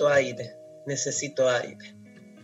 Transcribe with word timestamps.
necesito 0.00 0.08
aire. 0.08 0.56
Necesito 0.86 1.48
aire. 1.48 1.94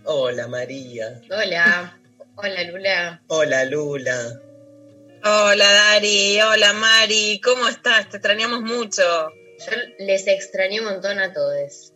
Hola 0.05 0.47
María. 0.47 1.21
Hola, 1.31 1.99
hola 2.37 2.63
Lula. 2.65 3.23
Hola 3.29 3.65
Lula. 3.65 4.41
Hola 5.25 5.73
Dari, 5.73 6.41
hola 6.41 6.73
Mari, 6.75 7.41
¿cómo 7.43 7.67
estás? 7.67 8.09
Te 8.11 8.19
extrañamos 8.19 8.61
mucho. 8.61 9.03
Yo 9.59 9.77
les 9.99 10.27
extrañé 10.29 10.81
un 10.81 10.87
montón 10.87 11.19
a 11.19 11.33
todos. 11.33 11.93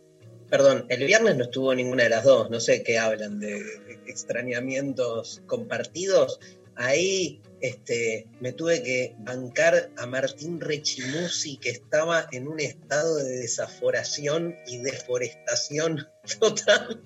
Perdón, 0.49 0.85
el 0.89 1.05
viernes 1.05 1.37
no 1.37 1.43
estuvo 1.43 1.73
ninguna 1.73 2.03
de 2.03 2.09
las 2.09 2.23
dos. 2.23 2.49
No 2.49 2.59
sé 2.59 2.83
qué 2.83 2.97
hablan 2.97 3.39
de 3.39 3.61
extrañamientos 4.07 5.41
compartidos. 5.45 6.39
Ahí 6.75 7.41
este, 7.61 8.27
me 8.39 8.53
tuve 8.53 8.81
que 8.83 9.15
bancar 9.19 9.91
a 9.97 10.05
Martín 10.05 10.59
Rechimusi, 10.59 11.57
que 11.57 11.69
estaba 11.69 12.27
en 12.31 12.47
un 12.47 12.59
estado 12.59 13.17
de 13.17 13.37
desaforación 13.37 14.55
y 14.67 14.79
deforestación 14.79 16.07
total. 16.39 17.03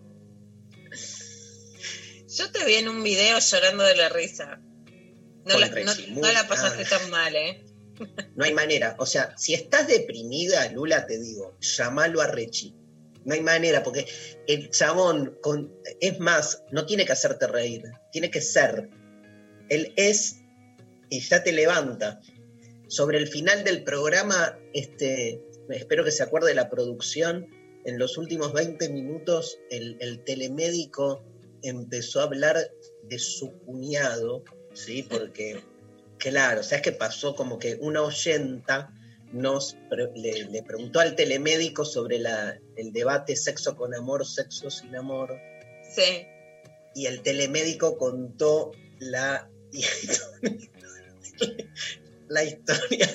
Yo 2.27 2.51
te 2.51 2.65
vi 2.65 2.75
en 2.75 2.89
un 2.89 3.03
video 3.03 3.39
llorando 3.39 3.83
de 3.83 3.95
la 3.95 4.09
risa. 4.09 4.61
No, 5.45 5.59
la, 5.59 5.67
no- 5.67 5.75
Rechimusi, 5.75 6.11
no 6.11 6.31
la 6.31 6.47
pasaste 6.47 6.83
ah. 6.83 6.89
tan 6.89 7.09
mal, 7.09 7.35
¿eh? 7.35 7.65
No 8.35 8.43
hay 8.43 8.53
manera. 8.53 8.95
O 8.99 9.05
sea, 9.05 9.37
si 9.37 9.53
estás 9.53 9.87
deprimida, 9.87 10.69
Lula, 10.71 11.05
te 11.05 11.19
digo, 11.19 11.57
llamalo 11.59 12.21
a 12.21 12.27
Rechi. 12.27 12.75
No 13.23 13.33
hay 13.33 13.41
manera, 13.41 13.81
porque 13.81 14.05
el 14.47 14.69
chabón, 14.69 15.37
con, 15.41 15.73
es 15.99 16.19
más, 16.19 16.63
no 16.71 16.85
tiene 16.85 17.05
que 17.05 17.13
hacerte 17.13 17.47
reír, 17.47 17.83
tiene 18.11 18.29
que 18.29 18.41
ser. 18.41 18.89
Él 19.69 19.93
es 19.95 20.41
y 21.09 21.19
ya 21.19 21.43
te 21.43 21.51
levanta. 21.51 22.19
Sobre 22.87 23.17
el 23.17 23.27
final 23.27 23.63
del 23.63 23.83
programa, 23.83 24.57
este, 24.73 25.41
espero 25.69 26.03
que 26.03 26.11
se 26.11 26.23
acuerde 26.23 26.49
de 26.49 26.55
la 26.55 26.69
producción. 26.69 27.47
En 27.85 27.99
los 27.99 28.17
últimos 28.17 28.53
20 28.53 28.89
minutos, 28.89 29.59
el, 29.69 29.97
el 29.99 30.23
telemédico 30.23 31.23
empezó 31.61 32.19
a 32.21 32.23
hablar 32.23 32.57
de 33.03 33.19
su 33.19 33.51
cuñado, 33.59 34.43
¿sí? 34.73 35.03
Porque 35.03 35.59
Claro, 36.17 36.61
o 36.61 36.63
sea, 36.63 36.77
es 36.77 36.81
que 36.83 36.93
pasó 36.93 37.35
como 37.35 37.59
que 37.59 37.75
una 37.81 38.01
oyenta 38.01 38.89
nos 39.33 39.75
pre- 39.89 40.09
le, 40.15 40.45
le 40.45 40.63
preguntó 40.63 41.01
al 41.01 41.13
telemédico 41.15 41.83
sobre 41.83 42.19
la, 42.19 42.57
el 42.77 42.93
debate 42.93 43.35
sexo 43.35 43.75
con 43.75 43.93
amor, 43.93 44.25
sexo 44.25 44.69
sin 44.69 44.95
amor, 44.95 45.35
Sí. 45.93 46.25
y 46.95 47.07
el 47.07 47.21
telemédico 47.21 47.97
contó 47.97 48.71
la, 48.99 49.49
la 52.27 52.43
historia 52.43 53.07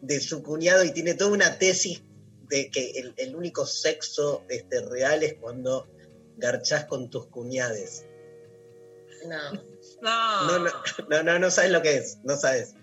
de 0.00 0.20
su 0.20 0.42
cuñado 0.42 0.84
y 0.84 0.92
tiene 0.92 1.14
toda 1.14 1.32
una 1.32 1.58
tesis 1.58 2.02
de 2.48 2.70
que 2.70 2.92
el, 2.92 3.14
el 3.16 3.36
único 3.36 3.66
sexo 3.66 4.44
este, 4.48 4.80
real 4.82 5.22
es 5.22 5.34
cuando 5.34 5.86
garchás 6.36 6.84
con 6.86 7.10
tus 7.10 7.26
cuñades. 7.26 8.04
No. 9.26 9.52
No. 10.00 10.46
No, 10.46 10.58
no, 10.58 10.72
no, 11.08 11.22
no, 11.22 11.38
no 11.38 11.50
sabes 11.50 11.70
lo 11.70 11.82
que 11.82 11.96
es, 11.96 12.18
no 12.24 12.36
sabes. 12.36 12.74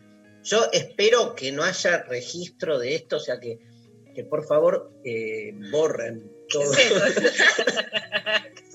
Yo 0.44 0.70
espero 0.72 1.36
que 1.36 1.52
no 1.52 1.64
haya 1.64 2.04
registro 2.04 2.78
de 2.78 2.96
esto, 2.96 3.18
o 3.18 3.20
sea 3.20 3.40
que, 3.40 3.60
que 4.14 4.24
por 4.24 4.46
favor 4.46 4.92
eh, 5.04 5.54
borren 5.72 6.32
¿Qué 6.48 6.60
todo. 6.60 6.74
es 6.74 7.16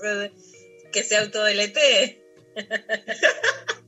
que 0.91 1.03
se 1.03 1.17
autodelete. 1.17 2.21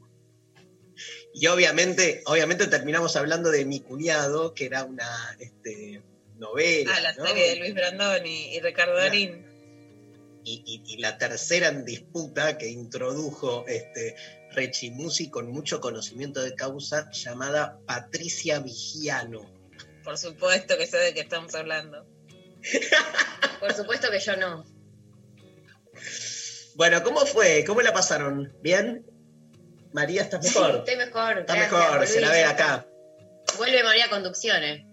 Y 1.34 1.48
obviamente, 1.48 2.22
obviamente 2.26 2.68
terminamos 2.68 3.16
hablando 3.16 3.50
de 3.50 3.66
mi 3.66 3.80
cuñado, 3.80 4.54
que 4.54 4.66
era 4.66 4.84
una 4.84 5.36
este, 5.40 6.04
novela. 6.38 6.94
Ah, 6.96 7.00
la 7.02 7.14
¿no? 7.14 7.26
serie 7.26 7.50
de 7.50 7.56
Luis 7.58 7.74
Brandoni 7.74 8.56
y 8.56 8.60
Ricardo. 8.60 8.96
Darín. 8.96 9.46
Y, 10.46 10.62
y- 10.66 10.84
y 10.94 10.98
la 10.98 11.18
tercera 11.18 11.70
en 11.70 11.86
disputa 11.86 12.58
que 12.58 12.68
introdujo 12.70 13.66
este, 13.68 14.16
Rechimusi 14.52 15.30
con 15.30 15.50
mucho 15.52 15.80
conocimiento 15.80 16.44
de 16.44 16.54
causa, 16.54 17.10
llamada 17.12 17.80
Patricia 17.88 18.60
Vigiano. 18.60 19.50
Por 20.04 20.18
supuesto 20.18 20.78
que 20.78 20.86
sé 20.86 20.98
de 20.98 21.14
qué 21.14 21.22
estamos 21.22 21.56
hablando. 21.56 22.06
Por 23.60 23.74
supuesto 23.74 24.12
que 24.12 24.20
yo 24.20 24.36
no. 24.36 24.66
Bueno, 26.76 27.04
¿cómo 27.04 27.26
fue? 27.26 27.64
¿Cómo 27.66 27.82
la 27.82 27.94
pasaron? 27.94 28.54
¿Bien? 28.62 29.06
María, 29.94 30.24
¿estás 30.24 30.44
mejor? 30.44 30.76
Estoy 30.78 30.96
mejor. 30.98 31.40
Está 31.40 31.56
gracias, 31.56 31.72
mejor, 31.82 32.08
se 32.08 32.22
la 32.22 32.32
ve 32.32 32.44
acá. 32.46 32.86
Vuelve 33.58 33.84
María 33.84 34.10
Conducciones. 34.10 34.86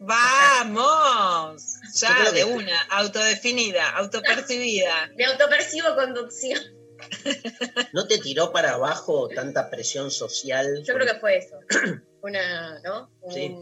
¡Vamos! 0.00 1.62
Yo 1.94 2.08
Ya, 2.08 2.16
creo 2.20 2.32
de 2.32 2.38
que- 2.40 2.44
una, 2.44 2.80
autodefinida, 2.90 3.90
autopercibida. 3.96 5.10
Me 5.16 5.24
autopercibo 5.24 5.94
conducción. 5.96 6.60
¿No 7.92 8.06
te 8.06 8.18
tiró 8.18 8.52
para 8.52 8.72
abajo 8.74 9.28
tanta 9.28 9.70
presión 9.70 10.10
social? 10.10 10.82
Yo 10.84 10.94
creo 10.94 11.06
que 11.06 11.20
fue 11.20 11.36
eso. 11.38 11.56
Una, 12.22 12.80
¿no? 12.80 13.10
Un- 13.20 13.32
Sí. 13.32 13.56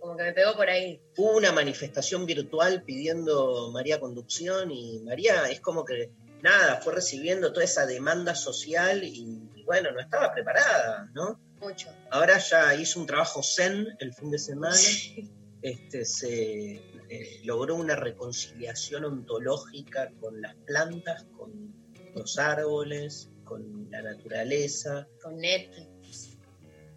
Como 0.00 0.16
que 0.16 0.22
me 0.22 0.32
pegó 0.32 0.54
por 0.54 0.68
ahí. 0.68 1.00
Hubo 1.16 1.32
una 1.36 1.50
manifestación 1.50 2.24
virtual 2.24 2.84
pidiendo 2.84 3.70
María 3.72 3.98
conducción 3.98 4.70
y 4.70 5.00
María 5.00 5.48
es 5.50 5.60
como 5.60 5.84
que, 5.84 6.12
nada, 6.40 6.80
fue 6.82 6.94
recibiendo 6.94 7.52
toda 7.52 7.64
esa 7.64 7.84
demanda 7.86 8.34
social 8.36 9.02
y, 9.02 9.40
y 9.62 9.64
bueno, 9.64 9.92
no 9.92 10.00
estaba 10.00 10.32
preparada, 10.32 11.08
¿no? 11.14 11.40
Mucho. 11.60 11.88
Ahora 12.10 12.38
ya 12.38 12.74
hizo 12.74 13.00
un 13.00 13.06
trabajo 13.06 13.42
zen 13.42 13.86
el 14.00 14.12
fin 14.12 14.30
de 14.30 14.38
semana, 14.38 14.76
este, 15.62 16.04
se 16.04 16.72
eh, 17.08 17.40
logró 17.44 17.76
una 17.76 17.94
reconciliación 17.94 19.04
ontológica 19.04 20.10
con 20.20 20.42
las 20.42 20.56
plantas, 20.66 21.24
con 21.36 21.72
los 22.16 22.38
árboles, 22.38 23.30
con 23.44 23.88
la 23.90 24.02
naturaleza. 24.02 25.06
Con 25.22 25.36
Netflix. 25.38 26.38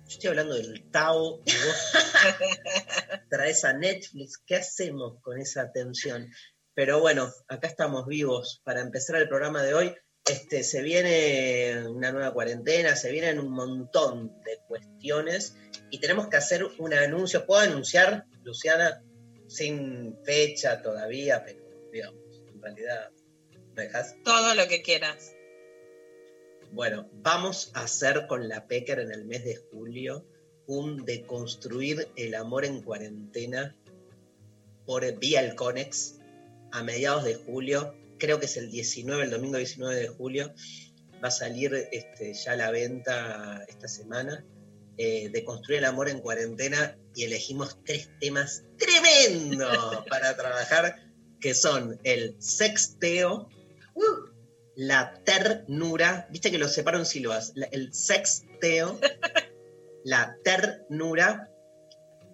Yo 0.08 0.12
estoy 0.14 0.30
hablando 0.30 0.56
del 0.56 0.90
Tao 0.90 1.42
y 1.46 1.52
vos 1.52 1.94
traes 3.30 3.64
a 3.64 3.74
Netflix. 3.74 4.40
¿Qué 4.40 4.56
hacemos 4.56 5.20
con 5.22 5.40
esa 5.40 5.62
atención? 5.62 6.28
Pero 6.74 7.00
bueno, 7.00 7.32
acá 7.48 7.68
estamos 7.68 8.08
vivos 8.08 8.62
para 8.64 8.82
empezar 8.82 9.18
el 9.18 9.30
programa 9.30 9.62
de 9.62 9.74
hoy. 9.76 9.96
Este, 10.28 10.64
se 10.64 10.82
viene 10.82 11.88
una 11.88 12.12
nueva 12.12 12.34
cuarentena, 12.34 12.96
se 12.96 13.12
vienen 13.12 13.40
un 13.40 13.52
montón 13.52 14.42
de 14.44 14.58
cuestiones 14.68 15.56
y 15.92 16.00
tenemos 16.00 16.28
que 16.30 16.38
hacer 16.38 16.66
un 16.80 16.94
anuncio. 16.94 17.46
¿Puedo 17.46 17.62
anunciar, 17.62 18.26
Luciana? 18.44 19.04
Sin 19.48 20.18
fecha 20.24 20.82
todavía, 20.82 21.44
pero 21.46 21.60
digamos, 21.92 22.42
en 22.52 22.62
realidad, 22.62 23.12
¿me 23.76 23.84
dejas? 23.84 24.16
Todo 24.24 24.56
lo 24.56 24.68
que 24.68 24.82
quieras. 24.82 25.36
Bueno, 26.72 27.08
vamos 27.14 27.72
a 27.74 27.84
hacer 27.84 28.26
con 28.28 28.50
la 28.50 28.68
Pecker 28.68 29.00
en 29.00 29.12
el 29.12 29.26
mes 29.26 29.46
de 29.46 29.56
julio 29.56 30.26
un 30.68 31.06
deconstruir 31.06 32.10
el 32.16 32.34
amor 32.36 32.66
en 32.66 32.82
cuarentena 32.82 33.76
por 34.86 35.18
vía 35.20 35.42
el 35.42 35.56
Conex 35.56 36.20
a 36.72 36.84
mediados 36.84 37.24
de 37.24 37.36
julio. 37.36 37.96
Creo 38.18 38.40
que 38.40 38.46
es 38.46 38.58
el 38.58 38.70
19, 38.72 39.24
el 39.24 39.30
domingo 39.32 39.58
19 39.58 39.96
de 39.96 40.08
julio. 40.08 40.54
Va 41.24 41.30
a 41.30 41.32
salir 41.32 41.74
este, 41.92 42.34
ya 42.34 42.54
a 42.54 42.56
la 42.56 42.72
venta 42.72 43.64
esta 43.68 43.88
semana. 43.88 44.46
Eh, 44.98 45.28
de 45.30 45.44
construir 45.44 45.80
el 45.80 45.86
amor 45.86 46.08
en 46.08 46.22
cuarentena 46.22 46.98
y 47.14 47.24
elegimos 47.26 47.78
tres 47.84 48.10
temas 48.22 48.64
tremendos 48.78 50.06
para 50.10 50.38
trabajar, 50.38 50.96
que 51.42 51.54
son 51.54 52.00
el 52.06 52.38
sexteo, 52.40 53.50
la 54.78 55.14
ternura, 55.26 56.28
viste 56.32 56.50
que 56.50 56.58
lo 56.58 56.70
separo 56.70 56.98
en 56.98 57.06
sílabas, 57.06 57.52
la- 57.56 57.66
el 57.74 57.94
sexteo, 57.94 58.98
la 60.06 60.38
ternura, 60.46 61.50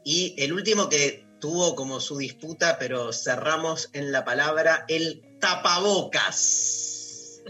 y 0.03 0.35
el 0.37 0.53
último 0.53 0.87
que 0.87 1.25
tuvo 1.39 1.75
como 1.75 1.99
su 1.99 2.17
disputa, 2.17 2.77
pero 2.77 3.11
cerramos 3.11 3.89
en 3.93 4.11
la 4.11 4.23
palabra, 4.23 4.85
el 4.87 5.23
tapabocas. 5.41 7.41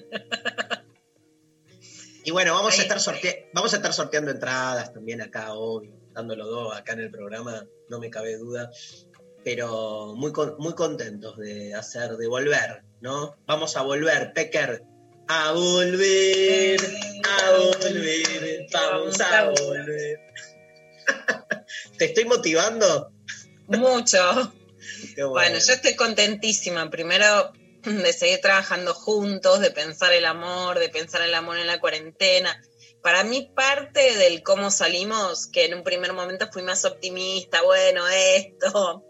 Y 2.23 2.31
bueno, 2.31 2.53
vamos 2.53 2.77
a, 2.77 2.81
estar 2.81 2.99
sorte- 2.99 3.49
vamos 3.53 3.73
a 3.73 3.77
estar 3.77 3.93
sorteando 3.93 4.31
entradas 4.31 4.93
también 4.93 5.21
acá, 5.21 5.53
obvio, 5.53 5.93
dándolo 6.13 6.45
dos 6.47 6.75
acá 6.75 6.93
en 6.93 7.01
el 7.01 7.11
programa, 7.11 7.65
no 7.89 7.99
me 7.99 8.09
cabe 8.09 8.37
duda. 8.37 8.69
Pero 9.43 10.13
muy, 10.15 10.31
con- 10.31 10.55
muy 10.59 10.73
contentos 10.75 11.37
de 11.37 11.73
hacer, 11.73 12.11
de 12.17 12.27
volver, 12.27 12.83
¿no? 13.01 13.35
Vamos 13.47 13.75
a 13.75 13.81
volver, 13.81 14.33
Pecker. 14.33 14.83
A 15.27 15.51
volver, 15.53 16.79
a 17.23 17.51
volver, 17.57 18.67
vamos 18.71 19.19
a 19.21 19.45
volver. 19.49 20.19
¿Te 21.97 22.05
estoy 22.05 22.25
motivando? 22.25 23.11
Mucho. 23.67 24.53
Bueno, 25.29 25.57
yo 25.57 25.73
estoy 25.73 25.95
contentísima. 25.95 26.89
Primero, 26.89 27.51
de 27.83 28.13
seguir 28.13 28.41
trabajando 28.41 28.93
juntos, 28.93 29.59
de 29.59 29.71
pensar 29.71 30.13
el 30.13 30.25
amor, 30.25 30.79
de 30.79 30.89
pensar 30.89 31.21
el 31.21 31.33
amor 31.33 31.57
en 31.57 31.67
la 31.67 31.79
cuarentena. 31.79 32.61
Para 33.01 33.23
mí, 33.23 33.51
parte 33.55 34.15
del 34.17 34.43
cómo 34.43 34.69
salimos, 34.69 35.47
que 35.47 35.65
en 35.65 35.73
un 35.73 35.83
primer 35.83 36.13
momento 36.13 36.49
fui 36.51 36.61
más 36.61 36.85
optimista, 36.85 37.63
bueno, 37.63 38.07
esto. 38.07 39.05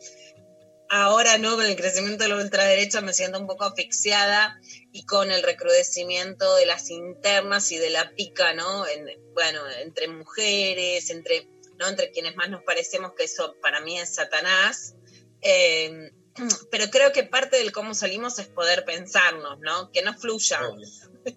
Ahora 0.89 1.37
no, 1.37 1.55
con 1.55 1.65
el 1.65 1.75
crecimiento 1.75 2.23
de 2.23 2.29
la 2.29 2.35
ultraderecha 2.35 3.01
me 3.01 3.13
siento 3.13 3.39
un 3.39 3.47
poco 3.47 3.63
asfixiada 3.65 4.59
y 4.91 5.05
con 5.05 5.31
el 5.31 5.41
recrudecimiento 5.41 6.55
de 6.55 6.65
las 6.65 6.89
internas 6.89 7.71
y 7.71 7.77
de 7.77 7.89
la 7.89 8.11
pica, 8.11 8.53
¿no? 8.53 8.85
En, 8.87 9.05
bueno, 9.33 9.61
entre 9.81 10.07
mujeres, 10.09 11.09
entre, 11.09 11.47
¿no? 11.77 11.87
entre 11.87 12.11
quienes 12.11 12.35
más 12.35 12.49
nos 12.49 12.63
parecemos, 12.63 13.13
que 13.13 13.23
eso 13.23 13.55
para 13.61 13.79
mí 13.81 13.99
es 13.99 14.15
Satanás. 14.15 14.95
Eh, 15.41 16.11
pero 16.71 16.89
creo 16.89 17.11
que 17.11 17.23
parte 17.23 17.57
del 17.57 17.71
cómo 17.71 17.93
salimos 17.93 18.39
es 18.39 18.47
poder 18.47 18.85
pensarnos, 18.85 19.59
¿no? 19.59 19.91
Que 19.91 20.01
no 20.01 20.13
fluya, 20.17 20.67
Obvio. 20.67 20.87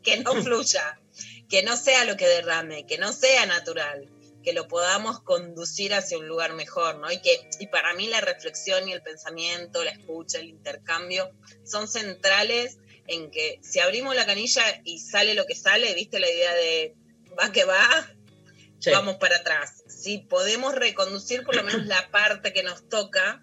que 0.03 0.19
no 0.19 0.35
fluya, 0.43 1.01
que 1.49 1.63
no 1.63 1.77
sea 1.77 2.05
lo 2.05 2.17
que 2.17 2.27
derrame, 2.27 2.87
que 2.87 2.99
no 2.99 3.13
sea 3.13 3.47
natural, 3.47 4.11
que 4.43 4.53
lo 4.53 4.69
podamos 4.69 5.21
conducir 5.21 5.95
hacia 5.95 6.19
un 6.19 6.29
lugar 6.29 6.53
mejor, 6.53 6.99
¿no? 6.99 7.11
Y 7.11 7.21
que 7.21 7.49
y 7.59 7.67
para 7.69 7.95
mí 7.95 8.07
la 8.09 8.21
reflexión 8.21 8.89
y 8.89 8.93
el 8.93 9.03
pensamiento, 9.03 9.83
la 9.83 9.91
escucha, 9.91 10.39
el 10.39 10.49
intercambio 10.49 11.31
son 11.65 11.89
centrales 11.89 12.79
en 13.07 13.31
que 13.31 13.59
si 13.63 13.81
abrimos 13.81 14.15
la 14.15 14.27
canilla 14.27 14.63
y 14.85 15.01
sale 15.01 15.35
lo 15.35 15.47
que 15.47 15.55
sale, 15.55 15.95
¿viste 15.95 16.21
la 16.21 16.31
idea 16.31 16.55
de 16.55 16.95
va 17.39 17.53
que 17.53 17.65
va? 17.65 18.11
Sí. 18.79 18.91
vamos 18.91 19.17
para 19.17 19.37
atrás. 19.37 19.83
Si 19.89 20.19
podemos 20.19 20.75
reconducir 20.75 21.43
por 21.43 21.57
lo 21.57 21.65
menos 21.65 21.87
la 21.87 22.11
parte 22.11 22.53
que 22.53 22.63
nos 22.63 22.87
toca, 22.89 23.43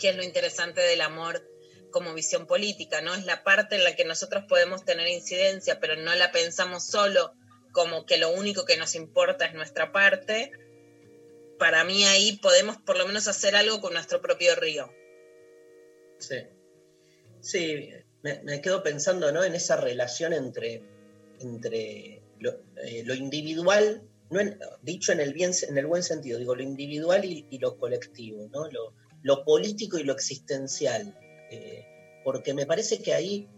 que 0.00 0.10
es 0.10 0.16
lo 0.16 0.24
interesante 0.24 0.80
del 0.80 1.00
amor 1.02 1.46
como 1.90 2.14
visión 2.14 2.46
política, 2.46 3.00
¿no? 3.00 3.14
Es 3.14 3.24
la 3.24 3.44
parte 3.44 3.76
en 3.76 3.84
la 3.84 3.94
que 3.94 4.04
nosotros 4.04 4.44
podemos 4.48 4.84
tener 4.84 5.06
incidencia, 5.08 5.78
pero 5.80 5.96
no 5.96 6.14
la 6.14 6.32
pensamos 6.32 6.86
solo 6.86 7.32
como 7.72 8.06
que 8.06 8.18
lo 8.18 8.30
único 8.30 8.64
que 8.64 8.76
nos 8.76 8.94
importa 8.94 9.46
es 9.46 9.54
nuestra 9.54 9.92
parte. 9.92 10.50
Para 11.58 11.84
mí 11.84 12.04
ahí 12.04 12.38
podemos 12.38 12.78
por 12.78 12.96
lo 12.98 13.06
menos 13.06 13.28
hacer 13.28 13.54
algo 13.54 13.80
con 13.80 13.92
nuestro 13.92 14.20
propio 14.20 14.54
río. 14.56 14.90
Sí, 16.18 16.36
sí 17.40 17.90
me, 18.22 18.60
quedo 18.60 18.82
pensando 18.82 19.32
¿no? 19.32 19.44
en 19.44 19.54
esa 19.54 19.76
relación 19.76 20.32
entre, 20.32 20.82
entre 21.40 22.22
lo, 22.38 22.50
eh, 22.82 23.04
individual, 23.16 24.02
no 24.30 24.40
dicho 24.82 25.12
en 25.12 25.20
el, 25.20 25.32
bien, 25.32 25.52
en 25.68 25.78
el 25.78 25.86
buen 25.86 26.02
sentido, 26.02 26.38
digo, 26.38 26.54
lo 26.54 26.62
individual 26.62 27.24
y, 27.24 27.58
lo 27.58 27.78
colectivo, 27.78 28.48
¿no? 28.52 28.68
Lo 29.22 29.44
político 29.44 29.98
y 29.98 30.04
lo 30.04 30.12
existencial. 30.12 31.14
eh, 31.50 31.84
porque 32.24 32.52
me 32.54 32.66
parece 32.66 33.02
que 33.02 33.14
ahí, 33.14 33.48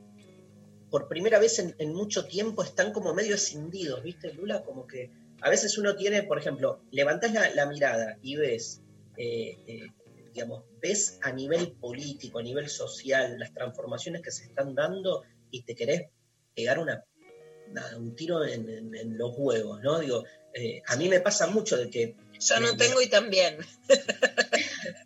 por 0.90 1.08
primera 1.08 1.38
vez 1.38 1.58
en, 1.58 1.74
en 1.78 1.92
mucho 1.94 2.26
tiempo, 2.26 2.62
están 2.62 2.92
como 2.92 3.12
medio 3.14 3.34
escindidos, 3.34 4.02
¿viste, 4.02 4.32
Lula? 4.34 4.62
Como 4.64 4.86
que 4.86 5.10
a 5.40 5.50
veces 5.50 5.76
uno 5.78 5.96
tiene, 5.96 6.22
por 6.22 6.38
ejemplo, 6.38 6.80
levantás 6.90 7.32
la, 7.32 7.50
la 7.54 7.66
mirada 7.66 8.18
y 8.22 8.36
ves 8.36 8.80
eh, 9.16 9.56
eh, 9.66 9.80
digamos, 10.32 10.64
ves 10.80 11.18
a 11.22 11.32
nivel 11.32 11.72
político, 11.72 12.38
a 12.38 12.42
nivel 12.42 12.68
social, 12.70 13.38
las 13.38 13.52
transformaciones 13.52 14.22
que 14.22 14.30
se 14.30 14.44
están 14.44 14.74
dando 14.74 15.24
y 15.50 15.62
te 15.64 15.74
querés 15.74 16.08
pegar 16.54 16.78
una, 16.78 17.04
una- 17.66 17.96
un 17.98 18.14
tiro 18.16 18.42
en, 18.44 18.68
en- 18.70 18.94
en 18.94 19.18
los 19.18 19.34
huevos, 19.36 19.80
¿no? 19.82 19.98
Digo, 19.98 20.24
eh, 20.54 20.80
a 20.86 20.96
mí 20.96 21.08
me 21.08 21.20
pasa 21.20 21.46
mucho 21.48 21.76
de 21.76 21.90
que, 21.90 22.16
Yo 22.40 22.60
no 22.60 22.76
tengo 22.76 23.02
y 23.02 23.08
también. 23.08 23.58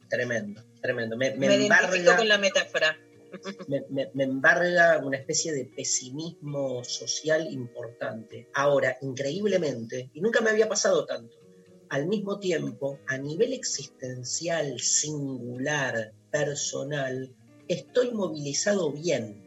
tremendo, 0.09 0.63
tremendo, 0.81 1.17
me, 1.17 1.35
me 1.37 1.55
embarga, 1.55 2.17
con 2.17 2.29
la 2.29 2.39
metáfora. 2.39 2.99
me, 3.69 3.83
me- 3.91 4.11
me 4.15 4.25
embarga 4.25 4.99
una 5.05 5.19
especie 5.19 5.53
de 5.53 5.71
pesimismo 5.75 6.85
social 6.85 7.47
importante. 7.51 8.49
Ahora, 8.53 8.97
increíblemente, 9.01 10.11
y 10.13 10.21
nunca 10.21 10.41
me 10.41 10.51
había 10.51 10.69
pasado 10.69 11.05
tanto, 11.07 11.37
al 11.89 12.07
mismo 12.07 12.39
tiempo, 12.39 13.01
a 13.07 13.17
nivel 13.19 13.53
existencial, 13.53 14.79
singular, 14.81 16.13
personal, 16.31 17.35
estoy 17.69 18.13
movilizado 18.13 18.93
bien. 18.93 19.43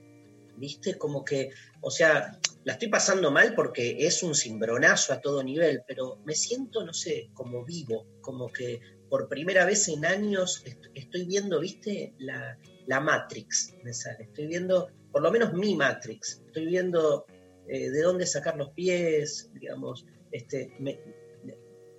¿Viste? 0.55 0.97
Como 0.97 1.23
que, 1.23 1.51
o 1.81 1.89
sea, 1.89 2.37
la 2.65 2.73
estoy 2.73 2.89
pasando 2.89 3.31
mal 3.31 3.55
porque 3.55 3.95
es 4.05 4.23
un 4.23 4.35
cimbronazo 4.35 5.13
a 5.13 5.21
todo 5.21 5.41
nivel, 5.41 5.83
pero 5.87 6.19
me 6.25 6.33
siento, 6.33 6.83
no 6.83 6.93
sé, 6.93 7.29
como 7.33 7.63
vivo, 7.63 8.07
como 8.19 8.51
que 8.51 8.79
por 9.09 9.27
primera 9.27 9.65
vez 9.65 9.87
en 9.89 10.05
años 10.05 10.61
est- 10.65 10.85
estoy 10.93 11.25
viendo, 11.25 11.59
¿viste? 11.59 12.13
La, 12.19 12.57
la 12.87 12.99
Matrix 12.99 13.73
me 13.83 13.93
sale. 13.93 14.23
Estoy 14.25 14.47
viendo, 14.47 14.89
por 15.11 15.21
lo 15.21 15.31
menos 15.31 15.53
mi 15.53 15.75
Matrix. 15.75 16.41
Estoy 16.47 16.65
viendo 16.67 17.25
eh, 17.67 17.89
de 17.89 18.01
dónde 18.01 18.25
sacar 18.25 18.55
los 18.57 18.69
pies, 18.71 19.49
digamos, 19.53 20.05
este, 20.31 20.71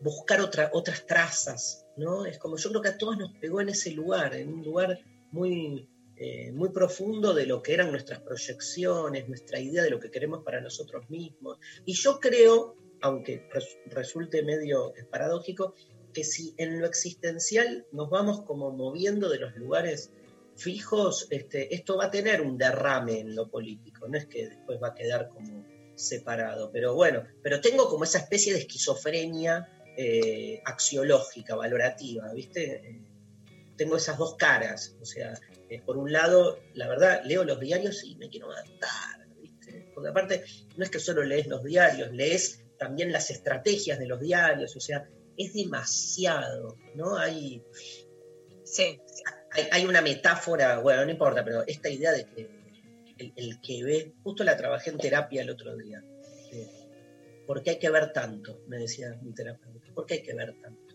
buscar 0.03 0.41
otra, 0.41 0.71
otras 0.73 1.07
trazas, 1.07 1.87
¿no? 1.97 2.25
Es 2.25 2.39
como 2.39 2.57
yo 2.57 2.71
creo 2.71 2.83
que 2.83 2.89
a 2.89 2.99
todos 2.99 3.19
nos 3.19 3.33
pegó 3.35 3.61
en 3.61 3.69
ese 3.69 3.91
lugar, 3.93 4.35
en 4.35 4.53
un 4.53 4.65
lugar 4.65 4.99
muy, 5.31 5.89
eh, 6.17 6.53
muy 6.53 6.71
profundo 6.71 7.35
de 7.35 7.47
lo 7.47 7.63
que 7.63 7.75
eran 7.75 7.91
nuestras 7.91 8.21
proyecciones, 8.21 9.29
nuestra 9.29 9.61
idea 9.61 9.83
de 9.83 9.91
lo 9.91 10.01
que 10.01 10.11
queremos 10.11 10.43
para 10.43 10.61
nosotros 10.61 11.09
mismos. 11.11 11.59
Y 11.85 11.93
yo 11.95 12.19
creo, 12.19 12.77
aunque 13.03 13.47
res- 13.53 13.79
resulte 13.87 14.43
medio 14.43 14.93
paradójico, 15.11 15.75
que 16.13 16.25
si 16.25 16.55
en 16.59 16.81
lo 16.81 16.87
existencial 16.87 17.87
nos 17.93 18.11
vamos 18.11 18.43
como 18.43 18.71
moviendo 18.71 19.29
de 19.29 19.39
los 19.39 19.55
lugares 19.57 20.11
fijos, 20.57 21.27
este, 21.31 21.75
esto 21.75 21.97
va 21.97 22.07
a 22.07 22.11
tener 22.11 22.43
un 22.43 22.59
derrame 22.59 23.21
en 23.21 23.35
lo 23.35 23.49
político, 23.49 24.09
no 24.09 24.19
es 24.19 24.27
que 24.27 24.49
después 24.49 24.81
va 24.83 24.89
a 24.89 24.95
quedar 24.95 25.29
como 25.29 25.65
separado, 25.95 26.71
pero 26.73 26.95
bueno, 26.95 27.25
pero 27.43 27.61
tengo 27.61 27.89
como 27.89 28.05
esa 28.05 28.19
especie 28.19 28.53
de 28.53 28.61
esquizofrenia 28.61 29.69
eh, 29.97 30.61
axiológica, 30.65 31.55
valorativa, 31.55 32.33
¿viste? 32.33 33.03
Tengo 33.77 33.97
esas 33.97 34.19
dos 34.19 34.37
caras, 34.37 34.97
o 35.01 35.05
sea, 35.05 35.39
eh, 35.69 35.81
por 35.81 35.97
un 35.97 36.13
lado, 36.13 36.59
la 36.75 36.89
verdad, 36.89 37.23
leo 37.25 37.45
los 37.45 37.61
diarios 37.61 38.05
y 38.05 38.17
me 38.17 38.29
quiero 38.29 38.49
matar, 38.49 39.29
¿viste? 39.41 39.91
Porque 39.95 40.11
aparte, 40.11 40.45
no 40.77 40.85
es 40.85 40.91
que 40.91 40.99
solo 40.99 41.23
lees 41.23 41.47
los 41.47 41.65
diarios, 41.65 42.13
lees 42.13 42.65
también 42.79 43.13
las 43.13 43.31
estrategias 43.31 43.99
de 43.99 44.07
los 44.07 44.21
diarios, 44.21 44.75
o 44.75 44.81
sea, 44.81 45.09
es 45.37 45.55
demasiado, 45.55 46.77
¿no? 46.95 47.17
Hay, 47.17 47.63
Sí, 48.71 49.01
hay, 49.51 49.65
hay 49.73 49.87
una 49.87 50.01
metáfora, 50.01 50.79
bueno, 50.79 51.05
no 51.05 51.11
importa, 51.11 51.45
pero 51.45 51.67
esta 51.67 51.89
idea 51.89 52.13
de 52.13 52.25
que 52.25 52.49
el, 53.19 53.33
el 53.35 53.61
que 53.61 53.83
ve, 53.83 54.15
justo 54.23 54.45
la 54.45 54.57
trabajé 54.57 54.91
en 54.91 54.99
terapia 54.99 55.43
el 55.43 55.51
otro 55.51 55.77
día. 55.77 56.05
¿Por 57.49 57.65
qué 57.65 57.71
hay 57.71 57.79
que 57.81 57.91
ver 57.91 58.13
tanto? 58.13 58.63
Me 58.69 58.79
decía 58.79 59.19
mi 59.23 59.35
terapeuta. 59.35 59.93
¿Por 59.93 60.07
qué 60.07 60.15
hay 60.15 60.23
que 60.23 60.35
ver 60.35 60.55
tanto? 60.63 60.95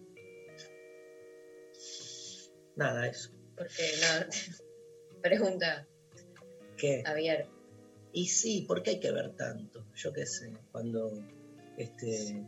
Nada, 2.78 3.08
eso. 3.08 3.32
Porque 3.58 3.84
no. 4.00 5.22
Pregunta, 5.22 5.86
¿Qué? 6.78 7.04
Javier. 7.06 7.48
Y 8.14 8.28
sí, 8.28 8.64
¿por 8.66 8.84
qué 8.84 8.92
hay 8.92 9.00
que 9.02 9.12
ver 9.12 9.36
tanto? 9.36 9.86
Yo 9.96 10.14
qué 10.14 10.26
sé, 10.26 10.54
cuando 10.72 11.12
este, 11.78 12.42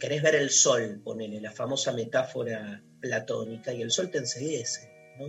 querés 0.00 0.22
ver 0.22 0.34
el 0.34 0.50
sol, 0.50 1.00
ponele 1.04 1.40
la 1.40 1.52
famosa 1.52 1.92
metáfora 1.92 2.82
platónica, 3.00 3.72
y 3.72 3.82
el 3.82 3.92
sol 3.92 4.10
te 4.10 4.18
enseguece, 4.18 4.90
¿no? 5.18 5.26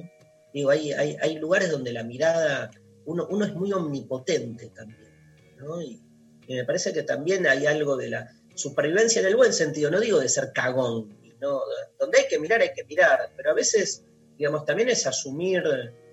Digo, 0.53 0.71
hay, 0.71 0.91
hay, 0.91 1.37
lugares 1.37 1.69
donde 1.69 1.93
la 1.93 2.03
mirada, 2.03 2.71
uno, 3.05 3.27
uno 3.29 3.45
es 3.45 3.53
muy 3.53 3.71
omnipotente 3.71 4.69
también, 4.69 5.11
¿no? 5.57 5.81
Y, 5.81 6.01
me 6.49 6.65
parece 6.65 6.91
que 6.91 7.03
también 7.03 7.47
hay 7.47 7.65
algo 7.65 7.95
de 7.95 8.09
la 8.09 8.29
supervivencia 8.55 9.21
en 9.21 9.27
el 9.27 9.37
buen 9.37 9.53
sentido, 9.53 9.89
no 9.89 10.01
digo 10.01 10.19
de 10.19 10.27
ser 10.27 10.51
cagón, 10.53 11.17
¿no? 11.39 11.61
donde 11.97 12.19
hay 12.19 12.27
que 12.27 12.39
mirar, 12.39 12.59
hay 12.59 12.73
que 12.75 12.83
mirar, 12.83 13.31
pero 13.37 13.51
a 13.51 13.53
veces, 13.53 14.03
digamos, 14.37 14.65
también 14.65 14.89
es 14.89 15.07
asumir 15.07 15.63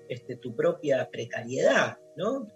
este, 0.08 0.36
tu 0.36 0.54
propia 0.54 1.10
precariedad, 1.10 1.98
¿no? 2.16 2.46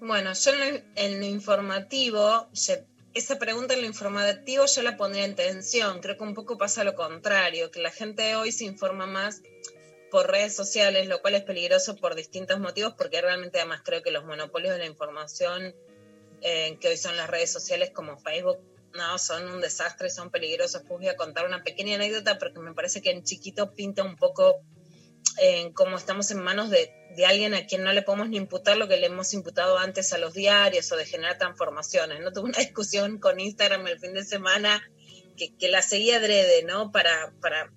Bueno, 0.00 0.32
yo 0.32 0.52
en 0.52 0.58
lo, 0.58 0.80
en 0.94 1.20
lo 1.20 1.26
informativo, 1.26 2.50
ye- 2.52 2.86
esa 3.14 3.38
pregunta 3.38 3.74
en 3.74 3.80
lo 3.80 3.86
informativo 3.86 4.66
yo 4.66 4.82
la 4.82 4.96
pondría 4.96 5.24
en 5.24 5.34
tensión. 5.34 6.00
Creo 6.00 6.16
que 6.16 6.22
un 6.22 6.34
poco 6.34 6.58
pasa 6.58 6.84
lo 6.84 6.94
contrario, 6.94 7.70
que 7.70 7.80
la 7.80 7.90
gente 7.90 8.36
hoy 8.36 8.52
se 8.52 8.64
informa 8.64 9.06
más 9.06 9.42
por 10.10 10.30
redes 10.30 10.54
sociales, 10.54 11.06
lo 11.06 11.20
cual 11.20 11.34
es 11.34 11.42
peligroso 11.42 11.96
por 11.96 12.14
distintos 12.14 12.58
motivos, 12.58 12.94
porque 12.96 13.20
realmente 13.20 13.58
además 13.58 13.82
creo 13.84 14.02
que 14.02 14.10
los 14.10 14.24
monopolios 14.24 14.72
de 14.72 14.80
la 14.80 14.86
información 14.86 15.74
eh, 16.42 16.76
que 16.80 16.88
hoy 16.88 16.96
son 16.96 17.16
las 17.16 17.28
redes 17.28 17.52
sociales 17.52 17.90
como 17.90 18.16
Facebook, 18.18 18.58
no, 18.94 19.18
son 19.18 19.48
un 19.48 19.60
desastre, 19.60 20.10
son 20.10 20.30
peligrosos. 20.30 20.82
Pues 20.82 21.00
voy 21.00 21.08
a 21.08 21.16
contar 21.16 21.46
una 21.46 21.62
pequeña 21.62 21.94
anécdota 21.94 22.38
porque 22.38 22.58
me 22.58 22.74
parece 22.74 23.00
que 23.00 23.10
en 23.10 23.22
chiquito 23.22 23.72
pinta 23.72 24.02
un 24.02 24.16
poco 24.16 24.62
en 25.42 25.72
cómo 25.72 25.96
estamos 25.96 26.30
en 26.30 26.42
manos 26.42 26.68
de, 26.68 26.92
de 27.16 27.24
alguien 27.24 27.54
a 27.54 27.66
quien 27.66 27.82
no 27.82 27.92
le 27.92 28.02
podemos 28.02 28.28
ni 28.28 28.36
imputar 28.36 28.76
lo 28.76 28.88
que 28.88 28.98
le 28.98 29.06
hemos 29.06 29.32
imputado 29.32 29.78
antes 29.78 30.12
a 30.12 30.18
los 30.18 30.34
diarios 30.34 30.92
o 30.92 30.96
de 30.96 31.06
generar 31.06 31.38
transformaciones. 31.38 32.20
No 32.20 32.32
tuve 32.32 32.50
una 32.50 32.58
discusión 32.58 33.18
con 33.18 33.40
Instagram 33.40 33.86
el 33.86 33.98
fin 33.98 34.12
de 34.12 34.24
semana 34.24 34.82
que, 35.38 35.56
que 35.56 35.68
la 35.68 35.80
seguía 35.80 36.18
adrede, 36.18 36.62
¿no? 36.64 36.92
Para, 36.92 37.32
para 37.40 37.72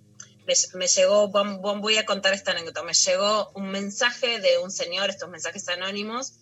me, 0.45 0.53
me 0.73 0.87
llegó, 0.87 1.29
voy 1.29 1.97
a 1.97 2.05
contar 2.05 2.33
esta 2.33 2.51
anécdota, 2.51 2.83
me 2.83 2.93
llegó 2.93 3.51
un 3.55 3.69
mensaje 3.69 4.41
de 4.41 4.57
un 4.57 4.69
señor, 4.69 5.09
estos 5.09 5.29
mensajes 5.29 5.69
anónimos, 5.69 6.33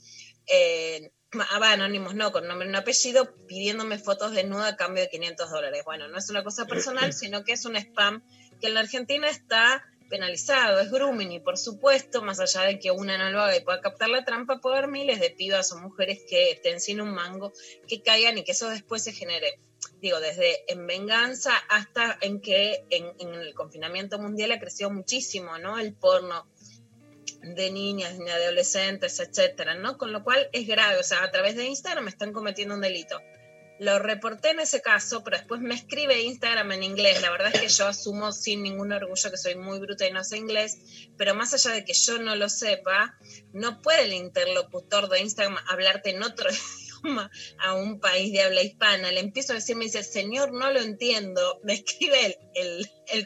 eh, 0.48 1.12
ah, 1.38 1.72
anónimos 1.72 2.16
no, 2.16 2.32
con 2.32 2.48
nombre 2.48 2.66
y 2.66 2.70
un 2.70 2.76
apellido, 2.76 3.36
pidiéndome 3.48 4.00
fotos 4.00 4.32
desnuda 4.32 4.70
a 4.70 4.76
cambio 4.76 5.04
de 5.04 5.10
500 5.10 5.52
dólares. 5.52 5.84
Bueno, 5.86 6.08
no 6.08 6.18
es 6.18 6.30
una 6.32 6.44
cosa 6.44 6.66
personal, 6.66 7.14
sino 7.14 7.44
que 7.44 7.54
es 7.54 7.66
un 7.66 7.76
spam 7.76 8.24
que 8.60 8.68
en 8.68 8.74
la 8.74 8.80
Argentina 8.80 9.30
está 9.30 9.86
penalizado, 10.12 10.82
es 10.82 10.92
grooming 10.92 11.32
y 11.32 11.40
por 11.40 11.58
supuesto, 11.58 12.22
más 12.22 12.40
allá 12.40 12.62
de 12.64 12.78
que 12.78 12.92
una 12.92 13.18
no 13.18 13.32
lo 13.32 13.42
haga 13.42 13.56
y 13.56 13.62
pueda 13.62 13.82
captar 13.82 14.10
la 14.10 14.24
trampa, 14.24 14.60
puede 14.60 14.78
haber 14.78 14.92
miles 14.92 15.20
de 15.20 15.32
pibas 15.32 15.72
o 15.72 15.80
mujeres 15.80 16.20
que 16.30 16.52
estén 16.52 16.80
sin 16.80 17.02
un 17.02 17.12
mango, 17.12 17.54
que 17.88 18.04
caigan 18.04 18.38
y 18.38 18.44
que 18.44 18.52
eso 18.52 18.70
después 18.70 19.04
se 19.04 19.14
genere, 19.14 19.58
digo, 20.02 20.20
desde 20.20 20.72
en 20.72 20.86
venganza 20.86 21.56
hasta 21.70 22.18
en 22.22 22.42
que 22.42 22.86
en, 22.92 23.34
el 23.34 23.56
confinamiento 23.56 24.20
mundial 24.20 24.52
ha 24.52 24.60
crecido 24.60 24.92
muchísimo, 24.92 25.58
¿no? 25.58 25.80
El 25.80 25.94
porno 25.94 26.46
de 27.42 27.72
niñas, 27.72 28.20
de 28.20 28.32
adolescentes, 28.32 29.20
etcétera, 29.20 29.74
¿no? 29.76 29.98
Con 29.98 30.12
lo 30.12 30.24
cual 30.24 30.50
es 30.52 30.68
grave, 30.68 31.00
o 31.00 31.04
sea, 31.04 31.24
a 31.24 31.32
través 31.32 31.56
de 31.56 31.66
Instagram 31.66 32.08
están 32.08 32.34
cometiendo 32.34 32.76
un 32.76 32.82
delito. 32.82 33.20
Lo 33.82 33.98
reporté 33.98 34.52
en 34.52 34.60
ese 34.60 34.80
caso, 34.80 35.24
pero 35.24 35.38
después 35.38 35.60
me 35.60 35.74
escribe 35.74 36.22
Instagram 36.22 36.72
en 36.74 36.84
inglés. 36.84 37.20
La 37.24 37.32
verdad 37.32 37.50
es 37.52 37.62
que 37.62 37.68
yo 37.68 37.88
asumo 37.88 38.32
sin 38.32 38.62
ningún 38.62 38.92
orgullo 38.92 39.32
que 39.32 39.38
soy 39.38 39.56
muy 39.56 39.80
bruta 39.80 40.06
y 40.06 40.12
no 40.12 40.24
sé 40.24 40.38
inglés, 40.38 40.78
pero 41.18 41.34
más 41.34 41.52
allá 41.56 41.72
de 41.72 41.84
que 41.84 41.94
yo 41.94 42.20
no 42.20 42.36
lo 42.36 42.48
sepa, 42.48 43.18
no 43.54 43.82
puede 43.82 44.04
el 44.04 44.14
interlocutor 44.14 45.10
de 45.10 45.22
Instagram 45.22 45.58
hablarte 45.68 46.12
en 46.12 46.22
otro 46.22 46.48
idioma 47.02 47.32
a 47.58 47.74
un 47.74 48.00
país 48.00 48.32
de 48.32 48.44
habla 48.44 48.62
hispana. 48.62 49.12
Le 49.12 49.20
empiezo 49.20 49.54
a 49.54 49.56
decir, 49.56 49.76
me 49.76 49.86
dice, 49.86 50.04
señor, 50.04 50.54
no 50.54 50.72
lo 50.72 50.80
entiendo. 50.80 51.60
Me 51.64 51.74
escribe 51.74 52.24
el, 52.24 52.38
el, 52.54 52.92
el, 53.08 53.26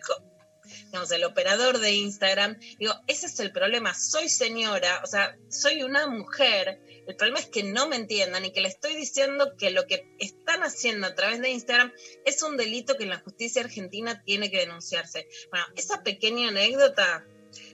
digamos, 0.86 1.12
el 1.12 1.24
operador 1.24 1.80
de 1.80 1.92
Instagram. 1.92 2.58
Digo, 2.80 2.94
ese 3.08 3.26
es 3.26 3.40
el 3.40 3.52
problema. 3.52 3.94
Soy 3.94 4.30
señora, 4.30 5.02
o 5.04 5.08
sea, 5.08 5.38
soy 5.50 5.84
una 5.84 6.08
mujer. 6.08 6.80
El 7.08 7.16
problema 7.16 7.40
es 7.40 7.48
que 7.48 7.64
no 7.64 7.88
me 7.88 7.96
entiendan 7.96 8.46
y 8.46 8.52
que 8.52 8.62
le 8.62 8.70
estoy 8.70 8.96
diciendo 8.96 9.56
que 9.58 9.70
lo 9.70 9.86
que 9.86 10.08
están 10.20 10.64
haciendo 10.64 11.08
a 11.08 11.16
través 11.16 11.42
de 11.42 11.50
Instagram 11.50 11.92
es 12.26 12.42
un 12.42 12.58
delito 12.58 12.96
que 12.96 13.04
en 13.04 13.10
la 13.10 13.20
justicia 13.20 13.62
argentina 13.62 14.24
tiene 14.24 14.50
que 14.50 14.60
denunciarse. 14.60 15.28
Bueno, 15.52 15.66
esa 15.76 16.04
pequeña 16.04 16.50
anécdota, 16.50 17.26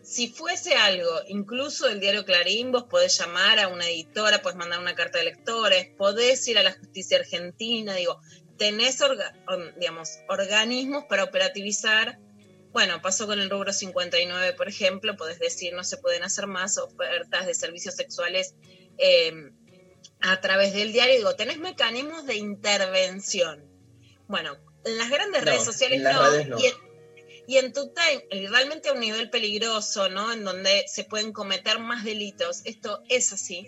si 0.03 0.27
fuese 0.27 0.75
algo, 0.75 1.09
incluso 1.27 1.87
el 1.87 1.99
diario 1.99 2.25
Clarín, 2.25 2.71
vos 2.71 2.83
podés 2.83 3.17
llamar 3.17 3.59
a 3.59 3.67
una 3.67 3.87
editora, 3.87 4.41
podés 4.41 4.57
mandar 4.57 4.79
una 4.79 4.95
carta 4.95 5.19
de 5.19 5.25
lectores, 5.25 5.89
podés 5.97 6.47
ir 6.47 6.57
a 6.57 6.63
la 6.63 6.73
justicia 6.73 7.17
argentina, 7.17 7.95
digo, 7.95 8.19
tenés, 8.57 8.99
digamos, 9.77 10.19
organismos 10.29 11.05
para 11.05 11.23
operativizar. 11.23 12.19
Bueno, 12.71 13.01
pasó 13.01 13.27
con 13.27 13.39
el 13.39 13.49
rubro 13.49 13.73
59, 13.73 14.53
por 14.53 14.69
ejemplo, 14.69 15.17
podés 15.17 15.39
decir 15.39 15.73
no 15.73 15.83
se 15.83 15.97
pueden 15.97 16.23
hacer 16.23 16.47
más 16.47 16.77
ofertas 16.77 17.45
de 17.45 17.53
servicios 17.53 17.95
sexuales 17.95 18.55
eh, 18.97 19.51
a 20.21 20.39
través 20.39 20.73
del 20.73 20.93
diario. 20.93 21.15
Digo, 21.17 21.35
tenés 21.35 21.57
mecanismos 21.59 22.25
de 22.25 22.35
intervención. 22.35 23.65
Bueno, 24.27 24.57
en 24.85 24.97
las 24.97 25.09
grandes 25.09 25.41
No, 25.43 25.51
redes 25.51 25.65
sociales 25.65 25.97
en 25.97 26.03
las 26.03 26.15
no. 26.15 26.29
redes 26.29 26.47
no. 26.47 26.59
Y, 26.59 26.65
en, 26.67 26.73
y 27.47 27.57
en 27.57 27.73
tu 27.73 27.91
time, 27.93 28.47
realmente 28.49 28.89
a 28.89 28.93
un 28.93 29.01
nivel 29.01 29.29
peligroso, 29.29 30.07
¿no? 30.09 30.31
En 30.31 30.45
donde 30.45 30.85
se 30.87 31.03
pueden 31.03 31.33
cometer 31.33 31.79
más 31.79 32.05
delitos. 32.05 32.61
Esto 32.63 33.03
es 33.09 33.33
así. 33.33 33.67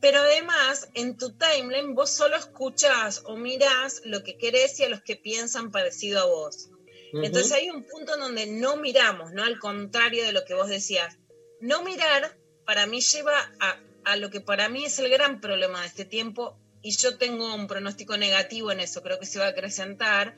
Pero 0.00 0.20
además, 0.20 0.88
en 0.94 1.18
tu 1.18 1.36
timeline 1.36 1.94
vos 1.94 2.10
solo 2.10 2.36
escuchás 2.36 3.22
o 3.24 3.36
mirás 3.36 4.00
lo 4.04 4.22
que 4.22 4.38
querés 4.38 4.78
y 4.80 4.84
a 4.84 4.88
los 4.88 5.02
que 5.02 5.16
piensan 5.16 5.70
parecido 5.72 6.20
a 6.20 6.24
vos. 6.26 6.70
Entonces 7.12 7.52
hay 7.52 7.70
un 7.70 7.84
punto 7.84 8.14
en 8.14 8.20
donde 8.20 8.46
no 8.46 8.76
miramos, 8.76 9.32
¿no? 9.32 9.42
Al 9.44 9.58
contrario 9.58 10.24
de 10.24 10.32
lo 10.32 10.44
que 10.44 10.54
vos 10.54 10.68
decías. 10.68 11.16
No 11.60 11.82
mirar 11.82 12.36
para 12.64 12.86
mí 12.86 13.00
lleva 13.00 13.50
a, 13.60 13.80
a 14.04 14.16
lo 14.16 14.30
que 14.30 14.40
para 14.40 14.68
mí 14.68 14.84
es 14.84 14.98
el 14.98 15.08
gran 15.08 15.40
problema 15.40 15.80
de 15.80 15.86
este 15.86 16.04
tiempo 16.04 16.58
y 16.82 16.96
yo 16.96 17.18
tengo 17.18 17.54
un 17.54 17.66
pronóstico 17.66 18.16
negativo 18.16 18.70
en 18.70 18.80
eso, 18.80 19.02
creo 19.02 19.18
que 19.18 19.26
se 19.26 19.38
va 19.38 19.46
a 19.46 19.48
acrecentar, 19.48 20.36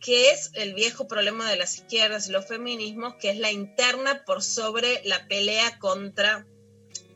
que 0.00 0.30
es 0.30 0.50
el 0.52 0.74
viejo 0.74 1.08
problema 1.08 1.50
de 1.50 1.56
las 1.56 1.76
izquierdas 1.76 2.28
y 2.28 2.32
los 2.32 2.46
feminismos, 2.46 3.14
que 3.20 3.30
es 3.30 3.38
la 3.38 3.50
interna 3.50 4.22
por 4.24 4.42
sobre 4.42 5.00
la 5.04 5.26
pelea 5.26 5.78
contra 5.78 6.46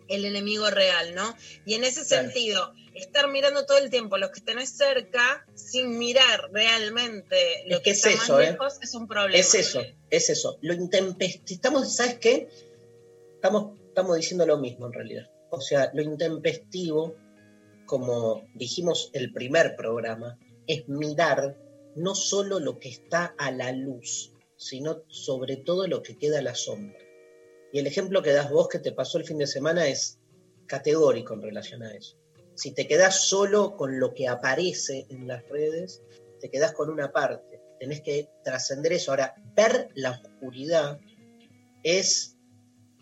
el 0.08 0.24
enemigo 0.24 0.70
real, 0.70 1.14
¿no? 1.14 1.36
Y 1.66 1.74
en 1.74 1.84
ese 1.84 2.04
Claro. 2.06 2.24
sentido, 2.24 2.72
estar 3.04 3.28
mirando 3.28 3.66
todo 3.66 3.78
el 3.78 3.90
tiempo 3.90 4.16
los 4.18 4.30
que 4.30 4.40
tenés 4.40 4.70
cerca 4.70 5.46
sin 5.54 5.98
mirar 5.98 6.50
realmente 6.52 7.64
lo 7.66 7.76
Es 7.76 7.78
que, 7.78 7.84
que 7.84 7.90
es 7.90 7.96
está 8.06 8.10
eso, 8.10 8.32
más 8.34 8.42
¿eh? 8.42 8.50
lejos 8.52 8.78
es 8.82 8.94
un 8.94 9.08
problema. 9.08 9.38
Es 9.38 9.54
eso, 9.54 9.82
es 10.10 10.30
eso. 10.30 10.58
Lo 10.62 10.74
intempestivo. 10.74 11.56
Estamos, 11.56 11.96
¿sabes 11.96 12.18
qué? 12.18 12.48
Estamos, 13.34 13.78
estamos 13.88 14.16
diciendo 14.16 14.46
lo 14.46 14.58
mismo 14.58 14.86
en 14.86 14.92
realidad. 14.92 15.30
O 15.50 15.60
sea, 15.60 15.90
lo 15.94 16.02
intempestivo, 16.02 17.16
como 17.86 18.46
dijimos 18.54 19.10
el 19.12 19.32
primer 19.32 19.76
programa, 19.76 20.38
es 20.66 20.88
mirar 20.88 21.56
no 21.96 22.14
solo 22.14 22.60
lo 22.60 22.78
que 22.78 22.90
está 22.90 23.34
a 23.38 23.50
la 23.50 23.72
luz, 23.72 24.32
sino 24.56 25.02
sobre 25.08 25.56
todo 25.56 25.86
lo 25.86 26.02
que 26.02 26.18
queda 26.18 26.40
a 26.40 26.42
la 26.42 26.54
sombra. 26.54 26.98
Y 27.72 27.78
el 27.78 27.86
ejemplo 27.86 28.22
que 28.22 28.32
das 28.32 28.50
vos 28.50 28.68
que 28.68 28.78
te 28.78 28.92
pasó 28.92 29.18
el 29.18 29.24
fin 29.24 29.38
de 29.38 29.46
semana 29.46 29.88
es 29.88 30.18
categórico 30.66 31.34
en 31.34 31.42
relación 31.42 31.82
a 31.82 31.94
eso. 31.94 32.17
Si 32.58 32.72
te 32.72 32.88
quedás 32.88 33.28
solo 33.28 33.76
con 33.76 34.00
lo 34.00 34.14
que 34.14 34.26
aparece 34.26 35.06
en 35.10 35.28
las 35.28 35.48
redes, 35.48 36.02
te 36.40 36.50
quedás 36.50 36.72
con 36.72 36.90
una 36.90 37.12
parte. 37.12 37.60
Tenés 37.78 38.00
que 38.00 38.28
trascender 38.42 38.92
eso. 38.92 39.12
Ahora, 39.12 39.36
ver 39.54 39.90
la 39.94 40.10
oscuridad 40.10 40.98
es 41.84 42.36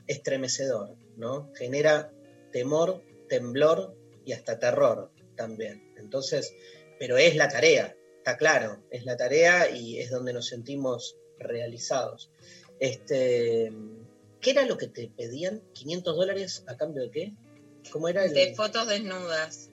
estremecedor, 0.07 0.95
¿no? 1.17 1.51
Genera 1.55 2.13
temor, 2.53 3.03
temblor 3.31 3.97
y 4.27 4.33
hasta 4.33 4.59
terror 4.59 5.11
también. 5.37 5.91
Entonces, 5.97 6.53
pero 6.99 7.17
es 7.17 7.35
la 7.35 7.49
tarea, 7.49 7.97
está 8.19 8.37
claro, 8.37 8.85
es 8.91 9.07
la 9.07 9.17
tarea 9.17 9.71
y 9.71 10.01
es 10.01 10.11
donde 10.11 10.35
nos 10.35 10.49
sentimos 10.49 11.17
realizados. 11.39 12.31
Este, 12.79 13.73
¿Qué 14.43 14.51
era 14.51 14.67
lo 14.67 14.77
que 14.77 14.89
te 14.89 15.09
pedían? 15.09 15.63
¿500 15.73 16.03
dólares 16.15 16.63
a 16.67 16.77
cambio 16.77 17.05
de 17.05 17.11
qué? 17.11 17.33
¿Cómo 17.91 18.09
era 18.09 18.25
el...? 18.25 18.35
de 18.35 18.55
fotos 18.55 18.89
desnudas. 18.89 19.71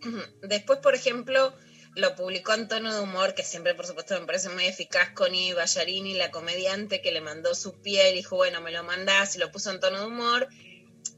Después, 0.42 0.78
por 0.80 0.94
ejemplo, 0.94 1.54
lo 1.94 2.14
publicó 2.14 2.54
en 2.54 2.68
tono 2.68 2.94
de 2.94 3.00
humor, 3.00 3.34
que 3.34 3.42
siempre, 3.42 3.74
por 3.74 3.86
supuesto, 3.86 4.18
me 4.18 4.26
parece 4.26 4.48
muy 4.48 4.64
eficaz, 4.64 5.10
Connie 5.10 5.52
Ballarini, 5.52 6.14
la 6.14 6.30
comediante 6.30 7.02
que 7.02 7.12
le 7.12 7.20
mandó 7.20 7.54
su 7.54 7.80
piel, 7.80 8.14
y 8.14 8.18
dijo, 8.18 8.36
bueno, 8.36 8.60
me 8.60 8.72
lo 8.72 8.82
mandás, 8.82 9.36
y 9.36 9.38
lo 9.38 9.52
puso 9.52 9.70
en 9.70 9.80
tono 9.80 10.00
de 10.00 10.06
humor, 10.06 10.48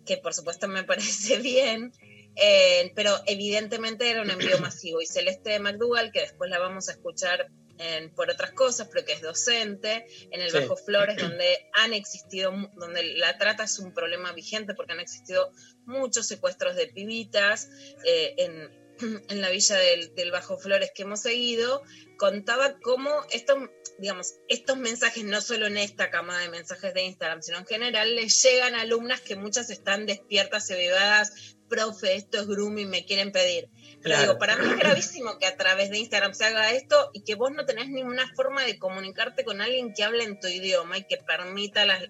que 0.05 0.17
por 0.17 0.35
supuesto 0.35 0.69
me 0.69 0.85
parece 0.85 1.39
bien, 1.39 1.93
eh, 2.37 2.93
pero 2.95 3.15
evidentemente 3.27 4.11
era 4.11 4.23
un 4.23 4.31
envío 4.31 4.59
masivo. 4.59 5.01
Y 5.01 5.07
Celeste 5.07 5.59
McDougall, 5.59 6.13
que 6.13 6.21
después 6.21 6.51
la 6.51 6.59
vamos 6.59 6.89
a 6.89 6.93
escuchar 6.93 7.51
en- 7.79 8.15
por 8.15 8.31
otras 8.31 8.53
cosas, 8.53 8.89
pero 8.93 9.05
que 9.05 9.13
es 9.13 9.21
docente 9.23 10.07
en 10.31 10.41
el 10.41 10.51
Sí. 10.51 10.59
Bajo 10.59 10.77
Flores, 10.77 11.17
donde 11.39 11.69
han 11.73 11.93
existido, 11.93 12.53
donde 12.77 13.03
la 13.17 13.37
trata 13.39 13.65
es 13.65 13.79
un 13.79 13.93
problema 13.93 14.33
vigente, 14.33 14.75
porque 14.75 14.93
han 14.93 15.01
existido 15.01 15.51
muchos 15.85 16.27
secuestros 16.27 16.77
de 16.77 16.87
pibitas 16.89 17.69
eh, 18.05 18.35
en, 18.39 18.84
en 19.29 19.41
la 19.41 19.51
villa 19.51 19.77
del, 19.77 20.15
del 20.15 20.31
Bajo 20.31 20.59
Flores 20.59 20.91
que 20.95 21.03
hemos 21.03 21.21
seguido, 21.21 21.83
contaba 22.17 22.79
cómo 22.81 23.11
estos, 23.31 23.59
digamos, 23.99 24.35
estos 24.49 24.77
mensajes, 24.77 25.25
no 25.25 25.41
solo 25.41 25.67
en 25.67 25.77
esta 25.77 26.11
camada 26.11 26.41
de 26.41 26.49
mensajes 26.49 26.95
de 26.95 27.03
Instagram, 27.03 27.43
sino 27.43 27.59
en 27.59 27.67
general, 27.67 28.15
les 28.15 28.43
llegan 28.43 28.75
a 28.75 28.83
alumnas 28.83 29.21
que 29.21 29.37
muchas 29.37 29.71
están 29.71 30.07
despiertas, 30.07 30.71
avivadas, 30.71 31.57
profe, 31.69 32.15
esto 32.15 32.41
es 32.41 32.47
grooming, 32.47 32.89
me 32.89 33.05
quieren 33.05 33.33
pedir. 33.33 33.69
Pero 34.03 34.17
Claro. 34.17 34.21
digo, 34.23 34.39
para 34.39 34.57
mí 34.57 34.71
es 34.71 34.77
gravísimo 34.79 35.39
que 35.39 35.47
a 35.47 35.57
través 35.57 35.91
de 35.91 35.99
Instagram 35.99 36.35
se 36.35 36.45
haga 36.45 36.73
esto 36.73 37.11
y 37.15 37.25
que 37.25 37.35
vos 37.35 37.51
no 37.53 37.65
tenés 37.65 37.89
ninguna 37.89 38.31
forma 38.35 38.65
de 38.65 38.79
comunicarte 38.79 39.45
con 39.45 39.61
alguien 39.61 39.95
que 39.95 40.05
hable 40.05 40.25
en 40.25 40.39
tu 40.39 40.47
idioma 40.47 40.99
y 40.99 41.05
que 41.05 41.17
permita 41.17 41.87
las, 41.87 42.05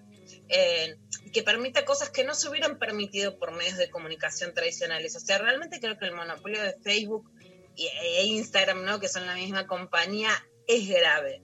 eh, 0.49 0.97
que 1.33 1.43
permita 1.43 1.85
cosas 1.85 2.09
que 2.09 2.23
no 2.23 2.33
se 2.35 2.49
hubieran 2.49 2.77
permitido 2.79 3.37
por 3.37 3.51
medios 3.51 3.77
de 3.77 3.89
comunicación 3.89 4.53
tradicionales. 4.53 5.15
O 5.15 5.19
sea, 5.19 5.37
realmente 5.37 5.79
creo 5.79 5.97
que 5.97 6.05
el 6.05 6.13
monopolio 6.13 6.61
de 6.61 6.73
Facebook 6.83 7.29
e 7.77 8.23
Instagram, 8.25 8.85
¿no? 8.85 8.99
que 8.99 9.07
son 9.09 9.25
la 9.25 9.35
misma 9.35 9.67
compañía, 9.67 10.29
es 10.67 10.87
grave. 10.87 11.41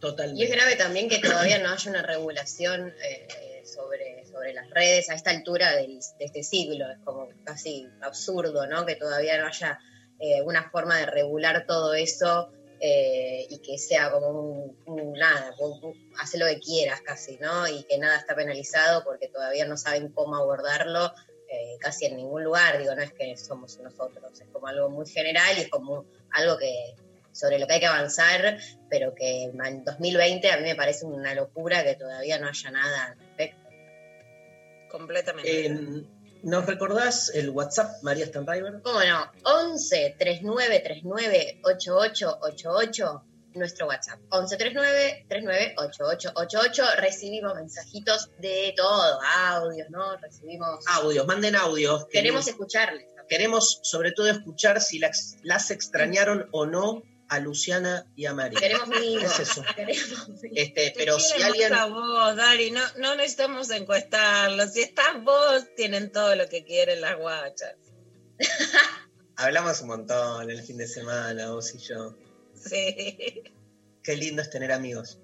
Totalmente. 0.00 0.42
Y 0.42 0.44
es 0.46 0.50
grave 0.50 0.76
también 0.76 1.08
que 1.08 1.18
todavía 1.18 1.58
no 1.58 1.70
haya 1.70 1.90
una 1.90 2.02
regulación 2.02 2.94
eh, 3.02 3.62
sobre, 3.64 4.24
sobre 4.26 4.54
las 4.54 4.70
redes 4.70 5.10
a 5.10 5.14
esta 5.14 5.30
altura 5.30 5.74
del- 5.76 5.98
de 6.18 6.24
este 6.24 6.42
siglo. 6.42 6.90
Es 6.90 6.98
como 7.04 7.28
casi 7.44 7.88
absurdo, 8.00 8.66
¿no? 8.66 8.86
Que 8.86 8.94
todavía 8.96 9.38
no 9.38 9.46
haya 9.46 9.78
eh, 10.20 10.42
una 10.42 10.70
forma 10.70 10.98
de 10.98 11.06
regular 11.06 11.64
todo 11.66 11.94
eso 11.94 12.50
eh, 12.80 13.46
y 13.50 13.58
que 13.58 13.78
sea 13.78 14.10
como 14.10 14.28
un, 14.28 14.76
un 14.86 15.12
nada, 15.12 15.54
un- 15.58 15.82
un- 15.84 16.12
hace 16.20 16.38
lo 16.38 16.46
que 16.46 16.60
quieras 16.60 17.00
casi, 17.00 17.36
¿no? 17.38 17.66
Y 17.68 17.82
que 17.84 17.98
nada 17.98 18.16
está 18.16 18.34
penalizado 18.34 19.02
porque 19.04 19.28
todavía 19.28 19.66
no 19.66 19.76
saben 19.76 20.08
cómo 20.10 20.36
abordarlo 20.36 21.12
eh, 21.50 21.76
casi 21.80 22.06
en 22.06 22.16
ningún 22.16 22.44
lugar. 22.44 22.78
Digo, 22.78 22.94
no 22.94 23.02
es 23.02 23.12
que 23.12 23.36
somos 23.36 23.78
nosotros, 23.78 24.40
es 24.40 24.48
como 24.52 24.66
algo 24.66 24.90
muy 24.90 25.06
general 25.08 25.56
y 25.56 25.62
es 25.62 25.68
como 25.70 26.04
algo 26.32 26.58
que 26.58 26.94
sobre 27.32 27.58
lo 27.58 27.66
que 27.66 27.74
hay 27.74 27.80
que 27.80 27.86
avanzar, 27.86 28.58
pero 28.90 29.14
que 29.14 29.44
en 29.44 29.84
2020 29.84 30.50
a 30.50 30.56
mí 30.56 30.64
me 30.64 30.74
parece 30.74 31.04
una 31.06 31.34
locura 31.34 31.84
que 31.84 31.94
todavía 31.94 32.38
no 32.38 32.48
haya 32.48 32.70
nada 32.70 33.04
al 33.06 33.18
respecto. 33.18 33.68
Completamente. 34.90 35.66
Eh, 35.66 36.04
¿Nos 36.42 36.66
recordás 36.66 37.30
el 37.34 37.50
WhatsApp, 37.50 38.02
María 38.02 38.26
Stanriver? 38.26 38.80
¿Cómo 38.82 39.00
no? 39.02 39.30
11 39.44 40.16
39 40.18 40.80
39 40.80 41.60
8888 41.64 43.24
nuestro 43.54 43.86
WhatsApp. 43.88 44.20
11 44.30 44.56
39 44.56 45.26
39 45.28 45.74
8888 45.78 46.84
recibimos 46.98 47.54
mensajitos 47.56 48.30
de 48.38 48.72
todo, 48.76 49.18
audios, 49.36 49.88
¿no? 49.90 50.16
Recibimos 50.18 50.84
Audios, 50.86 51.26
manden 51.26 51.56
audios. 51.56 52.04
que 52.06 52.12
queremos 52.12 52.42
nos- 52.42 52.48
escucharles. 52.48 53.06
queremos 53.28 53.80
sobre 53.82 54.12
todo 54.12 54.28
escuchar 54.28 54.80
si 54.80 54.98
las, 55.00 55.36
las 55.42 55.70
extrañaron 55.72 56.48
o 56.52 56.66
no 56.66 57.02
a 57.28 57.40
Luciana 57.40 58.06
y 58.16 58.26
a 58.26 58.32
María. 58.34 58.58
Queremos 58.58 58.88
mimos. 58.88 59.24
Es 59.38 59.50
eso. 59.50 59.62
Queremos. 59.76 60.28
Este, 60.54 60.90
Te 60.90 60.94
pero 60.96 61.18
si 61.20 61.42
alguien... 61.42 61.72
a 61.74 61.86
vos, 61.86 62.36
Dari, 62.36 62.70
no, 62.70 62.80
no 62.98 63.14
necesitamos 63.16 63.70
encuestarlo. 63.70 64.66
Si 64.68 64.80
estás 64.80 65.22
vos, 65.22 65.66
tienen 65.76 66.10
todo 66.10 66.34
lo 66.36 66.48
que 66.48 66.64
quieren 66.64 67.00
las 67.00 67.16
guachas. 67.18 67.74
Hablamos 69.36 69.80
un 69.82 69.88
montón 69.88 70.50
el 70.50 70.62
fin 70.62 70.78
de 70.78 70.88
semana, 70.88 71.50
vos 71.50 71.74
y 71.74 71.78
yo. 71.78 72.16
Sí. 72.54 73.42
Qué 74.02 74.16
lindo 74.16 74.42
es 74.42 74.50
tener 74.50 74.72
amigos. 74.72 75.18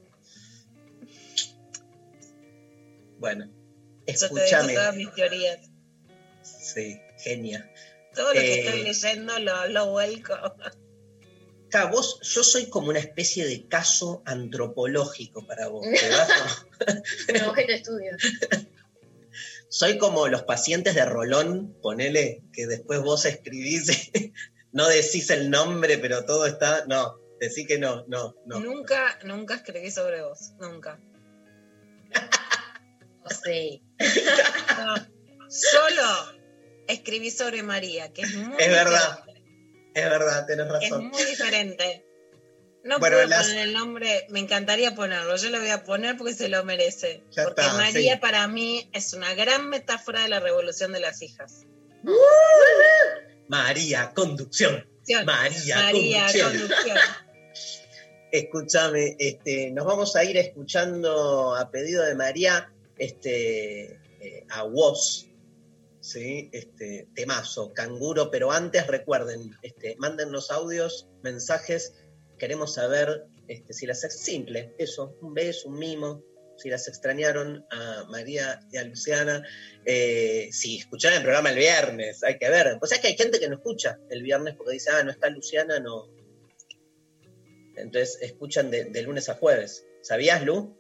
Bueno, 3.18 3.46
Yo 3.46 4.04
te 4.04 4.12
escúchame. 4.12 4.74
todas 4.74 4.94
mis 4.96 5.12
teorías. 5.14 5.58
Sí, 6.42 7.00
genia. 7.18 7.70
Todo 8.14 8.34
lo 8.34 8.40
que 8.40 8.54
Eh, 8.54 8.60
estoy 8.66 8.82
leyendo 8.84 9.38
lo, 9.38 9.68
lo 9.68 9.90
vuelco. 9.90 10.34
Vos, 11.90 12.20
yo 12.22 12.44
soy 12.44 12.66
como 12.66 12.88
una 12.88 12.98
especie 12.98 13.46
de 13.46 13.66
caso 13.66 14.22
antropológico 14.24 15.46
para 15.46 15.68
vos. 15.68 15.84
de 17.26 17.64
estudio. 17.74 18.12
Soy 19.68 19.98
como 19.98 20.28
los 20.28 20.44
pacientes 20.44 20.94
de 20.94 21.04
Rolón, 21.04 21.76
ponele, 21.82 22.44
que 22.52 22.68
después 22.68 23.00
vos 23.00 23.24
escribís, 23.24 24.12
no 24.70 24.86
decís 24.86 25.30
el 25.30 25.50
nombre, 25.50 25.98
pero 25.98 26.24
todo 26.24 26.46
está. 26.46 26.84
No, 26.86 27.18
decí 27.40 27.66
que 27.66 27.78
no, 27.78 28.04
no, 28.06 28.36
no. 28.46 28.60
Nunca, 28.60 29.18
nunca 29.24 29.56
escribí 29.56 29.90
sobre 29.90 30.22
vos. 30.22 30.52
Nunca. 30.60 31.00
Sí. 33.42 33.82
No. 34.78 34.94
Solo 35.48 36.38
escribí 36.86 37.32
sobre 37.32 37.64
María, 37.64 38.12
que 38.12 38.22
es 38.22 38.34
muy 38.36 38.56
Es 38.60 38.68
verdad. 38.68 39.24
Es 39.94 40.04
verdad, 40.10 40.46
tenés 40.46 40.66
Es 40.66 40.72
razón. 40.72 41.08
muy 41.08 41.24
diferente. 41.24 42.04
No 42.82 42.98
Bueno, 42.98 43.16
puedo 43.16 43.28
las- 43.28 43.46
poner 43.46 43.68
el 43.68 43.72
nombre, 43.72 44.26
me 44.28 44.40
encantaría 44.40 44.94
ponerlo, 44.94 45.36
yo 45.36 45.48
lo 45.48 45.58
voy 45.60 45.70
a 45.70 45.84
poner 45.84 46.16
porque 46.18 46.34
se 46.34 46.48
lo 46.50 46.62
merece. 46.64 47.22
Ya 47.30 47.44
porque 47.44 47.62
está, 47.62 47.72
María 47.74 48.14
sí. 48.14 48.20
para 48.20 48.46
mí 48.48 48.90
es 48.92 49.14
una 49.14 49.32
gran 49.34 49.70
metáfora 49.70 50.22
de 50.22 50.28
la 50.28 50.40
revolución 50.40 50.92
de 50.92 51.00
las 51.00 51.22
hijas. 51.22 51.62
María, 53.48 54.12
conducción. 54.14 54.86
María, 55.24 55.76
María, 55.76 56.22
conducción. 56.22 56.50
conducción. 56.58 56.98
Escúchame, 58.32 59.16
este, 59.18 59.70
nos 59.70 59.86
vamos 59.86 60.16
a 60.16 60.24
ir 60.24 60.36
escuchando 60.36 61.54
a 61.54 61.70
pedido 61.70 62.02
de 62.04 62.14
María 62.16 62.72
este, 62.98 63.92
eh, 64.20 64.44
a 64.50 64.64
Woz, 64.64 65.26
¿sí? 66.04 66.50
Este, 66.52 67.08
temazo, 67.14 67.72
canguro, 67.72 68.30
pero 68.30 68.52
antes 68.52 68.86
recuerden, 68.86 69.56
este, 69.62 69.96
mándennos 69.98 70.50
audios, 70.50 71.08
mensajes, 71.22 71.94
queremos 72.38 72.74
saber 72.74 73.24
este, 73.48 73.72
si 73.72 73.86
las 73.86 74.00
simple, 74.00 74.74
eso, 74.78 75.16
un 75.22 75.32
beso, 75.32 75.68
un 75.68 75.78
mimo, 75.78 76.22
si 76.58 76.68
las 76.68 76.86
extrañaron 76.88 77.64
a 77.70 78.04
María 78.10 78.60
y 78.70 78.76
a 78.76 78.84
Luciana, 78.84 79.42
eh, 79.86 80.50
si 80.52 80.78
escucharon 80.78 81.16
el 81.16 81.24
programa 81.24 81.50
el 81.50 81.56
viernes, 81.56 82.22
hay 82.22 82.38
que 82.38 82.50
ver, 82.50 82.78
o 82.80 82.86
sea 82.86 83.00
que 83.00 83.08
hay 83.08 83.16
gente 83.16 83.40
que 83.40 83.48
no 83.48 83.56
escucha 83.56 83.98
el 84.10 84.22
viernes 84.22 84.54
porque 84.56 84.74
dice, 84.74 84.90
ah, 84.90 85.02
no 85.02 85.10
está 85.10 85.30
Luciana, 85.30 85.80
no, 85.80 86.06
entonces 87.76 88.18
escuchan 88.20 88.70
de, 88.70 88.84
de 88.84 89.02
lunes 89.02 89.28
a 89.28 89.34
jueves. 89.34 89.84
¿Sabías, 90.02 90.44
Lu? 90.44 90.76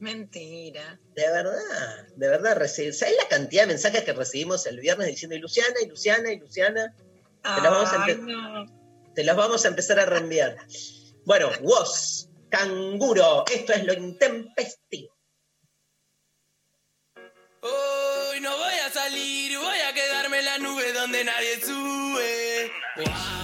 Mentira. 0.00 0.98
De 1.14 1.30
verdad, 1.30 2.06
de 2.16 2.28
verdad. 2.28 2.56
reci- 2.58 2.92
¿Sabes 2.92 3.14
la 3.22 3.28
cantidad 3.28 3.62
de 3.62 3.68
mensajes 3.68 4.02
que 4.04 4.12
recibimos 4.12 4.66
el 4.66 4.80
viernes 4.80 5.06
diciendo 5.08 5.36
y 5.36 5.38
Luciana, 5.38 5.74
y 5.82 5.86
Luciana, 5.86 6.32
y 6.32 6.38
Luciana? 6.38 6.94
Te 7.42 7.60
la 7.60 7.70
vamos 7.70 7.92
a 7.92 8.04
Ay, 8.04 8.14
empe- 8.14 8.32
no. 8.32 9.12
Te 9.14 9.24
los 9.24 9.36
vamos 9.36 9.64
a 9.64 9.68
empezar 9.68 9.98
a 10.00 10.06
reenviar. 10.06 10.56
Bueno, 11.24 11.50
Woz, 11.60 12.28
canguro, 12.48 13.44
esto 13.52 13.72
es 13.74 13.84
lo 13.84 13.92
intempestivo. 13.92 15.14
Hoy 17.60 18.40
no 18.40 18.56
voy 18.56 18.74
a 18.74 18.90
salir, 18.90 19.56
voy 19.58 19.78
a 19.78 19.92
quedarme 19.94 20.38
en 20.40 20.44
la 20.46 20.58
nube 20.58 20.92
donde 20.92 21.22
nadie 21.24 21.60
sube. 21.60 22.72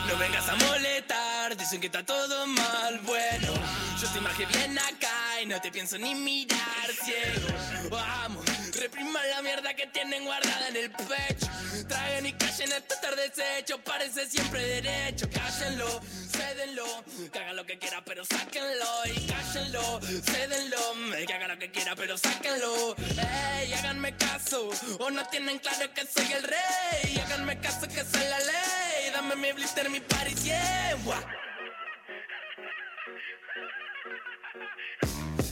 No 0.09 0.17
vengas 0.19 0.49
a 0.49 0.57
molestar, 0.57 1.57
dicen 1.57 1.81
que 1.81 1.87
está 1.87 2.05
todo 2.05 2.47
mal. 2.47 2.99
Bueno, 3.01 3.53
yo 4.01 4.09
te 4.13 4.19
imaginé 4.19 4.53
bien 4.57 4.79
acá 4.79 5.43
y 5.43 5.47
no 5.47 5.61
te 5.61 5.73
pienso 5.73 5.99
ni 5.99 6.15
mirar 6.15 6.91
ciego. 7.03 7.49
Vamos, 7.91 8.45
repriman 8.79 9.29
la 9.31 9.43
mierda 9.43 9.75
que 9.75 9.87
tienen 9.89 10.25
guardada 10.25 10.69
en 10.69 10.77
el 10.77 10.91
pecho. 10.91 11.47
Traigan 11.89 12.27
y 12.27 12.33
callen 12.35 12.73
esto 12.73 12.95
estar 12.95 13.17
deshecho, 13.17 13.79
parece 13.83 14.29
siempre 14.29 14.65
derecho. 14.65 15.29
Cállenlo, 15.31 16.01
cédenlo, 16.31 17.05
que 17.33 17.39
haga 17.39 17.53
lo 17.55 17.67
que 17.67 17.79
quiera, 17.79 18.05
pero 18.05 18.25
sáquenlo. 18.25 19.07
Y 19.07 19.27
cállenlo, 19.27 20.01
cédenlo, 20.01 21.27
que 21.27 21.35
haga 21.35 21.49
lo 21.49 21.59
que 21.59 21.71
quiera, 21.71 21.97
pero 21.97 22.17
sáquenlo. 22.17 22.95
Ey, 22.97 23.73
háganme 23.73 24.17
caso, 24.17 24.71
o 25.01 25.11
no 25.11 25.27
tienen 25.27 25.59
claro 25.59 25.93
que 25.93 26.07
soy 26.07 26.33
el 26.33 26.43
rey. 26.45 27.19
Háganme 27.25 27.59
caso 27.61 27.89
que 27.89 28.05
soy 28.05 28.29
la 28.29 28.39
ley. 28.39 29.11
Dame 29.13 29.35
mi 29.35 29.53
blister, 29.53 29.91
mi 29.91 30.01
party, 30.01 30.35
yeah. 30.45 30.79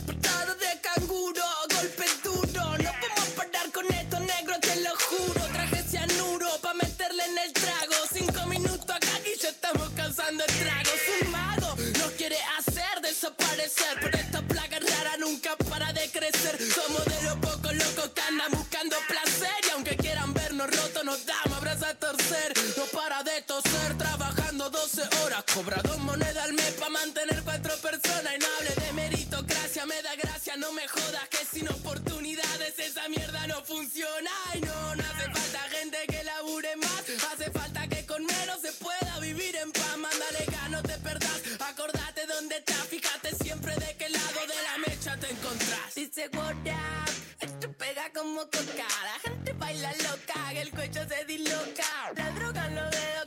Portado 0.06 0.54
de 0.54 0.80
canguro, 0.80 1.42
golpe 1.74 2.06
duro. 2.22 2.64
No 2.78 2.90
podemos 3.00 3.28
parar 3.36 3.70
con 3.72 3.86
esto, 3.92 4.20
negro, 4.20 4.54
te 4.60 4.76
lo 4.80 4.90
juro. 4.96 5.46
Traje 5.52 5.82
cianuro 5.82 6.48
pa' 6.62 6.74
meterle 6.74 7.24
en 7.24 7.38
el 7.38 7.52
trago. 7.52 7.94
Cinco 8.12 8.46
minutos 8.46 8.88
acá 8.88 9.20
y 9.24 9.38
ya 9.38 9.48
estamos 9.50 9.88
causando 9.90 10.44
estragos. 10.44 11.00
Un 11.22 11.30
mago 11.30 11.74
nos 11.98 12.12
quiere 12.12 12.38
hacer 12.58 13.00
desaparecer. 13.02 13.98
Pero 14.00 14.18
esta 14.18 14.42
plaga 14.42 14.78
rara 14.78 15.16
nunca 15.18 15.56
para 15.68 15.92
de 15.92 16.10
crecer. 16.10 16.58
Somos 16.72 17.04
de 17.04 17.22
los 17.22 17.36
pocos 17.36 17.74
locos 17.74 18.10
que 18.14 18.20
andan 18.22 18.50
buscando 18.52 18.96
placer. 19.08 19.56
Y 19.66 19.70
aunque 19.70 19.96
quieran 19.96 20.32
vernos 20.32 20.68
rotos, 20.70 21.04
nos 21.04 21.26
damos 21.26 21.58
abrazos 21.58 21.88
a 21.88 21.94
torcer. 21.94 22.52
No 22.76 22.84
para 22.86 23.22
de 23.22 23.42
toser, 23.42 23.98
trabajando 23.98 24.70
12 24.70 25.02
horas. 25.22 25.44
Cobra 25.52 25.80
dos 25.82 25.98
monedas 25.98 26.44
al 26.44 26.52
mes 26.52 26.72
pa' 26.72 26.88
mantener 26.88 27.35
cuatro 27.66 27.90
personas. 27.90 28.34
Y 28.34 28.38
no 28.38 28.46
hable 28.58 28.86
de 28.86 28.92
meritocracia, 28.92 29.86
me 29.86 30.02
da 30.02 30.14
gracia, 30.16 30.56
no 30.56 30.72
me 30.72 30.86
jodas. 30.88 31.28
Que 31.28 31.44
sin 31.44 31.68
oportunidades 31.68 32.78
esa 32.78 33.08
mierda 33.08 33.46
no 33.46 33.62
funciona. 33.64 34.30
Y 34.54 34.60
no, 34.60 34.94
no 34.94 35.02
hace 35.02 35.24
falta 35.24 35.58
gente 35.70 35.98
que 36.08 36.24
labure 36.24 36.76
más. 36.76 37.02
Hace 37.32 37.50
falta 37.50 37.88
que 37.88 38.06
con 38.06 38.24
menos 38.24 38.60
se 38.60 38.72
pueda 38.72 39.18
vivir 39.20 39.56
en 39.56 39.72
paz. 39.72 39.96
Mándale 39.96 40.46
no 40.70 40.82
te 40.82 40.98
perdás. 40.98 41.42
Acordate 41.60 42.26
dónde 42.26 42.56
estás, 42.56 42.86
fíjate 42.88 43.34
siempre 43.42 43.74
de 43.76 43.96
qué 43.96 44.08
lado 44.08 44.40
de 44.46 44.62
la 44.62 44.78
mecha 44.86 45.16
te 45.16 45.30
encontrás. 45.30 45.94
Dice 45.94 46.28
what 46.34 46.54
up, 46.54 47.10
esto 47.40 47.72
pega 47.72 48.10
como 48.12 48.40
coca. 48.42 48.88
La 49.10 49.18
gente 49.22 49.52
baila 49.52 49.92
loca, 49.92 50.50
que 50.52 50.60
el 50.60 50.70
cuello 50.70 51.02
se 51.08 51.24
disloca. 51.24 52.12
La 52.16 52.30
droga 52.32 52.56
que 52.68 52.74
vaya 52.74 53.25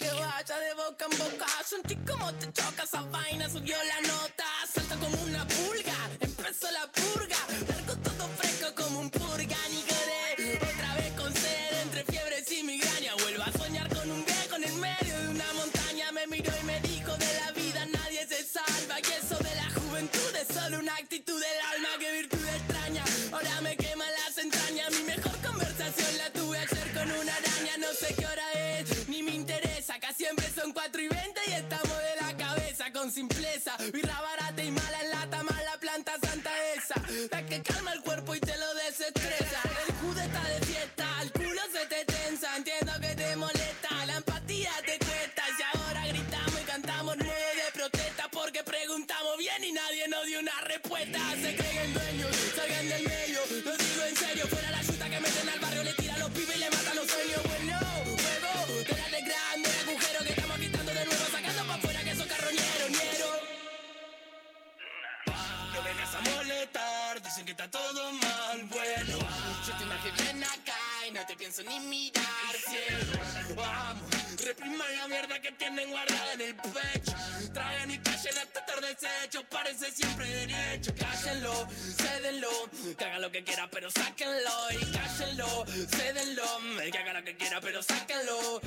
de 0.69 0.75
boca 0.75 1.05
en 1.09 1.17
boca. 1.17 1.47
Sentí 1.65 1.95
como 2.07 2.31
te 2.35 2.51
choca 2.53 2.83
esa 2.83 3.01
vaina, 3.01 3.49
subió 3.49 3.75
la 3.91 4.07
nota. 4.07 4.45
Salta 4.71 4.95
como 4.97 5.17
una 5.23 5.47
pulga, 5.47 5.97
empezó 6.19 6.69
la 6.71 6.85
purga. 6.91 7.39
Largo 7.69 7.95
todo 8.07 8.27
fresco 8.37 8.67
como 8.75 8.99
un 8.99 9.09
purga, 9.09 9.57
ni. 9.71 9.81
Otra 10.71 10.95
vez 10.95 11.11
con 11.13 11.33
sed, 11.33 11.81
entre 11.83 12.03
fiebres 12.03 12.51
y 12.51 12.63
migraña. 12.63 13.13
Vuelvo 13.23 13.43
a 13.43 13.51
soñar 13.51 13.87
con 13.95 14.11
un 14.11 14.23
viejo 14.25 14.55
en 14.57 14.63
el 14.63 14.75
medio 14.75 15.13
de 15.21 15.27
una 15.29 15.53
montaña. 15.53 16.11
Me 16.11 16.27
miró 16.27 16.51
y 16.61 16.65
me 16.65 16.79
dijo: 16.81 17.11
De 17.17 17.31
la 17.41 17.51
vida 17.51 17.85
nadie 17.97 18.27
se 18.27 18.43
salva. 18.43 18.99
Y 18.99 19.11
eso 19.21 19.37
de 19.37 19.55
la 19.55 19.69
juventud 19.79 20.31
es 20.41 20.47
solo 20.55 20.79
una 20.79 20.95
actitud 20.95 21.39
del 21.39 21.59
alma. 21.73 21.89
Que 21.99 22.11
virtud 22.11 22.45
extraña, 22.57 23.03
ahora 23.31 23.61
me 23.61 23.75
quema 23.75 24.05
las 24.19 24.37
entrañas. 24.37 24.91
Mi 24.91 25.03
mejor 25.03 25.35
conversación 25.41 26.17
la 26.17 26.29
tuve 26.31 26.57
ayer 26.59 26.93
con 26.93 27.11
una 27.11 27.33
araña. 27.35 27.48
Son 30.59 30.73
4 30.73 31.01
y 31.01 31.07
20 31.07 31.41
y 31.47 31.51
estamos 31.53 31.97
de 31.97 32.15
la 32.21 32.37
cabeza 32.37 32.91
con 32.91 33.11
simpleza. 33.11 33.77
Birra 33.93 34.19
barata 34.21 34.61
y 34.61 34.71
mala 34.71 35.01
en 35.03 35.09
lata, 35.09 35.43
mala 35.43 35.77
planta 35.79 36.13
santa 36.21 36.51
esa. 36.75 36.95
La 37.31 37.45
que 37.45 37.61
calma 37.61 37.93
el 37.93 38.01
cuerpo 38.01 38.35
y 38.35 38.39
te 38.39 38.57
lo 38.57 38.73
desestresa. 38.73 39.61
El 39.87 39.93
jude 39.95 40.25
está 40.25 40.43
de 40.49 40.65
fiesta, 40.65 41.05
el 41.21 41.31
culo 41.31 41.61
se 41.71 41.85
te 41.85 42.05
tensa. 42.05 42.57
Entiendo 42.57 42.91
que 42.99 43.15
te 43.15 43.35
molesta, 43.37 44.05
la 44.05 44.17
empatía 44.17 44.71
te 44.85 44.97
cuesta. 44.99 45.43
Y 45.57 45.77
ahora 45.77 46.07
gritamos 46.07 46.61
y 46.61 46.65
cantamos 46.65 47.15
nueve 47.17 47.51
de 47.65 47.71
protesta 47.71 48.27
porque 48.31 48.63
preguntamos 48.63 49.37
bien 49.37 49.63
y 49.63 49.71
nadie 49.71 50.07
nos 50.09 50.25
dio 50.25 50.39
una 50.39 50.59
respuesta. 50.61 51.19
Se 51.41 51.55
creen 51.55 51.93
dueños, 51.93 52.35
salgan 52.55 52.89
del 52.89 53.03
medio. 53.03 53.39
Lo 53.63 53.77
digo 53.77 54.03
en 54.09 54.15
serio, 54.15 54.47
fuera 54.47 54.71
la 54.71 54.83
chuta 54.83 55.09
que 55.09 55.19
meten 55.21 55.49
al 55.49 55.59
barrio, 55.59 55.83
le 55.83 55.98
dicen 67.39 67.45
que 67.45 67.51
está 67.51 67.69
todo 67.69 68.11
mal, 68.13 68.63
bueno 68.65 69.19
Yo 69.65 69.77
te 69.77 69.83
imagino 69.83 70.15
bien 70.23 70.43
acá 70.43 70.77
y 71.07 71.11
no 71.11 71.25
te 71.25 71.35
pienso 71.35 71.63
ni 71.63 71.79
mirar, 71.81 72.55
cielo 72.67 73.55
Vamos, 73.55 74.45
repriman 74.45 74.97
la 74.97 75.07
mierda 75.07 75.39
que 75.39 75.51
tienen 75.53 75.89
guardada 75.89 76.33
en 76.33 76.41
el 76.41 76.55
pecho. 76.55 77.13
Traigan 77.53 77.91
y 77.91 77.97
callen 77.97 78.37
hasta 78.37 78.59
estar 78.59 78.81
deshecho, 78.81 79.43
parece 79.49 79.91
siempre 79.91 80.27
derecho. 80.27 80.93
Cállenlo, 80.95 81.67
cédenlo, 81.97 82.49
que 82.95 83.05
haga 83.05 83.19
lo 83.19 83.31
que 83.31 83.43
quiera 83.43 83.67
pero 83.71 83.89
sáquenlo. 83.89 84.71
Y 84.71 84.91
cállenlo, 84.91 85.65
cédenlo, 85.65 86.59
que 86.91 86.97
haga 86.97 87.13
lo 87.13 87.23
que 87.23 87.35
quiera 87.37 87.59
pero 87.59 87.81
sáquenlo. 87.81 88.61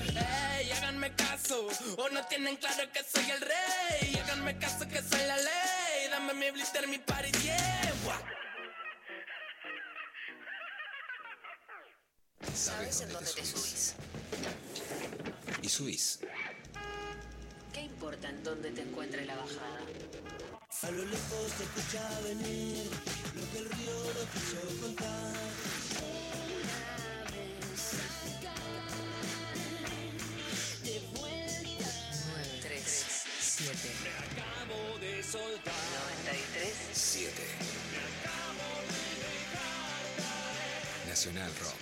Ey, 0.58 0.72
háganme 0.72 1.14
caso, 1.14 1.68
o 1.96 2.08
no 2.08 2.26
tienen 2.26 2.56
claro 2.56 2.90
que 2.92 3.04
soy 3.04 3.30
el 3.30 3.40
rey. 3.40 4.20
Háganme 4.24 4.58
caso 4.58 4.86
que 4.88 5.00
soy 5.00 5.26
la 5.26 5.36
ley, 5.36 6.08
dame 6.10 6.34
mi 6.34 6.50
blister, 6.50 6.88
mi 6.88 6.98
party, 6.98 7.30
yeah 7.42 8.41
¿Sabes 12.54 13.00
en 13.00 13.12
dónde 13.12 13.30
te 13.30 13.44
subís? 13.44 13.94
Y 15.62 15.68
subís. 15.68 16.18
¿Qué 17.72 17.80
importa 17.82 18.28
en 18.28 18.42
dónde 18.42 18.70
te 18.70 18.82
encuentre 18.82 19.24
la 19.24 19.36
bajada? 19.36 19.80
A 20.82 20.90
lo 20.90 21.04
lejos 21.04 21.52
se 21.56 21.62
escucha 21.62 22.20
venir 22.24 22.90
lo 23.36 23.52
que 23.52 23.58
el 23.58 23.70
río 23.70 23.94
no 24.14 24.22
quiso 24.32 24.80
contar. 24.80 25.32
De 30.82 31.00
vuelta. 31.14 31.86
937 32.32 34.10
Acabo 34.18 34.98
de 34.98 35.22
soltar. 35.22 35.74
93 36.26 36.74
7. 36.92 37.32
Nacional 41.08 41.52
Rock. 41.60 41.81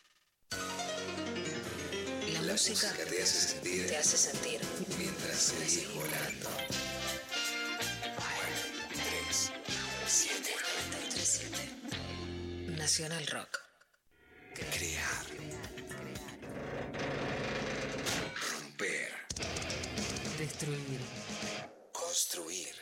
La 2.51 2.57
música 2.57 2.87
música 2.89 3.05
te 3.05 3.23
hace 3.23 3.39
sentir 3.47 3.87
te 3.87 3.95
hace 3.95 4.17
sentir. 4.17 4.59
mientras 4.97 5.37
seguís 5.37 5.87
volando. 5.95 6.49
3, 8.91 9.51
7. 10.05 10.51
937 11.07 12.75
Nacional 12.77 13.25
Rock. 13.27 13.57
Crear. 14.53 15.25
Romper. 18.51 19.11
Destruir. 20.37 20.99
Construir. 21.93 22.75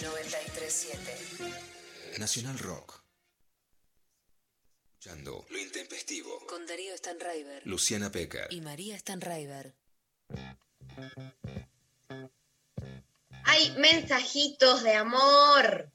937 0.00 2.18
Nacional 2.18 2.56
Rock. 2.60 3.01
Escuchando 5.02 5.44
Lo 5.50 5.58
Intempestivo. 5.58 6.46
Con 6.46 6.64
Darío 6.64 6.96
Stanraiver 6.96 7.62
Luciana 7.64 8.12
Pecker. 8.12 8.46
y 8.50 8.60
María 8.60 8.96
Stanraiver. 8.96 9.74
Hay 13.42 13.72
mensajitos 13.78 14.84
de 14.84 14.94
amor. 14.94 15.90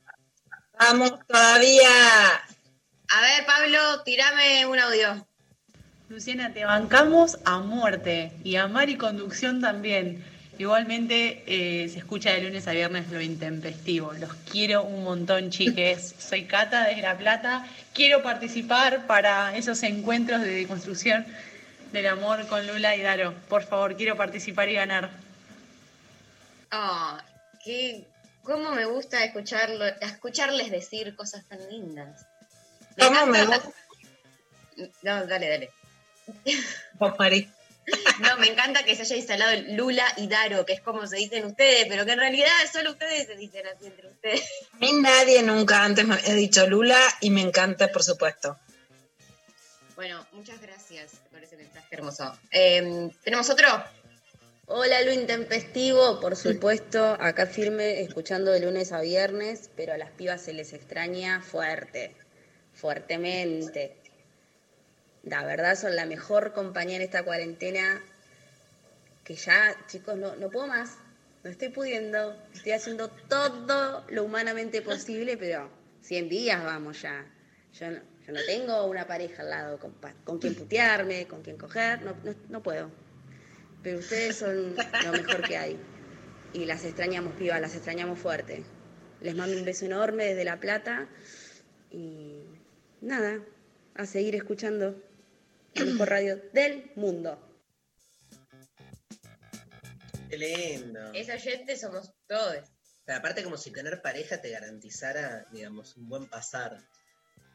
Vamos 0.77 1.13
todavía. 1.25 1.87
A 2.33 3.21
ver, 3.21 3.45
Pablo, 3.45 4.03
tirame 4.03 4.65
un 4.65 4.77
audio. 4.77 5.25
Luciana, 6.09 6.53
te 6.53 6.65
bancamos 6.65 7.37
a 7.45 7.59
muerte 7.59 8.33
y 8.43 8.57
a 8.57 8.67
Mari 8.67 8.97
Conducción 8.97 9.61
también. 9.61 10.21
Igualmente 10.59 11.43
eh, 11.45 11.87
se 11.89 11.99
escucha 11.99 12.31
de 12.31 12.41
lunes 12.41 12.67
a 12.67 12.71
viernes 12.71 13.11
lo 13.11 13.21
intempestivo. 13.21 14.13
Los 14.13 14.33
quiero 14.51 14.83
un 14.83 15.03
montón, 15.03 15.51
chiques. 15.51 16.15
Soy 16.17 16.45
Cata 16.45 16.87
de 16.87 16.97
La 16.97 17.15
Plata. 17.15 17.67
Quiero 17.93 18.23
participar 18.23 19.05
para 19.05 19.55
esos 19.55 19.83
encuentros 19.83 20.41
de 20.41 20.65
construcción 20.67 21.25
del 21.91 22.07
amor 22.07 22.47
con 22.47 22.65
Lula 22.65 22.95
y 22.95 23.01
Daro. 23.01 23.35
Por 23.47 23.63
favor, 23.63 23.95
quiero 23.95 24.17
participar 24.17 24.67
y 24.69 24.73
ganar. 24.73 25.11
Ah, 26.71 27.23
qué, 27.63 28.07
cómo 28.41 28.71
me 28.71 28.85
gusta 28.85 29.23
escucharlo, 29.23 29.85
escucharles 30.01 30.71
decir 30.71 31.15
cosas 31.15 31.45
tan 31.47 31.59
lindas. 31.69 32.25
Me 32.97 33.05
¿Cómo 33.05 33.25
me 33.27 33.45
gusta? 33.45 33.71
No, 35.03 35.25
dale, 35.27 35.49
dale. 35.49 35.69
No, 38.19 38.37
me 38.37 38.47
encanta 38.47 38.83
que 38.83 38.95
se 38.95 39.03
haya 39.03 39.15
instalado 39.15 39.51
el 39.51 39.75
Lula 39.75 40.05
y 40.17 40.27
Daro, 40.27 40.65
que 40.65 40.73
es 40.73 40.81
como 40.81 41.07
se 41.07 41.17
dicen 41.17 41.45
ustedes, 41.45 41.85
pero 41.87 42.05
que 42.05 42.13
en 42.13 42.19
realidad 42.19 42.49
solo 42.71 42.91
ustedes 42.91 43.27
se 43.27 43.35
dicen 43.35 43.65
así 43.67 43.85
entre 43.85 44.07
ustedes. 44.07 44.43
A 44.73 44.77
mí 44.77 44.91
nadie 44.93 45.41
nunca 45.43 45.83
antes 45.83 46.05
me 46.05 46.15
había 46.15 46.33
dicho 46.33 46.67
Lula 46.67 46.99
y 47.21 47.29
me 47.29 47.41
encanta, 47.41 47.89
por 47.91 48.03
supuesto. 48.03 48.57
Bueno, 49.95 50.25
muchas 50.33 50.61
gracias 50.61 51.11
por 51.31 51.43
ese 51.43 51.57
mensaje 51.57 51.87
hermoso. 51.91 52.37
Eh, 52.51 53.09
¿Tenemos 53.23 53.49
otro? 53.49 53.67
Hola, 54.69 55.01
lo 55.01 55.13
intempestivo, 55.13 56.19
por 56.19 56.35
supuesto, 56.35 57.15
acá 57.21 57.45
firme, 57.45 58.01
escuchando 58.01 58.51
de 58.51 58.59
lunes 58.59 58.91
a 58.91 58.99
viernes, 58.99 59.69
pero 59.77 59.93
a 59.93 59.97
las 59.97 60.11
pibas 60.11 60.41
se 60.41 60.51
les 60.51 60.73
extraña 60.73 61.41
fuerte, 61.41 62.13
fuertemente. 62.73 63.95
La 65.29 65.45
verdad 65.45 65.75
son 65.75 65.95
la 65.95 66.05
mejor 66.05 66.53
compañía 66.53 66.95
en 66.97 67.01
esta 67.01 67.23
cuarentena, 67.23 68.01
que 69.23 69.35
ya, 69.35 69.75
chicos, 69.87 70.17
no, 70.17 70.35
no 70.35 70.49
puedo 70.49 70.67
más, 70.67 70.95
no 71.43 71.49
estoy 71.49 71.69
pudiendo, 71.69 72.35
estoy 72.53 72.71
haciendo 72.71 73.09
todo 73.09 74.05
lo 74.09 74.23
humanamente 74.23 74.81
posible, 74.81 75.37
pero 75.37 75.69
100 76.01 76.29
días 76.29 76.63
vamos 76.63 77.01
ya. 77.01 77.25
Yo 77.73 77.91
no, 77.91 77.99
yo 78.25 78.33
no 78.33 78.39
tengo 78.45 78.85
una 78.85 79.05
pareja 79.05 79.43
al 79.43 79.49
lado 79.49 79.79
con, 79.79 79.93
con 80.23 80.39
quien 80.39 80.55
putearme, 80.55 81.27
con 81.27 81.41
quien 81.41 81.57
coger, 81.57 82.01
no, 82.01 82.15
no, 82.23 82.33
no 82.49 82.63
puedo 82.63 82.89
pero 83.87 83.99
ustedes 83.99 84.35
son 84.35 84.75
lo 84.75 85.11
mejor 85.13 85.47
que 85.47 85.55
hay. 85.55 85.77
Y 86.51 86.65
las 86.65 86.83
extrañamos, 86.83 87.33
pibas, 87.35 87.61
las 87.61 87.73
extrañamos 87.73 88.19
fuerte. 88.19 88.63
Les 89.21 89.33
mando 89.33 89.57
un 89.57 89.63
beso 89.63 89.85
enorme 89.85 90.25
desde 90.25 90.43
La 90.43 90.59
Plata 90.59 91.07
y 91.89 92.41
nada, 92.99 93.39
a 93.95 94.05
seguir 94.05 94.35
escuchando 94.35 95.01
la 95.79 95.85
mejor 95.85 96.09
radio 96.09 96.37
del 96.53 96.91
mundo. 96.95 97.43
Qué 100.29 100.37
lindo. 100.37 101.13
Es 101.13 101.29
oyente, 101.29 101.77
somos 101.77 102.11
todos. 102.27 102.69
Pero 103.05 103.19
aparte 103.19 103.43
como 103.43 103.57
si 103.57 103.71
tener 103.71 104.01
pareja 104.01 104.41
te 104.41 104.49
garantizara, 104.49 105.45
digamos, 105.51 105.95
un 105.95 106.09
buen 106.09 106.27
pasar. 106.27 106.77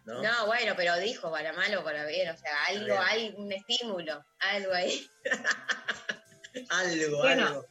¿no? 0.04 0.22
No, 0.22 0.46
bueno, 0.46 0.74
pero 0.76 0.96
dijo 0.98 1.30
para 1.30 1.52
mal 1.52 1.74
o 1.76 1.84
para 1.84 2.06
bien, 2.06 2.30
o 2.30 2.36
sea, 2.36 2.64
algo, 2.68 2.98
hay 2.98 3.34
un 3.36 3.52
estímulo, 3.52 4.24
algo 4.38 4.72
ahí. 4.72 5.06
Algo, 6.68 7.18
Bueno. 7.18 7.46
algo. 7.46 7.66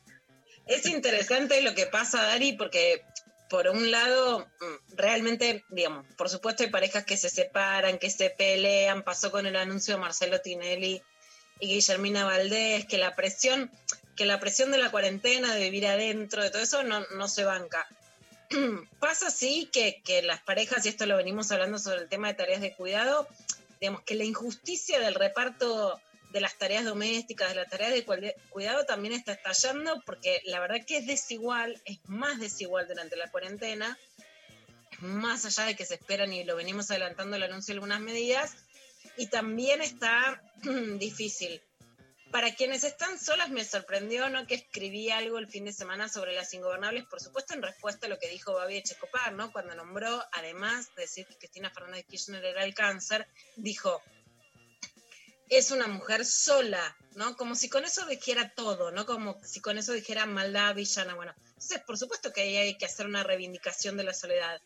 Es 0.66 0.88
interesante 0.88 1.62
lo 1.62 1.76
que 1.76 1.86
pasa, 1.86 2.24
Dari, 2.24 2.54
porque 2.54 3.04
por 3.52 3.68
un 3.68 3.92
lado, 3.92 4.48
mm, 4.62 4.96
realmente, 4.96 5.66
digamos, 5.68 6.06
por 6.16 6.30
supuesto 6.30 6.64
hay 6.64 6.70
parejas 6.70 7.04
que 7.04 7.18
se 7.18 7.30
separan, 7.30 8.00
que 8.00 8.10
se 8.10 8.30
pelean, 8.30 9.04
pasó 9.04 9.30
con 9.30 9.46
el 9.46 9.58
anuncio 9.58 9.94
de 9.94 10.00
Marcelo 10.00 10.40
Tinelli 10.40 11.02
y 11.60 11.68
Guillermina 11.68 12.24
Valdés, 12.24 12.86
que 12.86 12.98
la 12.98 13.14
presión, 13.14 13.70
que 14.16 14.24
la 14.24 14.40
presión 14.40 14.72
de 14.72 14.78
la 14.78 14.90
cuarentena, 14.90 15.54
de 15.54 15.66
vivir 15.66 15.86
adentro, 15.86 16.42
de 16.42 16.50
todo 16.50 16.62
eso, 16.62 16.84
no, 16.84 17.06
no 17.18 17.28
se 17.28 17.44
banca. 17.44 17.86
Pasa 19.00 19.30
sí 19.30 19.70
que, 19.70 20.02
que 20.02 20.22
las 20.22 20.42
parejas, 20.42 20.86
y 20.86 20.90
esto 20.90 21.06
lo 21.06 21.18
venimos 21.18 21.52
hablando 21.52 21.78
sobre 21.78 22.04
el 22.04 22.08
tema 22.08 22.30
de 22.30 22.36
tareas 22.36 22.62
de 22.62 22.74
cuidado, 22.74 23.28
digamos 23.82 24.04
que 24.04 24.16
la 24.16 24.24
injusticia 24.24 25.02
del 25.02 25.16
reparto 25.16 26.00
de 26.32 26.42
las 26.42 26.58
tareas 26.58 26.86
domésticas, 26.86 27.50
de 27.50 27.56
las 27.56 27.70
tareas 27.70 27.92
de 27.92 28.36
cuidado 28.50 28.86
también 28.86 29.14
está 29.14 29.34
estallando 29.34 30.02
porque 30.06 30.42
la 30.46 30.60
verdad 30.60 30.86
que 30.86 30.98
es 30.98 31.08
desigual, 31.08 31.82
es 31.86 32.00
más 32.08 32.40
desigual 32.40 32.88
durante 32.88 33.16
la 33.16 33.30
cuarentena, 33.30 33.98
más 35.00 35.46
allá 35.46 35.66
de 35.66 35.76
que 35.76 35.86
se 35.86 35.96
esperan 35.96 36.32
y 36.34 36.44
lo 36.44 36.56
venimos 36.56 36.92
adelantando 36.92 37.36
el 37.36 37.44
anuncio 37.44 37.74
de 37.74 37.78
algunas 37.78 38.00
medidas, 38.02 38.56
y 39.18 39.28
también 39.28 39.82
está 39.82 40.42
difícil. 40.98 41.62
Para 42.32 42.56
quienes 42.56 42.86
están 42.86 43.20
solas 43.20 43.50
me 43.50 43.66
sorprendió 43.66 44.30
¿no? 44.30 44.48
que 44.48 44.56
escribí 44.56 45.10
algo 45.10 45.38
el 45.38 45.50
fin 45.50 45.66
de 45.66 45.74
semana 45.74 46.08
sobre 46.08 46.34
las 46.34 46.54
ingobernables, 46.54 47.06
por 47.08 47.20
supuesto 47.20 47.54
en 47.54 47.62
respuesta 47.62 48.06
a 48.06 48.10
lo 48.10 48.20
que 48.20 48.30
dijo 48.30 48.54
Babi 48.54 48.78
Echecopar, 48.78 49.34
¿no? 49.34 49.52
cuando 49.52 49.76
nombró, 49.76 50.24
además 50.32 50.96
de 50.96 51.02
decir 51.02 51.26
que 51.28 51.36
Cristina 51.36 51.72
Fernández 51.72 52.06
Kirchner 52.06 52.46
era 52.46 52.64
el 52.64 52.74
cáncer, 52.74 53.28
dijo, 53.58 54.02
es 55.52 55.70
una 55.70 55.88
mujer 55.88 56.26
sola, 56.26 56.96
¿no? 57.16 57.36
Como 57.36 57.56
si 57.56 57.68
con 57.68 57.84
eso 57.84 58.06
dijera 58.06 58.54
todo, 58.56 58.90
¿no? 58.92 59.06
Como 59.06 59.38
si 59.44 59.60
con 59.60 59.78
eso 59.78 59.92
dijera 59.92 60.26
maldad, 60.26 60.74
villana, 60.74 61.14
bueno. 61.14 61.34
Entonces, 61.46 61.82
por 61.86 61.98
supuesto 61.98 62.32
que 62.32 62.42
ahí 62.42 62.56
hay 62.56 62.78
que 62.78 62.86
hacer 62.86 63.06
una 63.06 63.22
reivindicación 63.22 63.98
de 63.98 64.06
la 64.06 64.14
soledad. 64.14 64.62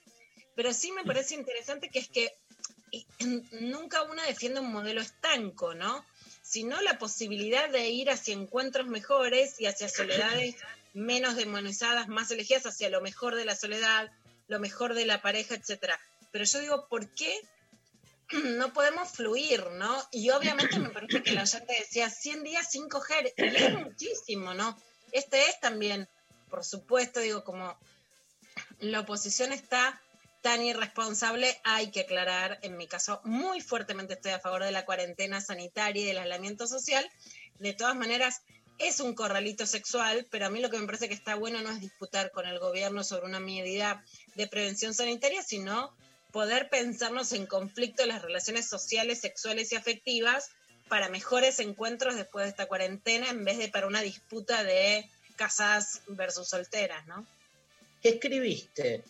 Pero 0.56 0.74
sí 0.76 0.91
me 0.91 1.04
parece 1.04 1.34
interesante 1.34 1.89
que 1.89 1.98
es 1.98 2.08
que 2.08 2.32
nunca 3.62 4.04
una 4.04 4.28
defiende 4.28 4.60
un 4.60 4.71
modelo 4.71 5.02
estanco, 5.02 5.74
¿no? 5.74 6.06
Sino 6.43 6.80
la 6.82 7.00
posibilidad 7.00 7.67
de 7.67 7.89
ir 7.89 8.12
hacia 8.12 8.36
encuentros 8.36 8.86
mejores 8.86 9.60
y 9.60 9.65
hacia 9.65 9.89
soledades 9.89 10.56
menos 10.93 11.36
demonizadas, 11.36 12.10
más 12.10 12.30
elegidas, 12.30 12.67
hacia 12.67 12.91
lo 12.91 13.02
mejor 13.02 13.34
de 13.34 13.45
la 13.45 13.56
soledad, 13.56 14.12
lo 14.48 14.60
mejor 14.60 14.93
de 14.93 15.08
la 15.08 15.24
pareja, 15.24 15.56
etcétera. 15.56 16.00
Pero 16.32 16.45
yo 16.45 16.60
digo, 16.60 16.88
¿por 16.88 17.10
qué 17.10 17.41
no 18.57 18.73
podemos 18.73 19.09
fluir, 19.09 19.65
¿no? 19.71 20.03
Y 20.11 20.29
obviamente 20.29 20.79
me 20.79 20.89
parece 20.89 21.23
que 21.23 21.31
la 21.31 21.45
gente 21.45 21.75
decía 21.79 22.09
100 22.09 22.43
días 22.43 22.71
sin 22.71 22.89
coger, 22.89 23.33
y 23.38 23.43
es 23.43 23.73
muchísimo, 23.73 24.53
¿no? 24.53 24.77
Este 25.11 25.39
es 25.49 25.59
también, 25.59 26.09
por 26.49 26.63
supuesto, 26.63 27.19
digo, 27.19 27.43
como 27.43 27.77
la 28.79 29.01
oposición 29.01 29.53
está 29.53 30.01
tan 30.41 30.61
irresponsable, 30.61 31.59
hay 31.63 31.89
que 31.89 32.01
aclarar, 32.01 32.59
en 32.61 32.77
mi 32.77 32.88
caso, 32.88 33.19
muy 33.23 33.61
fuertemente 33.61 34.13
estoy 34.13 34.31
a 34.31 34.39
favor 34.39 34.63
de 34.63 34.71
la 34.71 34.85
cuarentena 34.85 35.41
sanitaria 35.41 36.03
y 36.03 36.05
del 36.05 36.19
aislamiento 36.19 36.67
social. 36.67 37.09
De 37.57 37.73
todas 37.73 37.95
maneras, 37.95 38.41
es 38.77 38.99
un 38.99 39.15
corralito 39.15 39.65
sexual, 39.65 40.27
pero 40.29 40.45
a 40.45 40.49
mí 40.49 40.59
lo 40.59 40.69
que 40.69 40.77
me 40.77 40.85
parece 40.85 41.07
que 41.07 41.15
está 41.15 41.35
bueno 41.35 41.61
no 41.61 41.71
es 41.71 41.79
disputar 41.79 42.31
con 42.31 42.45
el 42.45 42.59
gobierno 42.59 43.03
sobre 43.03 43.25
una 43.25 43.39
medida 43.39 44.03
de 44.35 44.47
prevención 44.47 44.93
sanitaria, 44.93 45.41
sino 45.41 45.95
poder 46.36 46.67
pensarnos 46.67 47.32
en 47.32 47.45
conflicto 47.45 48.06
las 48.06 48.21
relaciones 48.21 48.67
sociales, 48.67 49.21
sexuales 49.21 49.71
y 49.71 49.78
afectivas 49.78 50.50
para 50.89 51.08
mejores 51.08 51.62
encuentros 51.62 52.17
después 52.17 52.43
de 52.43 52.50
esta 52.50 52.65
cuarentena 52.65 53.30
en 53.30 53.45
vez 53.45 53.58
de 53.58 53.69
para 53.69 53.88
una 53.88 54.02
disputa 54.02 54.65
de 54.65 55.10
casas 55.38 56.02
versus 56.10 56.50
solteras, 56.50 57.08
¿no? 57.08 57.26
¿Qué 58.02 58.10
escribiste 58.10 59.06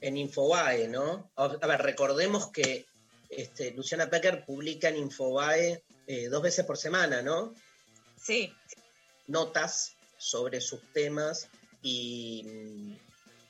en 0.00 0.16
Infobae, 0.16 0.88
no? 0.88 1.30
A 1.36 1.46
ver, 1.46 1.82
recordemos 1.82 2.48
que 2.48 2.84
este, 3.30 3.70
Luciana 3.70 4.10
Pecker 4.10 4.44
publica 4.44 4.88
en 4.88 4.96
Infobae 4.96 5.84
eh, 6.08 6.26
dos 6.26 6.42
veces 6.42 6.64
por 6.66 6.78
semana, 6.78 7.22
¿no? 7.22 7.54
Sí. 8.20 8.52
Notas 9.28 9.94
sobre 10.16 10.60
sus 10.60 10.82
temas 10.92 11.46
y 11.80 12.98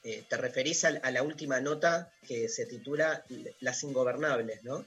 eh, 0.04 0.24
te 0.28 0.36
referís 0.36 0.84
a, 0.84 0.90
la 0.90 1.22
última 1.22 1.60
nota 1.60 2.12
que 2.26 2.48
se 2.48 2.66
titula 2.66 3.24
Las 3.60 3.82
Ingobernables, 3.82 4.62
¿no? 4.64 4.86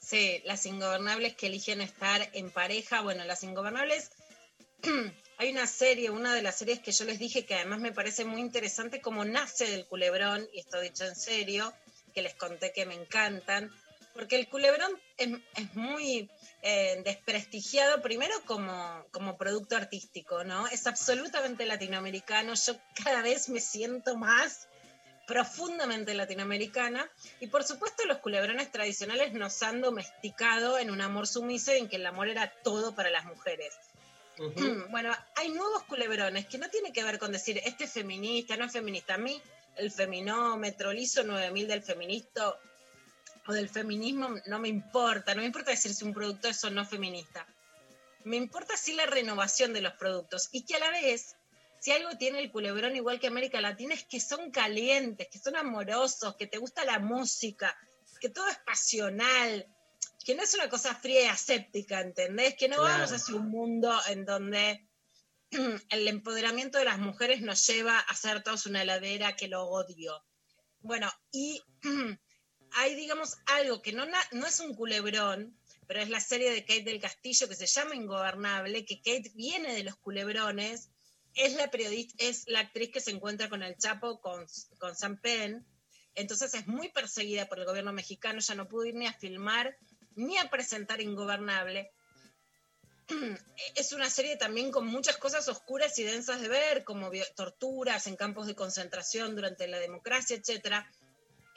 Sí, 0.00 0.40
las 0.46 0.64
ingobernables 0.64 1.34
que 1.36 1.48
eligen 1.48 1.80
estar 1.82 2.28
en 2.32 2.50
pareja. 2.50 3.02
Bueno, 3.02 3.24
las 3.24 3.42
ingobernables, 3.42 4.10
hay 5.36 5.50
una 5.50 5.66
serie, 5.66 6.10
una 6.10 6.34
de 6.34 6.42
las 6.42 6.56
series 6.56 6.80
que 6.80 6.92
yo 6.92 7.04
les 7.04 7.18
dije 7.18 7.44
que 7.44 7.54
además 7.54 7.80
me 7.80 7.92
parece 7.92 8.24
muy 8.24 8.40
interesante 8.40 9.02
cómo 9.02 9.24
nace 9.24 9.66
del 9.66 9.86
culebrón, 9.86 10.48
y 10.52 10.60
esto 10.60 10.80
dicho 10.80 11.04
en 11.04 11.14
serio, 11.14 11.72
que 12.14 12.22
les 12.22 12.34
conté 12.34 12.72
que 12.72 12.86
me 12.86 12.94
encantan, 12.94 13.70
porque 14.14 14.36
el 14.36 14.48
culebrón 14.48 14.90
es 15.18 15.74
muy 15.74 16.30
eh, 16.62 17.00
desprestigiado 17.04 18.02
primero 18.02 18.34
como, 18.44 19.06
como 19.12 19.38
producto 19.38 19.76
artístico, 19.76 20.44
¿no? 20.44 20.66
Es 20.68 20.86
absolutamente 20.86 21.64
latinoamericano, 21.64 22.54
yo 22.54 22.76
cada 23.02 23.22
vez 23.22 23.48
me 23.48 23.60
siento 23.60 24.16
más 24.16 24.68
profundamente 25.26 26.12
latinoamericana 26.12 27.08
y 27.38 27.46
por 27.46 27.62
supuesto 27.62 28.04
los 28.04 28.18
culebrones 28.18 28.72
tradicionales 28.72 29.32
nos 29.32 29.62
han 29.62 29.80
domesticado 29.80 30.76
en 30.76 30.90
un 30.90 31.00
amor 31.00 31.28
sumiso 31.28 31.72
y 31.72 31.78
en 31.78 31.88
que 31.88 31.96
el 31.96 32.06
amor 32.06 32.28
era 32.28 32.52
todo 32.64 32.94
para 32.94 33.10
las 33.10 33.24
mujeres. 33.24 33.74
Bueno, 34.90 35.14
hay 35.36 35.50
nuevos 35.50 35.84
culebrones 35.84 36.46
que 36.46 36.58
no 36.58 36.68
tiene 36.68 36.92
que 36.92 37.04
ver 37.04 37.18
con 37.18 37.30
decir 37.30 37.60
este 37.64 37.84
es 37.84 37.92
feminista, 37.92 38.56
no 38.56 38.64
es 38.64 38.72
feminista. 38.72 39.14
A 39.14 39.18
mí 39.18 39.40
el 39.76 39.90
feminómetro, 39.90 40.90
el 40.90 40.98
ISO 40.98 41.22
9000 41.22 41.68
del 41.68 41.82
feminista 41.82 42.58
o 43.46 43.52
del 43.52 43.68
feminismo 43.68 44.28
no 44.46 44.58
me 44.58 44.68
importa, 44.68 45.34
no 45.34 45.40
me 45.40 45.46
importa 45.46 45.70
decir 45.70 45.94
si 45.94 46.04
un 46.04 46.14
producto 46.14 46.48
es 46.48 46.62
o 46.64 46.70
no 46.70 46.84
feminista. 46.84 47.46
Me 48.24 48.36
importa 48.36 48.76
sí 48.76 48.92
la 48.92 49.06
renovación 49.06 49.72
de 49.72 49.80
los 49.80 49.94
productos 49.94 50.48
y 50.52 50.64
que 50.64 50.76
a 50.76 50.78
la 50.78 50.90
vez, 50.90 51.36
si 51.80 51.92
algo 51.92 52.16
tiene 52.18 52.40
el 52.40 52.50
culebrón 52.50 52.96
igual 52.96 53.18
que 53.18 53.28
América 53.28 53.60
Latina 53.60 53.94
es 53.94 54.04
que 54.04 54.20
son 54.20 54.50
calientes, 54.50 55.28
que 55.28 55.38
son 55.38 55.56
amorosos, 55.56 56.36
que 56.36 56.46
te 56.46 56.58
gusta 56.58 56.84
la 56.84 56.98
música, 56.98 57.76
que 58.20 58.28
todo 58.28 58.46
es 58.48 58.58
pasional, 58.58 59.66
que 60.24 60.34
no 60.34 60.42
es 60.42 60.54
una 60.54 60.68
cosa 60.68 60.94
fría 60.94 61.22
y 61.22 61.26
aséptica, 61.26 62.00
¿entendés? 62.00 62.54
Que 62.56 62.68
no 62.68 62.82
vamos 62.82 63.10
hacia 63.10 63.34
un 63.34 63.50
mundo 63.50 63.92
en 64.08 64.26
donde 64.26 64.86
el 65.90 66.08
empoderamiento 66.08 66.78
de 66.78 66.84
las 66.84 66.98
mujeres 66.98 67.40
nos 67.40 67.66
lleva 67.66 67.98
a 67.98 68.14
ser 68.14 68.42
todos 68.42 68.66
una 68.66 68.82
heladera 68.82 69.34
que 69.34 69.48
lo 69.48 69.64
odio. 69.64 70.22
Bueno, 70.80 71.10
y 71.32 71.62
hay, 72.72 72.94
digamos, 72.94 73.38
algo 73.46 73.82
que 73.82 73.92
no, 73.92 74.06
no 74.32 74.46
es 74.46 74.60
un 74.60 74.74
culebrón, 74.74 75.56
pero 75.86 76.00
es 76.00 76.08
la 76.08 76.20
serie 76.20 76.52
de 76.52 76.64
Kate 76.64 76.84
del 76.84 77.00
Castillo 77.00 77.48
que 77.48 77.56
se 77.56 77.66
llama 77.66 77.94
Ingobernable, 77.94 78.84
que 78.84 78.98
Kate 78.98 79.32
viene 79.34 79.74
de 79.74 79.82
los 79.82 79.96
culebrones, 79.96 80.90
es 81.34 81.54
la 81.54 81.70
periodista, 81.70 82.14
es 82.18 82.44
la 82.46 82.60
actriz 82.60 82.90
que 82.90 83.00
se 83.00 83.10
encuentra 83.10 83.48
con 83.48 83.62
el 83.62 83.76
Chapo, 83.76 84.20
con, 84.20 84.46
con 84.78 84.96
Sam 84.96 85.20
Penn, 85.20 85.66
entonces 86.14 86.54
es 86.54 86.66
muy 86.66 86.90
perseguida 86.90 87.48
por 87.48 87.58
el 87.58 87.66
gobierno 87.66 87.92
mexicano, 87.92 88.40
ya 88.40 88.54
no 88.54 88.68
pudo 88.68 88.86
ir 88.86 88.94
ni 88.94 89.06
a 89.06 89.12
filmar 89.12 89.76
ni 90.16 90.36
a 90.38 90.50
presentar 90.50 91.00
Ingobernable. 91.00 91.92
Es 93.74 93.92
una 93.92 94.10
serie 94.10 94.36
también 94.36 94.70
con 94.70 94.86
muchas 94.86 95.16
cosas 95.16 95.48
oscuras 95.48 95.98
y 95.98 96.04
densas 96.04 96.40
de 96.40 96.48
ver, 96.48 96.84
como 96.84 97.10
torturas 97.34 98.06
en 98.06 98.16
campos 98.16 98.46
de 98.46 98.54
concentración 98.54 99.34
durante 99.34 99.66
la 99.68 99.78
democracia, 99.78 100.36
etcétera 100.36 100.90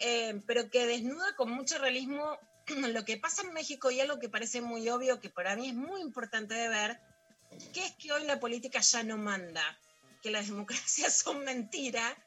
eh, 0.06 0.42
pero 0.46 0.70
que 0.70 0.86
desnuda 0.86 1.36
con 1.36 1.50
mucho 1.50 1.78
realismo 1.78 2.38
lo 2.68 3.06
que 3.06 3.18
pasa 3.18 3.42
en 3.44 3.54
México 3.54 3.90
y 3.90 4.02
algo 4.02 4.20
que 4.20 4.30
parece 4.30 4.62
muy 4.62 4.88
obvio, 4.90 5.20
que 5.20 5.30
para 5.30 5.56
mí 5.56 5.70
es 5.70 5.76
muy 5.76 6.02
importante 6.02 6.54
de 6.54 6.68
ver, 6.68 7.00
que 7.74 7.86
es 7.86 7.94
que 7.94 8.12
hoy 8.12 8.26
la 8.26 8.40
política 8.40 8.82
ya 8.82 9.04
no 9.04 9.18
manda, 9.18 9.64
que 10.22 10.32
las 10.32 10.48
democracias 10.50 11.18
son 11.18 11.44
mentira 11.46 12.18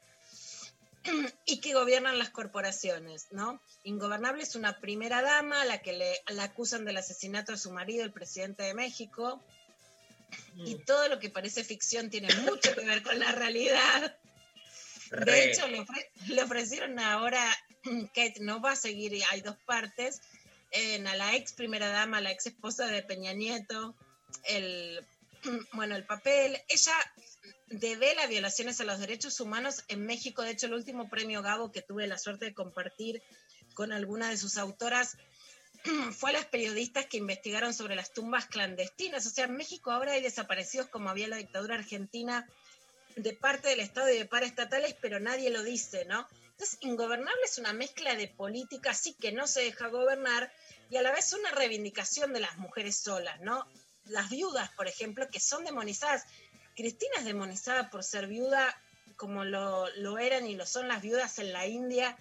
y 1.45 1.59
que 1.61 1.73
gobiernan 1.73 2.17
las 2.17 2.31
corporaciones, 2.31 3.27
¿no? 3.31 3.61
Ingobernable 3.83 4.41
es 4.41 4.55
una 4.55 4.79
primera 4.79 5.21
dama 5.21 5.61
a 5.61 5.65
la 5.65 5.77
que 5.77 5.93
le 5.93 6.21
la 6.29 6.43
acusan 6.43 6.83
del 6.83 6.97
asesinato 6.97 7.51
de 7.51 7.59
su 7.59 7.71
marido, 7.71 8.03
el 8.03 8.11
presidente 8.11 8.63
de 8.63 8.73
México, 8.73 9.39
y 10.57 10.75
mm. 10.75 10.85
todo 10.85 11.07
lo 11.09 11.19
que 11.19 11.29
parece 11.29 11.63
ficción 11.63 12.09
tiene 12.09 12.33
mucho 12.37 12.73
que 12.75 12.85
ver 12.85 13.03
con 13.03 13.19
la 13.19 13.31
realidad. 13.31 14.17
De 15.11 15.51
hecho, 15.51 15.65
le, 15.67 16.43
ofrecieron 16.43 16.99
ahora, 16.99 17.41
Kate 18.13 18.39
no 18.39 18.61
va 18.61 18.71
a 18.71 18.75
seguir, 18.75 19.21
hay 19.31 19.41
dos 19.41 19.57
partes, 19.65 20.21
en, 20.71 21.07
a 21.07 21.15
la 21.15 21.35
ex 21.35 21.53
primera 21.53 21.89
dama, 21.89 22.21
la 22.21 22.31
ex 22.31 22.47
esposa 22.47 22.87
de 22.87 23.03
Peña 23.03 23.33
Nieto, 23.33 23.95
el, 24.43 25.05
bueno, 25.73 25.95
el 25.95 26.05
papel. 26.05 26.57
Ella 26.69 26.93
devela 27.67 28.27
violaciones 28.27 28.79
a 28.79 28.85
los 28.85 28.99
derechos 28.99 29.39
humanos 29.39 29.83
en 29.87 30.05
México. 30.05 30.41
De 30.41 30.51
hecho, 30.51 30.67
el 30.67 30.73
último 30.73 31.09
premio 31.09 31.41
Gabo 31.41 31.71
que 31.71 31.81
tuve 31.81 32.07
la 32.07 32.17
suerte 32.17 32.45
de 32.45 32.53
compartir 32.53 33.21
con 33.73 33.91
alguna 33.91 34.29
de 34.29 34.37
sus 34.37 34.57
autoras 34.57 35.17
fue 36.11 36.31
a 36.31 36.33
las 36.33 36.45
periodistas 36.45 37.05
que 37.05 37.17
investigaron 37.17 37.73
sobre 37.73 37.95
las 37.95 38.13
tumbas 38.13 38.47
clandestinas. 38.47 39.25
O 39.25 39.29
sea, 39.29 39.45
en 39.45 39.55
México 39.55 39.91
ahora 39.91 40.13
hay 40.13 40.21
desaparecidos 40.21 40.87
como 40.87 41.09
había 41.09 41.27
la 41.27 41.37
dictadura 41.37 41.75
argentina 41.75 42.47
de 43.15 43.33
parte 43.33 43.69
del 43.69 43.79
Estado 43.79 44.11
y 44.11 44.17
de 44.17 44.25
paraestatales, 44.25 44.95
pero 45.01 45.19
nadie 45.19 45.49
lo 45.49 45.63
dice, 45.63 46.05
¿no? 46.05 46.27
Entonces, 46.57 46.79
ingobernable 46.81 47.43
es 47.45 47.59
una 47.59 47.71
mezcla 47.71 48.15
de 48.15 48.27
política, 48.29 48.91
sí 48.95 49.13
que 49.13 49.31
no 49.31 49.45
se 49.45 49.61
deja 49.61 49.89
gobernar, 49.89 50.51
y 50.89 50.97
a 50.97 51.03
la 51.03 51.11
vez 51.11 51.31
una 51.33 51.51
reivindicación 51.51 52.33
de 52.33 52.39
las 52.39 52.57
mujeres 52.57 52.97
solas, 52.97 53.39
¿no? 53.41 53.67
Las 54.05 54.31
viudas, 54.31 54.71
por 54.71 54.87
ejemplo, 54.87 55.29
que 55.29 55.39
son 55.39 55.65
demonizadas. 55.65 56.25
Cristina 56.75 57.17
es 57.19 57.25
demonizada 57.25 57.91
por 57.91 58.03
ser 58.03 58.25
viuda, 58.25 58.75
como 59.17 59.45
lo, 59.45 59.87
lo 59.97 60.17
eran 60.17 60.47
y 60.47 60.55
lo 60.55 60.65
son 60.65 60.87
las 60.87 61.03
viudas 61.03 61.37
en 61.37 61.53
la 61.53 61.67
India, 61.67 62.17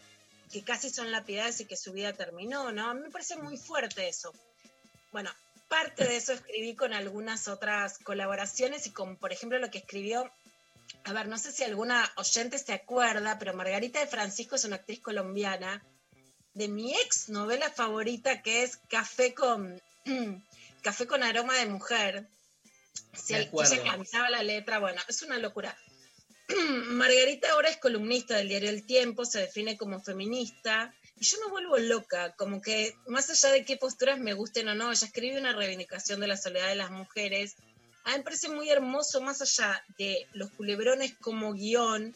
que 0.52 0.62
casi 0.62 0.90
son 0.90 1.10
lapidadas 1.10 1.60
y 1.60 1.64
que 1.64 1.78
su 1.78 1.94
vida 1.94 2.12
terminó, 2.12 2.70
¿no? 2.72 2.90
A 2.90 2.94
mí 2.94 3.00
me 3.00 3.10
parece 3.10 3.36
muy 3.36 3.56
fuerte 3.56 4.06
eso. 4.06 4.34
Bueno, 5.12 5.30
parte 5.68 6.04
de 6.04 6.18
eso 6.18 6.34
escribí 6.34 6.76
con 6.76 6.92
algunas 6.92 7.48
otras 7.48 7.98
colaboraciones 8.00 8.86
y 8.86 8.90
con, 8.90 9.16
por 9.16 9.32
ejemplo, 9.32 9.58
lo 9.58 9.70
que 9.70 9.78
escribió, 9.78 10.30
a 11.04 11.12
ver, 11.12 11.28
no 11.28 11.38
sé 11.38 11.52
si 11.52 11.64
alguna 11.64 12.10
oyente 12.16 12.58
se 12.58 12.72
acuerda, 12.72 13.38
pero 13.38 13.54
Margarita 13.54 14.00
de 14.00 14.06
Francisco 14.06 14.56
es 14.56 14.64
una 14.64 14.76
actriz 14.76 15.00
colombiana 15.00 15.84
de 16.54 16.68
mi 16.68 16.94
ex 16.94 17.28
novela 17.28 17.70
favorita 17.70 18.42
que 18.42 18.62
es 18.62 18.78
Café 18.88 19.34
con, 19.34 19.80
Café 20.82 21.06
con 21.06 21.22
aroma 21.22 21.54
de 21.54 21.66
mujer. 21.66 22.28
Si 23.14 23.34
ella 23.34 23.82
cantaba 23.84 24.30
la 24.30 24.42
letra, 24.42 24.78
bueno, 24.78 25.00
es 25.08 25.22
una 25.22 25.38
locura. 25.38 25.76
Margarita 26.88 27.52
ahora 27.52 27.68
es 27.68 27.76
columnista 27.76 28.36
del 28.36 28.48
diario 28.48 28.70
El 28.70 28.86
Tiempo, 28.86 29.24
se 29.24 29.40
define 29.40 29.76
como 29.76 30.00
feminista, 30.00 30.94
y 31.18 31.24
yo 31.24 31.38
me 31.44 31.50
vuelvo 31.50 31.78
loca, 31.78 32.34
como 32.36 32.60
que 32.60 32.94
más 33.06 33.30
allá 33.30 33.50
de 33.50 33.64
qué 33.64 33.76
posturas 33.76 34.18
me 34.18 34.34
gusten 34.34 34.68
o 34.68 34.74
no, 34.74 34.92
ella 34.92 35.06
escribe 35.06 35.38
una 35.38 35.54
reivindicación 35.54 36.20
de 36.20 36.26
la 36.26 36.36
soledad 36.36 36.68
de 36.68 36.76
las 36.76 36.90
mujeres. 36.90 37.56
A 38.06 38.10
mí 38.10 38.18
me 38.18 38.22
parece 38.22 38.48
muy 38.48 38.70
hermoso, 38.70 39.20
más 39.20 39.42
allá 39.42 39.84
de 39.98 40.28
los 40.32 40.50
culebrones 40.52 41.16
como 41.16 41.54
guion, 41.54 42.14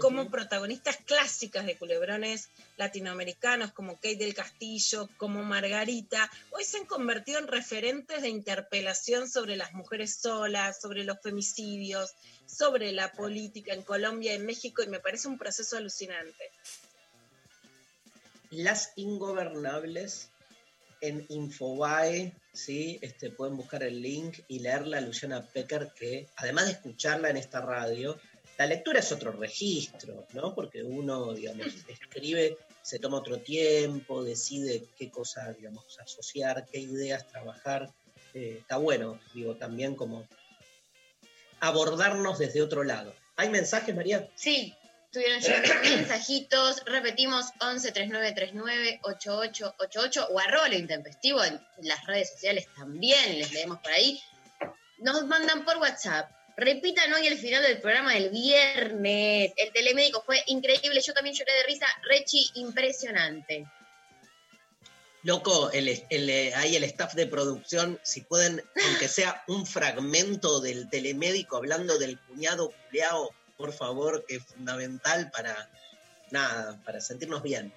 como 0.00 0.30
protagonistas 0.30 0.96
clásicas 0.96 1.66
de 1.66 1.76
culebrones 1.76 2.48
latinoamericanos 2.78 3.70
como 3.72 3.96
Kate 3.96 4.16
del 4.16 4.34
Castillo, 4.34 5.10
como 5.18 5.42
Margarita, 5.44 6.30
hoy 6.52 6.64
se 6.64 6.78
han 6.78 6.86
convertido 6.86 7.38
en 7.38 7.48
referentes 7.48 8.22
de 8.22 8.30
interpelación 8.30 9.28
sobre 9.28 9.56
las 9.56 9.74
mujeres 9.74 10.16
solas, 10.16 10.80
sobre 10.80 11.04
los 11.04 11.20
femicidios, 11.20 12.14
sobre 12.46 12.92
la 12.92 13.12
política 13.12 13.74
en 13.74 13.82
Colombia 13.82 14.32
y 14.32 14.36
en 14.36 14.46
México, 14.46 14.82
y 14.82 14.86
me 14.86 15.00
parece 15.00 15.28
un 15.28 15.36
proceso 15.36 15.76
alucinante. 15.76 16.50
Las 18.50 18.92
Ingobernables 18.96 20.30
en 21.08 21.26
Infobae, 21.28 22.32
¿sí? 22.52 22.98
Este, 23.02 23.30
pueden 23.30 23.56
buscar 23.56 23.82
el 23.82 24.00
link 24.00 24.38
y 24.48 24.58
leerla 24.60 24.98
a 24.98 25.00
Luciana 25.00 25.46
Pecker, 25.46 25.92
que 25.98 26.26
además 26.36 26.66
de 26.66 26.72
escucharla 26.72 27.30
en 27.30 27.36
esta 27.36 27.60
radio, 27.60 28.18
la 28.58 28.66
lectura 28.66 29.00
es 29.00 29.12
otro 29.12 29.32
registro, 29.32 30.26
¿no? 30.32 30.54
Porque 30.54 30.82
uno, 30.82 31.34
digamos, 31.34 31.66
escribe, 31.88 32.56
se 32.82 32.98
toma 32.98 33.18
otro 33.18 33.40
tiempo, 33.40 34.24
decide 34.24 34.84
qué 34.96 35.10
cosa, 35.10 35.52
digamos, 35.52 35.98
asociar, 35.98 36.66
qué 36.70 36.78
ideas 36.80 37.26
trabajar. 37.28 37.92
Eh, 38.34 38.58
está 38.60 38.78
bueno, 38.78 39.20
digo, 39.34 39.56
también 39.56 39.94
como 39.94 40.26
abordarnos 41.60 42.38
desde 42.38 42.62
otro 42.62 42.84
lado. 42.84 43.14
¿Hay 43.36 43.50
mensajes, 43.50 43.94
María? 43.94 44.28
Sí, 44.34 44.74
tuvieron 45.16 45.40
llegando 45.40 45.74
mensajitos. 45.82 46.82
Repetimos 46.84 47.46
11 47.60 47.92
39 47.92 48.32
39 48.32 49.00
8888 49.02 50.28
o 50.30 50.38
arroba 50.38 50.68
lo 50.68 50.74
intempestivo 50.74 51.42
en 51.42 51.58
las 51.78 52.04
redes 52.04 52.32
sociales 52.32 52.66
también, 52.76 53.38
les 53.38 53.50
leemos 53.52 53.78
por 53.78 53.92
ahí. 53.92 54.20
Nos 54.98 55.24
mandan 55.24 55.64
por 55.64 55.78
WhatsApp. 55.78 56.30
Repitan 56.58 57.12
hoy 57.14 57.26
el 57.26 57.38
final 57.38 57.62
del 57.62 57.80
programa 57.80 58.12
del 58.12 58.28
viernes. 58.28 59.52
El 59.56 59.72
telemédico 59.72 60.22
fue 60.24 60.42
increíble. 60.48 61.00
Yo 61.00 61.14
también 61.14 61.34
lloré 61.34 61.52
de 61.52 61.62
risa. 61.64 61.86
Rechi, 62.02 62.50
impresionante. 62.56 63.66
Loco, 65.22 65.70
el, 65.72 65.88
eh, 65.88 66.52
ahí 66.54 66.76
el 66.76 66.84
staff 66.84 67.14
de 67.14 67.26
producción, 67.26 67.98
si 68.02 68.20
pueden, 68.20 68.62
aunque 68.86 69.08
sea 69.08 69.42
un 69.48 69.66
fragmento 69.66 70.60
del 70.60 70.88
telemédico 70.88 71.56
hablando 71.56 71.98
del 71.98 72.18
cuñado 72.20 72.70
culeado, 72.70 73.34
por 73.56 73.72
favor, 73.72 74.24
que 74.26 74.36
es 74.36 74.44
fundamental 74.44 75.30
para, 75.30 75.70
nada, 76.30 76.80
para 76.84 77.00
sentirnos 77.00 77.42
bien. 77.42 77.72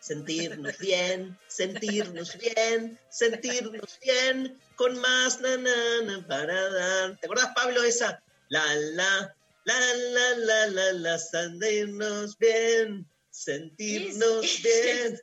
Sentirnos 0.00 0.78
bien, 0.78 1.38
sentirnos 1.46 2.36
bien, 2.36 2.98
sentirnos 3.08 3.98
bien, 4.00 4.60
con 4.74 4.98
más 4.98 5.40
na, 5.40 5.56
na, 5.56 6.02
na, 6.02 6.26
para 6.26 6.70
dar. 6.70 7.16
¿Te 7.18 7.26
acordás, 7.26 7.52
Pablo, 7.54 7.84
esa? 7.84 8.20
La, 8.48 8.74
la, 8.74 9.36
la, 9.64 9.94
la, 9.94 10.36
la, 10.38 10.66
la, 10.66 10.92
la, 10.92 11.18
sentirnos 11.18 12.36
bien, 12.36 13.08
sentirnos 13.30 14.62
bien. 14.62 15.20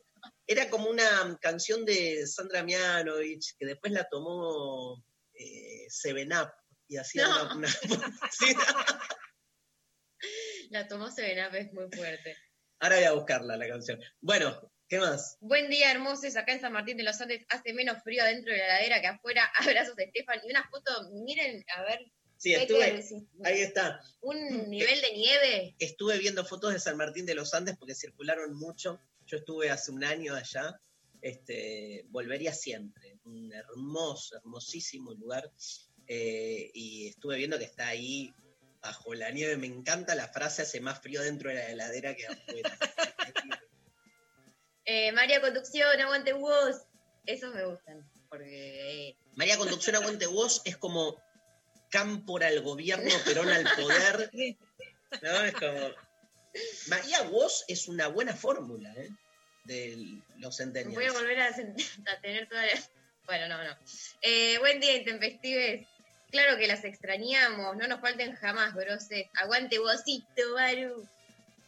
Era 0.48 0.70
como 0.70 0.90
una 0.90 1.38
canción 1.42 1.84
de 1.84 2.26
Sandra 2.26 2.64
Mianovich 2.64 3.58
que 3.60 3.66
después 3.66 3.92
la 3.92 4.08
tomó 4.08 5.04
eh, 5.34 5.88
Seven 5.90 6.32
Up 6.32 6.52
y 6.88 6.96
hacía 6.96 7.28
No. 7.28 7.58
una. 7.58 7.68
La 10.70 10.88
tomó 10.88 11.10
Sevenap, 11.10 11.54
es 11.56 11.74
muy 11.74 11.90
fuerte. 11.92 12.36
Ahora 12.80 12.98
voy 12.98 13.06
a 13.06 13.12
buscarla 13.14 13.58
la 13.58 13.68
canción. 13.68 14.00
Bueno, 14.22 14.72
¿qué 14.88 15.00
más? 15.00 15.38
Buen 15.42 15.68
día, 15.68 15.92
hermosos. 15.92 16.36
Acá 16.36 16.54
en 16.54 16.62
San 16.62 16.74
Martín 16.74 16.96
de 16.96 17.04
los 17.04 17.20
Andes 17.20 17.44
hace 17.50 17.74
menos 17.74 18.04
frío 18.04 18.22
adentro 18.22 18.54
de 18.54 18.60
la 18.60 18.66
heladera 18.66 19.02
que 19.02 19.08
afuera. 19.08 19.52
Abrazos, 19.60 19.98
Estefan. 19.98 20.40
Y 20.44 20.52
una 20.52 20.70
foto, 20.70 20.92
miren, 21.26 21.64
a 21.76 21.82
ver, 21.84 22.00
Sí, 22.38 22.52
¿qué 22.52 22.62
estuve, 22.62 23.04
ahí 23.44 23.62
está. 23.62 24.00
un 24.22 24.70
nivel 24.70 25.02
de 25.02 25.12
nieve. 25.12 25.76
Estuve 25.78 26.20
viendo 26.20 26.46
fotos 26.46 26.72
de 26.72 26.80
San 26.80 26.96
Martín 26.96 27.26
de 27.26 27.36
los 27.36 27.54
Andes 27.54 27.76
porque 27.78 27.96
circularon 27.96 28.54
mucho. 28.54 29.02
Yo 29.26 29.38
estuve 29.38 29.72
hace 29.72 29.92
un 29.92 30.04
año 30.04 30.36
allá. 30.36 30.80
Este, 31.22 32.06
volvería 32.10 32.54
siempre. 32.54 33.18
Un 33.26 33.52
hermoso, 33.52 34.38
hermosísimo 34.38 35.14
lugar. 35.16 35.52
Eh, 36.08 36.72
y 36.74 37.08
estuve 37.10 37.38
viendo 37.38 37.58
que 37.58 37.66
está 37.66 37.90
ahí 37.90 38.34
bajo 38.82 39.14
la 39.14 39.32
nieve. 39.32 39.58
Me 39.58 39.68
encanta 39.68 40.16
la 40.16 40.28
frase, 40.28 40.64
hace 40.64 40.82
más 40.82 41.00
frío 41.02 41.22
dentro 41.22 41.50
de 41.50 41.56
la 41.56 41.68
heladera 41.68 42.16
que 42.16 42.28
afuera. 42.28 42.78
Eh, 44.92 45.12
María 45.12 45.40
Conducción, 45.40 46.02
aguante 46.02 46.34
vos. 46.34 46.88
Esos 47.28 47.54
me 47.54 47.64
gustan. 47.64 48.10
Porque. 48.28 49.10
eh, 49.10 49.18
María 49.36 49.58
Conducción 49.58 49.96
Aguante 49.96 50.26
Vos 50.26 50.64
es 50.66 50.78
como 50.78 51.22
Cámpora 51.92 52.48
al 52.48 52.62
gobierno, 52.62 53.12
Perón 53.24 53.50
al 53.50 53.66
poder. 53.76 54.32
¿No? 55.22 55.44
Es 55.44 55.54
como. 55.54 55.94
María 56.88 57.22
Vos 57.24 57.66
es 57.68 57.88
una 57.88 58.08
buena 58.08 58.36
fórmula, 58.36 58.92
¿eh? 58.98 59.10
De 59.66 60.22
los 60.38 60.58
centennials. 60.58 60.96
voy 60.96 61.06
a 61.06 61.14
volver 61.14 61.40
a, 61.42 62.22
tener 62.22 62.50
toda 62.50 62.66
la... 62.66 62.72
Bueno, 63.26 63.48
no, 63.48 63.64
no. 63.64 63.78
Eh, 64.22 64.58
buen 64.58 64.80
día, 64.80 64.96
intempestives. 64.96 65.88
Claro 66.32 66.58
que 66.58 66.68
las 66.68 66.84
extrañamos. 66.84 67.76
No 67.78 67.88
nos 67.88 68.02
falten 68.02 68.36
jamás, 68.36 68.74
groses. 68.76 69.28
Aguante 69.36 69.80
vosito, 69.80 70.54
Baru. 70.54 71.08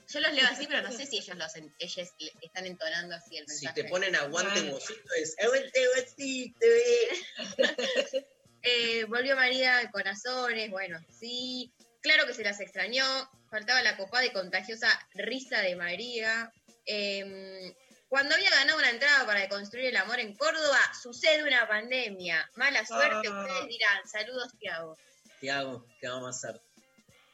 Yo 0.08 0.20
los 0.20 0.34
leo 0.34 0.46
así, 0.46 0.68
pero 0.68 0.82
no 0.82 0.92
sé 0.92 1.06
si 1.06 1.18
ellos 1.20 1.38
los 1.38 1.56
en- 1.56 1.74
ellas 1.80 2.12
están 2.42 2.66
entonando 2.66 3.16
así 3.16 3.38
el 3.38 3.48
Si 3.48 3.66
mensaje. 3.66 3.84
te 3.84 3.90
ponen 3.90 4.14
aguante 4.16 4.62
vosito 4.70 5.14
es 5.18 5.36
aguante 5.40 5.80
vosito. 5.96 6.60
eh. 6.62 7.08
Eh, 8.64 9.06
volvió 9.06 9.36
María 9.36 9.78
de 9.78 9.90
Corazones, 9.90 10.70
bueno, 10.70 11.00
sí. 11.20 11.72
Claro 12.02 12.28
que 12.28 12.34
se 12.36 12.44
las 12.44 12.60
extrañó. 12.60 13.04
Faltaba 13.50 13.82
la 13.82 13.98
copada 13.98 14.24
y 14.24 14.30
contagiosa 14.32 14.88
risa 15.16 15.62
de 15.62 15.76
María. 15.76 16.52
Eh, 16.86 17.74
cuando 18.12 18.36
había 18.36 18.50
ganado 18.50 18.78
una 18.78 18.90
entrada 18.90 19.26
para 19.26 19.48
construir 19.48 19.86
el 19.86 19.96
amor 19.96 20.20
en 20.20 20.36
Córdoba, 20.36 20.78
sucede 21.02 21.44
una 21.44 21.66
pandemia. 21.66 22.52
Mala 22.56 22.86
suerte, 22.86 23.30
Ah. 23.30 23.46
ustedes 23.46 23.68
dirán. 23.70 24.06
Saludos, 24.06 24.52
Tiago. 24.60 24.98
Tiago, 25.40 25.88
¿qué 26.02 26.10
vamos 26.10 26.26
a 26.44 26.50
hacer? 26.50 26.62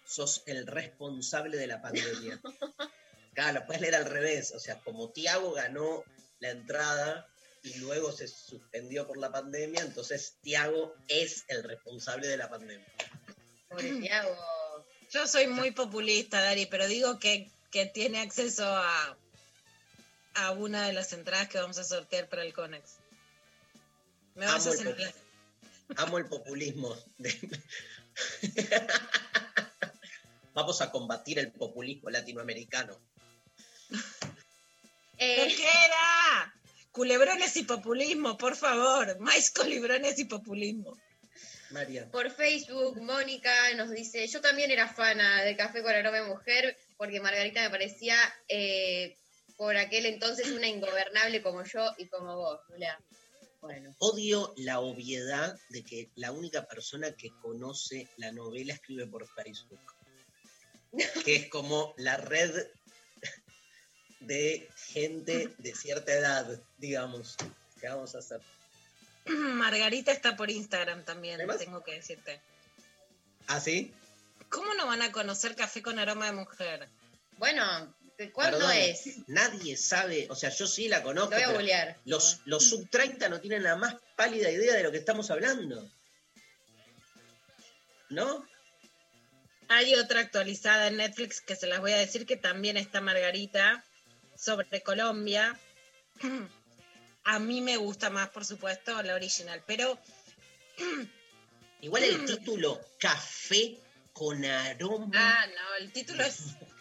Sos 0.06 0.44
el 0.46 0.68
responsable 0.68 1.58
de 1.58 1.66
la 1.66 1.82
pandemia. 1.82 2.40
Claro, 3.34 3.60
lo 3.60 3.66
puedes 3.66 3.82
leer 3.82 3.96
al 3.96 4.06
revés. 4.06 4.52
O 4.56 4.60
sea, 4.60 4.80
como 4.80 5.12
Tiago 5.12 5.52
ganó 5.52 6.04
la 6.40 6.50
entrada 6.50 7.28
y 7.64 7.76
luego 7.80 8.12
se 8.12 8.28
suspendió 8.28 9.08
por 9.08 9.18
la 9.18 9.32
pandemia, 9.32 9.82
entonces 9.82 10.38
Tiago 10.42 10.96
es 11.08 11.44
el 11.48 11.64
responsable 11.64 12.28
de 12.28 12.38
la 12.38 12.50
pandemia. 12.50 12.88
Pobre 13.68 13.94
Tiago. 13.94 14.36
Yo 15.12 15.26
soy 15.26 15.48
muy 15.48 15.70
populista, 15.82 16.42
Dari, 16.42 16.68
pero 16.68 16.88
digo 16.88 17.18
que, 17.20 17.52
que 17.72 17.88
tiene 17.88 18.22
acceso 18.22 18.66
a, 18.66 19.18
a 20.38 20.52
una 20.52 20.86
de 20.88 20.94
las 20.94 21.12
entradas 21.14 21.48
que 21.50 21.58
vamos 21.58 21.78
a 21.78 21.84
sortear 21.84 22.30
para 22.30 22.44
el 22.44 22.54
Conex. 22.54 22.96
Me 24.36 24.46
vas 24.46 24.66
Amo 24.66 24.70
a 24.70 24.74
el 24.74 24.78
sentir. 24.80 25.14
Amo 25.98 26.18
el 26.18 26.26
populismo. 26.28 26.96
de- 27.18 27.62
Vamos 30.54 30.82
a 30.82 30.92
combatir 30.92 31.38
el 31.40 31.52
populismo 31.52 32.10
latinoamericano. 32.10 33.00
¡No 33.90 34.00
Eh, 35.20 35.54
queda! 35.56 36.54
Culebrones 36.92 37.56
y 37.58 37.64
populismo, 37.64 38.38
por 38.38 38.56
favor. 38.56 39.20
Más 39.20 39.52
culebrones 39.52 40.18
y 40.20 40.26
populismo. 40.26 40.98
María. 41.70 42.10
Por 42.12 42.32
Facebook, 42.32 43.02
Mónica 43.02 43.52
nos 43.76 43.92
dice, 43.92 44.26
yo 44.28 44.42
también 44.42 44.72
era 44.72 44.88
fana 44.88 45.44
de 45.44 45.56
Café 45.56 45.84
con 45.84 45.92
Aroma 45.94 46.18
de 46.18 46.24
Mujer, 46.28 46.78
porque 46.98 47.20
Margarita 47.20 47.62
me 47.62 47.70
parecía 47.70 48.16
eh, 48.48 49.16
por 49.58 49.76
aquel 49.76 50.06
entonces 50.06 50.52
una 50.52 50.68
ingobernable 50.68 51.42
como 51.42 51.64
yo 51.64 51.92
y 51.98 52.08
como 52.08 52.36
vos, 52.36 52.62
Lula. 52.70 53.00
Bueno, 53.60 53.96
Odio 53.98 54.54
la 54.58 54.80
obviedad 54.80 55.60
de 55.70 55.84
que 55.84 56.12
la 56.16 56.32
única 56.32 56.68
persona 56.68 57.12
que 57.14 57.32
conoce 57.42 58.08
la 58.18 58.32
novela 58.32 58.74
escribe 58.74 59.08
por 59.08 59.28
Facebook. 59.28 59.82
Que 61.26 61.36
es 61.36 61.50
como 61.50 61.94
la 61.98 62.16
red 62.18 62.66
de 64.22 64.70
gente 64.76 65.54
de 65.58 65.76
cierta 65.76 66.14
edad, 66.14 66.62
digamos. 66.78 67.36
¿Qué 67.80 67.90
vamos 67.90 68.16
a 68.16 68.20
hacer? 68.20 68.42
Margarita 69.26 70.12
está 70.12 70.38
por 70.38 70.50
Instagram 70.50 71.04
también, 71.04 71.36
¿Además? 71.36 71.58
tengo 71.58 71.84
que 71.84 71.96
decirte. 71.96 72.40
¿Ah, 73.48 73.60
sí? 73.60 73.94
¿Cómo 74.50 74.74
no 74.76 74.88
van 74.88 75.02
a 75.02 75.12
conocer 75.12 75.56
café 75.56 75.82
con 75.82 76.00
aroma 76.00 76.28
de 76.28 76.34
mujer? 76.34 76.88
bueno 77.38 77.94
¿de 78.18 78.32
¿cuándo 78.32 78.58
Perdón, 78.58 78.76
es? 78.76 79.28
Nadie 79.28 79.78
sabe, 79.78 80.28
o 80.30 80.36
sea, 80.36 80.50
yo 80.50 80.68
sí 80.68 80.88
la 80.88 81.04
conozco. 81.04 81.32
Lo 81.32 81.36
voy 81.38 81.44
a 81.44 81.52
googlear. 81.52 81.98
los, 82.06 82.42
los 82.46 82.64
sub 82.64 82.90
30 82.90 83.30
no 83.30 83.40
tienen 83.40 83.64
la 83.64 83.76
más 83.76 83.96
pálida 84.16 84.50
idea 84.50 84.74
de 84.74 84.84
lo 84.84 84.92
que 84.92 84.98
estamos 84.98 85.30
hablando. 85.32 85.90
¿No? 88.10 88.48
Hay 89.70 89.96
otra 89.96 90.22
actualizada 90.22 90.88
en 90.88 90.98
Netflix 90.98 91.42
que 91.42 91.56
se 91.56 91.68
las 91.68 91.80
voy 91.80 91.92
a 91.92 91.98
decir 91.98 92.26
que 92.26 92.38
también 92.38 92.78
está 92.78 93.02
Margarita 93.02 93.84
sobre 94.36 94.82
Colombia. 94.82 95.60
A 97.26 97.40
mí 97.40 97.60
me 97.60 97.76
gusta 97.76 98.10
más, 98.10 98.30
por 98.30 98.46
supuesto, 98.46 99.04
la 99.04 99.14
original, 99.14 99.62
pero 99.68 100.00
Igual 101.82 102.04
el 102.04 102.26
título 102.26 102.80
Café 103.00 103.78
con 104.14 104.44
aroma. 104.46 105.12
ah, 105.14 105.46
no, 105.48 105.76
el 105.84 105.92
título 105.92 106.24
es 106.24 106.40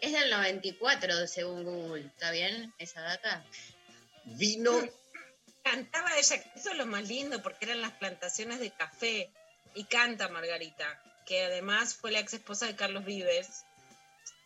Es 0.00 0.12
del 0.12 0.30
94 0.30 1.26
según 1.26 1.64
Google, 1.64 2.06
¿está 2.06 2.30
bien 2.30 2.72
esa 2.78 3.00
data? 3.00 3.44
Vino 4.24 4.72
cantaba 5.64 6.10
ella, 6.16 6.36
eso 6.54 6.70
es 6.70 6.76
lo 6.76 6.86
más 6.86 7.08
lindo 7.08 7.42
porque 7.42 7.64
eran 7.64 7.80
las 7.80 7.92
plantaciones 7.92 8.60
de 8.60 8.70
café 8.70 9.30
y 9.74 9.84
canta 9.84 10.28
Margarita, 10.28 11.00
que 11.26 11.42
además 11.42 11.94
fue 11.94 12.12
la 12.12 12.20
ex 12.20 12.34
esposa 12.34 12.66
de 12.66 12.76
Carlos 12.76 13.04
Vives, 13.04 13.64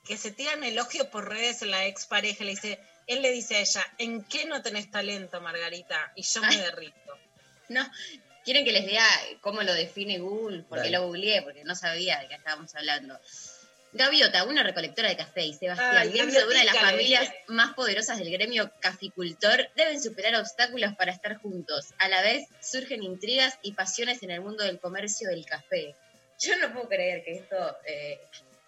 que 0.07 0.17
se 0.17 0.31
tiran 0.31 0.63
elogios 0.63 1.09
por 1.09 1.29
redes 1.29 1.61
en 1.63 1.73
la 1.73 1.87
ex 1.87 2.07
pareja, 2.07 2.45
le 2.45 2.53
dice, 2.53 2.79
él 3.09 3.21
le 3.21 3.33
dice 3.33 3.57
a 3.57 3.61
ella, 3.61 3.87
¿en 3.99 4.23
qué 4.25 4.47
no 4.47 4.63
tenés 4.63 4.91
talento, 4.91 5.41
Margarita? 5.41 6.13
Y 6.15 6.23
yo 6.23 6.41
me 6.41 6.49
Ay. 6.49 6.59
derrito. 6.59 7.19
No, 7.69 7.87
¿quieren 8.45 8.65
que 8.65 8.73
les 8.73 8.87
diga 8.87 9.05
cómo 9.41 9.63
lo 9.63 9.75
define 9.75 10.21
Google? 10.21 10.63
Porque 10.69 10.85
Dale. 10.85 10.99
lo 10.99 11.07
googleé, 11.07 11.43
porque 11.43 11.65
no 11.65 11.75
sabía 11.75 12.21
de 12.21 12.29
qué 12.29 12.37
estábamos 12.37 12.75
hablando. 12.77 13.19
Gaviota, 13.93 14.45
una 14.45 14.63
recolectora 14.63 15.09
de 15.09 15.17
café, 15.17 15.43
y 15.47 15.55
Sebastián, 15.55 15.97
Ay, 15.97 16.11
miembro 16.11 16.39
de 16.39 16.47
una 16.47 16.59
de 16.59 16.65
las 16.67 16.79
familias 16.79 17.31
más 17.47 17.75
poderosas 17.75 18.19
del 18.19 18.31
gremio 18.31 18.71
caficultor, 18.81 19.69
deben 19.77 20.03
superar 20.03 20.35
obstáculos 20.37 20.95
para 20.97 21.13
estar 21.13 21.37
juntos. 21.39 21.87
A 21.99 22.09
la 22.09 22.21
vez, 22.23 22.47
surgen 22.61 23.03
intrigas 23.03 23.59
y 23.63 23.73
pasiones 23.73 24.23
en 24.23 24.31
el 24.31 24.41
mundo 24.43 24.63
del 24.65 24.79
comercio 24.79 25.29
del 25.31 25.45
café. 25.47 25.95
Yo 26.41 26.57
no 26.59 26.73
puedo 26.73 26.89
creer 26.89 27.25
que 27.25 27.33
esto 27.37 27.57
eh, 27.87 28.21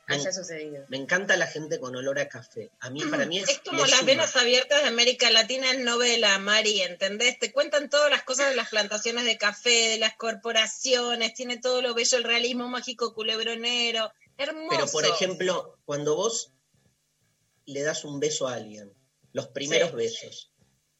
haya 0.07 0.25
Me- 0.25 0.33
sucedido. 0.33 0.85
Me 0.89 0.97
encanta 0.97 1.37
la 1.37 1.47
gente 1.47 1.79
con 1.79 1.95
olor 1.95 2.19
a 2.19 2.27
café. 2.29 2.71
A 2.81 2.91
mí, 2.91 3.01
para 3.05 3.27
mí 3.27 3.39
es. 3.41 3.49
Es 3.49 3.59
como 3.61 3.85
las 3.87 4.05
venas 4.05 4.35
abiertas 4.37 4.83
de 4.83 4.89
América 4.89 5.31
Latina 5.31 5.71
en 5.71 5.85
novela, 5.85 6.37
Mari, 6.39 6.81
¿entendés? 6.81 7.39
Te 7.39 7.53
cuentan 7.53 7.91
todas 7.91 8.11
las 8.11 8.23
cosas 8.23 8.49
de 8.49 8.57
las 8.57 8.71
plantaciones 8.71 9.25
de 9.25 9.37
café, 9.39 9.89
de 9.91 9.99
las 9.99 10.17
corporaciones, 10.17 11.35
tiene 11.35 11.59
todo 11.59 11.83
lo 11.83 11.95
bello, 11.95 12.17
el 12.17 12.25
realismo 12.25 12.69
mágico 12.69 13.15
culebronero, 13.15 14.13
hermoso. 14.41 14.69
Pero, 14.71 14.87
por 14.91 15.05
ejemplo, 15.07 15.79
cuando 15.85 16.17
vos 16.17 16.53
le 17.67 17.83
das 17.83 18.05
un 18.05 18.19
beso 18.21 18.49
a 18.49 18.55
alguien, 18.55 18.93
los 19.33 19.49
primeros 19.49 19.91
Sí. 19.91 19.97
besos, 19.97 20.53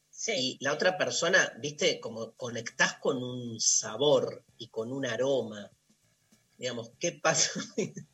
Sí. 0.09 0.31
y 0.59 0.63
la 0.63 0.73
otra 0.73 0.97
persona, 0.97 1.53
viste, 1.59 1.99
como 1.99 2.33
conectás 2.35 2.95
con 2.99 3.21
un 3.23 3.59
sabor 3.59 4.43
y 4.57 4.67
con 4.69 4.91
un 4.91 5.05
aroma, 5.05 5.71
digamos, 6.57 6.91
¿qué 6.99 7.13
pasa? 7.13 7.51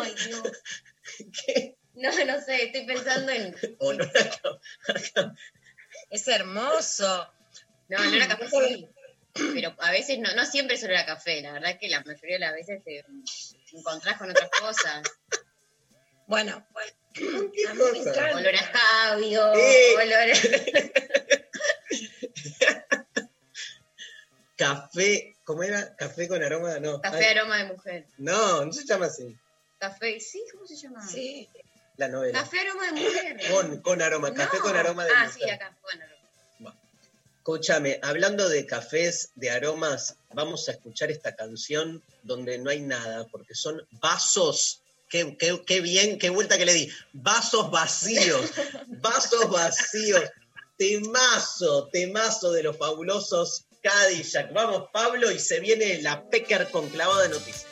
Ay. 0.00 0.14
¿Qué 1.46 1.76
No, 1.94 2.10
no 2.24 2.40
sé, 2.40 2.64
estoy 2.64 2.86
pensando 2.86 3.30
en... 3.32 3.54
olor 3.78 4.10
a 4.18 4.30
ca- 4.30 5.34
Es 6.08 6.26
hermoso. 6.28 7.28
No, 7.88 7.98
no 7.98 8.14
era 8.16 8.28
café 8.28 8.48
sí. 8.48 8.88
Pero 9.34 9.74
a 9.78 9.90
veces 9.92 10.18
no, 10.18 10.32
no 10.34 10.44
siempre 10.44 10.76
solo 10.76 10.92
era 10.92 11.06
café, 11.06 11.40
la 11.40 11.52
verdad 11.52 11.78
que 11.78 11.88
la 11.88 12.00
mayoría 12.02 12.36
de 12.36 12.40
las 12.40 12.52
veces 12.54 12.82
te 12.84 13.04
encontrás 13.72 14.16
con 14.18 14.30
otras 14.30 14.50
cosas. 14.60 15.02
Bueno, 16.26 16.66
¿Qué 17.12 17.24
A 17.68 17.74
mí 17.74 17.80
me 17.92 17.98
cosa? 17.98 18.10
encanta. 18.10 18.36
Olor 18.36 18.54
a 18.54 18.58
escabio, 18.58 19.52
Eh. 19.54 19.94
olor 19.96 20.30
a... 20.30 20.34
Café, 24.56 25.36
¿cómo 25.44 25.62
era? 25.62 25.96
Café 25.96 26.28
con 26.28 26.42
aroma, 26.42 26.78
no. 26.80 27.00
Café 27.00 27.24
Ay, 27.26 27.36
aroma 27.38 27.56
de 27.58 27.64
mujer. 27.64 28.06
no, 28.18 28.64
no 28.64 28.72
se 28.72 28.84
llama 28.84 29.06
así, 29.06 29.36
Café, 29.78 30.20
sí, 30.20 30.44
¿cómo 30.52 30.66
se 30.66 30.76
llama? 30.76 31.06
sí. 31.06 31.48
la 31.96 32.08
novela. 32.08 32.38
Café 32.40 32.60
aroma 32.60 32.86
de 32.86 32.92
mujer. 32.92 33.40
Con, 33.50 33.80
con 33.82 34.02
aroma, 34.02 34.34
café 34.34 34.58
No. 34.58 34.62
con 34.62 34.76
aroma 34.76 35.04
de 35.04 35.10
Ah, 35.16 35.24
mujer. 35.24 35.42
sí, 35.42 35.50
acá, 35.50 35.76
bueno. 35.82 36.04
Escúchame, 37.44 37.98
hablando 38.02 38.50
de 38.50 38.66
cafés, 38.66 39.30
de 39.34 39.50
aromas, 39.50 40.14
vamos 40.34 40.68
a 40.68 40.72
escuchar 40.72 41.10
esta 41.10 41.34
canción 41.34 42.02
donde 42.22 42.58
no 42.58 42.68
hay 42.68 42.80
nada, 42.80 43.26
porque 43.32 43.54
son 43.54 43.82
vasos. 43.92 44.82
Qué, 45.08 45.36
qué- 45.38 45.62
qué 45.66 45.80
bien, 45.80 46.18
qué 46.18 46.28
vuelta 46.28 46.58
que 46.58 46.66
le 46.66 46.74
di. 46.74 46.92
Vasos 47.14 47.70
vacíos, 47.70 48.42
vasos 49.00 49.48
vacíos. 49.50 50.22
Temazo, 50.76 51.88
temazo 51.90 52.52
de 52.52 52.62
los 52.62 52.76
fabulosos 52.76 53.64
Cadillac. 53.82 54.52
Vamos, 54.52 54.88
Pablo, 54.92 55.30
y 55.30 55.38
se 55.38 55.60
viene 55.60 56.00
la 56.02 56.28
Pecker 56.28 56.70
con 56.70 56.90
clavada 56.90 57.22
de 57.22 57.28
noticias. 57.30 57.66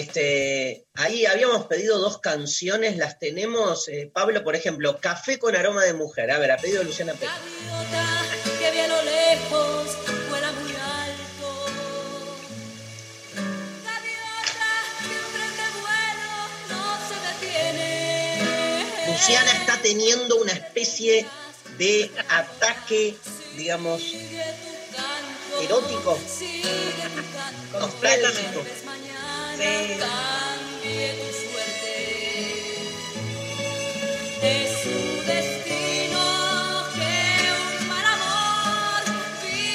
Este, 0.00 0.86
ahí 0.94 1.26
habíamos 1.26 1.66
pedido 1.66 1.98
dos 1.98 2.18
canciones, 2.18 2.96
las 2.96 3.18
tenemos. 3.18 3.88
eh, 3.88 4.10
Pablo, 4.12 4.42
por 4.42 4.56
ejemplo, 4.56 4.98
Café 5.00 5.38
con 5.38 5.54
aroma 5.54 5.84
de 5.84 5.92
mujer. 5.94 6.30
A 6.30 6.38
ver, 6.38 6.50
ha 6.50 6.56
pedido 6.56 6.82
Luciana 6.82 7.12
Pérez. 7.14 7.34
que 8.58 8.70
vi 8.70 8.78
a 8.78 8.88
lo 8.88 9.02
lejos, 9.02 9.96
vuela 10.28 10.52
muy 10.52 10.72
alto. 10.72 11.66
Gaviota, 13.84 14.72
que 15.00 15.14
un 15.16 15.32
tren 15.34 15.52
de 15.56 15.68
vuelo 15.80 16.32
no 16.70 16.82
se 17.08 17.16
detiene. 17.46 18.86
Luciana 19.08 19.52
está 19.52 19.76
teniendo 19.82 20.36
una 20.36 20.52
especie 20.52 21.26
de 21.78 22.10
ataque, 22.28 23.16
digamos, 23.56 24.02
erótico. 25.62 26.18
Nostálgico. 29.60 30.00
Cambie 30.00 31.14
tu 31.14 31.28
suerte. 31.50 31.94
Es 34.42 34.70
su 34.82 34.96
destino 35.26 36.22
que 36.94 37.12
un 37.52 37.88
mal 37.88 38.06
amor 38.06 39.02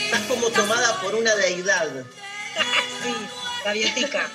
Estás 0.06 0.22
como 0.28 0.50
tomada 0.50 1.02
por 1.02 1.16
una 1.16 1.36
deidad. 1.36 1.90
Sí, 3.04 3.14
gaviotica. 3.64 4.30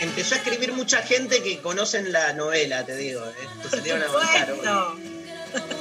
Empezó 0.00 0.34
a 0.34 0.38
escribir 0.38 0.72
mucha 0.72 1.02
gente 1.02 1.42
que 1.42 1.60
conocen 1.60 2.12
la 2.12 2.32
novela, 2.34 2.84
te 2.84 2.96
digo. 2.96 3.24
eh, 3.24 3.48
que 3.62 3.68
se 3.70 3.80
dieron 3.80 4.02
a 4.02 4.10
hoy. 4.10 5.13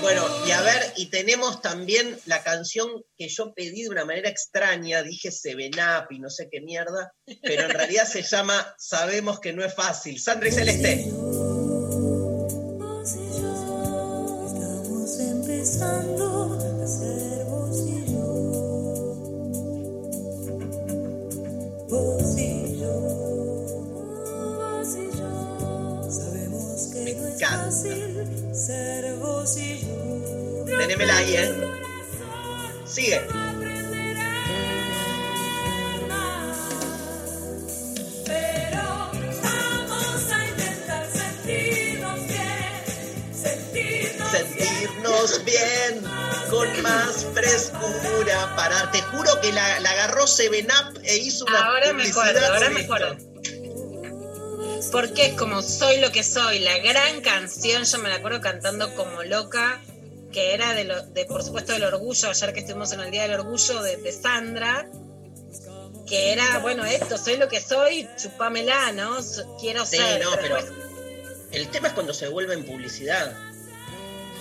Bueno, 0.02 0.28
y 0.46 0.52
a 0.52 0.62
ver, 0.62 0.94
y 0.98 1.08
tenemos 1.08 1.62
también 1.62 2.20
la 2.26 2.44
canción 2.44 2.90
que 3.18 3.28
yo 3.30 3.54
pedí 3.54 3.84
de 3.84 3.90
una 3.90 4.06
manera 4.06 4.30
extraña, 4.30 5.02
dije 5.02 5.32
Seven 5.32 5.72
Up 5.76 6.08
y 6.12 6.20
no 6.20 6.30
sé 6.30 6.50
qué 6.52 6.62
mierda, 6.62 7.14
pero 7.42 7.64
en 7.64 7.70
realidad 7.70 8.06
se 8.06 8.22
llama 8.22 8.76
Sabemos 8.78 9.40
que 9.40 9.54
no 9.54 9.64
es 9.64 9.74
fácil. 9.74 10.20
Sandra 10.20 10.50
y 10.50 10.52
Celeste. 10.52 11.53
Tenémela 30.84 31.16
ahí, 31.18 31.36
¿eh? 31.38 31.52
Sigue. 32.86 33.22
Pero 38.26 39.12
vamos 39.42 40.32
a 40.32 40.48
intentar 40.50 41.08
sentirnos 41.12 42.20
bien, 42.28 43.34
sentirnos 43.34 44.32
Sentirnos 44.32 45.46
bien, 45.46 46.02
con 46.50 46.82
más 46.82 47.26
frescura. 47.34 48.56
Para, 48.56 48.92
te 48.92 49.02
juro 49.02 49.40
que 49.42 49.52
la, 49.52 49.80
la 49.80 49.92
agarró 49.92 50.28
Seven 50.28 50.68
Up 50.68 51.00
e 51.04 51.18
hizo 51.18 51.46
una 51.46 51.66
ahora 51.66 51.94
me 51.94 52.04
publicidad. 52.04 52.30
acuerdo, 52.30 52.54
ahora 52.54 52.70
me 52.70 52.82
acuerdo. 52.82 53.18
Porque 54.92 55.28
es 55.28 55.34
como 55.36 55.62
Soy 55.62 56.00
lo 56.02 56.12
que 56.12 56.24
soy, 56.24 56.60
la 56.60 56.78
gran 56.80 57.22
canción, 57.22 57.84
yo 57.84 57.98
me 58.00 58.10
la 58.10 58.16
acuerdo 58.16 58.42
cantando 58.42 58.94
como 58.96 59.24
loca, 59.24 59.82
que 60.34 60.54
era 60.54 60.74
de, 60.74 60.84
lo, 60.84 61.02
de 61.04 61.26
por 61.26 61.44
supuesto 61.44 61.72
del 61.74 61.84
orgullo, 61.86 62.30
ayer 62.30 62.54
que 62.54 62.60
estuvimos 62.62 62.92
en 62.92 63.00
el 63.00 63.12
Día 63.12 63.22
del 63.24 63.40
Orgullo 63.40 63.82
de, 63.84 63.98
de 63.98 64.12
Sandra, 64.12 64.90
que 66.08 66.34
era, 66.34 66.60
bueno, 66.60 66.84
esto, 66.84 67.18
soy 67.18 67.38
lo 67.38 67.48
que 67.48 67.62
soy, 67.62 68.10
chupámela, 68.18 68.92
¿no? 68.92 69.18
Quiero 69.60 69.86
Sí, 69.86 69.98
ser. 69.98 70.22
no, 70.24 70.32
pero 70.42 70.58
el 71.52 71.70
tema 71.70 71.88
es 71.88 71.94
cuando 71.94 72.14
se 72.14 72.28
vuelve 72.28 72.56
en 72.56 72.66
publicidad. 72.66 73.34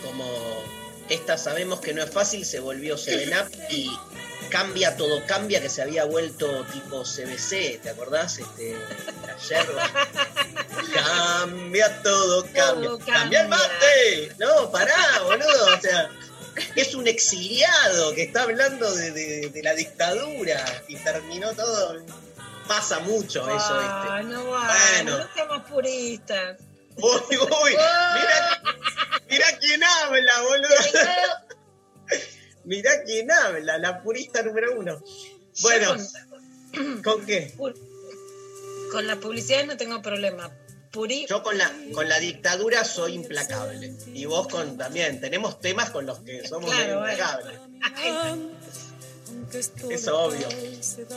Como 0.05 0.24
esta 1.09 1.38
sabemos 1.38 1.80
que 1.80 1.93
no 1.95 2.03
es 2.03 2.11
fácil, 2.11 2.45
se 2.45 2.59
volvió 2.59 2.97
Seven 2.99 3.30
Up 3.38 3.53
y 3.70 3.90
cambia 4.53 4.96
todo, 4.96 5.24
cambia 5.26 5.61
que 5.61 5.68
se 5.70 5.80
había 5.82 6.05
vuelto 6.05 6.64
tipo 6.66 7.03
CBC, 7.03 7.80
¿te 7.82 7.90
acordás? 7.90 8.38
Este, 8.38 8.76
la 9.26 9.36
yerba. 9.38 9.90
Cambia 10.94 12.03
todo, 12.03 12.44
cambia. 12.55 12.88
Todo 12.90 12.98
Cambia 13.00 13.40
el 13.42 13.48
mate. 13.48 14.32
No, 14.38 14.70
pará, 14.70 15.20
boludo. 15.24 15.66
O 15.76 15.80
sea, 15.80 16.11
es 16.76 16.94
un 16.94 17.07
exiliado 17.09 18.14
que 18.14 18.24
está 18.24 18.42
hablando 18.42 18.94
de, 18.94 19.11
de- 19.11 19.48
de 19.48 19.62
la 19.62 19.74
dictadura 19.74 20.62
y 20.88 20.96
terminó 20.96 21.53
todo. 21.55 22.05
Pasa 22.68 23.00
mucho 23.00 23.42
eso, 23.48 23.57
Ah, 23.80 24.18
¿viste? 24.20 24.34
no, 24.34 24.50
va, 24.50 24.66
Bueno. 24.94 25.18
no 25.18 25.28
seamos 25.34 25.62
puristas. 25.68 26.59
Uy, 26.96 27.36
uy, 27.38 27.70
mira, 27.70 28.62
mira 29.28 29.46
quién 29.59 29.82
habla, 29.82 30.40
boludo. 30.42 30.74
Mirá 32.64 33.02
quién 33.04 33.30
habla, 33.30 33.78
la 33.78 34.02
purista 34.02 34.42
número 34.42 34.78
uno. 34.78 35.02
Bueno, 35.60 35.96
¿con 37.02 37.26
qué? 37.26 37.52
con, 37.56 37.74
con 38.90 39.06
la 39.06 39.16
publicidad 39.16 39.64
no 39.64 39.76
tengo 39.76 40.00
problema. 40.02 40.50
Puri, 40.92 41.24
Yo 41.26 41.42
con 41.42 41.56
la, 41.56 41.72
con 41.94 42.06
la 42.06 42.18
dictadura 42.18 42.84
soy 42.84 43.14
implacable. 43.14 43.94
Y 44.12 44.26
vos 44.26 44.46
con 44.48 44.76
también. 44.76 45.22
Tenemos 45.22 45.58
temas 45.58 45.88
con 45.88 46.04
los 46.04 46.18
que 46.20 46.46
somos 46.46 46.70
Claro, 46.70 46.98
implacables. 46.98 47.58
Es 49.90 50.08
obvio. 50.08 50.46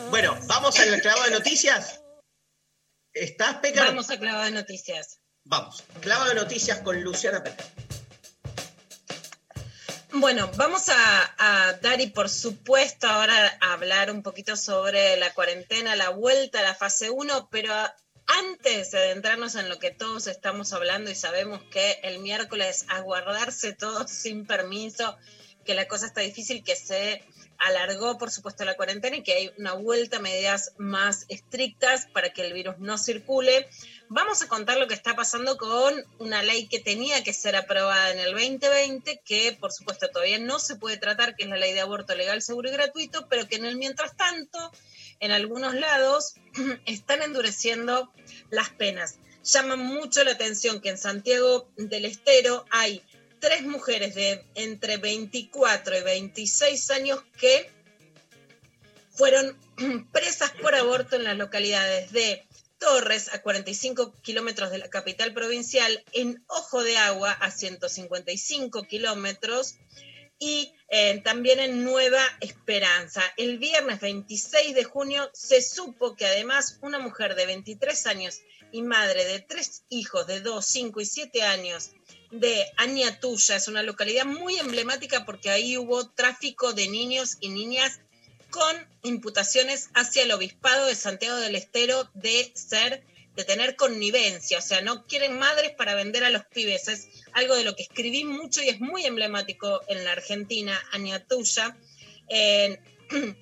Bueno, 0.09 0.37
vamos 0.47 0.79
al 0.79 1.01
clavo 1.01 1.23
de 1.23 1.31
noticias. 1.31 1.99
¿Estás, 3.13 3.55
Peca? 3.57 3.83
vamos 3.83 4.09
a 4.09 4.17
clavar 4.17 4.51
noticias. 4.53 5.19
Vamos. 5.43 5.83
Clavo 5.99 6.25
de 6.29 6.35
noticias 6.35 6.79
con 6.79 7.01
Luciana 7.03 7.43
Peca. 7.43 7.65
Bueno, 10.17 10.49
vamos 10.55 10.87
a, 10.87 11.77
dar 11.81 11.99
y 11.99 12.07
por 12.07 12.29
supuesto 12.29 13.05
ahora 13.05 13.57
a 13.59 13.73
hablar 13.73 14.09
un 14.11 14.23
poquito 14.23 14.55
sobre 14.55 15.17
la 15.17 15.33
cuarentena, 15.33 15.97
la 15.97 16.09
vuelta 16.09 16.59
a 16.59 16.63
la 16.63 16.73
fase 16.73 17.09
1, 17.09 17.49
pero 17.51 17.73
antes 18.25 18.91
de 18.91 18.97
adentrarnos 18.97 19.55
en 19.55 19.67
lo 19.67 19.77
que 19.77 19.91
todos 19.91 20.27
estamos 20.27 20.71
hablando 20.71 21.11
y 21.11 21.15
sabemos 21.15 21.61
que 21.63 21.99
el 22.03 22.19
miércoles 22.19 22.85
a 22.87 23.01
guardarse 23.01 23.73
todos 23.73 24.09
sin 24.09 24.45
permiso, 24.45 25.17
que 25.65 25.73
la 25.73 25.89
cosa 25.89 26.05
está 26.05 26.21
difícil, 26.21 26.63
que 26.63 26.77
se 26.77 27.21
alargó 27.57 28.17
por 28.17 28.31
supuesto 28.31 28.63
la 28.63 28.75
cuarentena 28.75 29.17
y 29.17 29.23
que 29.23 29.33
hay 29.33 29.51
una 29.57 29.73
vuelta 29.73 30.17
a 30.17 30.21
medidas 30.21 30.71
más 30.77 31.25
estrictas 31.27 32.07
para 32.13 32.31
que 32.31 32.45
el 32.45 32.53
virus 32.53 32.77
no 32.79 32.97
circule. 32.97 33.67
Vamos 34.07 34.41
a 34.43 34.47
contar 34.47 34.77
lo 34.77 34.87
que 34.87 34.93
está 34.93 35.15
pasando 35.15 35.57
con 35.57 36.05
una 36.19 36.43
ley 36.43 36.67
que 36.67 36.79
tenía 36.79 37.23
que 37.23 37.33
ser 37.33 37.55
aprobada 37.55 38.11
en 38.11 38.19
el 38.19 38.33
2020, 38.33 39.21
que 39.25 39.57
por 39.59 39.71
supuesto 39.71 40.09
todavía 40.09 40.37
no 40.37 40.59
se 40.59 40.75
puede 40.75 40.97
tratar, 40.97 41.35
que 41.35 41.43
es 41.43 41.49
la 41.49 41.57
ley 41.57 41.73
de 41.73 41.81
aborto 41.81 42.13
legal, 42.13 42.41
seguro 42.43 42.69
y 42.69 42.73
gratuito, 42.73 43.27
pero 43.27 43.47
que 43.47 43.55
en 43.55 43.65
el 43.65 43.77
mientras 43.77 44.15
tanto, 44.15 44.71
en 45.19 45.31
algunos 45.31 45.73
lados, 45.73 46.35
están 46.85 47.23
endureciendo 47.23 48.13
las 48.51 48.69
penas. 48.69 49.17
Llama 49.43 49.75
mucho 49.75 50.23
la 50.23 50.31
atención 50.31 50.81
que 50.81 50.89
en 50.89 50.99
Santiago 50.99 51.67
del 51.75 52.05
Estero 52.05 52.65
hay 52.69 53.01
tres 53.39 53.63
mujeres 53.63 54.13
de 54.13 54.45
entre 54.53 54.97
24 54.97 55.97
y 55.97 56.03
26 56.03 56.91
años 56.91 57.23
que 57.39 57.71
fueron 59.11 59.57
presas 60.11 60.51
por 60.61 60.75
aborto 60.75 61.15
en 61.15 61.23
las 61.23 61.37
localidades 61.37 62.11
de 62.11 62.45
Torres, 62.85 63.33
a 63.33 63.41
45 63.41 64.13
kilómetros 64.21 64.69
de 64.69 64.77
la 64.77 64.91
capital 64.91 65.33
provincial, 65.33 66.03
en 66.13 66.45
Ojo 66.45 66.83
de 66.83 66.97
Agua, 66.97 67.31
a 67.31 67.49
155 67.49 68.83
kilómetros, 68.83 69.79
y 70.37 70.71
eh, 70.89 71.19
también 71.23 71.59
en 71.59 71.83
Nueva 71.83 72.21
Esperanza. 72.41 73.23
El 73.37 73.57
viernes 73.57 74.01
26 74.01 74.75
de 74.75 74.83
junio 74.83 75.31
se 75.33 75.63
supo 75.63 76.15
que 76.15 76.27
además 76.27 76.77
una 76.83 76.99
mujer 76.99 77.33
de 77.33 77.47
23 77.47 78.05
años 78.05 78.41
y 78.71 78.83
madre 78.83 79.25
de 79.25 79.39
tres 79.39 79.83
hijos 79.89 80.27
de 80.27 80.41
2, 80.41 80.63
5 80.63 81.01
y 81.01 81.05
7 81.07 81.41
años 81.41 81.89
de 82.29 82.71
Añatuya, 82.77 83.55
es 83.55 83.67
una 83.67 83.81
localidad 83.81 84.25
muy 84.25 84.59
emblemática 84.59 85.25
porque 85.25 85.49
ahí 85.49 85.75
hubo 85.75 86.09
tráfico 86.09 86.73
de 86.73 86.87
niños 86.87 87.37
y 87.39 87.49
niñas 87.49 87.99
con 88.55 88.87
imputaciones 89.03 89.89
hacia 89.95 90.23
el 90.23 90.31
obispado 90.31 90.85
de 90.85 90.95
Santiago 90.95 91.35
del 91.35 91.55
Estero 91.55 92.09
de 92.13 92.53
ser, 92.55 93.03
de 93.35 93.43
tener 93.43 93.75
connivencia, 93.75 94.59
o 94.59 94.61
sea, 94.61 94.79
no 94.79 95.05
quieren 95.07 95.37
madres 95.37 95.71
para 95.71 95.93
vender 95.93 96.23
a 96.23 96.29
los 96.29 96.45
pibes, 96.45 96.87
es 96.87 97.09
algo 97.33 97.53
de 97.57 97.65
lo 97.65 97.75
que 97.75 97.83
escribí 97.83 98.23
mucho 98.23 98.63
y 98.63 98.69
es 98.69 98.79
muy 98.79 99.05
emblemático 99.05 99.81
en 99.89 100.05
la 100.05 100.13
Argentina, 100.13 100.81
Añatuya. 100.93 101.77
Eh, 102.29 102.79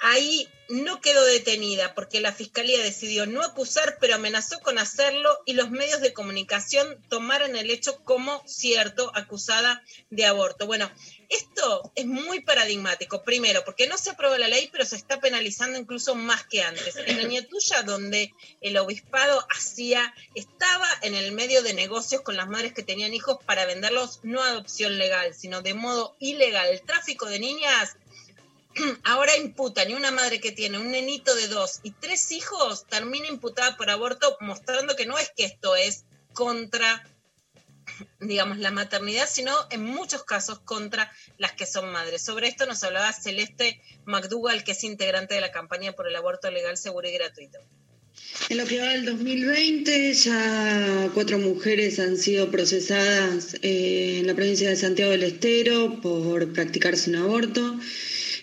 ahí 0.00 0.48
no 0.68 1.00
quedó 1.00 1.24
detenida 1.24 1.94
porque 1.94 2.20
la 2.20 2.32
fiscalía 2.32 2.82
decidió 2.82 3.26
no 3.26 3.42
acusar, 3.42 3.98
pero 4.00 4.14
amenazó 4.14 4.60
con 4.60 4.78
hacerlo 4.78 5.38
y 5.44 5.52
los 5.52 5.70
medios 5.70 6.00
de 6.00 6.12
comunicación 6.12 7.00
tomaron 7.08 7.56
el 7.56 7.70
hecho 7.70 8.02
como 8.04 8.42
cierto, 8.46 9.10
acusada 9.14 9.82
de 10.10 10.26
aborto. 10.26 10.66
Bueno, 10.66 10.90
esto 11.28 11.92
es 11.94 12.06
muy 12.06 12.40
paradigmático. 12.40 13.22
Primero, 13.22 13.64
porque 13.64 13.86
no 13.86 13.98
se 13.98 14.10
aprueba 14.10 14.38
la 14.38 14.48
ley, 14.48 14.68
pero 14.70 14.84
se 14.84 14.96
está 14.96 15.20
penalizando 15.20 15.78
incluso 15.78 16.14
más 16.14 16.44
que 16.46 16.62
antes. 16.62 16.96
En 16.96 17.18
Añetuya, 17.18 17.82
donde 17.82 18.32
el 18.60 18.76
obispado 18.76 19.46
hacía, 19.50 20.14
estaba 20.34 20.86
en 21.02 21.14
el 21.14 21.32
medio 21.32 21.62
de 21.62 21.74
negocios 21.74 22.22
con 22.22 22.36
las 22.36 22.48
madres 22.48 22.72
que 22.72 22.82
tenían 22.82 23.14
hijos 23.14 23.38
para 23.44 23.66
venderlos 23.66 24.20
no 24.22 24.42
a 24.42 24.48
adopción 24.48 24.98
legal, 24.98 25.34
sino 25.34 25.62
de 25.62 25.74
modo 25.74 26.16
ilegal. 26.18 26.68
El 26.68 26.82
tráfico 26.82 27.26
de 27.26 27.38
niñas 27.38 27.96
ahora 29.04 29.36
imputan 29.36 29.90
y 29.90 29.94
una 29.94 30.10
madre 30.10 30.40
que 30.40 30.52
tiene 30.52 30.78
un 30.78 30.90
nenito 30.90 31.34
de 31.34 31.48
dos 31.48 31.80
y 31.82 31.92
tres 31.92 32.30
hijos 32.32 32.86
termina 32.86 33.26
imputada 33.28 33.76
por 33.76 33.90
aborto, 33.90 34.36
mostrando 34.40 34.96
que 34.96 35.06
no 35.06 35.18
es 35.18 35.30
que 35.36 35.44
esto 35.44 35.76
es 35.76 36.04
contra 36.32 37.04
digamos, 38.20 38.58
la 38.58 38.70
maternidad, 38.70 39.28
sino 39.30 39.52
en 39.70 39.82
muchos 39.82 40.24
casos 40.24 40.58
contra 40.60 41.10
las 41.38 41.52
que 41.52 41.66
son 41.66 41.90
madres. 41.90 42.22
Sobre 42.22 42.48
esto 42.48 42.66
nos 42.66 42.82
hablaba 42.84 43.12
Celeste 43.12 43.80
McDougall, 44.04 44.64
que 44.64 44.72
es 44.72 44.84
integrante 44.84 45.34
de 45.34 45.40
la 45.40 45.52
campaña 45.52 45.92
por 45.92 46.08
el 46.08 46.16
aborto 46.16 46.50
legal, 46.50 46.76
seguro 46.76 47.08
y 47.08 47.12
gratuito. 47.12 47.58
En 48.48 48.58
lo 48.58 48.64
que 48.64 48.80
va 48.80 48.88
del 48.88 49.04
2020, 49.04 50.14
ya 50.14 51.10
cuatro 51.14 51.38
mujeres 51.38 51.98
han 51.98 52.16
sido 52.16 52.50
procesadas 52.50 53.54
eh, 53.62 54.18
en 54.20 54.26
la 54.26 54.34
provincia 54.34 54.68
de 54.68 54.76
Santiago 54.76 55.10
del 55.10 55.24
Estero 55.24 56.00
por 56.00 56.52
practicarse 56.52 57.10
un 57.10 57.16
aborto. 57.16 57.78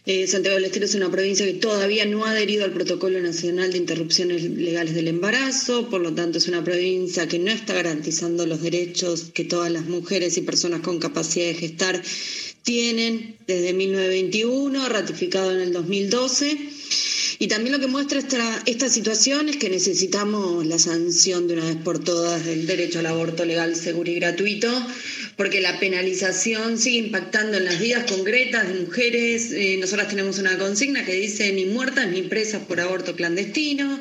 Eh, 0.06 0.28
Santiago 0.28 0.56
del 0.56 0.66
Estero 0.66 0.86
es 0.86 0.96
una 0.96 1.10
provincia 1.10 1.46
que 1.46 1.54
todavía 1.54 2.06
no 2.06 2.26
ha 2.26 2.32
adherido 2.32 2.66
al 2.66 2.74
Protocolo 2.74 3.22
Nacional 3.22 3.72
de 3.72 3.78
Interrupciones 3.78 4.44
Legales 4.44 4.96
del 4.96 5.08
Embarazo, 5.08 5.90
por 5.90 6.02
lo 6.02 6.14
tanto 6.14 6.40
es 6.40 6.50
una 6.50 6.62
provincia 6.62 7.26
que 7.30 7.40
no 7.40 7.50
está 7.50 7.74
garantizando 7.74 8.46
los 8.46 8.62
derechos 8.62 9.32
que 9.34 9.46
todas 9.46 9.72
las 9.72 9.86
mujeres 9.86 10.36
y 10.36 10.42
personas 10.42 10.82
con 10.82 11.00
capacidad 11.00 11.46
de 11.46 11.54
gestar 11.54 12.02
tienen 12.64 13.38
desde 13.48 13.72
1921, 13.72 14.90
ratificado 14.90 15.54
en 15.54 15.62
el 15.62 15.72
2012. 15.72 16.58
Y 17.40 17.48
también 17.48 17.72
lo 17.72 17.80
que 17.80 17.88
muestra 17.88 18.20
esta, 18.20 18.62
esta 18.66 18.90
situación 18.90 19.48
es 19.48 19.56
que 19.56 19.70
necesitamos 19.70 20.66
la 20.66 20.80
sanción 20.80 21.48
de 21.48 21.54
una 21.56 21.66
vez 21.66 21.78
por 21.78 22.04
todas 22.04 22.46
del 22.46 22.68
derecho 22.68 23.00
al 23.00 23.06
aborto 23.06 23.46
legal, 23.46 23.76
seguro 23.76 24.12
y 24.12 24.16
gratuito, 24.16 24.70
porque 25.36 25.62
la 25.62 25.80
penalización 25.80 26.78
sigue 26.78 26.98
impactando 26.98 27.58
en 27.58 27.66
las 27.66 27.80
vidas 27.80 28.10
concretas 28.10 28.68
de 28.68 28.80
mujeres. 28.82 29.52
Eh, 29.52 29.78
nosotras 29.80 30.10
tenemos 30.10 30.40
una 30.40 30.58
consigna 30.58 31.06
que 31.06 31.14
dice 31.14 31.52
ni 31.54 31.66
muertas 31.66 32.08
ni 32.08 32.22
presas 32.24 32.64
por 32.64 32.80
aborto 32.80 33.16
clandestino. 33.16 34.00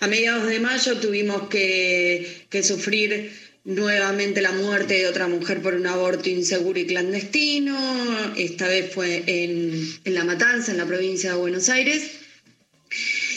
A 0.00 0.08
mediados 0.08 0.48
de 0.48 0.60
mayo 0.60 0.96
tuvimos 0.98 1.48
que, 1.48 2.44
que 2.48 2.62
sufrir 2.62 3.32
nuevamente 3.64 4.40
la 4.42 4.52
muerte 4.52 4.94
de 4.94 5.06
otra 5.06 5.28
mujer 5.28 5.62
por 5.62 5.74
un 5.74 5.86
aborto 5.86 6.28
inseguro 6.28 6.78
y 6.78 6.86
clandestino. 6.86 8.34
Esta 8.36 8.66
vez 8.66 8.92
fue 8.92 9.22
en, 9.26 9.88
en 10.04 10.14
La 10.14 10.24
Matanza, 10.24 10.72
en 10.72 10.78
la 10.78 10.86
provincia 10.86 11.32
de 11.32 11.36
Buenos 11.36 11.68
Aires. 11.68 12.02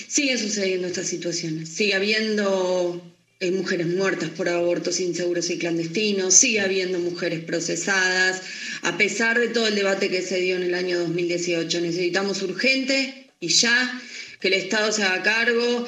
Siguen 0.07 0.39
sucediendo 0.39 0.87
estas 0.87 1.07
situaciones. 1.07 1.69
Sigue 1.69 1.93
habiendo 1.93 3.14
eh, 3.39 3.51
mujeres 3.51 3.87
muertas 3.87 4.29
por 4.29 4.47
abortos 4.47 4.99
inseguros 4.99 5.49
y 5.49 5.57
clandestinos, 5.57 6.33
sigue 6.33 6.61
habiendo 6.61 6.99
mujeres 6.99 7.41
procesadas, 7.41 8.41
a 8.81 8.97
pesar 8.97 9.39
de 9.39 9.49
todo 9.49 9.67
el 9.67 9.75
debate 9.75 10.09
que 10.09 10.21
se 10.21 10.39
dio 10.39 10.55
en 10.55 10.63
el 10.63 10.73
año 10.73 10.99
2018. 10.99 11.81
Necesitamos 11.81 12.41
urgente 12.43 13.31
y 13.39 13.49
ya 13.49 14.01
que 14.39 14.47
el 14.47 14.53
Estado 14.53 14.91
se 14.91 15.03
haga 15.03 15.23
cargo, 15.23 15.85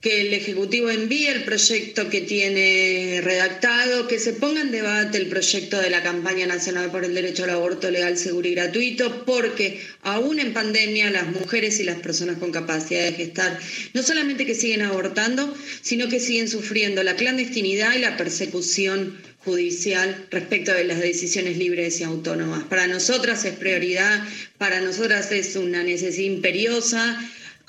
que 0.00 0.22
el 0.22 0.32
Ejecutivo 0.32 0.88
envíe 0.88 1.26
el 1.26 1.44
proyecto 1.44 2.08
que 2.08 2.22
tiene 2.22 3.20
redactado, 3.22 4.08
que 4.08 4.18
se 4.18 4.32
ponga 4.32 4.62
en 4.62 4.70
debate 4.70 5.18
el 5.18 5.26
proyecto 5.26 5.78
de 5.78 5.90
la 5.90 6.02
campaña 6.02 6.46
nacional 6.46 6.90
por 6.90 7.04
el 7.04 7.14
derecho 7.14 7.44
al 7.44 7.50
aborto 7.50 7.90
legal, 7.90 8.16
seguro 8.16 8.48
y 8.48 8.54
gratuito, 8.54 9.26
porque 9.26 9.82
aún 10.00 10.38
en 10.38 10.54
pandemia 10.54 11.10
las 11.10 11.26
mujeres 11.26 11.80
y 11.80 11.84
las 11.84 11.98
personas 12.00 12.38
con 12.38 12.50
capacidad 12.50 13.02
de 13.02 13.12
gestar 13.12 13.58
no 13.92 14.02
solamente 14.02 14.46
que 14.46 14.54
siguen 14.54 14.80
abortando, 14.80 15.54
sino 15.82 16.08
que 16.08 16.18
siguen 16.18 16.48
sufriendo 16.48 17.02
la 17.02 17.16
clandestinidad 17.16 17.94
y 17.94 17.98
la 17.98 18.16
persecución 18.16 19.20
judicial 19.44 20.26
respecto 20.30 20.72
de 20.72 20.84
las 20.84 21.00
decisiones 21.00 21.58
libres 21.58 22.00
y 22.00 22.04
autónomas. 22.04 22.64
Para 22.64 22.86
nosotras 22.86 23.44
es 23.44 23.54
prioridad, 23.54 24.26
para 24.56 24.80
nosotras 24.80 25.30
es 25.30 25.56
una 25.56 25.82
necesidad 25.82 26.32
imperiosa 26.32 27.20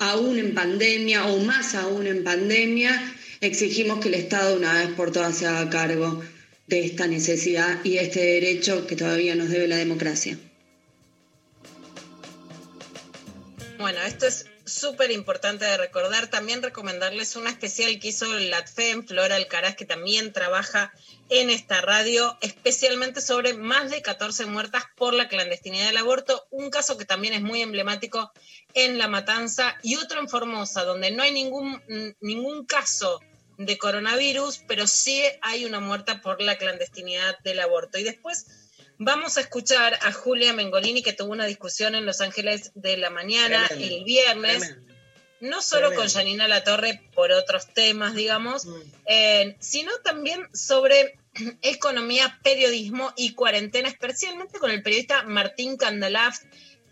aún 0.02 0.38
en 0.38 0.52
pandemia 0.52 1.26
o 1.26 1.38
más 1.44 1.74
aún 1.74 2.06
en 2.08 2.24
pandemia, 2.24 2.92
exigimos 3.40 4.00
que 4.00 4.08
el 4.08 4.14
Estado 4.14 4.56
una 4.56 4.74
vez 4.80 4.88
por 4.96 5.12
todas 5.12 5.36
se 5.38 5.46
haga 5.46 5.70
cargo 5.70 6.22
de 6.66 6.84
esta 6.84 7.06
necesidad 7.06 7.84
y 7.84 7.98
este 7.98 8.20
derecho 8.20 8.86
que 8.86 8.96
todavía 8.96 9.36
nos 9.36 9.48
debe 9.48 9.68
la 9.68 9.76
democracia. 9.76 10.36
Bueno, 13.78 13.98
esto 14.06 14.26
es 14.26 14.46
súper 14.72 15.10
importante 15.10 15.64
de 15.64 15.76
recordar. 15.76 16.28
También 16.28 16.62
recomendarles 16.62 17.36
una 17.36 17.50
especial 17.50 17.98
que 18.00 18.08
hizo 18.08 18.26
la 18.26 18.66
FEM, 18.66 19.06
Flora 19.06 19.36
Alcaraz, 19.36 19.76
que 19.76 19.84
también 19.84 20.32
trabaja 20.32 20.92
en 21.28 21.50
esta 21.50 21.80
radio, 21.80 22.36
especialmente 22.40 23.20
sobre 23.20 23.54
más 23.54 23.90
de 23.90 24.02
14 24.02 24.46
muertas 24.46 24.84
por 24.96 25.14
la 25.14 25.28
clandestinidad 25.28 25.86
del 25.86 25.98
aborto. 25.98 26.46
Un 26.50 26.70
caso 26.70 26.96
que 26.96 27.04
también 27.04 27.34
es 27.34 27.42
muy 27.42 27.62
emblemático 27.62 28.32
en 28.74 28.98
La 28.98 29.08
Matanza 29.08 29.76
y 29.82 29.96
otro 29.96 30.20
en 30.20 30.28
Formosa, 30.28 30.84
donde 30.84 31.10
no 31.10 31.22
hay 31.22 31.32
ningún, 31.32 31.82
ningún 32.20 32.64
caso 32.66 33.20
de 33.58 33.78
coronavirus, 33.78 34.62
pero 34.66 34.86
sí 34.86 35.22
hay 35.42 35.64
una 35.64 35.80
muerta 35.80 36.20
por 36.20 36.40
la 36.40 36.58
clandestinidad 36.58 37.38
del 37.40 37.60
aborto. 37.60 37.98
Y 37.98 38.02
después 38.02 38.46
Vamos 39.04 39.36
a 39.36 39.40
escuchar 39.40 39.98
a 40.02 40.12
Julia 40.12 40.52
Mengolini, 40.52 41.02
que 41.02 41.12
tuvo 41.12 41.32
una 41.32 41.46
discusión 41.46 41.96
en 41.96 42.06
Los 42.06 42.20
Ángeles 42.20 42.70
de 42.76 42.96
la 42.96 43.10
mañana 43.10 43.66
Tremendo, 43.66 43.96
el 43.96 44.04
viernes, 44.04 44.58
tremendo. 44.60 44.94
no 45.40 45.60
solo 45.60 45.92
con. 45.92 46.08
Janina 46.08 46.46
Latorre 46.46 47.00
por 47.12 47.32
otros 47.32 47.66
temas, 47.74 48.14
digamos, 48.14 48.64
Mm. 48.64 48.80
eh, 49.06 49.56
sino 49.58 49.90
también 50.04 50.48
sobre 50.54 51.18
economía, 51.62 52.38
periodismo 52.44 53.12
y 53.16 53.32
cuarentena, 53.34 53.88
especialmente 53.88 54.60
con 54.60 54.70
el 54.70 54.84
periodista 54.84 55.24
Martín 55.24 55.76
Candelaff, 55.76 56.38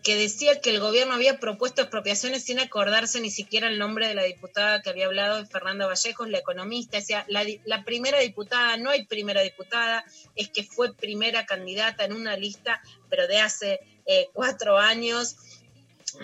que 0.03 0.17
decía 0.17 0.61
que 0.61 0.71
el 0.71 0.81
gobierno 0.81 1.15
había 1.15 1.39
propuesto 1.39 1.83
expropiaciones 1.83 2.45
sin 2.45 2.59
acordarse 2.59 3.21
ni 3.21 3.31
siquiera 3.31 3.69
el 3.69 3.79
nombre 3.79 4.09
de 4.09 4.15
la 4.15 4.23
diputada 4.23 4.81
que 4.81 4.91
había 4.91 5.07
hablado, 5.07 5.45
Fernanda 5.47 5.87
Vallejos, 5.87 6.29
la 6.29 6.39
economista. 6.39 6.97
Decía, 6.97 7.27
la, 7.29 7.85
primera 7.85 8.19
diputada, 8.19 8.77
no 8.79 8.91
hay 8.91 9.05
primera 9.05 9.43
diputada, 9.43 10.05
es 10.37 10.49
que 10.49 10.65
fue 10.65 10.95
primera 10.95 11.45
candidata 11.45 12.05
en 12.05 12.15
una 12.15 12.37
lista, 12.37 12.81
pero 13.11 13.27
de 13.27 13.41
hace 13.41 13.81
eh, 14.07 14.29
cuatro 14.33 14.79
años 14.79 15.37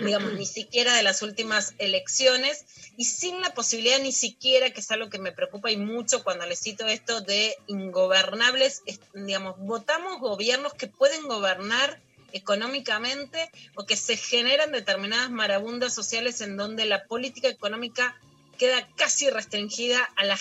digamos, 0.00 0.32
ni 0.32 0.46
siquiera 0.46 0.94
de 0.94 1.04
las 1.04 1.22
últimas 1.22 1.74
elecciones 1.78 2.64
y 2.96 3.04
sin 3.04 3.40
la 3.40 3.54
posibilidad 3.54 4.00
ni 4.00 4.10
siquiera, 4.10 4.70
que 4.70 4.80
es 4.80 4.90
algo 4.90 5.10
que 5.10 5.20
me 5.20 5.30
preocupa 5.32 5.70
y 5.70 5.76
mucho 5.76 6.24
cuando 6.24 6.44
le 6.44 6.56
cito 6.56 6.86
esto, 6.86 7.20
de 7.20 7.54
ingobernables, 7.68 8.82
es- 8.86 9.00
digamos, 9.14 9.56
votamos 9.58 10.18
gobiernos 10.18 10.74
que 10.74 10.88
pueden 10.88 11.22
gobernar 11.28 12.00
económicamente 12.36 13.50
o 13.74 13.84
que 13.84 13.96
se 13.96 14.16
generan 14.16 14.72
determinadas 14.72 15.30
marabundas 15.30 15.94
sociales 15.94 16.40
en 16.40 16.56
donde 16.56 16.84
la 16.84 17.04
política 17.04 17.48
económica 17.48 18.16
queda 18.58 18.88
casi 18.96 19.30
restringida 19.30 20.08
a 20.16 20.24
la 20.24 20.38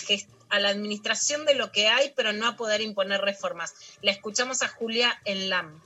a 0.48 0.60
la 0.60 0.68
administración 0.68 1.44
de 1.44 1.54
lo 1.54 1.72
que 1.72 1.88
hay, 1.88 2.12
pero 2.14 2.32
no 2.32 2.46
a 2.46 2.56
poder 2.56 2.80
imponer 2.80 3.20
reformas. 3.20 3.74
La 4.00 4.12
escuchamos 4.12 4.62
a 4.62 4.68
Julia 4.68 5.20
en 5.24 5.48
LAM. 5.48 5.80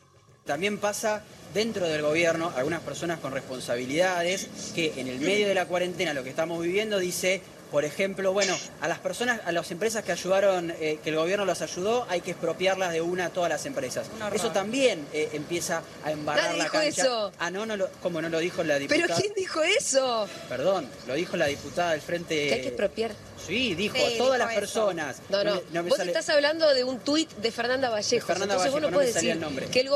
También 0.44 0.78
pasa 0.78 1.22
dentro 1.54 1.88
del 1.88 2.02
gobierno, 2.02 2.52
algunas 2.56 2.82
personas 2.82 3.20
con 3.20 3.32
responsabilidades, 3.32 4.48
que 4.74 4.92
en 4.96 5.06
el 5.06 5.20
medio 5.20 5.48
de 5.48 5.54
la 5.54 5.66
cuarentena 5.66 6.14
lo 6.14 6.24
que 6.24 6.30
estamos 6.30 6.62
viviendo 6.62 6.98
dice, 6.98 7.42
por 7.70 7.84
ejemplo, 7.84 8.32
bueno, 8.32 8.56
a 8.80 8.88
las 8.88 8.98
personas, 8.98 9.40
a 9.44 9.52
las 9.52 9.70
empresas 9.70 10.04
que 10.04 10.12
ayudaron, 10.12 10.70
eh, 10.80 10.98
que 11.02 11.10
el 11.10 11.16
gobierno 11.16 11.44
los 11.44 11.62
ayudó, 11.62 12.06
hay 12.08 12.20
que 12.20 12.32
expropiarlas 12.32 12.92
de 12.92 13.00
una 13.00 13.26
a 13.26 13.30
todas 13.30 13.48
las 13.50 13.64
empresas. 13.66 14.06
Eso 14.32 14.50
también 14.50 15.06
eh, 15.12 15.30
empieza 15.32 15.82
a 16.04 16.10
embarrar 16.12 16.44
Nadie 16.46 16.58
la 16.58 16.64
dijo 16.64 16.72
cancha. 16.74 17.02
eso. 17.02 17.32
Ah, 17.38 17.50
no, 17.50 17.66
no 17.66 17.76
lo, 17.76 17.88
¿cómo 18.02 18.20
no 18.20 18.28
lo 18.28 18.38
dijo 18.38 18.62
la 18.64 18.78
diputada? 18.78 19.06
¿Pero 19.06 19.20
quién 19.20 19.32
dijo 19.34 19.62
eso? 19.62 20.28
Perdón, 20.48 20.88
lo 21.06 21.14
dijo 21.14 21.36
la 21.36 21.46
diputada 21.46 21.92
del 21.92 22.00
Frente... 22.00 22.48
Que 22.48 22.54
hay 22.54 22.60
que 22.62 22.68
expropiar. 22.68 23.12
Sí, 23.46 23.74
dijo, 23.74 23.96
Sí, 23.96 24.02
a 24.02 24.18
todas 24.18 24.38
dijo 24.38 24.38
las 24.38 24.50
eso. 24.50 24.60
personas. 24.60 25.16
No, 25.28 25.44
no. 25.44 25.54
me- 25.54 25.62
no 25.72 25.82
me 25.82 25.88
vos 25.90 25.96
sale- 25.98 26.10
estás 26.10 26.28
hablando 26.28 26.72
de 26.74 26.84
un 26.84 26.98
tuit 27.00 27.30
de 27.36 27.50
Fernanda 27.50 27.88
Vallejo. 27.88 28.26
Fernanda 28.26 28.54
Entonces 28.56 28.72
vos 28.72 28.80
Vallejo, 28.80 28.80
no 28.80 28.86
no 28.86 28.90
me 28.90 28.94
puedes 28.96 29.14
decir 29.14 29.30
el 29.30 29.40
nombre. 29.40 29.66
que 29.66 29.80
el 29.80 29.88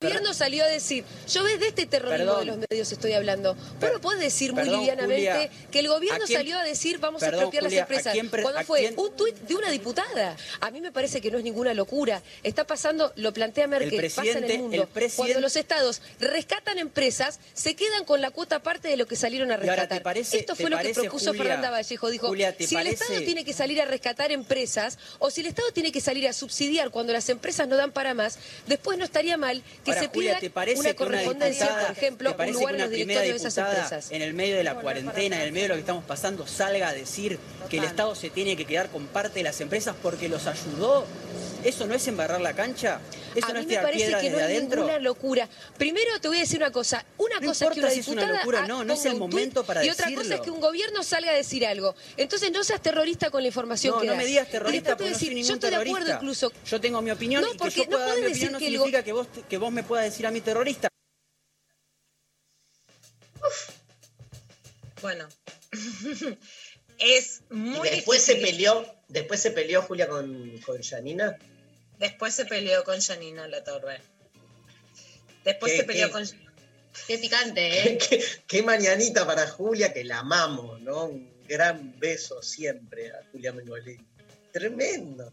go- 0.00 0.06
gobierno 0.08 0.32
salió 0.32 0.62
a 0.62 0.68
decir, 0.68 1.04
yo 1.28 1.42
ves 1.42 1.58
de 1.58 1.68
este 1.68 1.84
terrorismo 1.86 2.24
Perdón. 2.26 2.40
de 2.40 2.44
los 2.46 2.58
medios 2.70 2.92
estoy 2.92 3.14
hablando. 3.14 3.56
Vos 3.80 3.90
no 3.92 4.00
podés 4.00 4.20
decir 4.20 4.52
muy 4.52 4.62
perdón, 4.62 4.78
livianamente 4.80 5.32
Julia, 5.32 5.50
que 5.72 5.78
el 5.80 5.88
gobierno 5.88 6.22
¿a 6.22 6.26
quién- 6.28 6.38
salió 6.38 6.56
a 6.56 6.62
decir 6.62 6.98
vamos 6.98 7.18
Perdón, 7.20 7.34
a 7.40 7.42
expropiar 7.42 7.64
Julia, 7.64 7.80
las 7.80 7.90
¿a 7.90 7.94
empresas. 8.14 8.30
pre- 8.30 8.42
¿Cuándo 8.42 8.60
a 8.60 8.64
fue? 8.64 8.78
quién- 8.80 8.94
Un 8.96 9.16
tuit 9.16 9.34
de 9.36 9.54
una 9.56 9.70
diputada. 9.72 10.36
A 10.60 10.70
mí 10.70 10.80
me 10.80 10.92
parece 10.92 11.20
que 11.20 11.32
no 11.32 11.38
es 11.38 11.42
ninguna 11.44 11.74
locura. 11.74 12.22
Está 12.44 12.64
pasando, 12.64 13.12
lo 13.16 13.32
plantea 13.32 13.66
Merkel, 13.66 14.00
pasa 14.14 14.22
en 14.38 14.44
el 14.44 14.58
mundo. 14.60 14.82
el 14.82 14.88
presidente- 14.88 15.16
Cuando 15.16 15.40
los 15.40 15.56
estados 15.56 16.00
rescatan 16.20 16.78
empresas, 16.78 17.40
se 17.54 17.74
quedan 17.74 18.04
con 18.04 18.20
la 18.20 18.30
cuota 18.30 18.60
parte 18.62 18.86
de 18.86 18.96
lo 18.96 19.06
que 19.08 19.16
salieron 19.16 19.50
a 19.50 19.54
Y 19.54 19.56
ahora, 19.56 19.74
¿te 19.74 19.80
rescatar. 19.80 20.02
parece- 20.04 20.38
Esto 20.38 20.54
fue 20.54 20.70
lo 20.70 20.78
que 20.78 20.90
propuso 20.94 21.26
Julia, 21.30 21.42
Fernanda 21.42 21.70
Vallejo. 21.70 22.08
Dijo, 22.10 22.28
Julia, 22.28 22.56
¿te 22.56 22.68
si 22.68 22.76
el 22.76 22.86
Estado 22.86 23.18
tiene 23.22 23.44
que 23.44 23.52
salir 23.52 23.82
a 23.82 23.84
rescatar 23.84 24.30
empresas 24.30 24.96
o 25.18 25.28
si 25.32 25.40
el 25.40 25.48
Estado 25.48 25.72
tiene 25.72 25.90
que 25.90 26.00
salir 26.00 26.28
a 26.28 26.32
subsidiar 26.32 26.90
cuando 26.90 27.12
las 27.12 27.28
empresas 27.30 27.66
no 27.66 27.76
dan 27.76 27.90
para 27.90 28.14
más, 28.14 28.38
después 28.68 28.96
no 28.96 29.04
estaría 29.04 29.36
mal 29.36 29.60
que 29.84 29.87
Ahora, 29.88 30.00
se 30.00 30.08
Julia, 30.08 30.30
pida 30.32 30.40
¿te 30.40 30.50
parece 30.50 30.80
una 30.80 30.94
que 30.94 31.02
una 31.02 31.10
correspondencia, 31.12 31.64
diputada- 31.66 31.86
por 31.88 31.96
ejemplo, 31.98 32.30
¿te 32.30 32.36
parece 32.36 32.56
un 32.56 32.60
lugar 32.60 32.76
que 32.76 32.82
una 32.82 32.90
primera 32.90 33.20
directorios 33.22 33.42
de 33.42 33.48
esas 33.48 33.54
diputada 33.54 33.82
empresas? 33.84 34.12
en 34.12 34.22
el 34.22 34.34
medio 34.34 34.56
de 34.56 34.64
la 34.64 34.74
cuarentena, 34.76 35.36
en 35.36 35.42
el 35.42 35.52
medio 35.52 35.64
de 35.64 35.68
lo 35.68 35.74
que 35.74 35.80
estamos 35.80 36.04
pasando, 36.04 36.46
salga 36.46 36.88
a 36.88 36.92
decir 36.94 37.38
que 37.68 37.78
el 37.78 37.84
Estado 37.84 38.14
se 38.14 38.30
tiene 38.30 38.56
que 38.56 38.64
quedar 38.64 38.88
con 38.90 39.06
parte 39.06 39.40
de 39.40 39.44
las 39.44 39.60
empresas 39.60 39.94
porque 40.02 40.28
los 40.28 40.46
ayudó? 40.46 41.06
¿Eso 41.64 41.86
no 41.86 41.94
es 41.94 42.06
embarrar 42.06 42.40
la 42.40 42.52
cancha? 42.54 43.00
¿Eso 43.38 43.46
a 43.48 43.52
no 43.54 43.60
mí 43.60 43.66
me 43.66 43.78
parece 43.78 44.16
que 44.16 44.30
no 44.30 44.38
es 44.38 44.44
adentro? 44.44 44.80
ninguna 44.82 44.98
locura. 44.98 45.48
Primero 45.76 46.20
te 46.20 46.28
voy 46.28 46.36
a 46.38 46.40
decir 46.40 46.58
una 46.58 46.70
cosa. 46.72 47.04
Una 47.16 47.40
No 47.40 47.48
cosa 47.48 47.66
es 47.66 47.70
que 47.72 47.80
una 47.80 47.90
si 47.90 48.00
es 48.00 48.08
una 48.08 48.26
locura, 48.26 48.66
no, 48.66 48.84
no 48.84 48.94
es 48.94 49.04
el 49.06 49.12
un 49.14 49.18
momento 49.18 49.64
para 49.64 49.84
Y 49.84 49.90
otra 49.90 50.06
cosa 50.06 50.16
decirlo. 50.16 50.34
es 50.36 50.40
que 50.42 50.50
un 50.50 50.60
gobierno 50.60 51.02
salga 51.02 51.30
a 51.30 51.34
decir 51.34 51.64
algo. 51.66 51.94
Entonces 52.16 52.50
no 52.52 52.64
seas 52.64 52.82
terrorista 52.82 53.30
con 53.30 53.42
la 53.42 53.48
información 53.48 53.94
No, 53.94 54.00
que 54.00 54.06
no 54.06 54.12
das. 54.12 54.22
me 54.22 54.26
digas 54.26 54.48
Y 54.48 54.50
terrorista 54.50 54.96
porque 54.96 55.10
no 55.10 55.14
soy 55.18 55.28
decir, 55.28 55.34
ningún 55.34 55.48
yo 55.48 55.54
estoy 55.54 55.70
de 55.70 55.76
acuerdo 55.76 56.10
incluso. 56.12 56.52
Yo 56.66 56.80
tengo 56.80 57.02
mi 57.02 57.10
opinión 57.10 57.42
No, 57.42 57.48
y 57.48 57.52
que 57.52 57.58
porque 57.58 57.80
yo 57.80 57.84
no 57.84 57.90
pueda 57.90 58.06
dar 58.06 58.16
mi 58.16 58.22
puedes 58.22 58.32
opinión 58.32 58.52
no 58.52 58.58
decir 58.58 58.58
que 58.58 58.66
el 58.66 58.72
significa 58.72 59.02
que 59.04 59.12
vos, 59.12 59.26
que 59.48 59.58
vos 59.58 59.72
me 59.72 59.82
puedas 59.84 60.04
decir 60.06 60.26
a 60.26 60.30
mí 60.30 60.40
terrorista. 60.40 60.88
Bueno, 65.00 65.28
es 66.98 67.42
Y 67.50 67.54
muy 67.54 67.88
después 67.88 68.22
se 68.22 68.36
peleó, 68.36 68.84
después 69.08 69.40
se 69.40 69.50
peleó 69.52 69.82
Julia 69.82 70.08
con, 70.08 70.58
con 70.66 70.82
Janina. 70.82 71.36
Después 71.98 72.34
se 72.34 72.44
peleó 72.46 72.84
con 72.84 73.00
Janina 73.00 73.48
La 73.48 73.64
Torre. 73.64 74.00
Después 75.44 75.72
¿Qué- 75.72 75.78
se 75.78 75.84
peleó 75.84 76.06
qué? 76.08 76.12
con. 76.12 76.24
Qué 77.06 77.18
picante, 77.18 77.92
¿eh? 77.92 77.98
qué, 78.10 78.24
qué 78.46 78.62
mañanita 78.62 79.26
para 79.26 79.46
Julia, 79.48 79.92
que 79.92 80.04
la 80.04 80.20
amamos, 80.20 80.80
¿no? 80.80 81.04
Un 81.06 81.32
gran 81.46 81.98
beso 81.98 82.42
siempre 82.42 83.10
a 83.10 83.20
Julia 83.32 83.52
Mengolini. 83.52 84.04
Tremendo. 84.52 85.32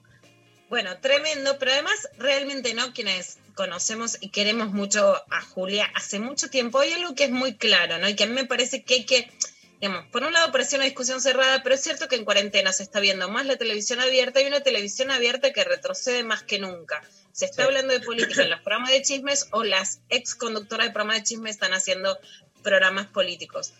Bueno, 0.69 0.99
tremendo, 0.99 1.57
pero 1.59 1.71
además 1.73 2.09
realmente 2.17 2.73
no 2.73 2.93
quienes 2.93 3.37
conocemos 3.53 4.17
y 4.19 4.29
queremos 4.29 4.71
mucho 4.71 5.15
a 5.31 5.41
Julia 5.41 5.85
hace 5.93 6.19
mucho 6.19 6.49
tiempo. 6.49 6.79
Hay 6.79 6.91
algo 6.93 7.13
que 7.15 7.25
es 7.25 7.31
muy 7.31 7.55
claro, 7.55 7.97
¿no? 7.99 8.09
Y 8.09 8.15
que 8.15 8.23
a 8.23 8.27
mí 8.27 8.33
me 8.33 8.45
parece 8.45 8.83
que 8.83 8.95
hay 8.95 9.05
que, 9.05 9.29
digamos, 9.81 10.05
por 10.11 10.23
un 10.23 10.33
lado 10.33 10.51
parece 10.51 10.75
una 10.75 10.85
discusión 10.85 11.21
cerrada, 11.21 11.61
pero 11.63 11.75
es 11.75 11.81
cierto 11.81 12.07
que 12.07 12.15
en 12.15 12.25
cuarentena 12.25 12.71
se 12.73 12.83
está 12.83 12.99
viendo 12.99 13.29
más 13.29 13.45
la 13.45 13.57
televisión 13.57 13.99
abierta 13.99 14.41
y 14.41 14.45
una 14.45 14.61
televisión 14.61 15.11
abierta 15.11 15.51
que 15.53 15.63
retrocede 15.63 16.23
más 16.23 16.43
que 16.43 16.59
nunca. 16.59 17.03
Se 17.31 17.45
está 17.45 17.63
Sí. 17.63 17.67
hablando 17.67 17.93
de 17.93 17.99
política 17.99 18.43
en 18.43 18.49
los 18.49 18.61
programas 18.61 18.91
de 18.91 19.01
chismes 19.01 19.47
o 19.51 19.63
las 19.63 20.01
ex 20.09 20.35
conductoras 20.35 20.87
de 20.87 20.93
programas 20.93 21.17
de 21.17 21.23
chismes 21.23 21.51
están 21.51 21.73
haciendo 21.73 22.17
programas 22.63 23.07
políticos 23.07 23.73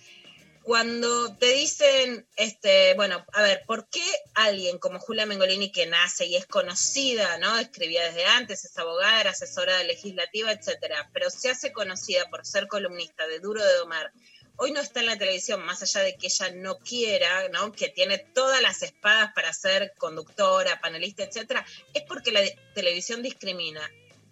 cuando 0.66 1.36
te 1.36 1.54
dicen, 1.54 2.28
este, 2.38 2.96
bueno, 2.96 3.24
a 3.34 3.44
ver, 3.44 3.62
¿por 3.68 3.88
qué 3.88 4.04
alguien 4.34 4.80
como 4.80 4.98
Julia 4.98 5.28
Mengolini 5.28 5.72
que 5.72 5.86
nace 5.86 6.26
y 6.26 6.36
es 6.38 6.48
conocida, 6.48 7.38
¿no? 7.38 7.60
Escribía 7.60 8.04
desde 8.06 8.26
antes, 8.26 8.66
es 8.66 8.76
abogada, 8.80 9.22
era 9.22 9.30
asesora 9.30 9.84
legislativa, 9.84 10.52
etcétera, 10.52 11.08
pero 11.14 11.30
se 11.30 11.52
hace 11.52 11.72
conocida 11.72 12.28
por 12.32 12.48
ser 12.48 12.68
columnista 12.68 13.28
de 13.28 13.40
Duro 13.40 13.64
de 13.64 13.76
Domar. 13.76 14.12
Hoy 14.58 14.72
no 14.72 14.80
está 14.80 15.02
en 15.02 15.08
la 15.08 15.18
televisión, 15.18 15.66
más 15.66 15.82
allá 15.82 16.02
de 16.02 16.16
que 16.16 16.28
ella 16.28 16.52
no 16.52 16.80
quiera, 16.80 17.50
¿no? 17.50 17.72
Que 17.72 17.90
tiene 17.90 18.18
todas 18.18 18.62
las 18.62 18.84
espadas 18.84 19.34
para 19.34 19.52
ser 19.54 19.94
conductora, 19.98 20.80
panelista, 20.80 21.24
etcétera, 21.24 21.66
es 21.94 22.04
porque 22.04 22.32
la 22.32 22.42
televisión 22.74 23.22
discrimina 23.22 23.82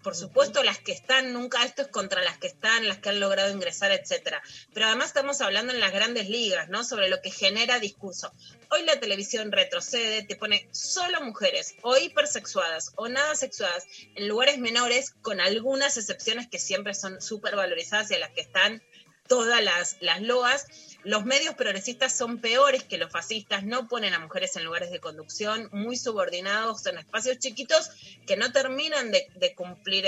por 0.04 0.16
supuesto 0.16 0.62
las 0.64 0.80
que 0.80 0.92
están, 0.92 1.34
nunca 1.34 1.64
esto 1.64 1.82
es 1.82 1.88
contra 1.88 2.22
las 2.22 2.38
que 2.38 2.48
están, 2.48 2.88
las 2.88 2.98
que 3.00 3.10
han 3.10 3.22
logrado 3.22 3.52
ingresar, 3.52 3.92
etcétera. 3.92 4.44
Pero 4.74 4.86
además 4.86 5.08
estamos 5.08 5.40
hablando 5.42 5.74
en 5.74 5.80
las 5.80 5.94
grandes 5.94 6.30
ligas, 6.30 6.70
¿no? 6.70 6.84
Sobre 6.84 7.10
lo 7.10 7.22
que 7.22 7.32
genera 7.32 7.80
discurso. 7.80 8.34
Hoy 8.70 8.84
la 8.84 9.00
televisión 9.00 9.52
retrocede, 9.52 10.24
te 10.24 10.36
pone 10.36 10.68
solo 10.72 11.22
mujeres, 11.22 11.76
o 11.82 11.98
hipersexuadas, 11.98 12.92
o 12.98 13.08
nada 13.08 13.34
sexuadas, 13.36 13.88
en 14.16 14.28
lugares 14.28 14.60
menores, 14.60 15.12
con 15.22 15.40
algunas 15.40 15.98
excepciones 15.98 16.48
que 16.50 16.60
siempre 16.60 16.94
son 16.94 17.22
súper 17.22 17.56
valorizadas 17.56 18.12
y 18.12 18.16
a 18.16 18.20
las 18.20 18.32
que 18.32 18.42
están 18.42 18.84
todas 19.28 19.64
las, 19.64 19.98
las 20.02 20.22
loas. 20.22 20.68
Los 21.04 21.26
medios 21.26 21.56
progresistas 21.56 22.18
son 22.18 22.40
peores 22.40 22.84
que 22.84 22.98
los 22.98 23.12
fascistas, 23.12 23.64
no 23.64 23.88
ponen 23.88 24.14
a 24.14 24.20
mujeres 24.20 24.56
en 24.56 24.64
lugares 24.64 24.90
de 24.90 25.00
conducción, 25.00 25.70
muy 25.72 25.98
subordinados 25.98 26.86
en 26.86 26.98
espacios 26.98 27.40
chiquitos 27.40 27.90
que 28.26 28.38
no 28.38 28.52
terminan 28.52 29.12
de, 29.12 29.28
de 29.36 29.54
cumplir, 29.54 30.06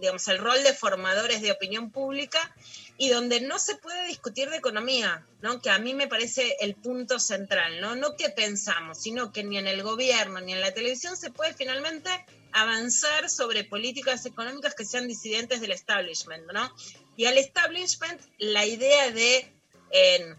digamos, 0.00 0.28
el 0.28 0.38
rol 0.38 0.62
de 0.62 0.72
formadores 0.72 1.42
de 1.42 1.52
opinión 1.52 1.90
pública 1.90 2.54
y 2.98 3.08
donde 3.08 3.40
no 3.40 3.58
se 3.58 3.76
puede 3.76 4.06
discutir 4.06 4.48
de 4.50 4.56
economía, 4.56 5.26
¿no? 5.42 5.60
Que 5.60 5.70
a 5.70 5.78
mí 5.78 5.94
me 5.94 6.06
parece 6.06 6.56
el 6.60 6.74
punto 6.74 7.18
central, 7.18 7.80
¿no? 7.80 7.96
No 7.96 8.16
que 8.16 8.30
pensamos, 8.30 9.02
sino 9.02 9.32
que 9.32 9.44
ni 9.44 9.58
en 9.58 9.66
el 9.66 9.82
gobierno 9.82 10.40
ni 10.40 10.52
en 10.52 10.60
la 10.60 10.72
televisión 10.72 11.16
se 11.16 11.30
puede 11.30 11.54
finalmente 11.54 12.10
avanzar 12.52 13.28
sobre 13.28 13.64
políticas 13.64 14.24
económicas 14.24 14.74
que 14.74 14.84
sean 14.84 15.08
disidentes 15.08 15.60
del 15.60 15.72
establishment, 15.72 16.50
¿no? 16.52 16.72
Y 17.16 17.26
al 17.26 17.36
establishment 17.36 18.20
la 18.38 18.64
idea 18.64 19.10
de 19.10 19.55
en 19.90 20.36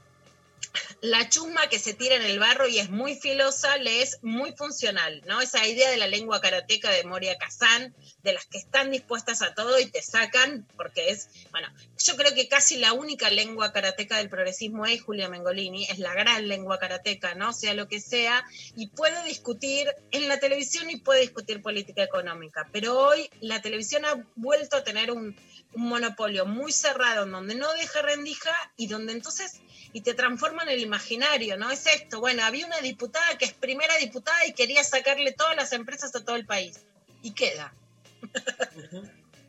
la 1.01 1.29
chusma 1.29 1.69
que 1.69 1.79
se 1.79 1.93
tira 1.93 2.15
en 2.15 2.23
el 2.23 2.39
barro 2.39 2.67
y 2.67 2.79
es 2.79 2.89
muy 2.89 3.15
filosa, 3.15 3.77
le 3.77 4.01
es 4.01 4.19
muy 4.21 4.53
funcional, 4.53 5.21
¿no? 5.25 5.41
Esa 5.41 5.65
idea 5.67 5.89
de 5.89 5.97
la 5.97 6.07
lengua 6.07 6.41
karateca 6.41 6.89
de 6.91 7.03
Moria 7.03 7.37
Kazan, 7.37 7.95
de 8.27 8.33
las 8.33 8.45
que 8.45 8.57
están 8.57 8.91
dispuestas 8.91 9.41
a 9.41 9.53
todo 9.53 9.79
y 9.79 9.85
te 9.85 10.01
sacan, 10.01 10.67
porque 10.75 11.11
es, 11.11 11.29
bueno, 11.51 11.69
yo 11.97 12.17
creo 12.17 12.35
que 12.35 12.49
casi 12.49 12.75
la 12.75 12.91
única 12.91 13.29
lengua 13.29 13.71
karateca 13.71 14.17
del 14.17 14.29
progresismo 14.29 14.85
es 14.85 15.01
Julia 15.01 15.29
Mengolini, 15.29 15.85
es 15.85 15.97
la 15.99 16.13
gran 16.13 16.49
lengua 16.49 16.77
karateca, 16.77 17.35
¿no? 17.35 17.53
Sea 17.53 17.73
lo 17.73 17.87
que 17.87 18.01
sea, 18.01 18.43
y 18.75 18.87
puede 18.87 19.23
discutir 19.23 19.87
en 20.11 20.27
la 20.27 20.41
televisión 20.41 20.89
y 20.89 20.97
puede 20.97 21.21
discutir 21.21 21.61
política 21.61 22.03
económica, 22.03 22.67
pero 22.73 22.99
hoy 22.99 23.29
la 23.39 23.61
televisión 23.61 24.03
ha 24.03 24.21
vuelto 24.35 24.75
a 24.75 24.83
tener 24.83 25.09
un, 25.11 25.37
monopolio 25.75 26.45
muy 26.45 26.71
cerrado 26.71 27.23
en 27.23 27.31
donde 27.31 27.53
no 27.53 27.71
deja 27.73 28.01
rendija 28.01 28.51
y 28.77 28.87
donde 28.87 29.13
entonces 29.13 29.61
y 29.93 30.01
te 30.01 30.13
transforma 30.13 30.63
en 30.63 30.69
el 30.69 30.79
imaginario, 30.79 31.57
¿no? 31.57 31.69
Es 31.69 31.85
esto, 31.87 32.19
bueno, 32.19 32.43
había 32.43 32.65
una 32.65 32.79
diputada 32.79 33.37
que 33.37 33.45
es 33.45 33.53
primera 33.53 33.95
diputada 33.97 34.47
y 34.47 34.53
quería 34.53 34.83
sacarle 34.83 35.33
todas 35.33 35.55
las 35.55 35.71
empresas 35.73 36.15
a 36.15 36.23
todo 36.23 36.35
el 36.35 36.45
país. 36.45 36.79
Y 37.21 37.31
queda. 37.31 37.73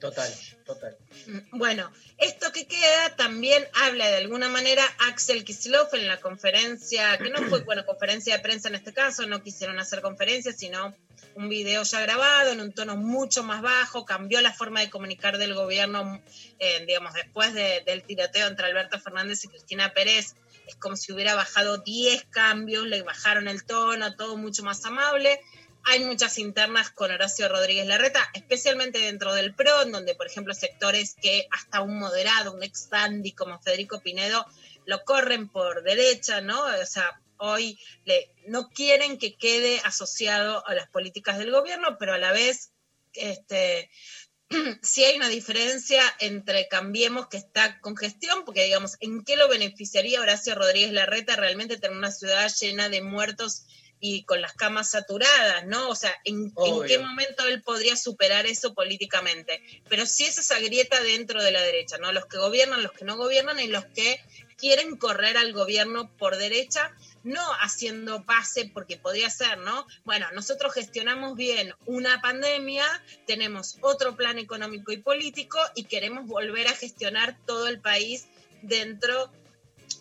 Total, 0.00 0.32
total. 0.64 0.96
Bueno, 1.50 1.90
esto 2.18 2.52
que 2.52 2.68
queda 2.68 3.16
también 3.16 3.66
habla 3.74 4.06
de 4.08 4.18
alguna 4.18 4.48
manera 4.48 4.84
Axel 5.08 5.42
Kisilov 5.44 5.88
en 5.92 6.06
la 6.06 6.20
conferencia, 6.20 7.18
que 7.18 7.30
no 7.30 7.38
fue, 7.48 7.62
bueno, 7.64 7.84
conferencia 7.84 8.36
de 8.36 8.42
prensa 8.42 8.68
en 8.68 8.76
este 8.76 8.92
caso, 8.92 9.26
no 9.26 9.42
quisieron 9.42 9.80
hacer 9.80 10.00
conferencia, 10.00 10.52
sino 10.52 10.94
un 11.34 11.48
video 11.48 11.82
ya 11.82 12.00
grabado 12.00 12.52
en 12.52 12.60
un 12.60 12.72
tono 12.72 12.96
mucho 12.96 13.42
más 13.42 13.60
bajo, 13.60 14.04
cambió 14.04 14.40
la 14.40 14.52
forma 14.52 14.80
de 14.80 14.90
comunicar 14.90 15.36
del 15.36 15.54
gobierno, 15.54 16.22
eh, 16.60 16.84
digamos, 16.86 17.12
después 17.14 17.52
de- 17.54 17.82
del 17.84 18.04
tiroteo 18.04 18.46
entre 18.46 18.66
Alberto 18.66 19.00
Fernández 19.00 19.42
y 19.44 19.48
Cristina 19.48 19.92
Pérez, 19.94 20.36
es 20.68 20.76
como 20.76 20.94
si 20.96 21.12
hubiera 21.12 21.34
bajado 21.34 21.78
10 21.78 22.24
cambios, 22.30 22.86
le 22.86 23.02
bajaron 23.02 23.48
el 23.48 23.64
tono, 23.64 24.14
todo 24.14 24.36
mucho 24.36 24.62
más 24.62 24.84
amable. 24.84 25.40
Hay 25.90 26.04
muchas 26.04 26.36
internas 26.36 26.90
con 26.90 27.10
Horacio 27.10 27.48
Rodríguez 27.48 27.86
Larreta, 27.86 28.28
especialmente 28.34 28.98
dentro 28.98 29.32
del 29.32 29.54
PRO, 29.54 29.86
donde, 29.86 30.14
por 30.14 30.26
ejemplo, 30.26 30.52
sectores 30.52 31.14
que 31.14 31.48
hasta 31.50 31.80
un 31.80 31.98
moderado, 31.98 32.52
un 32.52 32.62
ex 32.62 32.90
dandy 32.90 33.32
como 33.32 33.58
Federico 33.58 33.98
Pinedo, 34.02 34.44
lo 34.84 35.02
corren 35.04 35.48
por 35.48 35.82
derecha, 35.82 36.42
¿no? 36.42 36.62
O 36.62 36.84
sea, 36.84 37.18
hoy 37.38 37.80
no 38.46 38.68
quieren 38.68 39.16
que 39.16 39.38
quede 39.38 39.80
asociado 39.82 40.62
a 40.68 40.74
las 40.74 40.90
políticas 40.90 41.38
del 41.38 41.52
gobierno, 41.52 41.96
pero 41.98 42.12
a 42.12 42.18
la 42.18 42.32
vez, 42.32 42.70
este, 43.14 43.90
sí 44.82 45.04
hay 45.04 45.16
una 45.16 45.30
diferencia 45.30 46.02
entre 46.20 46.68
Cambiemos, 46.68 47.28
que 47.28 47.38
está 47.38 47.80
con 47.80 47.96
gestión, 47.96 48.44
porque 48.44 48.64
digamos, 48.64 48.98
¿en 49.00 49.24
qué 49.24 49.36
lo 49.36 49.48
beneficiaría 49.48 50.20
Horacio 50.20 50.54
Rodríguez 50.54 50.92
Larreta 50.92 51.34
realmente 51.34 51.78
tener 51.78 51.96
una 51.96 52.10
ciudad 52.10 52.52
llena 52.60 52.90
de 52.90 53.00
muertos 53.00 53.64
y 54.00 54.24
con 54.24 54.40
las 54.40 54.52
camas 54.52 54.90
saturadas, 54.90 55.66
¿no? 55.66 55.88
O 55.88 55.94
sea, 55.94 56.14
¿en, 56.24 56.52
qué 56.86 56.98
momento 56.98 57.46
él 57.46 57.62
podría 57.62 57.96
superar 57.96 58.46
eso 58.46 58.74
políticamente? 58.74 59.62
Pero 59.88 60.06
sí 60.06 60.24
es 60.24 60.38
esa 60.38 60.58
grieta 60.60 61.00
dentro 61.02 61.42
de 61.42 61.50
la 61.50 61.62
derecha, 61.62 61.98
¿no? 61.98 62.12
Los 62.12 62.26
que 62.26 62.38
gobiernan, 62.38 62.82
los 62.82 62.92
que 62.92 63.04
no 63.04 63.16
gobiernan 63.16 63.58
y 63.60 63.68
los 63.68 63.84
que 63.86 64.20
quieren 64.56 64.96
correr 64.96 65.36
al 65.36 65.52
gobierno 65.52 66.10
por 66.18 66.36
derecha, 66.36 66.92
no 67.22 67.40
haciendo 67.60 68.24
base, 68.24 68.70
porque 68.72 68.96
podría 68.96 69.30
ser, 69.30 69.58
¿no? 69.58 69.86
Bueno, 70.04 70.26
nosotros 70.32 70.74
gestionamos 70.74 71.36
bien 71.36 71.72
una 71.86 72.20
pandemia, 72.20 72.84
tenemos 73.26 73.78
otro 73.80 74.16
plan 74.16 74.38
económico 74.38 74.92
y 74.92 74.98
político 74.98 75.58
y 75.74 75.84
queremos 75.84 76.26
volver 76.26 76.66
a 76.68 76.74
gestionar 76.74 77.36
todo 77.46 77.68
el 77.68 77.80
país 77.80 78.26
dentro 78.62 79.30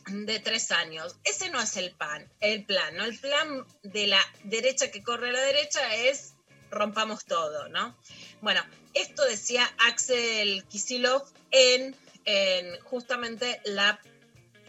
de 0.08 0.40
tres 0.40 0.72
años. 0.72 1.16
Ese 1.24 1.50
no 1.50 1.62
es 1.62 1.78
el 1.78 1.92
pan, 1.92 2.30
el 2.40 2.66
plan, 2.66 2.96
¿no? 2.96 3.06
El 3.06 3.18
plan 3.20 3.66
de 3.84 4.08
la 4.08 4.20
derecha 4.44 4.92
que 4.92 5.04
corre 5.04 5.30
a 5.30 5.34
la 5.34 5.42
derecha 5.42 5.96
es 5.96 6.34
rompamos 6.70 7.26
todo, 7.26 7.70
¿no? 7.70 7.96
Bueno, 8.42 8.62
esto 8.94 9.24
decía 9.26 9.70
Axel 9.88 10.66
Kisilov 10.66 11.24
en, 11.52 11.96
en 12.26 12.80
justamente 12.82 13.62
la 13.66 14.00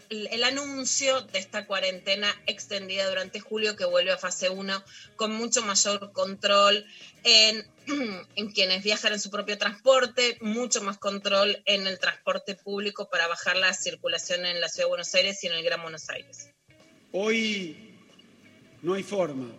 el 0.09 0.43
anuncio 0.43 1.21
de 1.21 1.39
esta 1.39 1.67
cuarentena 1.67 2.27
extendida 2.47 3.07
durante 3.07 3.39
julio 3.39 3.75
que 3.75 3.85
vuelve 3.85 4.11
a 4.11 4.17
fase 4.17 4.49
1 4.49 4.83
con 5.15 5.31
mucho 5.31 5.61
mayor 5.61 6.11
control 6.11 6.85
en, 7.23 7.65
en, 8.35 8.51
quienes 8.51 8.83
viajan 8.83 9.13
en 9.13 9.19
su 9.19 9.29
propio 9.29 9.57
transporte, 9.57 10.37
mucho 10.41 10.81
más 10.81 10.97
control 10.97 11.61
en 11.65 11.85
el 11.85 11.99
transporte 11.99 12.55
público 12.55 13.07
para 13.09 13.27
bajar 13.27 13.57
la 13.57 13.73
circulación 13.73 14.45
en 14.45 14.59
la 14.59 14.67
Ciudad 14.67 14.85
de 14.85 14.89
Buenos 14.89 15.13
Aires 15.13 15.43
y 15.43 15.47
en 15.47 15.53
el 15.53 15.63
Gran 15.63 15.81
Buenos 15.81 16.09
Aires. 16.09 16.49
Hoy 17.11 17.95
no 18.81 18.95
hay 18.95 19.03
forma 19.03 19.51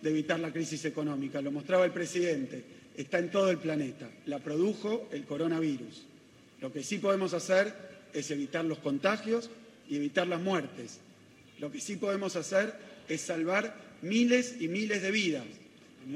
de 0.00 0.10
evitar 0.10 0.40
la 0.40 0.52
crisis 0.52 0.84
económica, 0.86 1.42
lo 1.42 1.50
mostraba 1.50 1.84
el 1.84 1.92
presidente, 1.92 2.64
está 2.96 3.18
en 3.18 3.30
todo 3.30 3.50
el 3.50 3.58
planeta, 3.58 4.08
la 4.26 4.38
produjo 4.38 5.08
el 5.12 5.26
coronavirus. 5.26 6.06
Lo 6.60 6.72
que 6.72 6.82
sí 6.82 6.98
podemos 6.98 7.34
hacer 7.34 7.90
es 8.12 8.30
evitar 8.30 8.64
los 8.64 8.78
contagios 8.78 9.50
y 9.90 9.96
evitar 9.96 10.26
las 10.28 10.40
muertes. 10.40 11.00
Lo 11.58 11.70
que 11.70 11.80
sí 11.80 11.96
podemos 11.96 12.36
hacer 12.36 12.72
es 13.08 13.20
salvar 13.20 13.74
miles 14.02 14.54
y 14.60 14.68
miles 14.68 15.02
de 15.02 15.10
vidas. 15.10 15.44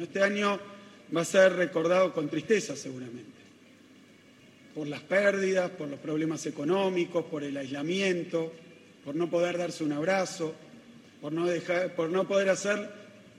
Este 0.01 0.23
año 0.23 0.59
va 1.15 1.21
a 1.21 1.25
ser 1.25 1.53
recordado 1.55 2.15
con 2.15 2.31
tristeza 2.31 2.77
seguramente, 2.77 3.33
por 4.75 4.87
las 4.87 5.03
pérdidas, 5.03 5.71
por 5.73 5.89
los 5.89 5.99
problemas 5.99 6.47
económicos, 6.47 7.25
por 7.27 7.43
el 7.43 7.57
aislamiento, 7.57 8.53
por 9.05 9.15
no 9.17 9.29
poder 9.29 9.59
darse 9.59 9.85
un 9.85 9.93
abrazo, 9.93 10.55
por 11.21 11.33
no, 11.33 11.47
dejar, 11.47 11.95
por 11.95 12.09
no 12.11 12.27
poder 12.27 12.49
hacer 12.49 12.89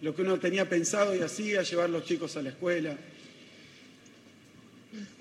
lo 0.01 0.13
que 0.15 0.21
uno 0.21 0.37
tenía 0.37 0.67
pensado 0.69 1.15
y 1.15 1.21
hacía, 1.21 1.63
llevar 1.63 1.89
los 1.89 2.03
chicos 2.03 2.35
a 2.35 2.41
la 2.41 2.49
escuela. 2.49 2.95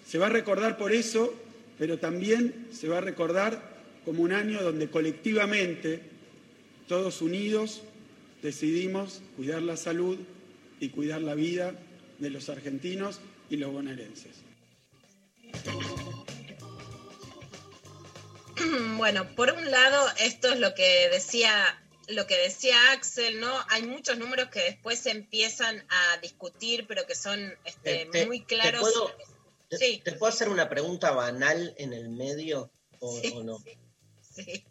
Se 0.06 0.18
va 0.18 0.26
a 0.26 0.30
recordar 0.30 0.76
por 0.76 0.92
eso, 0.92 1.32
pero 1.78 1.98
también 1.98 2.66
se 2.72 2.88
va 2.88 2.98
a 2.98 3.00
recordar 3.00 3.73
como 4.04 4.22
un 4.22 4.32
año 4.32 4.62
donde 4.62 4.90
colectivamente, 4.90 6.00
todos 6.88 7.22
unidos, 7.22 7.82
decidimos 8.42 9.22
cuidar 9.36 9.62
la 9.62 9.76
salud 9.76 10.18
y 10.80 10.90
cuidar 10.90 11.22
la 11.22 11.34
vida 11.34 11.74
de 12.18 12.30
los 12.30 12.48
argentinos 12.48 13.20
y 13.50 13.56
los 13.56 13.72
bonaerenses. 13.72 14.32
Bueno, 18.96 19.34
por 19.34 19.52
un 19.52 19.70
lado, 19.70 20.06
esto 20.20 20.48
es 20.52 20.58
lo 20.58 20.74
que 20.74 21.08
decía 21.10 21.80
lo 22.08 22.26
que 22.26 22.36
decía 22.36 22.76
Axel, 22.92 23.40
¿no? 23.40 23.50
Hay 23.70 23.82
muchos 23.82 24.18
números 24.18 24.48
que 24.50 24.60
después 24.60 24.98
se 24.98 25.10
empiezan 25.10 25.84
a 25.88 26.18
discutir, 26.18 26.86
pero 26.86 27.06
que 27.06 27.14
son 27.14 27.40
este, 27.64 28.06
te- 28.12 28.26
muy 28.26 28.40
te 28.40 28.46
claros. 28.56 28.86
te- 29.70 29.76
Sí. 29.78 30.00
¿Te 30.04 30.12
puedo 30.12 30.30
hacer 30.32 30.48
una 30.50 30.68
pregunta 30.68 31.10
banal 31.12 31.74
en 31.78 31.92
el 31.94 32.10
medio 32.10 32.70
o, 33.00 33.20
Sí, 33.20 33.32
o 33.34 33.42
no? 33.42 33.58
Sí. 33.58 33.72
¿Qué, 34.34 34.64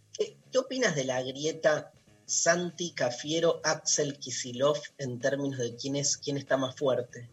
qué 0.52 0.58
opinas 0.58 0.96
de 0.96 1.06
la 1.06 1.22
grieta 1.22 1.92
Santi 2.26 2.94
Cafiero 2.94 3.62
Axel 3.64 4.18
Kisilov 4.20 4.80
en 4.98 5.20
términos 5.20 5.60
de 5.60 5.76
quién 5.76 5.96
es 5.96 6.18
quién 6.18 6.38
está 6.38 6.58
más 6.58 6.76
fuerte? 6.76 7.30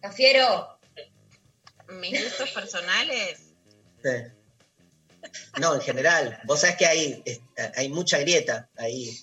Cafiero, 0.00 0.78
Mis 1.88 2.22
gustos 2.22 2.50
personales. 2.50 3.40
Sí. 4.02 4.10
No, 5.60 5.74
en 5.74 5.80
general. 5.80 6.38
Vos 6.44 6.60
sabés 6.60 6.76
que 6.76 6.86
hay, 6.86 7.22
hay 7.74 7.88
mucha 7.88 8.18
grieta 8.18 8.68
ahí. 8.76 9.18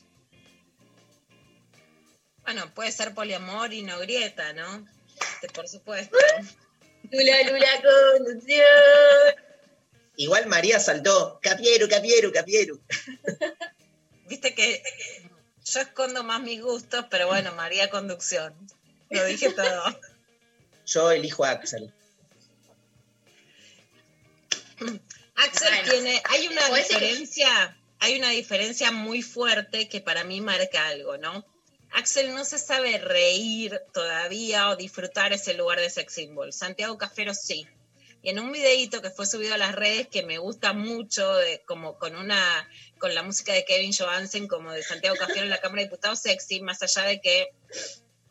Bueno, 2.43 2.73
puede 2.73 2.91
ser 2.91 3.13
poliamor 3.13 3.71
y 3.73 3.83
no 3.83 3.99
grieta, 3.99 4.51
¿no? 4.53 4.85
Por 5.53 5.67
supuesto. 5.67 6.17
Lula, 7.09 7.43
Lula, 7.43 7.67
conducción. 8.17 8.63
Igual 10.15 10.45
María 10.47 10.79
saltó, 10.79 11.39
Cafiero, 11.41 11.87
Cafiero, 11.89 12.31
Cafiero. 12.31 12.79
Viste 14.27 14.53
que 14.53 14.83
yo 15.65 15.81
escondo 15.81 16.23
más 16.23 16.41
mis 16.41 16.61
gustos, 16.61 17.05
pero 17.09 17.27
bueno, 17.27 17.53
María 17.55 17.89
Conducción. 17.89 18.53
Lo 19.09 19.25
dije 19.25 19.51
todo. 19.51 19.99
Yo 20.85 21.11
elijo 21.11 21.45
a 21.45 21.51
Axel. 21.51 21.93
Axel 25.35 25.69
Bueno, 25.69 25.91
tiene, 25.91 26.21
hay 26.25 26.47
una 26.47 26.75
diferencia, 26.75 27.77
hay 27.99 28.17
una 28.17 28.29
diferencia 28.29 28.91
muy 28.91 29.21
fuerte 29.21 29.87
que 29.87 30.01
para 30.01 30.23
mí 30.25 30.41
marca 30.41 30.87
algo, 30.87 31.17
¿no? 31.17 31.45
Axel 31.91 32.33
no 32.33 32.43
se 32.43 32.59
sabe 32.59 32.97
reír 32.97 33.79
todavía 33.93 34.69
o 34.69 34.75
disfrutar 34.75 35.31
ese 35.31 35.53
lugar 35.53 35.79
de 35.79 35.89
sex 35.89 36.13
symbol. 36.13 36.51
Santiago 36.51 36.97
Cafero 36.97 37.33
sí. 37.33 37.67
Y 38.23 38.29
en 38.29 38.39
un 38.39 38.51
videíto 38.53 39.01
que 39.01 39.09
fue 39.11 39.25
subido 39.27 39.53
a 39.53 39.57
las 39.57 39.75
redes 39.75 40.07
que 40.07 40.23
me 40.23 40.37
gusta 40.37 40.71
mucho, 40.73 41.35
de, 41.35 41.61
como 41.65 41.99
con 41.99 42.15
una, 42.15 42.67
con 42.97 43.13
la 43.13 43.21
música 43.21 43.51
de 43.53 43.65
Kevin 43.65 43.91
Johansen, 43.93 44.47
como 44.47 44.71
de 44.71 44.81
Santiago 44.81 45.17
Cafero 45.17 45.41
en 45.41 45.49
la 45.49 45.59
Cámara 45.59 45.81
de 45.81 45.87
Diputados 45.89 46.21
sexy, 46.21 46.61
más 46.61 46.81
allá 46.81 47.03
de 47.03 47.19
que, 47.19 47.49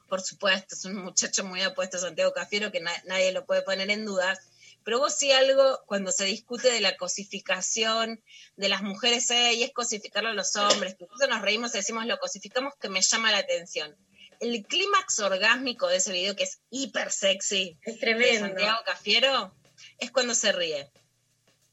por 0.09 0.23
supuesto, 0.23 0.75
es 0.75 0.85
un 0.87 0.97
muchacho 0.97 1.45
muy 1.45 1.61
apuesto 1.63 1.99
Santiago 1.99 2.33
Cafiero, 2.33 2.73
que 2.73 2.81
na- 2.81 3.03
nadie 3.07 3.33
lo 3.33 3.45
puede 3.45 3.61
poner 3.63 3.91
en 3.91 4.07
dudas, 4.07 4.39
pero 4.83 4.99
vos 4.99 5.15
sí 5.15 5.31
algo, 5.31 5.81
cuando 5.87 6.11
se 6.11 6.25
discute 6.25 6.71
de 6.71 6.81
la 6.81 6.97
cosificación 6.97 8.23
de 8.57 8.69
las 8.71 8.83
mujeres, 8.83 9.31
eh, 9.31 9.53
y 9.53 9.63
es 9.63 9.73
cosificarlo 9.73 10.31
a 10.31 10.35
los 10.35 10.57
hombres, 10.57 10.95
que 10.95 11.05
incluso 11.05 11.27
nos 11.27 11.43
reímos 11.43 11.75
y 11.75 11.79
decimos 11.79 12.07
lo 12.07 12.19
cosificamos, 12.19 12.73
que 12.81 12.89
me 12.89 13.01
llama 13.03 13.31
la 13.31 13.39
atención. 13.39 13.95
El 14.41 14.65
clímax 14.67 15.21
orgásmico 15.21 15.87
de 15.89 15.99
ese 15.99 16.13
video, 16.13 16.35
que 16.35 16.45
es 16.45 16.61
hiper 16.71 17.13
sexy, 17.13 17.79
Es 17.83 17.95
de 17.95 18.01
tremendo. 18.01 18.47
Santiago 18.49 18.79
Cafiero, 18.85 19.55
es 20.03 20.11
cuando 20.11 20.35
se 20.35 20.53
ríe. 20.53 20.91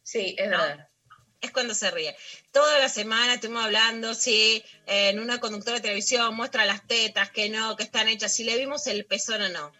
Sí, 0.03 0.35
es 0.37 0.49
No. 0.49 0.57
verdad. 0.57 0.87
Es 1.41 1.51
cuando 1.51 1.73
se 1.73 1.89
ríe. 1.89 2.15
Toda 2.51 2.79
la 2.79 2.89
semana 2.89 3.35
estuvimos 3.35 3.63
hablando, 3.63 4.13
si 4.13 4.63
en 4.87 5.19
una 5.19 5.39
conductora 5.39 5.77
de 5.77 5.81
televisión 5.83 6.35
muestra 6.35 6.65
las 6.65 6.85
tetas, 6.85 7.29
que 7.31 7.49
no, 7.49 7.75
que 7.77 7.83
están 7.83 8.07
hechas, 8.09 8.33
si 8.33 8.43
le 8.43 8.57
vimos 8.57 8.87
el 8.87 9.05
pezón 9.05 9.41
o 9.41 9.49
no. 9.49 9.71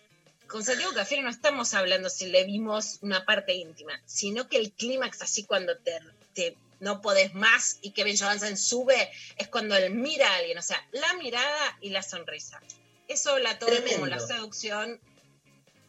Con 0.48 0.64
Santiago 0.64 0.94
Cafiero 0.94 1.24
no 1.24 1.30
estamos 1.30 1.74
hablando 1.74 2.10
si 2.10 2.28
le 2.28 2.44
vimos 2.46 3.00
una 3.02 3.26
parte 3.26 3.54
íntima, 3.54 4.02
sino 4.06 4.48
que 4.48 4.58
el 4.58 4.72
clímax, 4.72 5.22
así 5.22 5.44
cuando 5.46 5.78
te, 5.78 6.00
te- 6.34 6.56
no 6.80 7.02
podés 7.02 7.34
más 7.34 7.78
y 7.82 7.92
Kevin 7.92 8.18
Johansen 8.18 8.58
sube, 8.58 9.12
es 9.36 9.48
cuando 9.50 9.76
él 9.76 9.94
mira 9.94 10.32
a 10.32 10.38
alguien, 10.38 10.58
o 10.58 10.62
sea, 10.62 10.82
la 10.92 11.14
mirada 11.16 11.78
y 11.82 11.90
la 11.90 12.02
sonrisa. 12.02 12.62
Eso 13.10 13.38
la 13.38 13.60
todo 13.60 13.72
como 13.94 14.08
la 14.08 14.20
seducción 14.20 15.00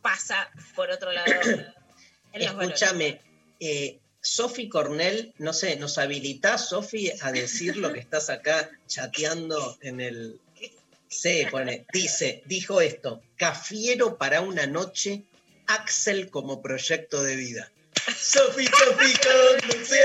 pasa 0.03 0.51
por 0.75 0.91
otro 0.91 1.13
lado. 1.13 1.31
Escúchame, 2.33 3.21
eh, 3.59 3.99
Sofi 4.21 4.69
Cornell, 4.69 5.33
no 5.39 5.53
sé, 5.53 5.77
¿nos 5.77 5.99
habilitás, 5.99 6.69
Sofi, 6.69 7.11
a 7.21 7.33
decir 7.33 7.77
lo 7.77 7.93
que 7.93 8.01
estás 8.01 8.31
acá 8.31 8.71
chateando 8.87 9.79
en 9.81 10.01
el. 10.01 10.41
Sí, 11.09 11.47
pone, 11.51 11.87
dice, 11.93 12.43
dijo 12.47 12.81
esto: 12.81 13.23
Cafiero 13.37 14.17
para 14.19 14.43
una 14.43 14.67
noche, 14.67 15.25
Axel 15.67 16.31
como 16.31 16.63
proyecto 16.63 17.23
de 17.23 17.37
vida. 17.37 17.73
Sofi, 18.17 18.67
Sofi, 18.67 19.15
conducción. 19.61 20.01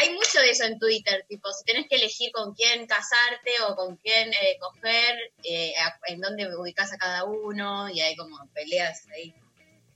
Hay 0.00 0.10
mucho 0.14 0.40
de 0.40 0.50
eso 0.50 0.64
en 0.64 0.78
Twitter, 0.78 1.26
tipo, 1.28 1.52
si 1.52 1.64
tenés 1.64 1.86
que 1.88 1.96
elegir 1.96 2.32
con 2.32 2.54
quién 2.54 2.86
casarte 2.86 3.50
o 3.68 3.76
con 3.76 3.96
quién 3.96 4.32
eh, 4.32 4.56
coger, 4.58 5.18
eh, 5.42 5.74
a- 5.76 5.98
en 6.06 6.20
dónde 6.20 6.48
ubicás 6.56 6.92
a 6.92 6.96
cada 6.96 7.24
uno, 7.24 7.88
y 7.90 8.00
hay 8.00 8.16
como 8.16 8.38
peleas 8.54 9.06
ahí. 9.14 9.34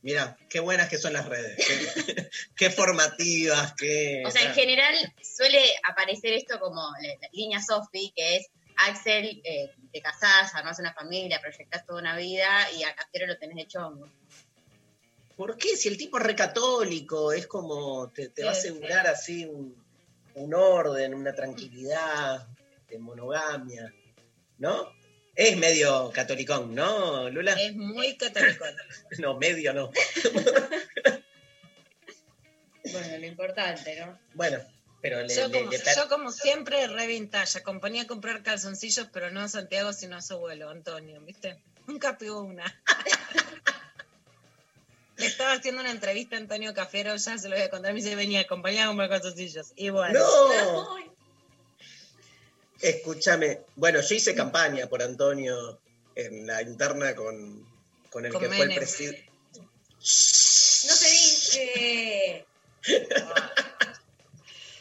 Mira, 0.03 0.37
qué 0.51 0.61
buenas 0.61 0.91
que 0.91 0.99
son 0.99 1.15
las 1.15 1.27
redes. 1.27 1.57
Qué, 1.57 1.65
qué 2.57 2.71
formativas, 2.71 3.73
qué. 3.79 4.23
O 4.27 4.31
sea, 4.31 4.43
en 4.43 4.53
general 4.53 4.95
suele 5.23 5.65
aparecer 5.89 6.35
esto 6.35 6.61
como 6.61 6.83
la, 7.01 7.09
la 7.23 7.29
línea 7.33 7.63
Sophie, 7.63 8.13
que 8.15 8.37
es 8.37 8.47
Axel, 8.77 9.41
eh, 9.45 9.71
te 9.93 10.01
casás, 10.03 10.55
armás 10.55 10.79
una 10.79 10.93
familia, 10.93 11.41
proyectás 11.41 11.87
toda 11.87 12.01
una 12.01 12.17
vida, 12.17 12.69
y 12.77 12.83
a 12.83 12.95
Cafiero 12.95 13.27
lo 13.27 13.39
tenés 13.39 13.65
hecho 13.65 13.87
hongo. 13.87 14.09
¿Por 15.37 15.57
qué? 15.57 15.77
Si 15.77 15.89
el 15.89 15.97
tipo 15.97 16.19
es 16.19 16.25
recatólico, 16.25 17.33
es 17.33 17.47
como 17.47 18.11
te, 18.11 18.29
te 18.29 18.45
va 18.45 18.53
a 18.53 18.55
Sí, 18.55 18.69
asegurar 18.69 19.07
así 19.07 19.45
un, 19.45 19.84
un 20.35 20.55
orden, 20.55 21.15
una 21.15 21.33
tranquilidad. 21.35 22.47
este, 22.77 22.99
monogamia, 22.99 23.93
¿no? 24.59 24.93
Es 25.37 25.57
medio 25.57 26.11
catolicón, 26.13 26.75
¿no, 26.75 27.29
Lula? 27.31 27.53
Es 27.55 27.75
muy 27.75 28.17
católico. 28.17 28.65
No, 29.19 29.37
medio 29.39 29.73
no. 29.73 29.91
Bueno, 32.93 33.19
lo 33.19 33.27
importante, 33.27 33.99
¿no? 33.99 34.19
Bueno, 34.35 34.59
pero 35.01 35.23
le, 35.23 35.35
Yo 35.35 35.49
le- 35.49 35.59
como, 35.59 35.71
le 35.71 35.79
yo 35.79 36.09
como 36.09 36.31
siempre, 36.31 36.87
re 36.87 37.07
vintage. 37.07 37.59
Acompañé 37.59 38.03
a 38.03 38.07
comprar 38.07 38.43
calzoncillos, 38.43 39.09
pero 39.13 39.31
no 39.31 39.41
a 39.41 39.49
Santiago, 39.49 39.93
sino 39.93 40.17
a 40.17 40.23
su 40.23 40.35
abuelo, 40.35 40.69
Antonio, 40.69 41.21
¿viste? 41.23 41.59
Nunca 41.87 42.19
pegó 42.19 42.43
una. 42.43 42.65
Le 45.17 45.27
estaba 45.27 45.53
haciendo 45.53 45.81
una 45.81 45.91
entrevista 45.91 46.37
a 46.37 46.41
Antonio 46.41 46.75
Cafero, 46.75 47.15
ya 47.17 47.39
se 47.39 47.49
lo 47.49 47.55
voy 47.55 47.65
a 47.65 47.71
contar. 47.71 47.93
Me 47.93 48.01
dice, 48.01 48.17
venía, 48.17 48.41
acompañá 48.41 48.85
a 48.85 48.87
comprar 48.89 49.09
calzoncillos. 49.11 49.73
Y 49.77 49.91
bueno. 49.91 50.19
¡No! 50.19 50.97
Escúchame. 52.81 53.61
Bueno, 53.77 54.01
yo 54.01 54.15
hice 54.15 54.35
campaña 54.35 54.87
por 54.89 55.03
Antonio 55.03 55.81
en 56.17 56.47
la 56.47 56.61
interna 56.63 57.15
con, 57.15 57.67
con 58.11 58.27
el 58.27 58.33
Con 58.33 58.43
que 58.43 58.49
fue 58.49 58.63
el 58.63 58.75
presidente. 58.75 59.31
No 59.97 60.95
se 60.95 61.11
dice. 61.11 62.47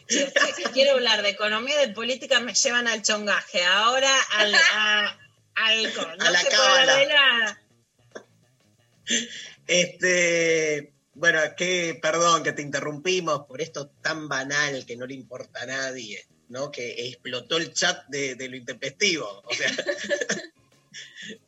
Si 0.06 0.64
quiero 0.74 0.94
hablar 0.94 1.22
de 1.24 1.30
economía 1.30 1.82
y 1.82 1.88
de 1.88 1.94
política, 1.94 2.40
me 2.40 2.54
llevan 2.54 2.88
al 2.88 3.02
chongaje. 3.02 3.64
Ahora 3.64 4.12
al, 4.32 4.54
a, 4.54 5.18
al 5.56 5.84
No 6.20 6.26
A 6.26 6.30
la 6.30 6.40
se 6.40 6.46
puede 6.48 6.62
hablar 6.62 6.86
cábala. 6.86 6.98
de 6.98 7.08
nada. 7.08 7.62
Este, 9.68 10.94
bueno, 11.14 11.40
que, 11.56 12.00
perdón 12.02 12.44
que 12.44 12.54
te 12.54 12.62
interrumpimos 12.62 13.46
por 13.46 13.62
esto 13.62 13.88
tan 14.02 14.28
banal 14.28 14.86
que 14.86 14.96
no 14.96 15.06
le 15.06 15.14
importa 15.14 15.64
a 15.64 15.66
nadie, 15.66 16.26
¿no? 16.50 16.72
Que 16.72 17.08
explotó 17.08 17.58
el 17.58 17.74
chat 17.74 18.06
de, 18.08 18.36
de 18.36 18.50
lo 18.50 18.58
intempestivo. 18.58 19.42
O 19.46 19.54
sea. 19.54 19.72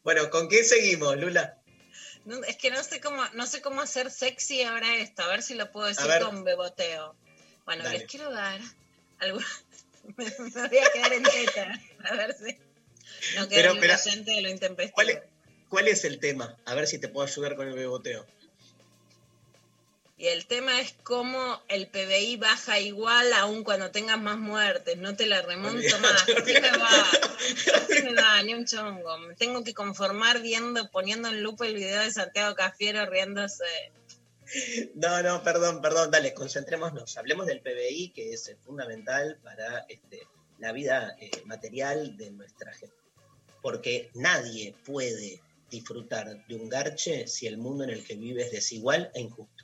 bueno, 0.03 0.29
¿con 0.29 0.47
qué 0.47 0.63
seguimos, 0.63 1.17
Lula? 1.17 1.57
No, 2.25 2.43
es 2.43 2.57
que 2.57 2.71
no 2.71 2.83
sé 2.83 2.99
cómo, 2.99 3.23
no 3.33 3.45
sé 3.45 3.61
cómo 3.61 3.81
hacer 3.81 4.09
sexy 4.09 4.63
ahora 4.63 4.97
esto, 4.97 5.21
a 5.21 5.27
ver 5.27 5.43
si 5.43 5.53
lo 5.53 5.71
puedo 5.71 5.87
decir 5.87 6.05
con 6.21 6.43
beboteo. 6.43 7.15
Bueno, 7.65 7.83
Dale. 7.83 7.99
les 7.99 8.07
quiero 8.07 8.31
dar 8.31 8.59
algo. 9.19 9.39
me, 10.17 10.25
me 10.25 10.67
voy 10.67 10.77
a 10.77 10.91
quedar 10.91 11.13
en 11.13 11.23
teta, 11.23 11.81
a 12.03 12.15
ver 12.15 12.35
si. 12.35 12.57
No 13.35 13.47
Pero, 13.47 13.73
queda 13.73 13.81
pero, 13.81 13.93
oyente 13.95 14.31
de 14.31 14.41
lo 14.41 14.49
intempestivo. 14.49 14.95
¿Cuál 14.95 15.09
es, 15.09 15.19
cuál 15.75 15.89
es 15.89 16.05
el 16.05 16.19
tema? 16.19 16.55
A 16.63 16.73
ver 16.73 16.87
si 16.87 16.99
te 16.99 17.09
puedo 17.09 17.27
ayudar 17.27 17.57
con 17.57 17.67
el 17.67 17.75
beboteo. 17.75 18.25
Y 20.17 20.27
el 20.27 20.45
tema 20.45 20.79
es 20.79 20.95
cómo 21.03 21.61
el 21.67 21.87
PBI 21.89 22.37
baja 22.37 22.79
igual 22.79 23.33
aun 23.33 23.65
cuando 23.65 23.91
tengas 23.91 24.17
más 24.21 24.37
muertes. 24.37 24.95
No 24.95 25.17
te 25.17 25.25
la 25.25 25.41
remonto 25.41 25.99
más. 25.99 26.23
Así 26.37 26.53
me 26.53 26.77
va. 26.77 27.01
Así 27.75 28.03
me 28.03 28.13
va, 28.13 28.41
ni 28.43 28.53
un 28.53 28.65
chongo. 28.65 29.17
Me 29.17 29.35
tengo 29.35 29.65
que 29.65 29.73
conformar 29.73 30.41
viendo, 30.41 30.89
poniendo 30.91 31.27
en 31.27 31.43
lupa 31.43 31.67
el 31.67 31.75
video 31.75 32.03
de 32.03 32.11
Santiago 32.11 32.55
Cafiero 32.55 33.05
riéndose. 33.07 33.65
No, 34.93 35.21
no, 35.23 35.43
perdón, 35.43 35.81
perdón, 35.81 36.09
dale, 36.09 36.33
concentrémonos. 36.33 37.17
Hablemos 37.17 37.47
del 37.47 37.59
PBI, 37.59 38.13
que 38.15 38.31
es 38.31 38.47
eh, 38.47 38.55
fundamental 38.65 39.39
para 39.43 39.79
este, 39.89 40.25
la 40.57 40.71
vida 40.71 41.17
eh, 41.19 41.31
material 41.43 42.15
de 42.15 42.31
nuestra 42.31 42.71
gente. 42.71 42.95
Porque 43.61 44.09
nadie 44.13 44.73
puede 44.85 45.41
disfrutar 45.69 46.45
de 46.47 46.55
un 46.55 46.69
garche 46.69 47.27
si 47.27 47.47
el 47.47 47.57
mundo 47.57 47.83
en 47.83 47.89
el 47.91 48.03
que 48.05 48.15
vive 48.15 48.43
es 48.43 48.51
desigual 48.51 49.11
e 49.13 49.21
injusto. 49.21 49.63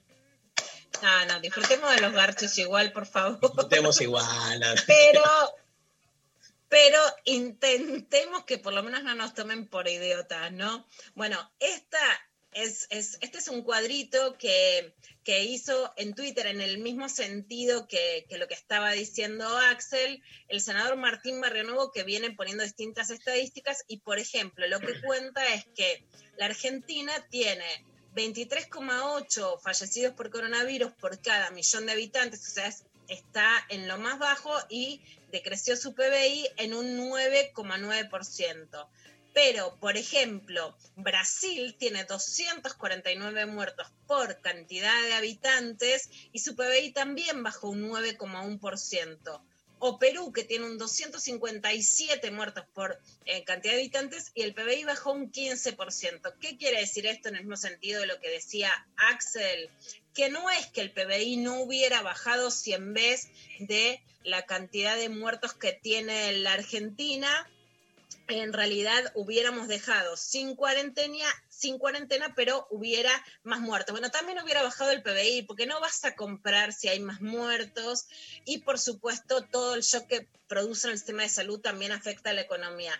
No, 1.02 1.26
no, 1.26 1.40
disfrutemos 1.40 1.94
de 1.96 2.02
los 2.02 2.14
garchos 2.14 2.58
igual, 2.58 2.92
por 2.92 3.06
favor. 3.08 3.40
Disfrutemos 3.42 4.00
igual. 4.02 4.62
Pero, 4.86 5.24
pero 6.70 7.00
intentemos 7.26 8.46
que 8.46 8.58
por 8.58 8.74
lo 8.74 8.84
menos 8.84 9.04
no 9.04 9.16
nos 9.16 9.34
tomen 9.34 9.68
por 9.68 9.88
idiotas, 9.88 10.52
¿no? 10.52 10.88
Bueno, 11.16 11.52
esta 11.60 12.00
es, 12.54 12.88
es- 12.90 13.18
este 13.22 13.40
es 13.40 13.48
un 13.48 13.64
cuadrito 13.64 14.38
que, 14.38 14.94
que 15.24 15.44
hizo 15.44 15.94
en 15.98 16.16
Twitter 16.16 16.48
en 16.48 16.62
el 16.62 16.80
mismo 16.80 17.08
sentido 17.08 17.88
que, 17.88 18.26
lo 18.32 18.48
que 18.48 18.54
estaba 18.56 18.92
diciendo 18.92 19.48
Axel, 19.58 20.24
el 20.48 20.62
senador 20.62 20.98
Martín 20.98 21.40
Barrionuevo, 21.40 21.92
que 21.92 22.04
viene 22.04 22.32
poniendo 22.32 22.64
distintas 22.64 23.10
estadísticas 23.12 23.84
y, 23.88 23.98
por 23.98 24.18
ejemplo, 24.18 24.68
lo 24.68 24.80
que 24.80 25.00
cuenta 25.02 25.46
es 25.54 25.66
que 25.76 26.04
la 26.38 26.46
Argentina 26.48 27.14
tiene 27.30 27.86
23,8 28.16 29.60
fallecidos 29.62 30.14
por 30.16 30.30
coronavirus 30.32 30.92
por 30.94 31.22
cada 31.22 31.52
millón 31.52 31.86
de 31.86 31.92
habitantes, 31.94 32.48
o 32.48 32.52
sea, 32.52 32.68
es- 32.68 32.86
está 33.08 33.66
en 33.70 33.88
lo 33.88 33.98
más 33.98 34.18
bajo 34.20 34.54
y 34.70 35.02
decreció 35.32 35.76
su 35.76 35.94
PBI 35.94 36.48
en 36.58 36.74
un 36.74 36.98
9,9%. 36.98 38.88
Pero, 39.34 39.78
por 39.80 39.96
ejemplo, 39.96 40.76
Brasil 40.96 41.76
tiene 41.80 42.04
249 42.04 43.46
muertos 43.46 43.88
por 44.08 44.42
cantidad 44.42 45.02
de 45.04 45.14
habitantes 45.14 46.10
y 46.34 46.40
su 46.40 46.56
PBI 46.56 46.92
también 46.92 47.42
bajó 47.42 47.70
un 47.70 47.90
9,1%. 47.90 49.42
O 49.84 49.98
Perú, 49.98 50.32
que 50.32 50.44
tiene 50.44 50.66
un 50.66 50.78
257 50.78 52.30
muertos 52.30 52.66
por 52.74 53.00
eh, 53.26 53.44
cantidad 53.46 53.74
de 53.74 53.80
habitantes 53.80 54.32
y 54.36 54.44
el 54.44 54.54
PBI 54.54 54.84
bajó 54.84 55.12
un 55.12 55.32
15%. 55.32 56.36
¿Qué 56.40 56.58
quiere 56.58 56.82
decir 56.82 57.08
esto 57.08 57.30
en 57.30 57.36
el 57.36 57.42
mismo 57.42 57.58
sentido 57.58 58.02
de 58.02 58.08
lo 58.08 58.20
que 58.20 58.30
decía 58.30 58.70
Axel? 58.98 59.72
Que 60.14 60.30
no 60.30 60.52
es 60.52 60.68
que 60.68 60.82
el 60.82 60.92
PBI 60.92 61.38
no 61.38 61.62
hubiera 61.62 62.04
bajado 62.04 62.52
si 62.52 62.74
en 62.74 62.94
vez 62.94 63.30
de 63.60 64.04
la 64.24 64.46
cantidad 64.46 64.96
de 64.98 65.10
muertos 65.10 65.54
que 65.54 65.72
tiene 65.72 66.34
la 66.34 66.54
Argentina, 66.54 67.50
en 68.40 68.54
realidad 68.54 69.12
hubiéramos 69.16 69.68
dejado 69.68 70.16
sin 70.18 70.56
cuarentena, 70.56 71.26
sin 71.50 71.78
cuarentena, 71.78 72.34
pero 72.36 72.68
hubiera 72.70 73.12
más 73.44 73.60
muertos. 73.60 73.94
Bueno, 73.94 74.10
también 74.10 74.40
hubiera 74.42 74.64
bajado 74.64 74.92
el 74.92 75.04
PBI, 75.04 75.44
porque 75.44 75.66
no 75.66 75.80
vas 75.80 76.04
a 76.06 76.16
comprar 76.16 76.74
si 76.74 76.88
hay 76.88 77.00
más 77.00 77.22
muertos 77.22 78.08
y 78.46 78.60
por 78.60 78.80
supuesto 78.80 79.44
todo 79.44 79.76
el 79.76 79.82
shock 79.82 80.08
que 80.08 80.28
produce 80.48 80.88
en 80.88 80.92
el 80.94 80.98
sistema 80.98 81.24
de 81.24 81.30
salud 81.30 81.60
también 81.62 81.92
afecta 81.92 82.30
a 82.30 82.34
la 82.34 82.42
economía. 82.42 82.94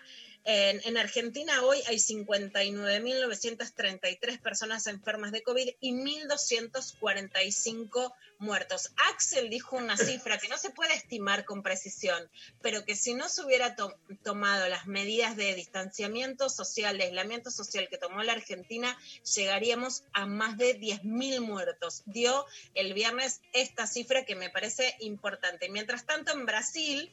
En, 0.44 0.80
en 0.84 0.96
Argentina 0.96 1.62
hoy 1.62 1.80
hay 1.86 1.96
59.933 1.98 4.40
personas 4.40 4.88
enfermas 4.88 5.30
de 5.30 5.42
COVID 5.42 5.68
y 5.80 5.92
1.245 5.92 8.12
muertos. 8.38 8.90
Axel 9.12 9.50
dijo 9.50 9.76
una 9.76 9.96
cifra 10.18 10.38
que 10.38 10.48
no 10.48 10.58
se 10.58 10.70
puede 10.70 10.94
estimar 10.94 11.44
con 11.44 11.62
precisión, 11.62 12.28
pero 12.60 12.84
que 12.84 12.96
si 12.96 13.14
no 13.14 13.28
se 13.28 13.44
hubiera 13.44 13.76
to- 13.76 13.96
tomado 14.24 14.68
las 14.68 14.86
medidas 14.86 15.36
de 15.36 15.54
distanciamiento 15.54 16.48
social, 16.48 16.98
de 16.98 17.04
aislamiento 17.04 17.52
social 17.52 17.88
que 17.88 17.98
tomó 17.98 18.22
la 18.24 18.32
Argentina, 18.32 18.98
llegaríamos 19.36 20.02
a 20.12 20.26
más 20.26 20.58
de 20.58 20.76
10.000 20.78 21.40
muertos. 21.40 22.02
Dio 22.06 22.44
el 22.74 22.94
viernes 22.94 23.42
esta 23.52 23.86
cifra 23.86 24.24
que 24.24 24.34
me 24.34 24.50
parece 24.50 24.96
importante. 25.00 25.68
Mientras 25.68 26.04
tanto, 26.04 26.32
en 26.32 26.46
Brasil 26.46 27.12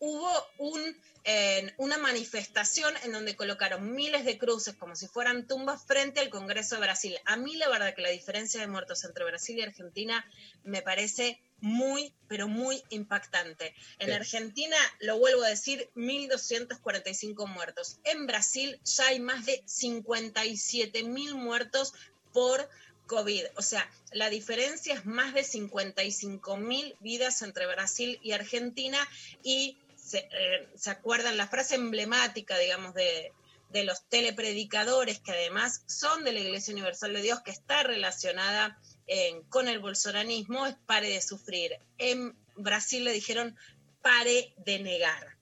hubo 0.00 0.30
un, 0.58 0.96
eh, 1.24 1.72
una 1.76 1.98
manifestación 1.98 2.92
en 3.04 3.12
donde 3.12 3.36
colocaron 3.36 3.92
miles 3.94 4.24
de 4.24 4.38
cruces 4.38 4.74
como 4.74 4.96
si 4.96 5.06
fueran 5.06 5.46
tumbas 5.46 5.84
frente 5.86 6.20
al 6.20 6.30
Congreso 6.30 6.74
de 6.76 6.80
Brasil. 6.80 7.18
A 7.26 7.36
mí 7.36 7.54
la 7.56 7.68
verdad 7.68 7.94
que 7.94 8.02
la 8.02 8.08
diferencia 8.10 8.60
de 8.60 8.66
muertos 8.66 9.04
entre 9.04 9.24
Brasil 9.24 9.58
y 9.58 9.62
Argentina 9.62 10.24
me 10.64 10.80
parece 10.82 11.38
muy, 11.60 12.14
pero 12.26 12.48
muy 12.48 12.82
impactante. 12.88 13.74
En 13.98 14.08
Sí. 14.08 14.14
Argentina, 14.14 14.76
lo 15.00 15.18
vuelvo 15.18 15.44
a 15.44 15.48
decir, 15.48 15.90
1.245 15.94 17.46
muertos. 17.46 17.98
En 18.04 18.26
Brasil 18.26 18.80
ya 18.84 19.08
hay 19.08 19.20
más 19.20 19.44
de 19.44 19.62
57.000 19.66 21.34
muertos 21.34 21.92
por 22.32 22.66
COVID. 23.06 23.44
O 23.56 23.62
sea, 23.62 23.90
la 24.12 24.30
diferencia 24.30 24.94
es 24.94 25.04
más 25.04 25.34
de 25.34 25.44
55 25.44 26.56
mil 26.56 26.96
vidas 27.00 27.42
entre 27.42 27.66
Brasil 27.66 28.18
y 28.22 28.32
Argentina 28.32 29.06
y 29.42 29.76
se, 30.10 30.18
eh, 30.18 30.68
¿se 30.74 30.90
acuerdan 30.90 31.36
la 31.36 31.46
frase 31.46 31.76
emblemática, 31.76 32.58
digamos, 32.58 32.94
de, 32.94 33.32
de 33.70 33.84
los 33.84 34.04
telepredicadores 34.08 35.20
que 35.20 35.30
además 35.30 35.84
son 35.86 36.24
de 36.24 36.32
la 36.32 36.40
Iglesia 36.40 36.72
Universal 36.72 37.12
de 37.12 37.22
Dios, 37.22 37.40
que 37.42 37.52
está 37.52 37.84
relacionada 37.84 38.78
eh, 39.06 39.42
con 39.48 39.68
el 39.68 39.78
bolsonarismo, 39.78 40.66
es 40.66 40.74
pare 40.86 41.08
de 41.10 41.20
sufrir. 41.20 41.78
En 41.98 42.36
Brasil 42.56 43.04
le 43.04 43.12
dijeron 43.12 43.56
pare 44.02 44.52
de 44.58 44.80
negar. 44.80 45.36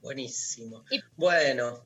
Buenísimo. 0.00 0.84
Bueno, 1.16 1.84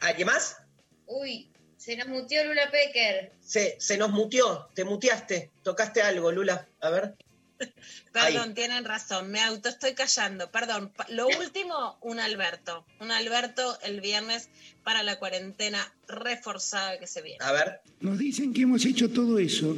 ¿alguien 0.00 0.26
más? 0.26 0.58
Uy, 1.06 1.50
se 1.76 1.96
nos 1.96 2.06
mutió 2.06 2.44
Lula 2.44 2.70
Pecker. 2.70 3.32
Se, 3.40 3.76
se 3.80 3.96
nos 3.96 4.10
mutió, 4.10 4.68
te 4.74 4.84
muteaste, 4.84 5.50
tocaste 5.62 6.02
algo, 6.02 6.30
Lula. 6.30 6.68
A 6.80 6.90
ver. 6.90 7.16
Perdón, 8.12 8.48
Ahí. 8.48 8.54
tienen 8.54 8.84
razón, 8.84 9.30
me 9.30 9.40
auto 9.40 9.68
estoy 9.68 9.94
callando. 9.94 10.50
Perdón, 10.50 10.92
lo 11.08 11.28
último, 11.28 11.96
un 12.00 12.20
Alberto. 12.20 12.84
Un 13.00 13.10
Alberto 13.10 13.78
el 13.82 14.00
viernes 14.00 14.48
para 14.84 15.02
la 15.02 15.18
cuarentena 15.18 15.92
reforzada 16.08 16.98
que 16.98 17.06
se 17.06 17.22
viene. 17.22 17.38
A 17.44 17.52
ver. 17.52 17.80
Nos 18.00 18.18
dicen 18.18 18.52
que 18.52 18.62
hemos 18.62 18.84
hecho 18.84 19.10
todo 19.10 19.38
eso 19.38 19.76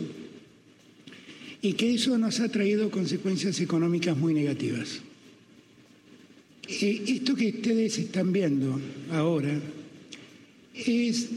y 1.60 1.72
que 1.74 1.94
eso 1.94 2.18
nos 2.18 2.40
ha 2.40 2.48
traído 2.48 2.90
consecuencias 2.90 3.60
económicas 3.60 4.16
muy 4.16 4.34
negativas. 4.34 5.00
Eh, 6.68 7.04
esto 7.08 7.34
que 7.34 7.48
ustedes 7.48 7.98
están 7.98 8.32
viendo 8.32 8.80
ahora 9.12 9.60
es 10.74 11.28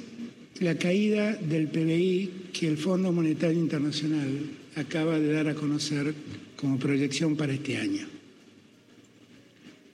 la 0.59 0.77
caída 0.77 1.33
del 1.33 1.67
PBI 1.67 2.49
que 2.53 2.67
el 2.67 2.77
Fondo 2.77 3.11
Monetario 3.11 3.59
Internacional 3.59 4.49
acaba 4.77 5.19
de 5.19 5.33
dar 5.33 5.47
a 5.47 5.55
conocer 5.55 6.13
como 6.55 6.77
proyección 6.77 7.35
para 7.35 7.53
este 7.53 7.77
año. 7.77 8.05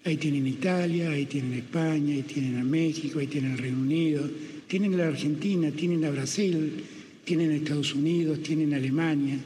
Ahí 0.03 0.17
tienen 0.17 0.45
Italia, 0.45 1.11
ahí 1.11 1.25
tienen 1.25 1.53
España, 1.53 2.13
ahí 2.13 2.23
tienen 2.23 2.57
a 2.57 2.63
México, 2.63 3.19
ahí 3.19 3.27
tienen 3.27 3.53
el 3.53 3.57
Reino 3.57 3.79
Unido, 3.79 4.29
tienen 4.67 4.97
la 4.97 5.07
Argentina, 5.07 5.71
tienen 5.71 6.03
a 6.03 6.11
Brasil, 6.11 6.83
tienen 7.23 7.51
a 7.51 7.55
Estados 7.55 7.95
Unidos, 7.95 8.43
tienen 8.43 8.73
a 8.73 8.77
Alemania, 8.77 9.37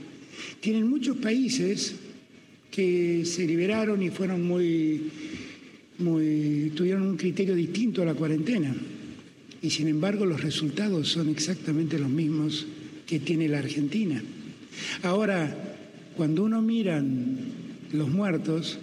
tienen 0.60 0.90
muchos 0.90 1.18
países 1.18 1.96
que 2.72 3.24
se 3.24 3.46
liberaron 3.46 4.02
y 4.02 4.10
fueron 4.10 4.42
muy, 4.42 5.04
muy, 6.00 6.72
tuvieron 6.76 7.04
un 7.04 7.18
criterio 7.18 7.54
distinto 7.54 8.02
a 8.02 8.06
la 8.06 8.16
cuarentena. 8.16 8.76
Y 9.62 9.70
sin 9.70 9.88
embargo 9.88 10.26
los 10.26 10.42
resultados 10.42 11.10
son 11.10 11.30
exactamente 11.30 12.00
los 12.00 12.10
mismos 12.10 12.66
que 13.06 13.20
tiene 13.20 13.48
la 13.48 13.60
Argentina. 13.60 14.24
Ahora, 15.04 15.56
cuando 16.16 16.44
uno 16.44 16.62
mira 16.62 17.04
los 17.94 18.10
muertos, 18.10 18.80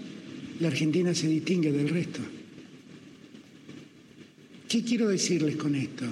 la 0.61 0.69
Argentina 0.69 1.15
se 1.15 1.29
distingue 1.29 1.73
del 1.73 1.89
resto. 1.89 2.21
¿Qué 4.69 4.83
quiero 4.83 5.09
decirles 5.09 5.57
con 5.57 5.75
esto? 5.75 6.05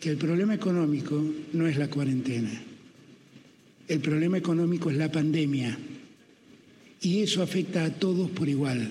Que 0.00 0.10
el 0.10 0.16
problema 0.16 0.54
económico 0.54 1.22
no 1.52 1.66
es 1.66 1.76
la 1.76 1.88
cuarentena. 1.88 2.50
El 3.88 4.00
problema 4.00 4.38
económico 4.38 4.90
es 4.90 4.96
la 4.96 5.10
pandemia. 5.10 5.76
Y 7.00 7.22
eso 7.22 7.42
afecta 7.42 7.84
a 7.84 7.90
todos 7.92 8.30
por 8.30 8.48
igual. 8.48 8.90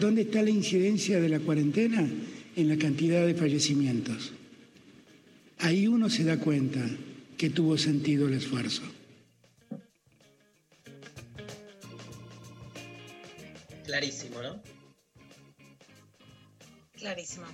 ¿Dónde 0.00 0.22
está 0.22 0.42
la 0.42 0.50
incidencia 0.50 1.20
de 1.20 1.28
la 1.28 1.40
cuarentena? 1.40 2.08
En 2.56 2.68
la 2.68 2.76
cantidad 2.76 3.26
de 3.26 3.34
fallecimientos. 3.34 4.32
Ahí 5.58 5.86
uno 5.86 6.08
se 6.08 6.24
da 6.24 6.38
cuenta 6.38 6.88
que 7.38 7.48
tuvo 7.50 7.78
sentido 7.78 8.26
el 8.26 8.34
esfuerzo. 8.34 8.82
Clarísimo, 13.86 14.42
¿no? 14.42 14.60
Clarísimo. 16.96 17.46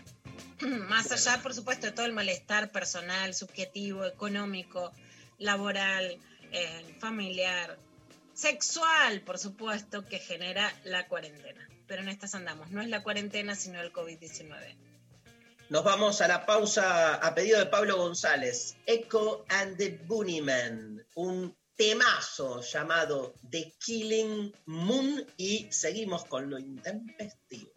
Más 0.89 1.13
allá, 1.13 1.43
por 1.43 1.55
supuesto, 1.55 1.87
de 1.87 1.93
todo 1.93 2.07
el 2.07 2.15
malestar 2.15 2.73
personal, 2.73 3.35
subjetivo, 3.35 4.07
económico, 4.07 4.91
laboral, 5.39 6.19
eh, 6.51 6.97
familiar, 6.99 7.79
sexual, 8.33 9.21
por 9.21 9.39
supuesto, 9.39 10.07
que 10.07 10.19
genera 10.19 10.75
la 10.85 11.07
cuarentena. 11.09 11.69
Pero 11.87 12.01
en 12.03 12.09
estas 12.09 12.35
andamos. 12.35 12.71
No 12.71 12.81
es 12.81 12.89
la 12.89 13.03
cuarentena, 13.03 13.55
sino 13.55 13.83
el 13.83 13.93
COVID-19. 13.93 14.77
Nos 15.71 15.83
vamos 15.83 16.21
a 16.21 16.29
la 16.29 16.45
pausa 16.45 17.15
a 17.15 17.35
pedido 17.35 17.59
de 17.59 17.67
Pablo 17.67 17.97
González. 17.97 18.77
Echo 18.87 19.47
and 19.49 19.79
the 19.79 19.99
Bunnymen, 20.07 21.03
un 21.15 21.57
temazo 21.75 22.61
llamado 22.61 23.35
The 23.51 23.75
Killing 23.79 24.53
Moon 24.67 25.25
y 25.39 25.67
seguimos 25.71 26.27
con 26.27 26.51
lo 26.51 26.59
intempestivo. 26.59 27.74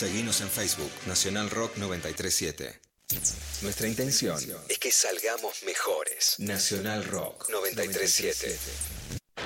Seguinos 0.00 0.40
en 0.40 0.48
Facebook, 0.48 0.90
Nacional 1.04 1.50
Rock 1.50 1.76
937. 1.76 2.80
Nuestra 3.60 3.86
intención 3.86 4.38
es 4.66 4.78
que 4.78 4.90
salgamos 4.90 5.62
mejores. 5.64 6.36
Nacional 6.38 7.04
Rock 7.04 7.50
937. 7.50 8.56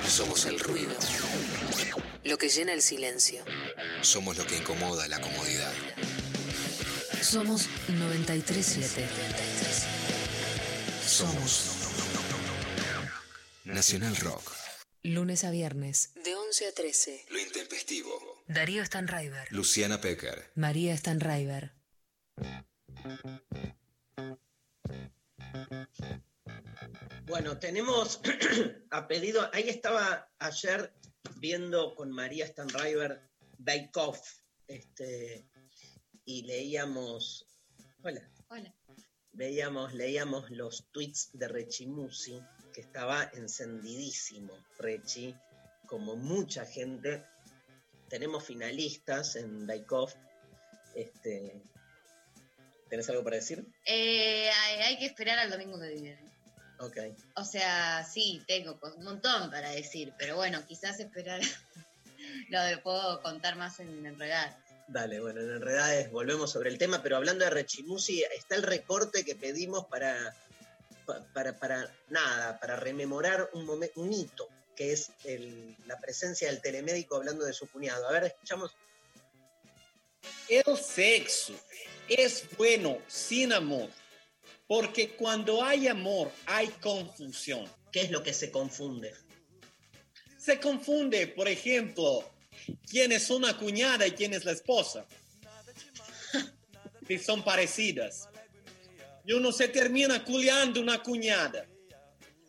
Somos 0.07 0.45
el 0.45 0.57
ruido. 0.61 0.95
Lo 2.23 2.37
que 2.37 2.47
llena 2.47 2.71
el 2.71 2.81
silencio. 2.81 3.43
Somos 3.99 4.37
lo 4.37 4.47
que 4.47 4.55
incomoda 4.55 5.09
la 5.09 5.19
comodidad. 5.19 5.73
Somos 7.21 7.67
937. 7.89 9.05
Somos 11.05 11.65
Nacional 13.65 14.15
Rock. 14.15 14.53
Lunes 15.03 15.43
a 15.43 15.51
viernes. 15.51 16.11
De 16.23 16.33
11 16.33 16.67
a 16.67 16.71
13. 16.71 17.25
Darío 18.55 18.85
Stanraiver. 18.85 19.51
Luciana 19.51 19.99
Pecker. 19.99 20.49
María 20.55 20.95
Stanraiver. 20.95 21.73
Bueno, 27.25 27.59
tenemos 27.59 28.21
a 28.91 29.09
pedido, 29.09 29.49
ahí 29.53 29.67
estaba 29.67 30.31
ayer 30.39 30.93
viendo 31.35 31.95
con 31.95 32.11
María 32.11 32.47
Stanriver 32.47 33.29
Bake 33.57 33.91
Off, 33.95 34.21
este, 34.67 35.45
y 36.23 36.43
leíamos, 36.43 37.45
hola, 38.03 38.21
Hola. 38.47 38.73
veíamos, 39.33 39.93
leíamos 39.93 40.49
los 40.49 40.87
tweets 40.93 41.31
de 41.33 41.49
Rechimusi, 41.49 42.41
que 42.73 42.79
estaba 42.79 43.29
encendidísimo, 43.33 44.53
Rechi, 44.79 45.35
como 45.87 46.15
mucha 46.15 46.65
gente. 46.65 47.25
Tenemos 48.15 48.45
finalistas 48.45 49.35
en 49.35 49.67
Off. 49.89 50.13
Este, 50.95 51.61
¿Tenés 52.89 53.09
algo 53.09 53.25
para 53.25 53.35
decir? 53.35 53.65
Eh, 53.85 54.49
hay, 54.49 54.79
hay 54.83 54.97
que 54.97 55.05
esperar 55.07 55.37
al 55.37 55.49
domingo 55.49 55.77
que 55.77 55.89
viene. 55.89 56.17
Ok. 56.79 56.95
O 57.35 57.43
sea, 57.43 58.05
sí, 58.05 58.41
tengo 58.47 58.79
un 58.95 59.03
montón 59.03 59.51
para 59.51 59.71
decir, 59.71 60.13
pero 60.17 60.37
bueno, 60.37 60.65
quizás 60.65 60.97
esperar 61.01 61.41
lo 62.49 62.81
puedo 62.83 63.21
contar 63.21 63.57
más 63.57 63.81
en 63.81 64.05
enredar. 64.05 64.55
Dale, 64.87 65.19
bueno, 65.19 65.41
en 65.41 65.59
realidad 65.61 66.09
volvemos 66.11 66.49
sobre 66.49 66.69
el 66.69 66.77
tema, 66.77 67.03
pero 67.03 67.17
hablando 67.17 67.43
de 67.43 67.51
Rechimusi, 67.51 68.23
está 68.33 68.55
el 68.55 68.63
recorte 68.63 69.25
que 69.25 69.35
pedimos 69.35 69.87
para, 69.87 70.33
pa- 71.05 71.19
para, 71.33 71.59
para 71.59 71.91
nada, 72.07 72.61
para 72.61 72.77
rememorar 72.77 73.49
un, 73.51 73.67
momen- 73.67 73.91
un 73.95 74.13
hito, 74.13 74.44
que 74.75 74.91
es 74.91 75.11
el- 75.23 75.75
la 75.85 75.99
presencia 75.99 76.49
del 76.49 76.61
telemédico 76.61 77.15
hablando 77.15 77.45
de 77.45 77.53
su 77.53 77.67
cuñado. 77.67 78.07
A 78.07 78.11
ver, 78.11 78.25
escuchamos. 78.25 78.71
El 80.49 80.77
sexo 80.77 81.53
es 82.07 82.45
bueno 82.57 82.99
sin 83.07 83.53
amor, 83.53 83.89
porque 84.67 85.15
cuando 85.15 85.63
hay 85.63 85.87
amor 85.87 86.31
hay 86.45 86.67
confusión. 86.67 87.69
¿Qué 87.91 88.01
es 88.01 88.11
lo 88.11 88.21
que 88.21 88.33
se 88.33 88.51
confunde? 88.51 89.13
Se 90.37 90.59
confunde, 90.59 91.27
por 91.27 91.47
ejemplo, 91.47 92.29
quién 92.89 93.11
es 93.11 93.29
una 93.29 93.57
cuñada 93.57 94.05
y 94.05 94.11
quién 94.11 94.33
es 94.33 94.45
la 94.45 94.51
esposa. 94.51 95.05
Si 97.07 97.19
son 97.19 97.43
parecidas. 97.43 98.27
Y 99.25 99.33
uno 99.33 99.51
se 99.51 99.67
termina 99.67 100.23
culeando 100.23 100.81
una 100.81 101.01
cuñada. 101.01 101.65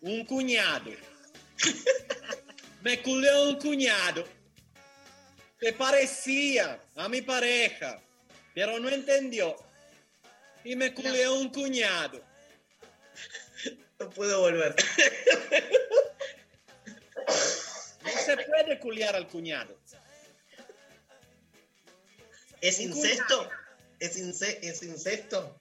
Un 0.00 0.24
cuñado. 0.26 0.90
Me 2.82 3.02
culeó 3.02 3.48
un 3.48 3.56
cuñado 3.58 4.24
que 5.58 5.72
parecía 5.72 6.80
a 6.94 7.08
mi 7.08 7.22
pareja, 7.22 8.00
pero 8.54 8.78
no 8.78 8.88
entendió. 8.88 9.56
Y 10.64 10.76
me 10.76 10.92
culeó 10.94 11.34
un 11.34 11.48
cuñado. 11.50 12.22
No 13.98 14.10
puedo 14.10 14.40
volver. 14.40 14.74
No 18.04 18.10
se 18.24 18.36
puede 18.36 18.78
culiar 18.78 19.16
al 19.16 19.26
cuñado. 19.28 19.78
¿Es 22.60 22.78
Un 22.78 22.84
incesto? 22.86 23.50
¿Es, 23.98 24.16
ince- 24.18 24.58
es 24.62 24.82
incesto? 24.82 25.60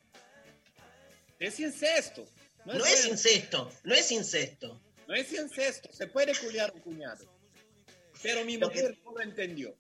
Es 1.40 1.60
incesto. 1.60 2.28
No, 2.66 2.84
es 2.86 3.06
incesto, 3.06 3.72
no 3.84 3.94
es 3.94 4.12
incesto. 4.12 4.82
No 5.08 5.14
es 5.16 5.32
incesto, 5.34 5.92
se 5.94 6.08
puede 6.08 6.34
culiar 6.36 6.72
un 6.74 6.82
cuñado. 6.82 7.26
Pero 8.24 8.44
mi 8.44 8.58
mujer 8.58 8.98
no 9.04 9.12
lo 9.12 9.22
entendió. 9.22 9.76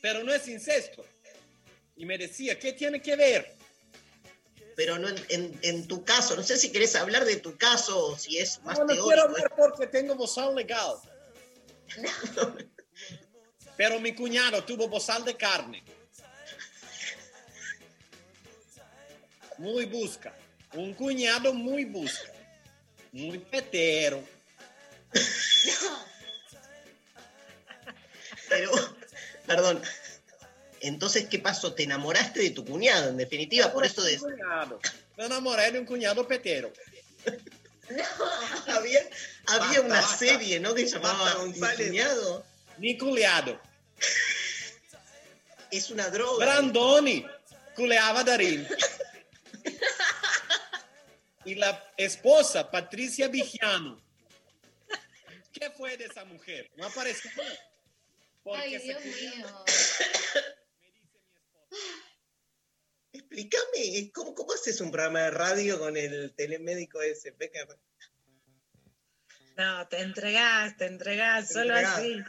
Pero 0.00 0.22
no 0.22 0.32
es 0.32 0.46
incesto. 0.48 1.04
Y 1.96 2.04
me 2.06 2.16
decía, 2.18 2.58
¿qué 2.58 2.72
tiene 2.72 3.00
que 3.02 3.16
ver? 3.16 3.54
pero 4.76 4.98
no 4.98 5.08
en, 5.08 5.16
en- 5.28 5.58
en 5.62 5.86
tu 5.86 6.04
caso. 6.04 6.34
No 6.34 6.42
sé 6.42 6.56
si 6.56 6.72
querés 6.72 6.96
hablar 6.96 7.24
de 7.24 7.36
tu 7.36 7.56
caso 7.56 8.06
o 8.08 8.18
si 8.18 8.38
es 8.38 8.60
más 8.64 8.76
No, 8.76 8.84
no 8.84 8.88
teórico. 8.88 9.06
quiero 9.06 9.22
hablar 9.22 9.54
porque 9.56 9.86
tengo 9.86 10.16
bozal 10.16 10.52
legal. 10.56 10.96
Pero 13.76 14.00
mi 14.00 14.12
cuñado 14.16 14.64
tuvo 14.64 14.88
bozal 14.88 15.24
de 15.24 15.36
carne. 15.36 15.84
Muy 19.58 19.84
busca. 19.86 20.34
Un 20.72 20.92
cuñado 20.94 21.54
muy 21.54 21.84
busca. 21.84 22.32
Muy 23.14 23.38
petero. 23.38 24.24
Pero, 28.48 28.72
perdón. 29.46 29.80
Entonces, 30.80 31.28
¿qué 31.28 31.38
pasó? 31.38 31.72
¿Te 31.74 31.84
enamoraste 31.84 32.40
de 32.40 32.50
tu 32.50 32.64
cuñado, 32.64 33.10
en 33.10 33.16
definitiva? 33.16 33.72
Por 33.72 33.86
eso 33.86 34.02
de... 34.02 34.18
Cuñado. 34.18 34.80
Me 35.16 35.26
enamoré 35.26 35.70
de 35.70 35.78
un 35.78 35.86
cuñado 35.86 36.26
petero. 36.26 36.72
había, 38.66 39.00
había 39.46 39.66
Basta, 39.68 39.80
una 39.82 39.94
basta. 40.00 40.16
serie, 40.16 40.58
¿no? 40.58 40.74
Que 40.74 40.88
se 40.88 40.94
llamaba 40.94 41.36
Mi 41.46 41.60
cuñado. 41.60 42.44
Mi 42.78 42.98
culiado. 42.98 43.60
Es 45.70 45.88
una 45.90 46.08
droga. 46.10 46.44
Brandoni 46.44 47.24
culeaba 47.76 48.24
Darín. 48.24 48.66
Y 51.44 51.54
la 51.56 51.92
esposa, 51.96 52.70
Patricia 52.70 53.28
Vigiano. 53.28 54.02
¿Qué 55.52 55.70
fue 55.70 55.96
de 55.96 56.06
esa 56.06 56.24
mujer? 56.24 56.70
No 56.76 56.86
apareció. 56.86 57.30
Porque 58.42 58.60
Ay, 58.62 58.78
Dios 58.78 59.04
mío. 59.04 59.64
Explícame, 63.12 64.10
¿cómo, 64.12 64.34
¿cómo 64.34 64.52
haces 64.52 64.80
un 64.80 64.90
programa 64.90 65.20
de 65.22 65.30
radio 65.30 65.78
con 65.78 65.96
el 65.96 66.34
telemédico 66.34 67.00
ese? 67.00 67.34
No, 69.56 69.86
te 69.88 70.00
entregás, 70.00 70.76
te 70.76 70.86
entregás, 70.86 71.48
Te 71.48 71.54
solo 71.54 71.76
entregás. 71.76 71.98
así. 71.98 72.22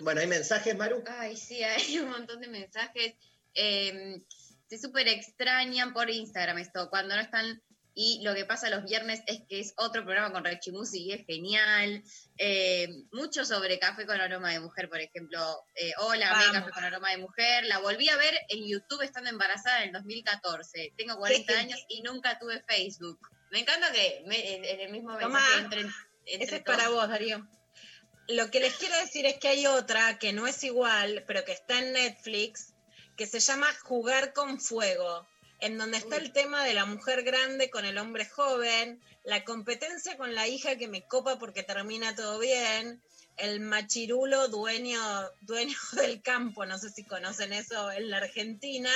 Bueno, 0.00 0.20
¿hay 0.20 0.26
mensajes, 0.26 0.76
Maru? 0.76 1.02
Ay, 1.06 1.36
sí, 1.36 1.62
hay 1.62 1.98
un 1.98 2.10
montón 2.10 2.40
de 2.40 2.48
mensajes. 2.48 3.14
Eh, 3.54 4.22
se 4.68 4.78
súper 4.78 5.08
extrañan 5.08 5.92
por 5.92 6.10
Instagram 6.10 6.58
esto, 6.58 6.88
cuando 6.90 7.16
no 7.16 7.22
están. 7.22 7.62
Y 8.00 8.20
lo 8.22 8.32
que 8.32 8.44
pasa 8.44 8.70
los 8.70 8.84
viernes 8.84 9.22
es 9.26 9.40
que 9.48 9.58
es 9.58 9.74
otro 9.76 10.04
programa 10.04 10.30
con 10.32 10.44
Rechi 10.44 10.70
Music 10.70 11.00
y 11.00 11.12
es 11.14 11.26
genial. 11.26 12.04
Eh, 12.36 12.86
mucho 13.10 13.44
sobre 13.44 13.80
Café 13.80 14.06
con 14.06 14.20
Aroma 14.20 14.52
de 14.52 14.60
Mujer, 14.60 14.88
por 14.88 15.00
ejemplo. 15.00 15.64
Eh, 15.74 15.92
hola, 15.98 16.30
Vamos. 16.30 16.52
Café 16.52 16.70
con 16.70 16.84
Aroma 16.84 17.10
de 17.10 17.16
Mujer. 17.16 17.64
La 17.64 17.78
volví 17.78 18.08
a 18.08 18.16
ver 18.16 18.34
en 18.50 18.68
YouTube 18.68 19.02
estando 19.02 19.30
embarazada 19.30 19.78
en 19.82 19.88
el 19.88 19.92
2014. 19.94 20.92
Tengo 20.96 21.16
40 21.18 21.52
Sí. 21.52 21.58
años 21.58 21.80
y 21.88 22.02
nunca 22.02 22.38
tuve 22.38 22.62
Facebook. 22.68 23.18
Me 23.50 23.58
encanta 23.58 23.90
que 23.90 24.22
me- 24.28 24.54
en, 24.54 24.64
en 24.64 24.80
el 24.80 24.92
mismo 24.92 25.18
Tomá, 25.18 25.42
entren. 25.58 25.86
entre 26.26 26.44
Ese 26.46 26.56
es 26.58 26.62
todos. 26.64 26.76
para 26.78 26.90
vos, 26.90 27.08
Darío. 27.08 27.48
Lo 28.28 28.48
que 28.52 28.60
les 28.60 28.74
quiero 28.74 28.96
decir 29.00 29.26
es 29.26 29.38
que 29.40 29.48
hay 29.48 29.66
otra 29.66 30.20
que 30.20 30.32
no 30.32 30.46
es 30.46 30.62
igual, 30.62 31.24
pero 31.26 31.44
que 31.44 31.50
está 31.52 31.80
en 31.80 31.94
Netflix, 31.94 32.74
que 33.16 33.26
se 33.26 33.40
llama 33.40 33.66
Jugar 33.82 34.32
con 34.34 34.60
Fuego, 34.60 35.26
en 35.60 35.78
donde 35.78 35.98
está 35.98 36.16
el 36.16 36.32
tema 36.32 36.64
de 36.64 36.74
la 36.74 36.84
mujer 36.86 37.22
grande 37.22 37.70
con 37.70 37.84
el 37.84 37.98
hombre 37.98 38.26
joven, 38.26 39.00
la 39.24 39.44
competencia 39.44 40.16
con 40.16 40.34
la 40.34 40.46
hija 40.46 40.76
que 40.76 40.88
me 40.88 41.06
copa 41.06 41.38
porque 41.38 41.62
termina 41.62 42.14
todo 42.14 42.38
bien, 42.38 43.02
el 43.36 43.60
machirulo 43.60 44.48
dueño, 44.48 45.00
dueño 45.40 45.76
del 45.92 46.22
campo, 46.22 46.66
no 46.66 46.78
sé 46.78 46.90
si 46.90 47.04
conocen 47.04 47.52
eso 47.52 47.90
en 47.90 48.10
la 48.10 48.18
Argentina. 48.18 48.90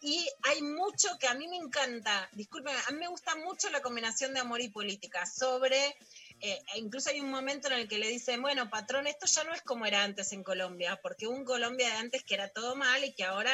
Y 0.00 0.28
hay 0.44 0.62
mucho 0.62 1.08
que 1.18 1.26
a 1.26 1.34
mí 1.34 1.48
me 1.48 1.56
encanta, 1.56 2.28
disculpen, 2.32 2.72
a 2.86 2.92
mí 2.92 2.98
me 3.00 3.08
gusta 3.08 3.34
mucho 3.34 3.68
la 3.70 3.82
combinación 3.82 4.32
de 4.32 4.38
amor 4.38 4.60
y 4.60 4.68
política 4.68 5.26
sobre 5.26 5.96
eh, 6.40 6.62
e 6.72 6.78
incluso 6.78 7.10
hay 7.10 7.20
un 7.20 7.30
momento 7.30 7.66
en 7.66 7.74
el 7.74 7.88
que 7.88 7.98
le 7.98 8.08
dicen, 8.08 8.40
bueno, 8.40 8.70
patrón, 8.70 9.08
esto 9.08 9.26
ya 9.26 9.42
no 9.44 9.52
es 9.52 9.62
como 9.62 9.86
era 9.86 10.04
antes 10.04 10.32
en 10.32 10.44
Colombia, 10.44 11.00
porque 11.02 11.26
un 11.26 11.44
Colombia 11.44 11.88
de 11.88 11.96
antes 11.96 12.22
que 12.22 12.34
era 12.34 12.48
todo 12.48 12.76
mal 12.76 13.02
y 13.04 13.12
que 13.12 13.24
ahora 13.24 13.50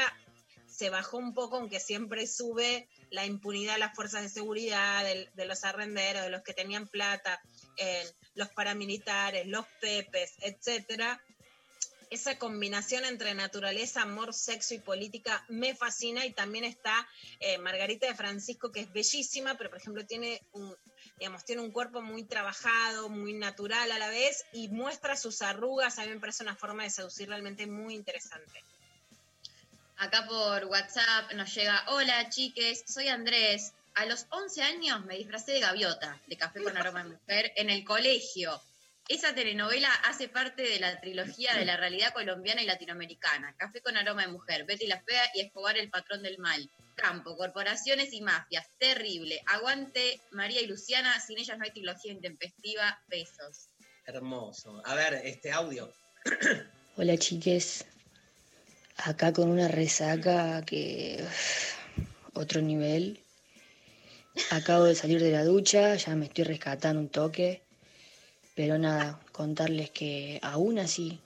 se 0.75 0.91
bajó 0.91 1.19
un 1.19 1.35
poco, 1.35 1.57
aunque 1.57 1.79
siempre 1.79 2.27
sube 2.27 2.89
la 3.11 3.25
impunidad 3.25 3.77
a 3.77 3.79
las 3.79 3.95
fuerzas 3.95 4.23
de 4.23 4.29
seguridad, 4.29 5.05
de, 5.05 5.47
los 5.47 5.65
arrenderos, 5.65 6.23
de 6.23 6.31
los 6.31 6.43
que 6.43 6.53
tenían 6.53 6.89
plata, 6.89 7.41
eh, 7.77 8.05
los 8.35 8.49
paramilitares, 8.49 9.47
los 9.47 9.67
pepes, 9.81 10.33
etcétera. 10.41 11.23
Esa 12.11 12.39
combinación 12.39 13.05
entre 13.05 13.35
naturaleza, 13.35 14.03
amor, 14.03 14.35
sexo 14.35 14.75
y 14.75 14.79
política 14.79 15.45
me 15.49 15.75
fascina 15.75 16.27
y 16.27 16.33
también 16.33 16.65
está 16.65 17.09
eh, 17.41 17.59
Margarita 17.59 18.07
de 18.07 18.15
Francisco, 18.15 18.73
que 18.73 18.81
es 18.81 18.93
bellísima, 18.93 19.57
pero 19.57 19.71
por 19.71 19.79
ejemplo 19.79 20.05
tiene 20.07 20.43
un, 20.53 20.77
digamos, 21.19 21.45
tiene 21.45 21.63
un 21.63 21.71
cuerpo 21.71 22.03
muy 22.03 22.25
trabajado, 22.25 23.09
muy 23.09 23.33
natural 23.33 23.91
a 23.93 23.99
la 23.99 24.11
vez 24.11 24.45
y 24.53 24.69
muestra 24.69 25.17
sus 25.17 25.41
arrugas. 25.41 25.99
A 25.99 26.05
mí 26.05 26.11
me 26.11 26.21
parece 26.21 26.43
una 26.43 26.57
forma 26.57 26.83
de 26.83 26.91
seducir 26.91 27.29
realmente 27.29 27.67
muy 27.67 27.95
interesante. 27.95 28.65
Acá 29.97 30.27
por 30.27 30.65
WhatsApp 30.65 31.33
nos 31.35 31.55
llega, 31.55 31.85
hola 31.89 32.29
chiques, 32.29 32.85
soy 32.87 33.09
Andrés. 33.09 33.73
A 33.95 34.07
los 34.07 34.27
11 34.31 34.63
años 34.63 35.05
me 35.05 35.17
disfracé 35.17 35.53
de 35.53 35.61
gaviota, 35.61 36.21
de 36.27 36.37
Café 36.37 36.63
con 36.63 36.77
Aroma 36.77 37.05
de 37.05 37.11
Mujer, 37.11 37.53
en 37.57 37.71
el 37.71 37.85
colegio. 37.85 38.61
Esa 39.09 39.35
telenovela 39.35 39.93
hace 40.07 40.29
parte 40.29 40.63
de 40.63 40.81
la 40.81 41.01
trilogía 41.01 41.55
de 41.55 41.65
la 41.65 41.77
realidad 41.77 42.13
colombiana 42.13 42.63
y 42.63 42.67
latinoamericana. 42.67 43.55
Café 43.57 43.81
con 43.83 43.97
Aroma 43.97 44.23
de 44.23 44.33
Mujer, 44.33 44.65
Betty 44.65 44.87
la 44.87 45.01
Fea 45.03 45.31
y 45.35 45.43
Escobar 45.43 45.77
el 45.77 45.91
Patrón 45.91 46.23
del 46.23 46.39
Mal. 46.39 46.69
Campo, 46.97 47.37
corporaciones 47.37 48.13
y 48.13 48.21
mafias. 48.21 48.67
Terrible. 48.79 49.43
Aguante 49.47 50.21
María 50.33 50.61
y 50.61 50.67
Luciana, 50.67 51.21
sin 51.21 51.39
ellas 51.39 51.57
no 51.57 51.65
hay 51.65 51.71
trilogía 51.71 52.13
intempestiva. 52.13 52.99
Besos. 53.09 53.69
Hermoso. 54.07 54.83
A 54.85 54.95
ver, 54.95 55.15
este 55.25 55.53
audio. 55.53 55.93
Hola 56.97 57.17
chiques, 57.19 57.85
acá 58.97 59.33
con 59.33 59.51
una 59.51 59.69
resaca 59.69 60.63
que 60.63 61.25
otro 62.35 62.61
nivel. 62.61 63.21
Acabo 64.51 64.85
de 64.85 64.95
salir 64.95 65.23
de 65.23 65.31
la 65.31 65.45
ducha, 65.45 65.95
ya 65.95 66.17
me 66.17 66.27
estoy 66.27 66.45
rescatando 66.45 67.01
un 67.01 67.09
toque, 67.09 67.63
pero 68.55 68.79
nada, 68.79 69.21
contarles 69.33 69.91
que 69.91 70.41
aún 70.43 70.79
así, 70.79 71.21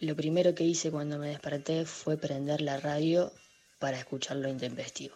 lo 0.00 0.16
primero 0.16 0.54
que 0.54 0.64
hice 0.64 0.90
cuando 0.90 1.18
me 1.18 1.28
desperté 1.28 1.84
fue 1.84 2.16
prender 2.16 2.60
la 2.60 2.78
radio 2.78 3.32
para 3.78 3.98
escuchar 3.98 4.38
lo 4.38 4.48
intempestivo. 4.48 5.14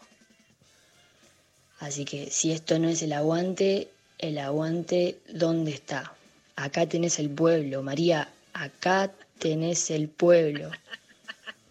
Así 1.78 2.04
que 2.04 2.30
si 2.30 2.52
esto 2.52 2.78
no 2.78 2.88
es 2.88 3.02
el 3.02 3.14
aguante, 3.14 3.88
el 4.18 4.38
aguante, 4.38 5.18
¿dónde 5.32 5.72
está? 5.72 6.14
Acá 6.56 6.86
tenés 6.86 7.18
el 7.18 7.30
pueblo, 7.30 7.82
María, 7.82 8.28
acá 8.52 9.10
tenés 9.38 9.90
el 9.90 10.08
pueblo. 10.08 10.70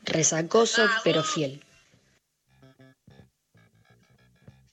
Resacoso, 0.10 0.88
pero 1.04 1.24
fiel. 1.24 1.64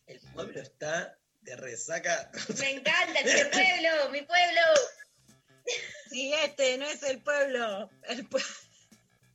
El 0.07 0.21
pueblo 0.35 0.61
está 0.61 1.17
de 1.43 1.57
resaca. 1.57 2.31
Me 2.59 2.71
encanta, 2.71 3.21
mi 3.23 3.33
pueblo, 3.53 4.11
mi 4.11 4.23
pueblo. 4.23 4.61
Sí, 6.11 6.33
este 6.45 6.79
no 6.79 6.87
es 6.87 7.03
el 7.03 7.21
pueblo. 7.23 7.91
El 8.05 8.29
pue- 8.29 8.45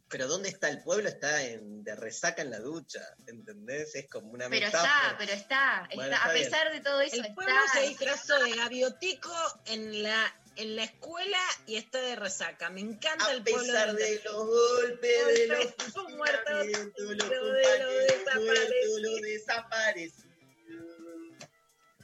Pero 0.09 0.27
¿dónde 0.27 0.49
está 0.49 0.69
el 0.69 0.81
pueblo? 0.83 1.07
Está 1.09 1.43
en, 1.43 1.83
de 1.83 1.95
resaca 1.95 2.41
en 2.41 2.49
la 2.51 2.59
ducha, 2.59 3.01
¿entendés? 3.27 3.93
Es 3.95 4.09
como 4.09 4.31
una 4.31 4.49
Pero 4.49 4.65
metáfora. 4.67 4.91
está, 4.91 5.17
pero 5.17 5.31
está, 5.33 5.89
Bueno, 5.95 6.13
está. 6.13 6.15
está 6.17 6.29
a 6.29 6.33
bien. 6.33 6.45
pesar 6.49 6.71
de 6.71 6.79
todo 6.81 7.01
eso, 7.01 7.15
el 7.17 7.33
pueblo 7.33 7.53
está. 7.65 7.79
se 7.79 7.87
disfrazó 7.87 8.39
de 8.43 8.51
gaviotico 8.55 9.33
en 9.65 10.03
la, 10.03 10.35
en 10.57 10.75
la 10.75 10.83
escuela 10.83 11.37
y 11.65 11.75
está 11.77 11.99
de 12.01 12.15
resaca. 12.15 12.69
Me 12.69 12.81
encanta 12.81 13.25
A 13.27 13.31
el 13.31 13.43
pueblo. 13.43 13.61
pesar 13.65 13.93
del- 13.93 14.17
de 14.17 14.23
los 14.23 14.45
golpes, 14.47 15.25
de 15.27 15.47
los 15.47 16.13
muertos, 16.15 16.53
los 16.53 16.67
de 16.67 17.15
lo 17.15 17.25
compañeros 17.25 17.93
muertos, 17.93 18.25
desaparecido. 18.25 18.99
los 18.99 19.21
desaparecidos. 19.21 20.25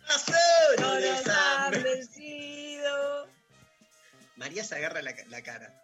Pasó 0.07 0.32
No 0.80 0.94
lo 0.94 0.99
nos 0.99 1.28
ha 1.28 1.69
desaparecido. 1.72 1.84
vencido. 1.84 3.28
María 4.38 4.64
se 4.64 4.76
agarra 4.76 5.02
la, 5.02 5.14
la 5.28 5.41
cara. 5.41 5.84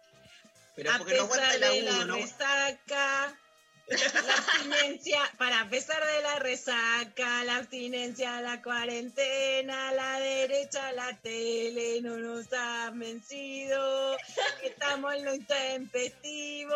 Pero 0.76 0.90
a 0.92 0.98
porque 0.98 1.14
no 1.16 1.22
aguanta 1.24 1.46
pesar 1.50 1.54
el 1.54 1.60
de 1.82 1.88
agudo, 1.90 1.98
la 1.98 2.04
¿no? 2.06 2.16
resaca, 2.16 3.38
la 3.86 4.34
abstinencia, 4.34 5.20
para 5.38 5.68
pesar 5.68 6.02
de 6.04 6.22
la 6.22 6.38
resaca, 6.38 7.44
la 7.44 7.56
abstinencia, 7.56 8.40
la 8.40 8.62
cuarentena, 8.62 9.92
la 9.92 10.18
derecha, 10.20 10.92
la 10.92 11.18
tele, 11.20 12.00
no 12.00 12.16
nos 12.16 12.46
ha 12.52 12.90
vencido, 12.94 14.16
estamos 14.62 15.14
en 15.14 15.24
lo 15.24 15.34
intempestivo. 15.34 16.74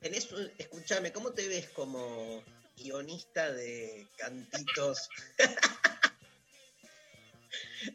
Tenés 0.00 0.28
escúchame, 0.58 1.12
¿cómo 1.12 1.32
te 1.32 1.46
ves 1.48 1.68
como 1.70 2.42
guionista 2.76 3.52
de 3.52 4.06
cantitos? 4.16 5.08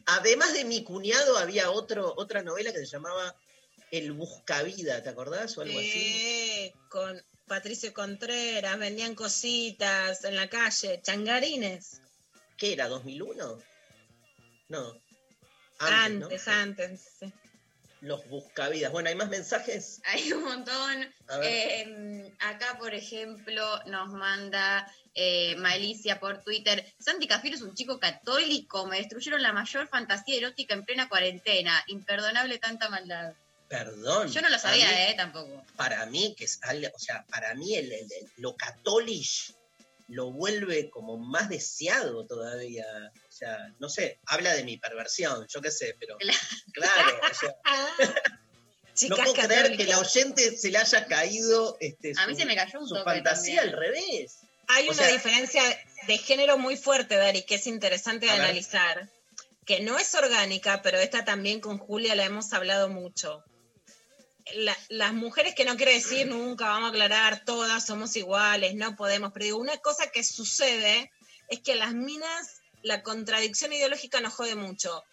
Además 0.08 0.54
de 0.54 0.66
mi 0.66 0.84
cuñado, 0.84 1.38
había 1.38 1.72
otro, 1.72 2.14
otra 2.18 2.42
novela 2.42 2.72
que 2.72 2.80
se 2.80 2.86
llamaba 2.86 3.36
El 3.92 4.12
Buscavida, 4.14 5.02
¿te 5.04 5.10
acordás? 5.10 5.58
O 5.58 5.62
algo 5.62 5.78
así. 5.78 5.92
Eh, 5.94 6.74
con 6.90 7.22
Patricio 7.48 7.94
Contreras, 7.94 8.78
vendían 8.80 9.16
cositas 9.16 10.24
en 10.24 10.36
la 10.36 10.50
calle, 10.50 11.02
changarines. 11.02 12.02
¿Qué 12.58 12.74
era? 12.74 12.90
¿2001? 12.90 13.64
No. 14.70 15.02
Antes, 15.80 16.48
¿no? 16.48 16.54
antes. 16.54 17.02
sí. 17.20 17.34
Los 18.02 18.28
buscavidas. 18.30 18.92
Bueno, 18.92 19.10
¿hay 19.10 19.16
más 19.16 19.30
mensajes? 19.30 20.00
Hay 20.06 20.32
un 20.32 20.44
montón. 20.44 21.12
Eh, 21.42 22.32
acá, 22.40 22.78
por 22.78 22.94
ejemplo, 22.94 23.64
nos 23.88 24.10
manda 24.10 24.88
eh, 25.16 25.56
Malicia 25.56 26.20
por 26.20 26.44
Twitter. 26.44 26.86
Santi 27.00 27.28
Cafiero 27.28 27.56
es 27.56 27.64
un 27.64 27.74
chico 27.74 28.00
católico. 28.00 28.86
Me 28.86 28.98
destruyeron 28.98 29.42
la 29.42 29.54
mayor 29.54 29.88
fantasía 29.88 30.38
erótica 30.38 30.76
en 30.76 30.86
plena 30.86 31.10
cuarentena. 31.10 31.84
Imperdonable 31.88 32.60
tanta 32.60 32.90
maldad. 32.90 33.34
Perdón. 33.68 34.32
Yo 34.32 34.42
no 34.42 34.50
lo 34.50 34.60
sabía, 34.60 34.88
mí- 34.88 34.94
¿eh? 34.96 35.14
Tampoco. 35.18 35.64
Para 35.76 36.06
mí, 36.06 36.36
que 36.38 36.46
es 36.46 36.60
algo- 36.62 36.90
o 36.94 37.00
sea, 37.00 37.26
para 37.30 37.54
mí 37.56 37.76
el, 37.76 37.92
el- 37.92 38.12
el- 38.12 38.32
lo 38.38 38.56
católico 38.56 39.26
lo 40.10 40.32
vuelve 40.32 40.92
como 40.92 41.18
más 41.18 41.50
deseado 41.50 42.28
todavía. 42.28 42.86
O 43.28 43.32
sea, 43.32 43.58
no 43.80 43.90
sé, 43.90 44.20
habla 44.28 44.54
de 44.54 44.64
mi 44.64 44.78
perversión, 44.78 45.48
yo 45.48 45.62
qué 45.62 45.72
sé, 45.72 45.96
pero 46.00 46.16
claro, 46.74 47.20
o 47.32 47.34
sea, 47.34 47.56
no 48.86 48.94
Chicas 48.94 49.18
puedo 49.20 49.34
creer 49.34 49.76
que 49.76 49.86
la 49.86 50.00
oyente 50.00 50.56
se 50.56 50.70
le 50.70 50.78
haya 50.78 51.06
caído 51.08 51.76
este, 51.80 52.14
A 52.18 52.28
mí 52.28 52.34
su- 52.34 52.40
se 52.42 52.46
me 52.46 52.56
cayó 52.56 52.80
un 52.80 52.88
su 52.88 52.96
fantasía 53.04 53.62
también. 53.62 53.76
al 53.76 53.80
revés. 53.82 54.38
Hay 54.68 54.88
O 54.88 54.92
una 54.92 55.04
sea- 55.04 55.12
diferencia 55.12 55.62
de 56.08 56.18
género 56.20 56.58
muy 56.60 56.78
fuerte, 56.78 57.16
Dari, 57.16 57.42
que 57.44 57.56
es 57.56 57.66
interesante 57.68 58.28
de 58.28 58.32
A 58.32 58.36
ver. 58.36 58.44
analizar, 58.46 59.10
que 59.66 59.80
no 59.80 59.98
es 59.98 60.14
orgánica, 60.14 60.82
pero 60.84 61.00
esta 61.00 61.26
también 61.26 61.60
con 61.62 61.80
Julia 61.80 62.14
la 62.16 62.26
hemos 62.26 62.54
hablado 62.54 62.90
mucho. 62.90 63.44
La- 64.54 64.78
las 64.90 65.14
mujeres 65.14 65.56
que 65.56 65.66
no 65.66 65.76
quiere 65.76 65.94
decir 65.94 66.28
nunca, 66.28 66.66
vamos 66.68 66.88
a 66.88 66.90
aclarar, 66.90 67.44
todas 67.46 67.86
somos 67.86 68.16
iguales, 68.16 68.76
no 68.76 68.96
podemos, 68.96 69.32
pero 69.34 69.46
digo, 69.46 69.58
una 69.58 69.78
cosa 69.78 70.08
que 70.12 70.24
sucede 70.24 71.12
es 71.50 71.60
que 71.62 71.74
las 71.76 71.94
minas, 71.94 72.62
la 72.84 73.02
contradicción 73.02 73.74
ideológica 73.74 74.22
nos 74.22 74.34
jode 74.36 74.56
mucho. 74.56 75.04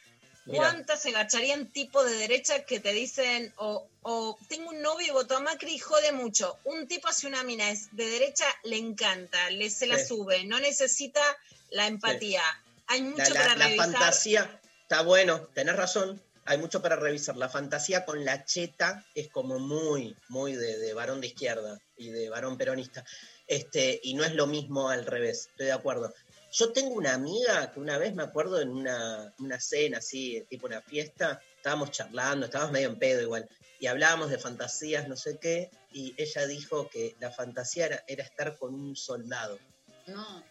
¿Cuántas 0.44 1.00
se 1.02 1.10
agacharían 1.10 1.68
tipo 1.68 2.02
de 2.04 2.14
derecha 2.16 2.64
que 2.64 2.80
te 2.80 2.92
dicen, 2.92 3.52
o, 3.56 3.86
o 4.02 4.36
tengo 4.48 4.70
un 4.70 4.82
novio 4.82 5.06
y 5.06 5.10
votó 5.10 5.36
a 5.36 5.40
Macri 5.40 5.74
y 5.74 5.78
jode 5.78 6.10
mucho? 6.12 6.58
Un 6.64 6.86
tipo 6.88 7.08
hacia 7.08 7.28
una 7.28 7.42
mina 7.44 7.70
es 7.70 7.94
de 7.96 8.06
derecha, 8.06 8.44
le 8.64 8.76
encanta, 8.76 9.48
le 9.50 9.70
se 9.70 9.86
la 9.86 9.98
Sí. 9.98 10.06
sube, 10.08 10.44
no 10.44 10.58
necesita 10.58 11.22
la 11.70 11.86
empatía. 11.86 12.42
Hay 12.88 13.02
mucho 13.02 13.22
La, 13.22 13.28
la- 13.30 13.40
para 13.40 13.54
la 13.56 13.64
revisar. 13.66 13.92
fantasía, 13.92 14.60
está 14.82 15.02
bueno, 15.02 15.40
tenés 15.54 15.76
razón, 15.76 16.20
hay 16.44 16.58
mucho 16.58 16.82
para 16.82 16.96
revisar. 16.96 17.36
La 17.36 17.48
fantasía 17.48 18.04
con 18.04 18.24
la 18.24 18.44
cheta 18.44 19.04
es 19.14 19.28
como 19.28 19.58
muy, 19.58 20.16
muy 20.28 20.54
de, 20.54 20.92
varón 20.94 21.20
de 21.20 21.28
izquierda 21.28 21.78
y 21.96 22.10
de 22.10 22.28
varón 22.28 22.58
peronista. 22.58 23.04
Este, 23.46 24.00
y 24.02 24.14
no 24.14 24.24
es 24.24 24.34
lo 24.34 24.46
mismo 24.46 24.88
al 24.88 25.04
revés, 25.06 25.48
estoy 25.50 25.66
de 25.66 25.72
acuerdo. 25.72 26.12
Yo 26.52 26.72
tengo 26.72 26.94
una 26.94 27.14
amiga 27.14 27.72
que 27.72 27.80
una 27.80 27.96
vez 27.98 28.14
me 28.14 28.22
acuerdo 28.22 28.60
en 28.60 28.70
una, 28.70 29.32
una 29.38 29.58
cena 29.58 29.98
así, 29.98 30.44
tipo 30.48 30.66
una 30.66 30.82
fiesta, 30.82 31.40
estábamos 31.56 31.90
charlando, 31.90 32.46
estábamos 32.46 32.72
medio 32.72 32.88
en 32.88 32.98
pedo 32.98 33.22
igual, 33.22 33.48
y 33.80 33.86
hablábamos 33.86 34.30
de 34.30 34.38
fantasías, 34.38 35.08
no 35.08 35.16
sé 35.16 35.38
qué, 35.38 35.70
y 35.92 36.14
ella 36.18 36.46
dijo 36.46 36.88
que 36.90 37.16
la 37.20 37.30
fantasía 37.30 37.86
era, 37.86 38.04
era 38.06 38.22
estar 38.22 38.58
con 38.58 38.74
un 38.74 38.94
soldado. 38.96 39.58
No, 40.06 40.44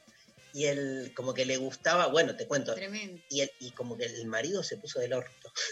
Y 0.53 0.65
él 0.65 1.13
como 1.15 1.33
que 1.33 1.45
le 1.45 1.57
gustaba, 1.57 2.07
bueno, 2.07 2.35
te 2.35 2.45
cuento, 2.47 2.73
tremendo. 2.75 3.21
y, 3.29 3.41
el- 3.41 3.51
y 3.59 3.71
como 3.71 3.97
que 3.97 4.05
el 4.05 4.25
marido 4.25 4.63
se 4.63 4.77
puso 4.77 4.99
del 4.99 5.13
orto. 5.13 5.53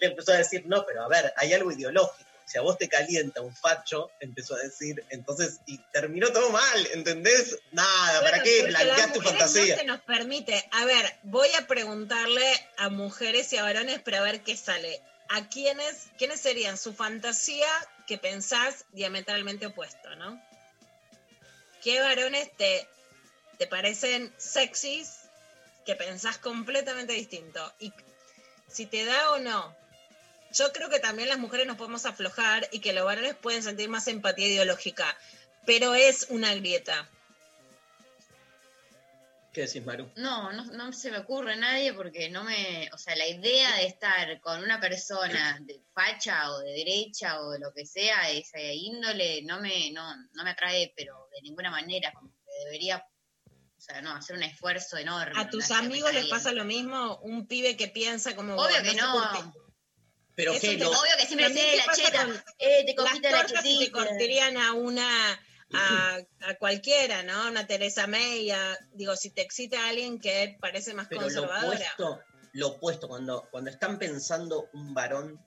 Le 0.00 0.06
empezó 0.06 0.32
a 0.32 0.36
decir, 0.38 0.64
no, 0.66 0.84
pero 0.86 1.02
a 1.04 1.08
ver, 1.08 1.32
hay 1.36 1.52
algo 1.52 1.72
ideológico. 1.72 2.28
Si 2.46 2.56
a 2.56 2.62
vos 2.62 2.78
te 2.78 2.88
calienta 2.88 3.42
un 3.42 3.54
facho, 3.54 4.10
empezó 4.20 4.54
a 4.54 4.58
decir, 4.60 5.04
entonces, 5.10 5.60
y 5.66 5.78
terminó 5.92 6.32
todo 6.32 6.48
mal, 6.50 6.86
¿entendés? 6.94 7.58
Nada, 7.72 8.20
¿para 8.22 8.38
Bueno, 8.38 8.44
qué 8.44 8.62
blanqueas 8.62 9.12
tu 9.12 9.20
fantasía? 9.20 9.74
No 9.74 9.80
se 9.80 9.86
nos 9.86 10.00
permite. 10.00 10.66
A 10.72 10.86
ver, 10.86 11.04
voy 11.24 11.48
a 11.58 11.66
preguntarle 11.66 12.46
a 12.78 12.88
mujeres 12.88 13.52
y 13.52 13.58
a 13.58 13.64
varones 13.64 14.00
para 14.00 14.22
ver 14.22 14.40
qué 14.42 14.56
sale. 14.56 15.02
¿A 15.28 15.46
quiénes, 15.50 16.06
quiénes 16.16 16.40
serían 16.40 16.78
su 16.78 16.94
fantasía 16.94 17.68
que 18.06 18.16
pensás 18.16 18.86
diametralmente 18.92 19.66
opuesto, 19.66 20.16
no? 20.16 20.42
¿Qué 21.82 22.00
varones 22.00 22.54
te, 22.56 22.88
te 23.58 23.66
parecen 23.66 24.32
sexys 24.36 25.28
que 25.86 25.94
pensás 25.94 26.38
completamente 26.38 27.12
distinto? 27.12 27.72
Y 27.78 27.92
si 28.68 28.86
te 28.86 29.04
da 29.04 29.32
o 29.32 29.38
no. 29.38 29.76
Yo 30.52 30.72
creo 30.72 30.88
que 30.88 30.98
también 30.98 31.28
las 31.28 31.38
mujeres 31.38 31.66
nos 31.66 31.76
podemos 31.76 32.06
aflojar 32.06 32.68
y 32.72 32.80
que 32.80 32.92
los 32.92 33.04
varones 33.04 33.34
pueden 33.34 33.62
sentir 33.62 33.88
más 33.88 34.08
empatía 34.08 34.46
ideológica, 34.46 35.16
pero 35.66 35.94
es 35.94 36.26
una 36.30 36.54
grieta. 36.54 37.08
¿Qué 39.52 39.62
decís, 39.62 39.84
Maru? 39.84 40.10
No, 40.16 40.52
no, 40.52 40.64
no 40.66 40.92
se 40.92 41.10
me 41.10 41.18
ocurre 41.18 41.56
nadie 41.56 41.94
porque 41.94 42.28
no 42.28 42.44
me, 42.44 42.88
o 42.92 42.98
sea, 42.98 43.16
la 43.16 43.26
idea 43.26 43.76
de 43.76 43.86
estar 43.86 44.40
con 44.40 44.62
una 44.62 44.78
persona 44.78 45.58
de 45.62 45.80
facha 45.94 46.52
o 46.52 46.58
de 46.60 46.70
derecha 46.72 47.40
o 47.40 47.50
de 47.52 47.58
lo 47.58 47.72
que 47.72 47.86
sea, 47.86 48.30
esa 48.30 48.60
índole, 48.60 49.42
no 49.42 49.60
me, 49.60 49.90
no, 49.90 50.14
no 50.34 50.44
me 50.44 50.50
atrae, 50.50 50.92
pero 50.96 51.28
de 51.34 51.40
ninguna 51.42 51.70
manera, 51.70 52.12
como 52.12 52.30
que 52.30 52.64
debería, 52.66 53.04
o 53.46 53.80
sea, 53.80 54.02
no, 54.02 54.12
hacer 54.14 54.36
un 54.36 54.42
esfuerzo 54.42 54.96
enorme. 54.98 55.40
¿A 55.40 55.48
tus 55.48 55.68
que 55.68 55.74
amigos 55.74 56.12
les 56.12 56.26
pasa 56.26 56.52
lo 56.52 56.64
mismo? 56.64 57.18
Un 57.22 57.46
pibe 57.46 57.76
que 57.76 57.88
piensa 57.88 58.36
como 58.36 58.54
vos, 58.54 58.66
Obvio 58.68 58.82
que 58.82 58.94
no. 58.96 59.54
Pero 60.34 60.52
Eso 60.52 60.60
qué, 60.60 60.76
te- 60.76 60.84
lo- 60.84 60.90
Obvio 60.90 61.16
que 61.18 61.26
siempre 61.26 61.52
¿qué 61.52 61.76
la 61.84 61.94
cheta, 61.94 62.24
con 62.24 62.36
eh, 62.58 62.84
te 62.86 62.94
Las 62.94 63.04
compite 63.06 63.30
la 63.30 63.38
tortas 63.40 63.64
y 63.64 63.78
te 63.86 63.90
cortarían 63.90 64.56
a 64.56 64.72
una, 64.72 65.40
a, 65.74 66.16
a 66.42 66.54
cualquiera, 66.58 67.22
¿no? 67.22 67.32
A 67.32 67.50
Una 67.50 67.66
Teresa 67.66 68.06
May, 68.06 68.50
a- 68.50 68.78
digo, 68.92 69.14
si 69.16 69.30
te 69.30 69.42
excita 69.42 69.88
alguien 69.88 70.18
que 70.20 70.56
parece 70.60 70.94
más 70.94 71.08
pero 71.08 71.20
lo 71.22 71.26
conservadora. 71.26 71.76
opuesto, 71.76 72.20
lo 72.52 72.68
opuesto, 72.68 73.08
cuando, 73.08 73.48
cuando 73.50 73.70
están 73.70 73.98
pensando 73.98 74.70
un 74.72 74.94
varón 74.94 75.38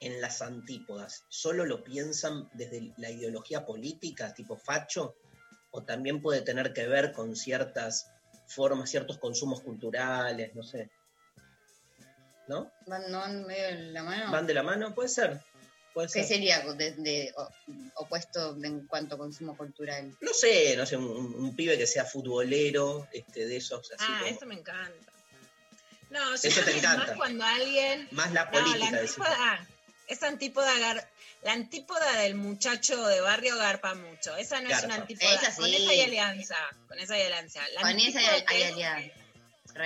en 0.00 0.20
las 0.20 0.42
antípodas, 0.42 1.24
¿solo 1.28 1.64
lo 1.64 1.82
piensan 1.84 2.48
desde 2.54 2.92
la 2.96 3.10
ideología 3.10 3.64
política, 3.64 4.32
tipo 4.34 4.56
facho? 4.56 5.16
¿O 5.70 5.82
también 5.82 6.22
puede 6.22 6.42
tener 6.42 6.72
que 6.72 6.86
ver 6.86 7.12
con 7.12 7.34
ciertas 7.36 8.10
formas, 8.46 8.90
ciertos 8.90 9.18
consumos 9.18 9.60
culturales, 9.62 10.54
no 10.54 10.62
sé? 10.62 10.90
¿No? 12.46 12.70
¿Van, 12.86 13.10
no 13.10 13.18
van 13.20 13.44
medio 13.46 13.64
de 13.68 13.74
la 13.92 14.02
mano? 14.02 14.30
¿Van 14.30 14.46
de 14.46 14.54
la 14.54 14.62
mano? 14.62 14.94
Puede 14.94 15.08
ser. 15.08 15.40
Puede 15.94 16.08
¿Qué 16.08 16.12
ser. 16.24 16.26
sería 16.26 16.60
de, 16.60 17.32
opuesto 17.94 18.56
en 18.62 18.86
cuanto 18.86 19.14
a 19.14 19.18
consumo 19.18 19.56
cultural? 19.56 20.14
No 20.20 20.34
sé, 20.34 20.76
no 20.76 20.84
sé, 20.84 20.96
un, 20.96 21.06
un 21.06 21.54
pibe 21.56 21.78
que 21.78 21.86
sea 21.86 22.04
futbolero, 22.04 23.08
este, 23.12 23.46
de 23.46 23.56
esos 23.56 23.92
así 23.92 24.04
Ah, 24.06 24.18
como- 24.20 24.36
eso 24.36 24.46
me 24.46 24.54
encanta. 24.56 25.12
No, 26.10 26.30
yo 26.36 26.48
Eso 26.48 26.62
te 26.62 26.76
encanta. 26.78 27.06
más 27.06 27.16
cuando 27.16 27.44
alguien... 27.44 28.08
Más 28.12 28.32
la 28.32 28.44
No, 28.46 28.50
política, 28.50 28.90
la 28.90 29.00
decimos. 29.00 29.28
antípoda, 29.28 29.36
ah, 29.52 29.66
esa 30.08 30.26
antípoda, 30.28 30.74
gar- 30.78 31.08
la 31.42 31.52
antípoda 31.52 32.12
del 32.18 32.34
muchacho 32.34 33.06
de 33.06 33.20
barrio 33.20 33.56
garpa 33.56 33.94
mucho. 33.94 34.36
Esa 34.36 34.60
no 34.60 34.70
es 34.70 34.82
una 34.84 34.96
antípoda. 34.96 35.32
Esa 35.34 35.54
Con 35.54 35.66
sí. 35.66 35.76
esa 35.76 35.90
hay 35.90 36.00
alianza. 36.02 36.56
Con 36.88 36.98
esa 36.98 37.14
hay 37.14 37.22
alianza. 37.22 37.60
La 37.74 37.80
Con 37.82 37.98
esa 37.98 38.18
hay, 38.18 38.62
alianza. 38.64 39.12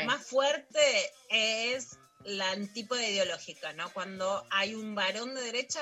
Más 0.07 0.27
fuerte 0.27 1.13
es 1.31 1.99
la 2.29 2.51
antípoda 2.51 3.07
ideológica, 3.07 3.73
¿no? 3.73 3.93
Cuando 3.93 4.47
hay 4.51 4.75
un 4.75 4.95
varón 4.95 5.35
de 5.35 5.43
derecha, 5.43 5.81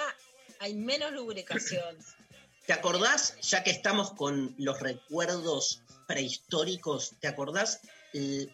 hay 0.61 0.75
menos 0.75 1.13
lubricación. 1.13 1.99
¿Te 2.67 2.73
acordás, 2.73 3.37
ya 3.43 3.63
que 3.63 3.71
estamos 3.71 4.13
con 4.13 4.55
los 4.59 4.81
recuerdos 4.81 5.83
prehistóricos, 6.09 7.13
¿te 7.21 7.29
acordás 7.29 7.81
el, 8.13 8.53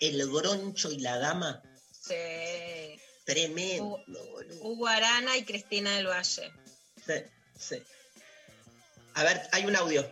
el 0.00 0.30
groncho 0.30 0.90
y 0.90 0.98
la 0.98 1.18
dama? 1.18 1.62
Sí. 1.92 2.98
Tremendo, 3.24 4.02
boludo. 4.06 4.62
Hugo 4.62 4.86
Arana 4.88 5.36
y 5.36 5.44
Cristina 5.44 5.94
del 5.94 6.08
Valle. 6.08 6.52
Sí, 7.06 7.14
sí. 7.56 7.82
A 9.14 9.22
ver, 9.22 9.42
hay 9.52 9.66
un 9.66 9.76
audio. 9.76 10.10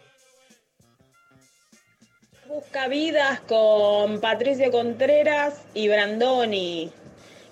Buscavidas 2.51 3.39
con 3.43 4.21
Patricio 4.21 4.73
Contreras 4.73 5.55
y 5.73 5.87
Brandoni. 5.87 6.91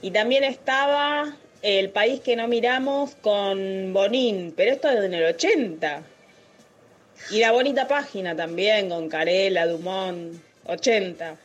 Y 0.02 0.10
también 0.10 0.42
estaba 0.42 1.36
El 1.62 1.90
País 1.90 2.20
que 2.20 2.34
no 2.34 2.48
miramos 2.48 3.14
con 3.14 3.92
Bonín, 3.92 4.52
pero 4.56 4.72
esto 4.72 4.88
es 4.88 5.04
en 5.04 5.14
el 5.14 5.22
80. 5.26 6.02
Y 7.30 7.38
la 7.38 7.52
bonita 7.52 7.86
página 7.86 8.34
también 8.34 8.88
con 8.88 9.08
Carela, 9.08 9.68
Dumont, 9.68 10.42
80. 10.64 11.38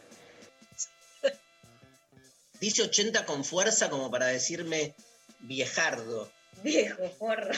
Dice 2.59 2.81
80 2.81 3.23
con 3.27 3.45
fuerza 3.45 3.91
como 3.91 4.09
para 4.09 4.25
decirme 4.25 4.95
viejardo, 5.41 6.27
Viejo, 6.63 7.07
forro. 7.19 7.53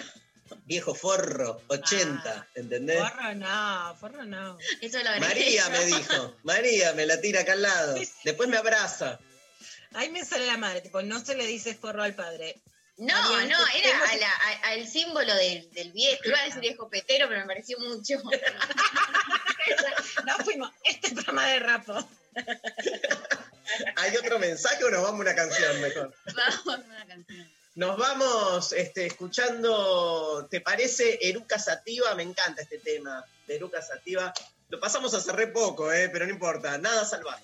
Viejo 0.66 0.94
forro, 0.96 1.62
80, 1.68 2.48
¿entendés? 2.56 3.00
Forro 3.00 3.34
no, 3.36 3.96
forro 4.00 4.26
no. 4.26 4.58
Eso 4.82 4.98
lo 5.00 5.20
María 5.20 5.64
yo. 5.64 5.70
me 5.72 5.86
dijo, 5.86 6.36
María 6.44 6.94
me 6.94 7.06
la 7.06 7.22
tira 7.22 7.42
acá 7.42 7.54
al 7.54 7.62
lado, 7.62 7.96
después 8.24 8.50
me 8.50 8.58
abraza. 8.58 9.20
Ahí 9.94 10.10
me 10.10 10.26
sale 10.26 10.46
la 10.48 10.58
madre, 10.58 10.82
tipo, 10.82 11.02
no 11.02 11.24
se 11.24 11.36
le 11.36 11.46
dice 11.48 11.74
forro 11.76 12.04
al 12.04 12.16
padre. 12.16 12.60
No, 12.98 13.14
no, 13.14 13.40
era 13.42 13.50
tengo 13.50 14.04
a 14.06 14.10
que- 14.10 14.20
la- 14.20 14.32
a- 14.32 14.70
al 14.72 14.88
símbolo 14.88 15.36
del, 15.36 15.70
del 15.72 15.92
viejo. 15.92 16.22
Iba 16.26 16.40
a 16.40 16.46
decir 16.46 16.62
viejo 16.62 16.90
petero, 16.90 17.28
pero 17.28 17.42
me 17.42 17.48
pareció 17.48 17.78
mucho. 17.80 18.16
No 20.26 20.38
fuimos. 20.44 20.72
Este 20.84 21.12
programa 21.12 21.48
de 21.48 21.60
rapo. 21.60 22.10
¿Hay 23.96 24.16
otro 24.18 24.38
mensaje 24.40 24.84
o 24.84 24.90
nos 24.92 25.02
vamos 25.02 25.20
a 25.20 25.22
una 25.22 25.36
canción 25.36 25.82
mejor? 25.82 26.14
Vamos 26.36 26.68
a 26.68 26.86
una 26.86 27.06
canción. 27.08 27.44
Nos 27.76 27.97
vamos 27.97 28.72
este, 28.72 29.06
escuchando, 29.06 30.47
¿te 30.49 30.61
parece 30.61 31.19
Eruca 31.22 31.60
Sativa? 31.60 32.15
Me 32.15 32.23
encanta 32.23 32.61
este 32.61 32.77
tema 32.77 33.26
de 33.45 33.56
Eruca 33.57 33.81
Sativa. 33.81 34.34
Lo 34.69 34.80
pasamos 34.80 35.14
hace 35.14 35.34
re 35.34 35.47
poco, 35.47 35.91
eh, 35.91 36.07
pero 36.07 36.26
no 36.26 36.31
importa, 36.31 36.77
nada 36.77 37.03
salvaje. 37.03 37.43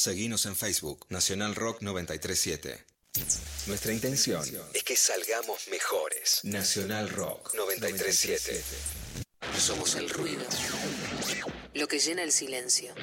Seguinos 0.00 0.46
en 0.46 0.56
Facebook, 0.56 1.04
Nacional 1.10 1.54
Rock 1.54 1.82
937. 1.82 2.86
Nuestra 3.66 3.92
intención 3.92 4.42
es 4.72 4.82
que 4.82 4.96
salgamos 4.96 5.68
mejores. 5.68 6.40
Nacional 6.42 7.10
Rock 7.10 7.52
937. 7.54 8.62
Somos 9.58 9.96
el 9.96 10.08
ruido. 10.08 10.42
Lo 11.74 11.86
que 11.86 11.98
llena 11.98 12.22
el 12.22 12.32
silencio. 12.32 12.94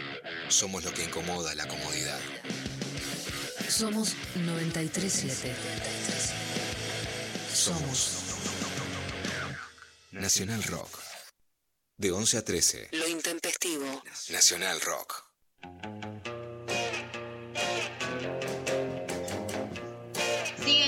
Somos 0.48 0.84
lo 0.84 0.92
que 0.92 1.04
incomoda 1.04 1.54
la 1.54 1.68
comodidad. 1.68 2.20
Somos 3.70 4.16
937. 4.34 5.54
Somos 7.54 8.10
Nacional 10.14 10.64
Rock. 10.64 10.98
De 11.98 12.12
11 12.12 12.38
a 12.40 12.44
13. 12.44 12.90
Lo 12.94 13.08
intempestivo. 13.08 14.04
Nacional 14.30 14.82
Rock. 14.82 15.28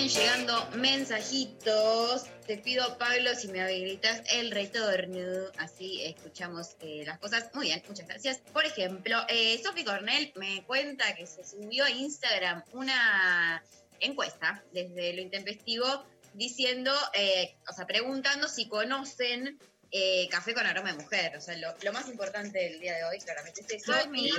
Llegando 0.10 0.68
mensajitos. 0.76 2.26
Te 2.48 2.58
pido, 2.58 2.98
Pablo, 2.98 3.36
si 3.36 3.48
me 3.50 3.62
habilitas 3.62 4.24
el 4.32 4.50
retorno. 4.50 5.52
Así 5.58 6.04
escuchamos 6.04 6.76
eh, 6.82 7.04
las 7.06 7.20
cosas. 7.20 7.50
Muy 7.54 7.68
bien, 7.68 7.84
muchas 7.88 8.08
gracias. 8.08 8.40
Por 8.52 8.66
ejemplo, 8.66 9.18
eh, 9.28 9.62
Sofi 9.64 9.84
Cornell 9.84 10.32
me 10.36 10.64
cuenta 10.64 11.14
que 11.16 11.28
se 11.28 11.46
subió 11.46 11.86
a 11.86 11.92
Instagram 11.92 12.64
una 12.74 13.64
encuesta 14.00 14.64
desde 14.74 15.14
lo 15.14 15.22
intempestivo 15.22 16.06
diciendo, 16.34 16.92
eh, 17.14 17.56
o 17.70 17.74
sea, 17.74 17.86
preguntando 17.86 18.48
si 18.48 18.68
conocen 18.68 19.60
eh, 19.92 20.28
café 20.30 20.56
con 20.56 20.66
aroma 20.66 20.92
de 20.92 21.04
mujer. 21.04 21.38
O 21.38 21.42
sea, 21.42 21.56
lo, 21.58 21.76
lo 21.84 21.94
más 21.94 22.08
importante 22.08 22.58
del 22.58 22.80
día 22.80 22.96
de 22.96 23.04
hoy, 23.04 23.20
claramente, 23.20 23.62
es 23.62 23.72
eso. 23.72 23.94
Y 24.14 24.32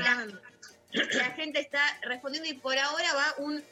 la 0.92 1.30
gente 1.36 1.60
está 1.60 1.82
respondiendo 2.02 2.48
y 2.48 2.54
por 2.54 2.76
ahora 2.76 3.14
va 3.14 3.34
un 3.38 3.62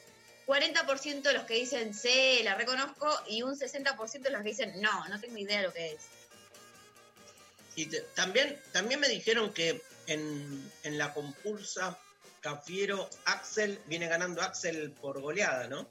40% 0.48 1.22
de 1.22 1.32
los 1.34 1.44
que 1.44 1.54
dicen 1.54 1.92
sí, 1.94 2.40
la 2.42 2.54
reconozco, 2.54 3.06
y 3.28 3.42
un 3.42 3.54
60% 3.54 4.20
de 4.22 4.30
los 4.30 4.42
que 4.42 4.48
dicen 4.48 4.80
no, 4.80 5.06
no 5.08 5.20
tengo 5.20 5.36
idea 5.36 5.58
de 5.60 5.66
lo 5.66 5.72
que 5.74 5.92
es. 5.92 6.00
Y 7.76 7.86
te- 7.86 8.00
también, 8.16 8.58
también 8.72 8.98
me 8.98 9.08
dijeron 9.08 9.52
que 9.52 9.82
en, 10.06 10.72
en 10.84 10.96
la 10.98 11.12
compulsa 11.12 11.98
Cafiero 12.40 13.10
Axel 13.26 13.78
viene 13.86 14.08
ganando 14.08 14.40
Axel 14.42 14.90
por 14.92 15.20
goleada, 15.20 15.66
¿no? 15.68 15.86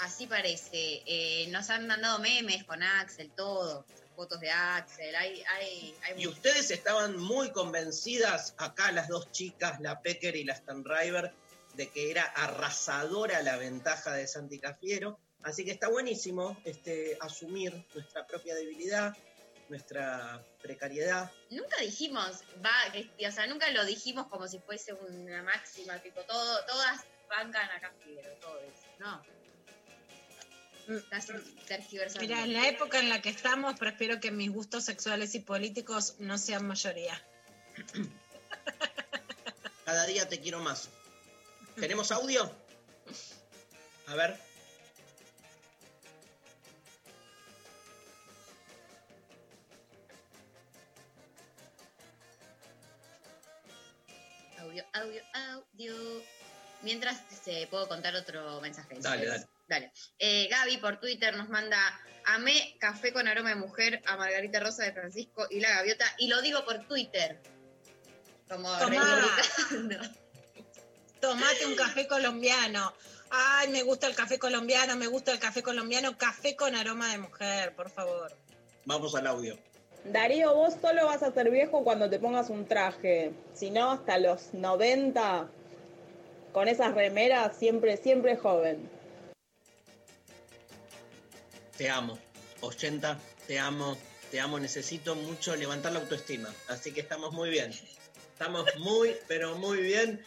Así 0.00 0.26
parece. 0.26 1.02
Eh, 1.06 1.46
nos 1.50 1.70
han 1.70 1.86
mandado 1.86 2.18
memes 2.18 2.64
con 2.64 2.82
Axel, 2.82 3.30
todo. 3.36 3.86
Fotos 4.16 4.40
de 4.40 4.50
Axel. 4.50 5.14
Hay, 5.14 5.42
hay, 5.54 5.94
hay 6.02 6.22
Y 6.22 6.26
ustedes 6.26 6.70
estaban 6.70 7.16
muy 7.18 7.50
convencidas, 7.52 8.54
acá 8.58 8.90
las 8.92 9.08
dos 9.08 9.30
chicas, 9.30 9.78
la 9.80 10.00
Pecker 10.00 10.34
y 10.36 10.44
la 10.44 10.56
Stanriver, 10.56 11.32
de 11.76 11.90
que 11.90 12.10
era 12.10 12.24
arrasadora 12.24 13.42
la 13.42 13.56
ventaja 13.56 14.14
de 14.14 14.26
Santi 14.26 14.58
Cafiero. 14.58 15.18
Así 15.42 15.64
que 15.64 15.70
está 15.70 15.88
buenísimo 15.88 16.56
este, 16.64 17.16
asumir 17.20 17.86
nuestra 17.94 18.26
propia 18.26 18.54
debilidad, 18.54 19.16
nuestra 19.68 20.44
precariedad. 20.60 21.30
Nunca 21.50 21.76
dijimos, 21.80 22.42
va, 22.64 22.92
que, 22.92 23.26
o 23.26 23.30
sea, 23.30 23.46
nunca 23.46 23.70
lo 23.70 23.84
dijimos 23.84 24.26
como 24.28 24.48
si 24.48 24.58
fuese 24.58 24.94
una 24.94 25.42
máxima, 25.42 25.98
tipo, 25.98 26.22
todo, 26.22 26.64
todas 26.66 27.04
bancan 27.28 27.70
a 27.70 27.80
Cafiero, 27.80 28.32
todo 28.40 28.58
eso. 28.60 28.86
No. 28.98 29.22
Estás 30.88 31.26
tergiversando. 31.66 32.20
Mira, 32.20 32.44
en 32.44 32.52
la 32.52 32.68
época 32.68 33.00
en 33.00 33.08
la 33.08 33.20
que 33.20 33.28
estamos, 33.28 33.78
prefiero 33.78 34.20
que 34.20 34.30
mis 34.30 34.50
gustos 34.50 34.84
sexuales 34.84 35.34
y 35.34 35.40
políticos 35.40 36.14
no 36.18 36.38
sean 36.38 36.66
mayoría. 36.66 37.20
Cada 39.84 40.06
día 40.06 40.28
te 40.28 40.40
quiero 40.40 40.60
más. 40.60 40.90
¿Tenemos 41.76 42.10
audio? 42.10 42.50
A 44.06 44.14
ver. 44.14 44.36
Audio, 54.58 54.84
audio, 54.94 55.22
audio. 55.34 55.94
Mientras 56.82 57.20
se 57.44 57.66
puedo 57.68 57.86
contar 57.88 58.14
otro 58.16 58.60
mensaje. 58.60 58.96
Dale, 59.00 59.26
dale. 59.26 59.46
Dale. 59.68 59.92
Eh, 60.18 60.48
Gaby 60.48 60.78
por 60.78 60.98
Twitter 61.00 61.36
nos 61.36 61.48
manda 61.48 61.78
Amé 62.26 62.76
café 62.80 63.12
con 63.12 63.28
aroma 63.28 63.50
de 63.50 63.54
mujer 63.54 64.02
a 64.06 64.16
Margarita 64.16 64.58
Rosa 64.58 64.84
de 64.84 64.92
Francisco 64.92 65.46
y 65.48 65.60
la 65.60 65.70
gaviota. 65.70 66.06
Y 66.18 66.28
lo 66.28 66.42
digo 66.42 66.64
por 66.64 66.86
Twitter. 66.88 67.40
Como 68.48 68.74
reivindicando. 68.78 69.98
Tomate 71.26 71.66
un 71.66 71.74
café 71.74 72.06
colombiano. 72.06 72.92
Ay, 73.30 73.66
me 73.70 73.82
gusta 73.82 74.06
el 74.06 74.14
café 74.14 74.38
colombiano, 74.38 74.94
me 74.94 75.08
gusta 75.08 75.32
el 75.32 75.40
café 75.40 75.60
colombiano. 75.60 76.16
Café 76.16 76.54
con 76.54 76.76
aroma 76.76 77.10
de 77.10 77.18
mujer, 77.18 77.74
por 77.74 77.90
favor. 77.90 78.32
Vamos 78.84 79.12
al 79.16 79.26
audio. 79.26 79.58
Darío, 80.04 80.54
vos 80.54 80.74
solo 80.80 81.06
vas 81.06 81.24
a 81.24 81.32
ser 81.32 81.50
viejo 81.50 81.82
cuando 81.82 82.08
te 82.08 82.20
pongas 82.20 82.48
un 82.48 82.64
traje. 82.64 83.32
Si 83.54 83.70
no, 83.70 83.90
hasta 83.90 84.18
los 84.18 84.54
90, 84.54 85.48
con 86.52 86.68
esas 86.68 86.94
remeras, 86.94 87.56
siempre, 87.56 87.96
siempre 87.96 88.36
joven. 88.36 88.88
Te 91.76 91.90
amo. 91.90 92.20
80, 92.60 93.18
te 93.48 93.58
amo, 93.58 93.98
te 94.30 94.38
amo. 94.38 94.60
Necesito 94.60 95.16
mucho 95.16 95.56
levantar 95.56 95.90
la 95.90 95.98
autoestima. 95.98 96.54
Así 96.68 96.92
que 96.92 97.00
estamos 97.00 97.32
muy 97.32 97.50
bien. 97.50 97.72
Estamos 98.32 98.64
muy, 98.78 99.16
pero 99.26 99.56
muy 99.56 99.78
bien. 99.78 100.24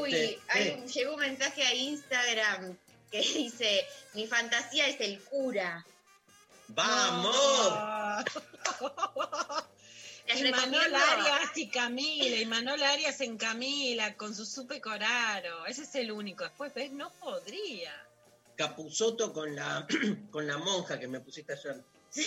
Uy, 0.00 0.14
Este, 0.14 0.38
hay 0.48 0.68
eh, 0.68 0.76
un- 0.80 0.86
llegó 0.88 1.14
un 1.14 1.20
mensaje 1.20 1.62
a 1.64 1.74
Instagram 1.74 2.76
que 3.10 3.20
dice, 3.20 3.86
mi 4.14 4.26
fantasía 4.26 4.86
es 4.88 5.00
el 5.00 5.20
cura. 5.24 5.84
¡Vamos! 6.68 8.24
Y 10.34 10.42
recomiendo- 10.44 10.96
Arias 10.96 11.50
y 11.56 11.68
Camila, 11.68 12.36
y 12.36 12.46
Manol 12.46 12.82
Arias 12.82 13.20
en 13.20 13.36
Camila, 13.36 14.14
con 14.16 14.34
su 14.34 14.46
supe 14.46 14.80
coraro. 14.80 15.66
Ese 15.66 15.82
es 15.82 15.94
el 15.96 16.10
único. 16.10 16.44
Después, 16.44 16.72
¿ves? 16.72 16.90
No 16.92 17.10
podría. 17.20 17.92
Capuzoto 18.56 19.32
con 19.32 19.54
la, 19.54 19.86
con 20.30 20.46
la 20.46 20.56
monja 20.58 20.98
que 20.98 21.06
me 21.08 21.20
pusiste 21.20 21.52
ayer. 21.52 21.82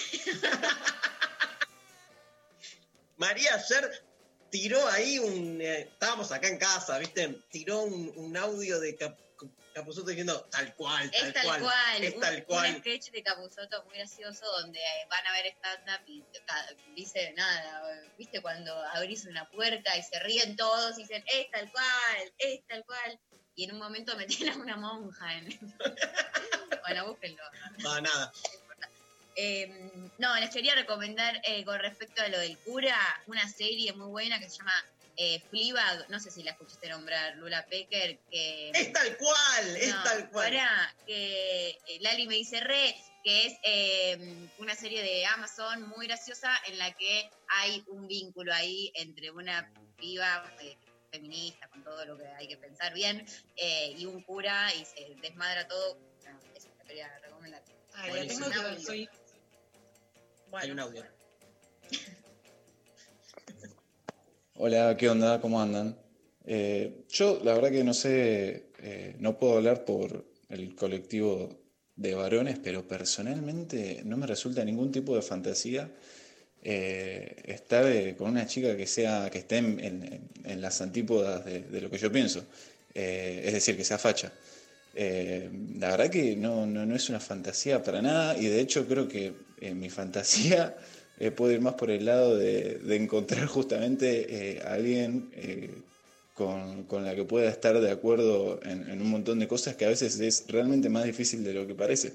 María 3.17 3.55
ayer 3.55 4.03
tiró 4.49 4.87
ahí 4.89 5.19
un. 5.19 5.61
eh, 5.61 5.81
estábamos 5.91 6.31
acá 6.31 6.47
en 6.47 6.57
casa, 6.57 6.97
¿viste? 6.99 7.41
Tiró 7.49 7.81
un, 7.83 8.11
un 8.15 8.37
audio 8.37 8.79
de 8.79 8.95
Cap- 8.95 9.19
Capuzoto 9.73 10.07
diciendo 10.07 10.47
tal 10.49 10.73
cual, 10.75 11.11
tal, 11.11 11.27
Es 11.27 11.33
tal 11.33 11.59
cual, 11.61 12.03
Es 12.03 12.13
un, 12.15 12.21
tal 12.21 12.35
un 12.37 12.41
cual. 12.43 12.77
sketch 12.79 13.11
de 13.11 13.21
Capuzotto 13.23 13.83
muy 13.83 13.97
gracioso 13.97 14.45
donde 14.61 14.79
eh, 14.79 15.07
van 15.09 15.27
a 15.27 15.33
ver 15.33 15.47
stand-up 15.47 16.07
y 16.07 16.23
dice 16.95 17.33
nada, 17.35 17.83
viste 18.17 18.41
cuando 18.41 18.73
abrís 18.93 19.25
una 19.25 19.49
puerta 19.49 19.97
y 19.97 20.01
se 20.03 20.17
ríen 20.19 20.55
todos 20.55 20.97
y 20.97 21.01
dicen, 21.01 21.21
es 21.27 21.51
tal 21.51 21.69
cual, 21.71 22.33
es 22.37 22.65
tal 22.67 22.85
cual. 22.85 23.19
Y 23.55 23.65
en 23.65 23.73
un 23.73 23.79
momento 23.79 24.15
meten 24.15 24.47
a 24.49 24.55
una 24.55 24.77
monja 24.77 25.33
en... 25.33 25.47
bueno, 26.87 27.07
búsquenlo. 27.09 27.43
Ah, 27.85 27.99
nada. 28.01 28.31
Eh, 29.35 29.91
no, 30.17 30.35
les 30.39 30.49
quería 30.49 30.75
recomendar 30.75 31.41
eh, 31.43 31.63
con 31.65 31.79
respecto 31.79 32.21
a 32.21 32.27
lo 32.29 32.39
del 32.39 32.57
cura, 32.59 32.97
una 33.27 33.47
serie 33.49 33.93
muy 33.93 34.07
buena 34.07 34.39
que 34.39 34.49
se 34.49 34.57
llama 34.57 34.73
eh, 35.17 35.41
Fleabag, 35.49 36.09
no 36.09 36.19
sé 36.19 36.31
si 36.31 36.43
la 36.43 36.51
escuchaste 36.51 36.89
nombrar, 36.89 37.35
Lula 37.37 37.65
Pecker, 37.65 38.17
que... 38.29 38.71
Es 38.71 38.93
tal 38.93 39.17
cual, 39.17 39.77
es 39.77 40.03
tal 40.03 40.29
cual. 40.29 40.51
pará, 40.51 40.95
que 41.05 41.69
eh, 41.69 41.97
Lali 42.01 42.27
me 42.27 42.35
dice 42.35 42.59
re, 42.59 42.95
que 43.23 43.47
es 43.47 43.53
eh, 43.63 44.49
una 44.59 44.75
serie 44.75 45.01
de 45.01 45.25
Amazon 45.25 45.87
muy 45.87 46.07
graciosa 46.07 46.51
en 46.67 46.77
la 46.77 46.91
que 46.93 47.29
hay 47.47 47.83
un 47.87 48.07
vínculo 48.07 48.53
ahí 48.53 48.91
entre 48.95 49.31
una 49.31 49.71
piba 49.97 50.53
eh, 50.61 50.77
feminista 51.11 51.67
con 51.69 51.83
todo 51.83 52.05
lo 52.05 52.17
que 52.17 52.27
hay 52.27 52.47
que 52.47 52.57
pensar 52.57 52.93
bien 52.93 53.25
eh, 53.55 53.95
y 53.97 54.05
un 54.05 54.21
cura 54.21 54.73
y 54.73 54.85
se 54.85 55.15
desmadra 55.21 55.67
todo. 55.67 55.97
No, 56.25 56.39
eso 56.55 56.69
te 56.77 56.85
quería 56.85 57.17
recomendar. 57.19 57.63
Ay, 57.93 58.13
la 58.13 58.27
tengo 58.27 58.49
que 58.51 58.59
ver, 58.59 58.81
soy... 58.81 59.09
Hay 60.51 60.71
un 60.71 60.79
audio. 60.79 61.03
Hola, 64.57 64.95
¿qué 64.97 65.09
onda? 65.09 65.41
¿Cómo 65.41 65.61
andan? 65.61 65.97
Eh, 66.45 67.03
yo 67.09 67.41
la 67.43 67.53
verdad 67.53 67.71
que 67.71 67.83
no 67.83 67.93
sé, 67.93 68.67
eh, 68.79 69.15
no 69.19 69.37
puedo 69.37 69.57
hablar 69.57 69.83
por 69.85 70.25
el 70.49 70.75
colectivo 70.75 71.49
de 71.95 72.13
varones, 72.15 72.57
pero 72.63 72.87
personalmente 72.87 74.01
no 74.05 74.17
me 74.17 74.27
resulta 74.27 74.63
ningún 74.63 74.91
tipo 74.91 75.15
de 75.15 75.21
fantasía 75.21 75.89
eh, 76.63 77.35
estar 77.45 77.85
eh, 77.85 78.15
con 78.17 78.31
una 78.31 78.47
chica 78.47 78.75
que 78.77 78.87
sea 78.87 79.29
que 79.29 79.39
esté 79.39 79.57
en, 79.57 79.79
en- 79.79 80.29
en 80.43 80.61
las 80.61 80.81
antípodas 80.81 81.45
de, 81.45 81.61
de 81.61 81.81
lo 81.81 81.89
que 81.89 81.97
yo 81.97 82.11
pienso, 82.11 82.45
Eh, 82.97 83.43
es 83.45 83.53
decir, 83.53 83.75
que 83.75 83.83
sea 83.83 83.97
facha. 83.97 84.31
Eh, 84.97 85.49
la 85.77 85.89
verdad 85.91 86.09
que 86.09 86.37
no, 86.37 86.65
no, 86.65 86.85
no 86.85 86.95
es 86.95 87.09
una 87.09 87.19
fantasía 87.19 87.83
para 87.83 88.01
nada 88.01 88.37
y 88.37 88.45
de 88.45 88.61
hecho 88.61 88.87
creo 88.87 89.09
que 89.09 89.33
eh, 89.59 89.73
mi 89.73 89.89
fantasía 89.89 90.77
eh, 91.19 91.31
puede 91.31 91.55
ir 91.55 91.61
más 91.61 91.73
por 91.73 91.91
el 91.91 92.05
lado 92.05 92.37
de, 92.37 92.79
de 92.79 92.95
encontrar 92.95 93.45
justamente 93.45 94.55
eh, 94.55 94.61
a 94.61 94.73
alguien 94.75 95.29
eh, 95.33 95.69
con, 96.33 96.83
con 96.85 97.03
la 97.03 97.13
que 97.13 97.25
pueda 97.25 97.49
estar 97.49 97.79
de 97.79 97.91
acuerdo 97.91 98.61
en, 98.63 98.89
en 98.89 99.01
un 99.01 99.09
montón 99.09 99.39
de 99.39 99.47
cosas 99.49 99.75
que 99.75 99.85
a 99.85 99.89
veces 99.89 100.17
es 100.19 100.45
realmente 100.47 100.87
más 100.87 101.03
difícil 101.03 101.43
de 101.43 101.53
lo 101.53 101.67
que 101.67 101.75
parece. 101.75 102.13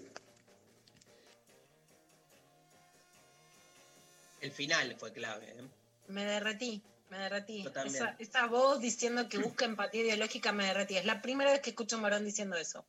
El 4.40 4.52
final 4.52 4.96
fue 4.98 5.12
clave. 5.12 5.46
¿eh? 5.48 5.62
Me 6.08 6.24
derretí, 6.24 6.80
me 7.10 7.18
derretí. 7.18 7.62
Yo 7.62 7.72
también. 7.72 7.94
Esa, 7.96 8.16
esa 8.18 8.46
voz 8.46 8.80
diciendo 8.80 9.28
que 9.28 9.38
busca 9.38 9.64
empatía 9.64 10.02
ideológica 10.02 10.52
me 10.52 10.64
derretí. 10.66 10.96
Es 10.96 11.04
la 11.04 11.20
primera 11.20 11.50
vez 11.52 11.60
que 11.60 11.70
escucho 11.70 11.96
a 11.96 11.98
un 11.98 12.02
varón 12.04 12.24
diciendo 12.24 12.56
eso. 12.56 12.86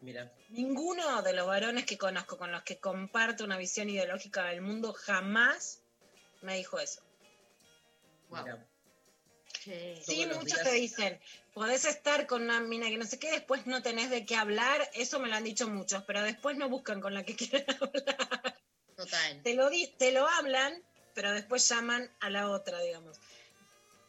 Mira, 0.00 0.32
Ninguno 0.50 1.22
de 1.22 1.32
los 1.32 1.46
varones 1.46 1.86
que 1.86 1.96
conozco 1.96 2.36
con 2.36 2.52
los 2.52 2.62
que 2.62 2.78
comparto 2.78 3.44
una 3.44 3.56
visión 3.56 3.88
ideológica 3.88 4.44
del 4.44 4.60
mundo 4.60 4.92
jamás 4.92 5.80
me 6.42 6.56
dijo 6.56 6.78
eso. 6.78 7.02
mira. 8.30 8.66
Sí, 9.62 10.26
muchos 10.26 10.44
días- 10.44 10.62
te 10.62 10.72
dicen, 10.72 11.20
podés 11.54 11.86
estar 11.86 12.26
con 12.26 12.42
una 12.42 12.60
mina 12.60 12.88
que 12.88 12.98
no 12.98 13.06
sé 13.06 13.18
qué, 13.18 13.30
después 13.30 13.66
no 13.66 13.82
tenés 13.82 14.10
de 14.10 14.26
qué 14.26 14.36
hablar, 14.36 14.90
eso 14.92 15.20
me 15.20 15.28
lo 15.28 15.36
han 15.36 15.44
dicho 15.44 15.68
muchos, 15.68 16.02
pero 16.04 16.22
después 16.22 16.58
no 16.58 16.68
buscan 16.68 17.00
con 17.00 17.14
la 17.14 17.22
que 17.24 17.34
quieren 17.64 17.64
hablar. 17.80 18.58
Total. 18.96 19.42
Te 19.42 19.54
lo, 19.54 19.70
di- 19.70 19.86
te 19.96 20.12
lo 20.12 20.28
hablan, 20.28 20.82
pero 21.14 21.32
después 21.32 21.66
llaman 21.66 22.10
a 22.20 22.28
la 22.28 22.50
otra, 22.50 22.80
digamos. 22.82 23.18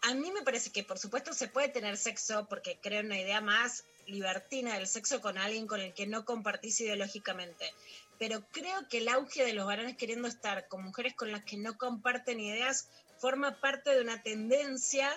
A 0.07 0.13
mí 0.13 0.31
me 0.31 0.43
parece 0.43 0.71
que 0.71 0.83
por 0.83 0.99
supuesto 0.99 1.33
se 1.33 1.47
puede 1.47 1.69
tener 1.69 1.97
sexo 1.97 2.47
porque 2.47 2.79
creo 2.81 3.01
una 3.01 3.19
idea 3.19 3.41
más 3.41 3.85
libertina 4.05 4.75
del 4.75 4.87
sexo 4.87 5.19
con 5.19 5.37
alguien 5.39 5.65
con 5.65 5.79
el 5.81 5.95
que 5.95 6.05
no 6.05 6.25
compartís 6.25 6.79
ideológicamente. 6.81 7.73
Pero 8.19 8.45
creo 8.51 8.87
que 8.87 8.99
el 8.99 9.07
auge 9.09 9.43
de 9.43 9.53
los 9.53 9.65
varones 9.65 9.97
queriendo 9.97 10.27
estar 10.27 10.67
con 10.67 10.83
mujeres 10.83 11.15
con 11.15 11.31
las 11.31 11.43
que 11.43 11.57
no 11.57 11.75
comparten 11.77 12.39
ideas 12.39 12.87
forma 13.19 13.59
parte 13.59 13.95
de 13.95 14.01
una 14.01 14.21
tendencia 14.21 15.09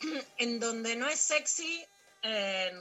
en 0.38 0.58
donde 0.58 0.96
no 0.96 1.08
es 1.08 1.20
sexy 1.20 1.84
eh, 2.22 2.72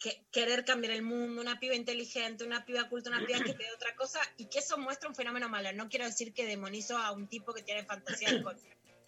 que- 0.00 0.20
querer 0.32 0.64
cambiar 0.64 0.94
el 0.94 1.02
mundo, 1.02 1.40
una 1.40 1.60
piba 1.60 1.76
inteligente, 1.76 2.42
una 2.44 2.64
piba 2.64 2.88
culta, 2.88 3.10
una 3.10 3.24
piba 3.24 3.38
que 3.44 3.52
te 3.52 3.62
dé 3.62 3.72
otra 3.72 3.94
cosa, 3.94 4.20
y 4.36 4.46
que 4.46 4.58
eso 4.58 4.76
muestra 4.76 5.08
un 5.08 5.14
fenómeno 5.14 5.48
malo. 5.48 5.72
No 5.72 5.88
quiero 5.88 6.04
decir 6.04 6.32
que 6.34 6.46
demonizo 6.46 6.98
a 6.98 7.12
un 7.12 7.28
tipo 7.28 7.54
que 7.54 7.62
tiene 7.62 7.84
fantasías 7.84 8.42
con, 8.42 8.56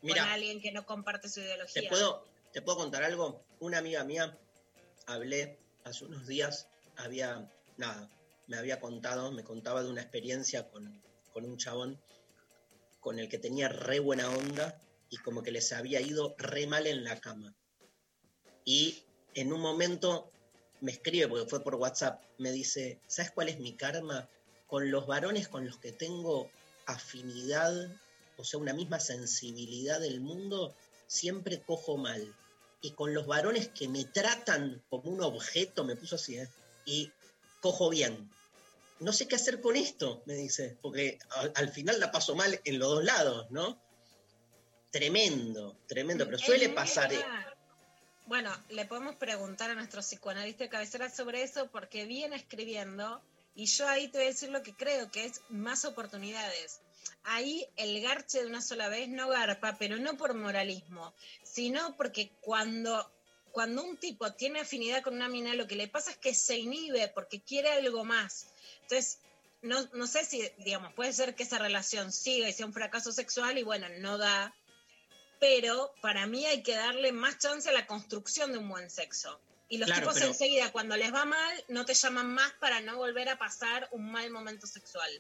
con 0.01 0.09
Mira. 0.09 0.33
alguien 0.33 0.61
que 0.61 0.73
no 0.73 0.87
comparte 0.87 1.29
su 1.29 1.41
ideología. 1.41 1.83
¿Te 1.83 1.89
puedo, 1.89 2.25
¿Te 2.53 2.63
puedo 2.63 2.79
contar 2.79 3.03
algo? 3.03 3.45
Una 3.61 3.79
amiga 3.79 4.03
mía, 4.05 4.39
hablé 5.07 5.59
hace 5.85 6.05
unos 6.05 6.27
días, 6.27 6.69
había, 6.97 7.51
nada, 7.77 8.11
me 8.47 8.57
había 8.57 8.81
contado, 8.81 9.31
me 9.33 9.45
contaba 9.45 9.83
de 9.83 9.91
una 9.91 10.03
experiencia 10.03 10.69
con, 10.69 11.03
con 11.33 11.45
un 11.45 11.57
chabón 11.57 12.01
con 13.01 13.19
el 13.19 13.29
que 13.29 13.39
tenía 13.39 13.69
re 13.69 13.99
buena 13.99 14.29
onda 14.31 14.81
y 15.09 15.17
como 15.19 15.43
que 15.43 15.51
les 15.51 15.73
había 15.73 16.01
ido 16.01 16.35
re 16.39 16.67
mal 16.67 16.87
en 16.87 17.05
la 17.05 17.21
cama. 17.21 17.55
Y 18.65 19.03
en 19.35 19.53
un 19.53 19.61
momento 19.61 20.31
me 20.81 20.93
escribe, 20.93 21.29
porque 21.29 21.49
fue 21.49 21.63
por 21.63 21.75
WhatsApp, 21.75 22.23
me 22.39 22.53
dice, 22.53 23.01
¿sabes 23.07 23.31
cuál 23.31 23.49
es 23.49 23.59
mi 23.59 23.75
karma? 23.75 24.29
Con 24.67 24.91
los 24.91 25.07
varones 25.07 25.49
con 25.49 25.67
los 25.67 25.79
que 25.79 25.93
tengo 25.93 26.51
afinidad, 26.87 27.73
o 28.41 28.45
sea, 28.45 28.59
una 28.59 28.73
misma 28.73 29.01
sensibilidad 29.01 30.01
del 30.01 30.21
mundo, 30.21 30.75
siempre 31.07 31.61
cojo 31.61 31.97
mal. 31.97 32.35
Y 32.83 32.93
con 32.93 33.13
los 33.13 33.27
varones 33.27 33.69
que 33.69 33.89
me 33.89 34.05
tratan 34.05 34.83
como 34.89 35.11
un 35.11 35.23
objeto, 35.23 35.85
me 35.85 35.97
puso 35.97 36.17
así, 36.17 36.39
¿eh? 36.39 36.49
y 36.85 37.13
cojo 37.61 37.91
bien. 37.91 38.31
No 39.01 39.13
sé 39.13 39.29
qué 39.29 39.37
hacer 39.37 39.61
con 39.61 39.77
esto, 39.77 40.23
me 40.27 40.35
dice, 40.35 40.77
porque 40.83 41.19
al, 41.31 41.53
al 41.55 41.69
final 41.71 42.01
la 42.01 42.11
paso 42.11 42.35
mal 42.35 42.61
en 42.65 42.79
los 42.79 42.89
dos 42.89 43.05
lados, 43.05 43.51
¿no? 43.51 43.81
Tremendo, 44.91 45.77
tremendo, 45.87 46.25
pero 46.27 46.39
suele 46.39 46.69
pasar. 46.71 47.13
¿eh? 47.13 47.25
Bueno, 48.27 48.51
le 48.71 48.87
podemos 48.87 49.17
preguntar 49.17 49.71
a 49.71 49.75
nuestro 49.75 50.01
psicoanalista 50.01 50.65
de 50.65 50.71
cabecera 50.71 51.11
sobre 51.11 51.43
eso 51.43 51.71
porque 51.71 52.07
viene 52.07 52.37
escribiendo 52.37 53.23
y 53.55 53.67
yo 53.67 53.89
ahí 53.89 54.09
te 54.09 54.19
voy 54.19 54.27
a 54.27 54.31
decir 54.31 54.51
lo 54.51 54.63
que 54.63 54.75
creo, 54.75 55.11
que 55.11 55.25
es 55.25 55.43
más 55.49 55.85
oportunidades. 55.85 56.81
Ahí 57.25 57.67
el 57.77 58.01
garche 58.03 58.41
de 58.41 58.47
una 58.47 58.63
sola 58.63 58.89
vez 58.89 59.09
no 59.09 59.29
garpa, 59.29 59.77
pero 59.79 59.97
no 59.99 60.17
por 60.17 60.35
moralismo, 60.35 61.15
sino 61.43 61.97
porque 61.97 62.33
cuando, 62.41 63.11
cuando 63.53 63.83
un 63.85 63.97
tipo 63.99 64.33
tiene 64.33 64.61
afinidad 64.61 65.03
con 65.03 65.15
una 65.15 65.29
mina, 65.29 65.55
lo 65.55 65.67
que 65.67 65.77
le 65.77 65.89
pasa 65.89 66.11
es 66.13 66.17
que 66.17 66.35
se 66.35 66.57
inhibe 66.59 67.09
porque 67.09 67.41
quiere 67.43 67.71
algo 67.71 68.05
más. 68.05 68.47
Entonces, 68.83 69.19
no, 69.63 69.87
no 69.93 70.07
sé 70.07 70.25
si, 70.25 70.43
digamos, 70.59 70.95
puede 70.95 71.13
ser 71.13 71.35
que 71.35 71.43
esa 71.43 71.59
relación 71.59 72.13
siga 72.13 72.49
y 72.49 72.53
sea 72.53 72.65
un 72.67 72.73
fracaso 72.73 73.13
sexual 73.13 73.59
y 73.59 73.63
bueno, 73.63 73.87
no 73.99 74.17
da, 74.17 74.55
pero 75.39 75.93
para 76.01 76.27
mí 76.27 76.47
hay 76.47 76.63
que 76.63 76.75
darle 76.75 77.13
más 77.13 77.39
chance 77.39 77.69
a 77.69 77.73
la 77.73 77.87
construcción 77.87 78.53
de 78.53 78.59
un 78.59 78.69
buen 78.69 78.89
sexo. 78.91 79.41
Y 79.69 79.79
los 79.79 79.87
Claro, 79.87 80.01
tipos 80.03 80.15
pero- 80.15 80.27
enseguida, 80.29 80.73
cuando 80.73 80.97
les 80.97 81.13
va 81.15 81.25
mal, 81.27 81.65
no 81.69 81.85
te 81.85 81.95
llaman 81.95 82.33
más 82.33 82.53
para 82.55 82.81
no 82.81 82.97
volver 82.97 83.29
a 83.29 83.39
pasar 83.39 83.89
un 83.93 84.11
mal 84.11 84.29
momento 84.31 84.67
sexual. 84.67 85.11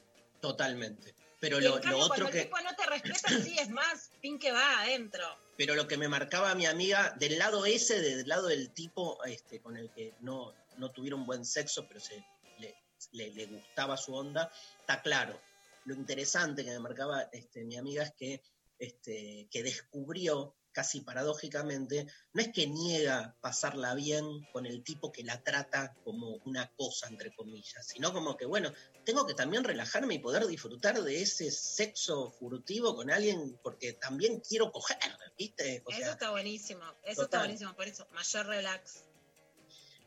Totalmente. 0.41 1.15
Pero 1.41 1.59
y 1.59 1.63
lo, 1.65 1.77
en 1.77 1.83
cambio, 1.83 1.99
lo 1.99 2.05
otro 2.05 2.17
cuando 2.17 2.31
que... 2.31 2.39
el 2.41 2.45
tipo 2.45 2.61
no 2.61 2.77
te 2.77 2.87
respeta, 2.87 3.29
sí 3.43 3.59
es 3.59 3.71
más, 3.71 4.11
pin 4.21 4.39
que 4.39 4.53
va 4.53 4.81
adentro. 4.81 5.25
Pero 5.57 5.75
lo 5.75 5.89
que 5.89 5.97
me 5.97 6.07
marcaba 6.09 6.55
mi 6.55 6.67
amiga, 6.67 7.15
del 7.19 7.39
lado 7.39 7.65
ese, 7.67 8.01
del 8.01 8.29
lado 8.29 8.47
del 8.49 8.71
tipo 8.71 9.23
este, 9.25 9.61
con 9.61 9.77
el 9.77 9.91
que 9.91 10.15
no, 10.21 10.55
no 10.77 10.91
tuvieron 10.91 11.25
buen 11.27 11.45
sexo, 11.45 11.87
pero 11.89 11.99
se, 12.01 12.23
le, 12.59 12.77
le- 13.13 13.31
le 13.31 13.47
gustaba 13.47 13.97
su 13.97 14.15
onda, 14.15 14.53
está 14.81 15.01
claro. 15.03 15.41
Lo 15.87 15.95
interesante 15.95 16.63
que 16.65 16.71
me 16.71 16.79
marcaba 16.79 17.23
este, 17.33 17.65
mi 17.65 17.77
amiga 17.77 18.03
es 18.05 18.13
que, 18.13 18.43
este, 18.79 19.49
que 19.51 19.63
descubrió, 19.63 20.55
casi 20.73 21.01
paradójicamente, 21.01 22.07
no 22.33 22.43
es 22.43 22.49
que 22.53 22.67
niega 22.67 23.37
pasarla 23.41 23.95
bien 23.95 24.47
con 24.53 24.67
el 24.67 24.83
tipo 24.83 25.13
que 25.13 25.25
la 25.25 25.43
trata 25.43 25.95
como 26.05 26.37
una 26.45 26.71
cosa, 26.77 27.09
entre 27.09 27.35
comillas, 27.35 27.87
sino 27.87 28.13
como 28.13 28.37
que, 28.37 28.47
bueno, 28.47 28.73
tengo 29.05 29.27
que 29.27 29.35
también 29.35 29.65
relajarme 29.65 30.15
y 30.15 30.19
poder 30.19 30.47
disfrutar 30.47 31.03
de 31.03 31.23
ese 31.23 31.51
sexo 31.51 32.31
furtivo 32.31 32.95
con 32.95 33.11
alguien 33.11 33.59
porque 33.63 33.95
también 33.95 34.41
quiero 34.41 34.71
coger, 34.71 34.99
¿viste? 35.37 35.83
O 35.87 35.91
eso 35.91 36.11
está 36.13 36.31
buenísimo, 36.31 36.85
eso 37.05 37.23
está 37.23 37.39
buenísimo, 37.39 37.75
por 37.75 37.87
eso, 37.87 38.07
mayor 38.13 38.47
relax. 38.47 39.05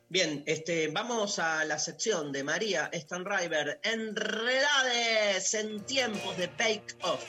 Bien, 0.09 0.43
este, 0.45 0.89
vamos 0.89 1.39
a 1.39 1.65
la 1.65 1.79
sección 1.79 2.31
de 2.31 2.43
María 2.43 2.91
Stanriver, 2.93 3.79
Enredades 3.83 5.53
en 5.55 5.83
tiempos 5.85 6.37
de 6.37 6.47
Bake 6.47 6.95
Off. 7.01 7.25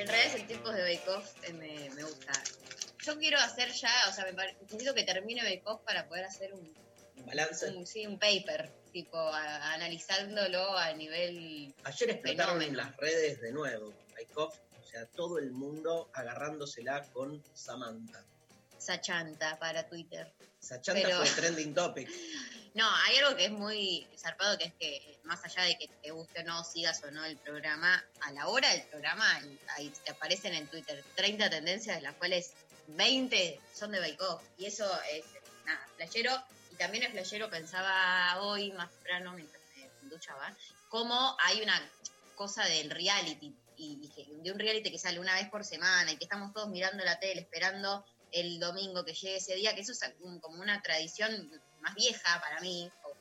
En 0.00 0.08
realidad 0.08 0.36
en 0.36 0.46
tiempos 0.46 0.74
de 0.74 0.82
Bake 0.82 1.08
Off 1.10 1.30
eh, 1.46 1.52
me, 1.52 1.90
me 1.90 2.02
gusta. 2.04 2.32
Yo 3.04 3.18
quiero 3.18 3.38
hacer 3.38 3.70
ya, 3.72 3.90
o 4.08 4.12
sea, 4.12 4.24
me 4.24 4.32
pare- 4.32 4.56
necesito 4.62 4.94
que 4.94 5.04
termine 5.04 5.42
Bake 5.42 5.62
Off 5.64 5.82
para 5.82 6.08
poder 6.08 6.24
hacer 6.24 6.52
un, 6.54 6.74
Balance. 7.26 7.68
un- 7.68 7.86
sí, 7.86 8.06
un 8.06 8.18
paper, 8.18 8.70
tipo, 8.92 9.18
a- 9.18 9.74
analizándolo 9.74 10.76
a 10.76 10.92
nivel 10.94 11.74
Ayer 11.84 12.10
explotaron 12.10 12.58
fenómeno. 12.60 12.76
las 12.78 12.96
redes 12.96 13.40
de 13.40 13.52
nuevo, 13.52 13.92
Bake 14.12 14.32
Off, 14.36 14.56
o 14.80 14.84
sea, 14.84 15.04
todo 15.06 15.38
el 15.38 15.50
mundo 15.50 16.10
agarrándosela 16.14 17.04
con 17.12 17.42
Samantha. 17.54 18.24
Sachanta 18.80 19.58
para 19.58 19.86
Twitter. 19.88 20.32
Sachanta 20.58 21.02
Pero- 21.02 21.18
fue 21.24 21.30
trending 21.36 21.74
topic. 21.74 22.08
No, 22.74 22.88
hay 23.04 23.16
algo 23.16 23.36
que 23.36 23.46
es 23.46 23.50
muy 23.50 24.06
zarpado, 24.16 24.56
que 24.56 24.66
es 24.66 24.74
que 24.74 25.18
más 25.24 25.44
allá 25.44 25.64
de 25.64 25.76
que 25.76 25.88
te 25.88 26.12
guste 26.12 26.40
o 26.40 26.44
no, 26.44 26.62
sigas 26.62 27.02
o 27.02 27.10
no 27.10 27.24
el 27.24 27.36
programa, 27.36 28.04
a 28.20 28.30
la 28.32 28.46
hora 28.46 28.70
del 28.70 28.82
programa 28.82 29.24
ahí 29.76 29.92
te 30.04 30.12
aparecen 30.12 30.54
en 30.54 30.68
Twitter 30.68 31.02
30 31.16 31.50
tendencias, 31.50 31.96
de 31.96 32.02
las 32.02 32.14
cuales 32.14 32.52
20 32.86 33.60
son 33.74 33.90
de 33.90 33.98
Bake 33.98 34.20
Off. 34.22 34.42
Y 34.56 34.66
eso 34.66 34.88
es, 35.12 35.24
nada, 35.66 35.84
flashero. 35.96 36.30
Y 36.72 36.76
también 36.76 37.02
es 37.02 37.10
flashero, 37.10 37.50
pensaba 37.50 38.40
hoy 38.40 38.70
más 38.72 38.88
temprano, 38.92 39.32
mientras 39.32 39.60
me 39.76 40.08
duchaba, 40.08 40.54
cómo 40.88 41.36
hay 41.42 41.62
una 41.62 41.80
cosa 42.36 42.64
del 42.66 42.88
reality, 42.90 43.52
y, 43.76 44.12
y 44.16 44.42
de 44.42 44.52
un 44.52 44.58
reality 44.60 44.92
que 44.92 44.98
sale 44.98 45.18
una 45.18 45.34
vez 45.34 45.48
por 45.50 45.64
semana, 45.64 46.12
y 46.12 46.16
que 46.16 46.24
estamos 46.24 46.52
todos 46.52 46.68
mirando 46.68 47.04
la 47.04 47.18
tele, 47.18 47.40
esperando 47.40 48.04
el 48.32 48.58
domingo 48.58 49.04
que 49.04 49.14
llegue 49.14 49.36
ese 49.36 49.54
día, 49.56 49.74
que 49.74 49.80
eso 49.82 49.92
es 49.92 50.00
como 50.40 50.60
una 50.60 50.80
tradición 50.82 51.50
más 51.80 51.94
vieja 51.94 52.40
para 52.40 52.60
mí, 52.60 52.90
o, 53.04 53.14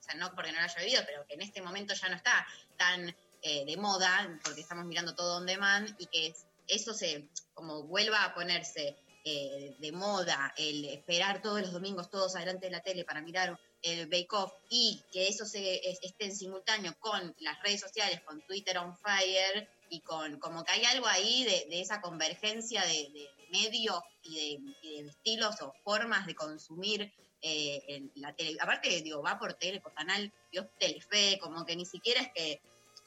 sea, 0.00 0.14
no 0.16 0.34
porque 0.34 0.52
no 0.52 0.58
lo 0.58 0.64
haya 0.64 0.80
vivido, 0.80 1.02
pero 1.06 1.26
que 1.26 1.34
en 1.34 1.42
este 1.42 1.62
momento 1.62 1.94
ya 1.94 2.08
no 2.08 2.16
está 2.16 2.46
tan 2.76 3.14
eh, 3.42 3.64
de 3.64 3.76
moda, 3.78 4.38
porque 4.44 4.60
estamos 4.60 4.84
mirando 4.84 5.14
todo 5.14 5.38
on 5.38 5.46
demand, 5.46 5.94
y 5.98 6.06
que 6.06 6.26
es- 6.26 6.44
eso 6.66 6.92
se, 6.92 7.26
como 7.54 7.84
vuelva 7.84 8.22
a 8.24 8.34
ponerse 8.34 8.96
eh, 9.24 9.74
de 9.78 9.92
moda, 9.92 10.54
el 10.56 10.84
esperar 10.86 11.42
todos 11.42 11.60
los 11.60 11.72
domingos 11.72 12.08
todos 12.10 12.36
adelante 12.36 12.66
de 12.66 12.72
la 12.72 12.80
tele 12.82 13.04
para 13.04 13.20
mirar 13.20 13.58
el 13.82 14.06
Bake 14.06 14.32
Off 14.32 14.52
y 14.70 15.02
que 15.12 15.28
eso 15.28 15.44
se 15.44 15.76
es- 15.90 15.98
esté 16.02 16.24
en 16.26 16.34
simultáneo 16.36 16.94
con 17.00 17.34
las 17.40 17.62
redes 17.62 17.80
sociales, 17.80 18.20
con 18.22 18.40
Twitter 18.46 18.78
on 18.78 18.96
fire 18.96 19.68
y 19.90 20.00
con 20.00 20.38
como 20.38 20.64
que 20.64 20.72
hay 20.72 20.84
algo 20.86 21.06
ahí 21.06 21.44
de, 21.44 21.80
esa 21.80 22.00
convergencia 22.00 22.82
de 22.86 23.28
medios 23.50 24.00
y 24.22 24.34
de, 24.34 24.72
y 24.82 25.02
de 25.02 25.08
estilos 25.08 25.60
o 25.62 25.72
formas 25.84 26.26
de 26.26 26.34
consumir 26.34 27.12
eh, 27.42 27.82
en 27.88 28.12
la 28.16 28.34
tele. 28.34 28.58
Aparte, 28.60 28.88
digo, 29.02 29.22
va 29.22 29.38
por 29.38 29.54
tele, 29.54 29.80
por 29.80 29.94
canal, 29.94 30.32
Dios 30.52 30.66
Telefe, 30.78 31.38
como 31.40 31.64
que 31.64 31.76
ni 31.76 31.86
siquiera 31.86 32.20
es 32.20 32.30
que 32.34 32.60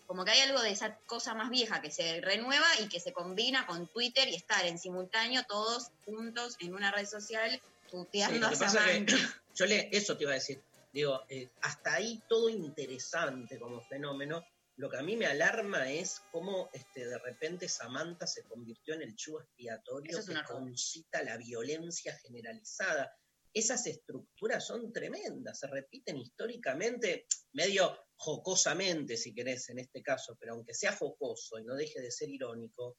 como 0.07 0.25
que 0.25 0.31
hay 0.31 0.41
algo 0.41 0.61
de 0.61 0.71
esa 0.71 0.97
cosa 1.05 1.33
más 1.33 1.49
vieja 1.49 1.81
que 1.81 1.89
se 1.89 2.19
renueva 2.19 2.67
y 2.81 2.89
que 2.89 2.99
se 2.99 3.13
combina 3.13 3.65
con 3.65 3.87
Twitter 3.87 4.27
y 4.27 4.35
estar 4.35 4.65
en 4.65 4.77
simultáneo 4.77 5.43
todos 5.47 5.91
juntos 6.05 6.55
en 6.59 6.73
una 6.73 6.91
red 6.91 7.05
social 7.07 7.51
Sí, 7.51 7.89
tuteando 7.89 8.39
lo 8.39 8.47
a 8.47 8.49
pasa 8.49 8.65
es 8.65 8.73
Samantha. 8.73 9.15
que 9.15 9.21
yo 9.55 9.65
le, 9.65 9.89
eso 9.91 10.17
te 10.17 10.23
iba 10.23 10.31
a 10.31 10.35
decir. 10.35 10.61
Digo, 10.91 11.23
eh, 11.29 11.49
hasta 11.61 11.93
ahí 11.93 12.21
todo 12.27 12.49
interesante 12.49 13.57
como 13.59 13.81
fenómeno. 13.81 14.45
Lo 14.75 14.89
que 14.89 14.97
a 14.97 15.03
mí 15.03 15.15
me 15.15 15.27
alarma 15.27 15.91
es 15.91 16.21
cómo 16.31 16.69
este, 16.73 17.05
de 17.05 17.19
repente 17.19 17.69
Samantha 17.69 18.25
se 18.25 18.43
convirtió 18.43 18.95
en 18.95 19.03
el 19.03 19.15
chivo 19.15 19.39
expiatorio 19.39 20.17
es 20.17 20.25
que 20.25 20.43
concita 20.47 21.21
la 21.23 21.37
violencia 21.37 22.17
generalizada. 22.17 23.15
Esas 23.53 23.85
estructuras 23.85 24.65
son 24.65 24.91
tremendas, 24.91 25.59
se 25.59 25.67
repiten 25.67 26.17
históricamente, 26.17 27.27
medio 27.51 27.95
jocosamente, 28.15 29.15
si 29.15 29.35
querés, 29.35 29.69
en 29.69 29.77
este 29.77 30.01
caso, 30.01 30.35
pero 30.39 30.53
aunque 30.53 30.73
sea 30.73 30.95
jocoso 30.95 31.59
y 31.59 31.63
no 31.63 31.75
deje 31.75 32.01
de 32.01 32.09
ser 32.09 32.29
irónico, 32.29 32.97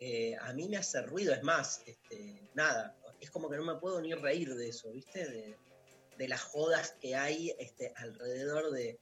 eh, 0.00 0.34
a 0.40 0.52
mí 0.54 0.68
me 0.68 0.76
hace 0.76 1.02
ruido, 1.02 1.32
es 1.32 1.42
más, 1.44 1.82
este, 1.86 2.50
nada, 2.54 2.96
es 3.20 3.30
como 3.30 3.48
que 3.48 3.56
no 3.58 3.64
me 3.64 3.78
puedo 3.80 4.00
ni 4.00 4.12
reír 4.12 4.54
de 4.56 4.70
eso, 4.70 4.90
¿viste? 4.90 5.24
De, 5.24 5.56
de 6.18 6.28
las 6.28 6.42
jodas 6.42 6.96
que 7.00 7.14
hay 7.14 7.54
este, 7.58 7.92
alrededor 7.96 8.72
de, 8.72 8.98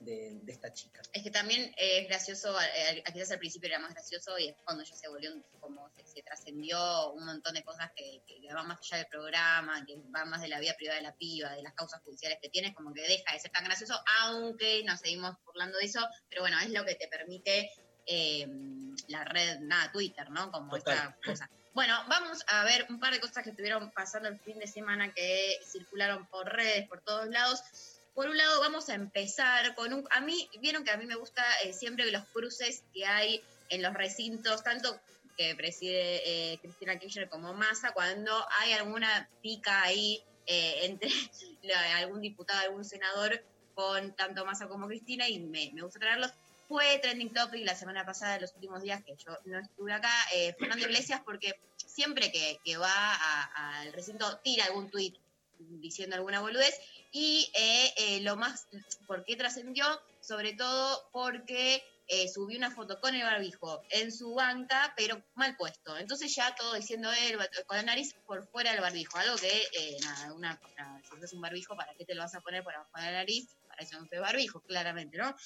de- 0.00 0.38
de 0.42 0.52
esta 0.52 0.72
chica. 0.72 1.00
Es 1.12 1.22
que 1.22 1.30
también 1.30 1.72
es 1.76 2.06
gracioso, 2.08 2.56
eh, 2.60 3.02
quizás 3.12 3.30
al 3.32 3.38
principio 3.38 3.68
era 3.68 3.78
más 3.78 3.92
gracioso 3.94 4.38
y 4.38 4.46
después 4.46 4.64
cuando 4.64 4.84
ya 4.84 4.94
se 4.96 5.08
volvió 5.08 5.30
como 5.60 5.88
se, 5.90 6.04
se 6.06 6.22
trascendió 6.22 7.10
un 7.12 7.24
montón 7.26 7.54
de 7.54 7.62
cosas 7.62 7.90
que, 7.96 8.22
que 8.26 8.52
van 8.52 8.66
más 8.68 8.78
allá 8.80 8.98
del 8.98 9.06
programa, 9.06 9.84
que 9.86 9.94
van 10.06 10.28
más 10.28 10.40
de 10.42 10.48
la 10.48 10.60
vida 10.60 10.74
privada 10.76 10.96
de 10.98 11.02
la 11.06 11.14
piba, 11.16 11.52
de 11.52 11.62
las 11.62 11.74
causas 11.74 12.00
judiciales 12.02 12.38
que 12.42 12.48
tienes, 12.48 12.74
como 12.74 12.92
que 12.92 13.02
deja 13.02 13.32
de 13.32 13.40
ser 13.40 13.50
tan 13.50 13.64
gracioso, 13.64 13.94
aunque 14.22 14.82
nos 14.84 15.00
seguimos 15.00 15.36
burlando 15.44 15.78
de 15.78 15.84
eso, 15.86 16.06
pero 16.28 16.42
bueno, 16.42 16.58
es 16.60 16.70
lo 16.70 16.84
que 16.84 16.94
te 16.94 17.08
permite 17.08 17.70
eh, 18.06 18.46
la 19.08 19.24
red, 19.24 19.60
nada, 19.60 19.90
Twitter, 19.90 20.28
¿no? 20.30 20.50
Como 20.52 20.76
Total. 20.76 20.94
esta 20.94 21.18
cosa. 21.24 21.50
Bueno, 21.72 21.98
vamos 22.06 22.44
a 22.46 22.62
ver 22.64 22.86
un 22.90 23.00
par 23.00 23.12
de 23.12 23.18
cosas 23.20 23.42
que 23.42 23.50
estuvieron 23.50 23.90
pasando 23.92 24.28
el 24.28 24.38
fin 24.40 24.58
de 24.58 24.66
semana 24.66 25.12
que 25.12 25.58
circularon 25.66 26.26
por 26.28 26.46
redes, 26.46 26.86
por 26.86 27.00
todos 27.02 27.26
lados. 27.28 27.62
Por 28.14 28.28
un 28.28 28.36
lado, 28.36 28.60
vamos 28.60 28.88
a 28.88 28.94
empezar 28.94 29.74
con 29.74 29.92
un... 29.92 30.06
A 30.10 30.20
mí, 30.20 30.48
vieron 30.60 30.84
que 30.84 30.92
a 30.92 30.96
mí 30.96 31.04
me 31.04 31.16
gusta 31.16 31.42
eh, 31.64 31.72
siempre 31.72 32.10
los 32.12 32.24
cruces 32.26 32.84
que 32.92 33.04
hay 33.04 33.42
en 33.70 33.82
los 33.82 33.92
recintos, 33.94 34.62
tanto 34.62 35.00
que 35.36 35.54
preside 35.56 36.52
eh, 36.52 36.58
Cristina 36.58 36.96
Kirchner 36.96 37.28
como 37.28 37.54
Massa, 37.54 37.92
cuando 37.92 38.32
hay 38.60 38.72
alguna 38.72 39.28
pica 39.42 39.82
ahí 39.82 40.22
eh, 40.46 40.84
entre 40.84 41.08
algún 41.96 42.20
diputado, 42.20 42.60
algún 42.60 42.84
senador 42.84 43.42
con 43.74 44.14
tanto 44.14 44.44
Massa 44.44 44.68
como 44.68 44.86
Cristina, 44.86 45.28
y 45.28 45.40
me, 45.40 45.72
me 45.72 45.82
gusta 45.82 45.98
traerlos. 45.98 46.32
Fue 46.68 46.98
trending 47.00 47.32
topic 47.32 47.64
la 47.64 47.74
semana 47.74 48.06
pasada, 48.06 48.38
los 48.38 48.54
últimos 48.54 48.82
días 48.82 49.02
que 49.04 49.16
yo 49.16 49.36
no 49.44 49.58
estuve 49.58 49.92
acá, 49.92 50.12
eh, 50.32 50.54
Fernando 50.58 50.86
Iglesias, 50.86 51.20
porque 51.24 51.58
siempre 51.76 52.30
que, 52.30 52.58
que 52.64 52.76
va 52.76 53.14
al 53.54 53.92
recinto 53.92 54.38
tira 54.38 54.66
algún 54.66 54.88
tuit 54.88 55.16
diciendo 55.58 56.16
alguna 56.16 56.40
boludez 56.40 56.74
y 57.14 57.48
eh, 57.54 57.94
eh, 57.96 58.20
lo 58.22 58.34
más, 58.34 58.66
¿por 59.06 59.24
qué 59.24 59.36
trascendió? 59.36 59.86
Sobre 60.20 60.54
todo 60.54 61.08
porque 61.12 61.80
eh, 62.08 62.28
subió 62.28 62.58
una 62.58 62.72
foto 62.72 63.00
con 63.00 63.14
el 63.14 63.22
barbijo 63.22 63.84
en 63.90 64.10
su 64.10 64.34
banca, 64.34 64.92
pero 64.96 65.22
mal 65.36 65.56
puesto. 65.56 65.96
Entonces 65.96 66.34
ya 66.34 66.52
todo 66.56 66.74
diciendo 66.74 67.12
él, 67.12 67.38
con 67.66 67.76
la 67.76 67.84
nariz 67.84 68.14
por 68.26 68.44
fuera 68.48 68.72
del 68.72 68.80
barbijo, 68.80 69.16
algo 69.16 69.36
que, 69.36 69.96
nada, 70.02 70.32
una, 70.32 70.60
si 71.08 71.14
usas 71.14 71.32
un 71.32 71.40
barbijo, 71.40 71.76
¿para 71.76 71.94
qué 71.94 72.04
te 72.04 72.16
lo 72.16 72.22
vas 72.22 72.34
a 72.34 72.40
poner 72.40 72.64
por 72.64 72.74
abajo 72.74 72.90
de 72.96 73.04
la 73.04 73.12
nariz? 73.12 73.48
Para 73.68 73.84
eso 73.84 73.96
no 73.96 74.08
es 74.10 74.20
barbijo, 74.20 74.60
claramente, 74.62 75.16
¿no? 75.16 75.36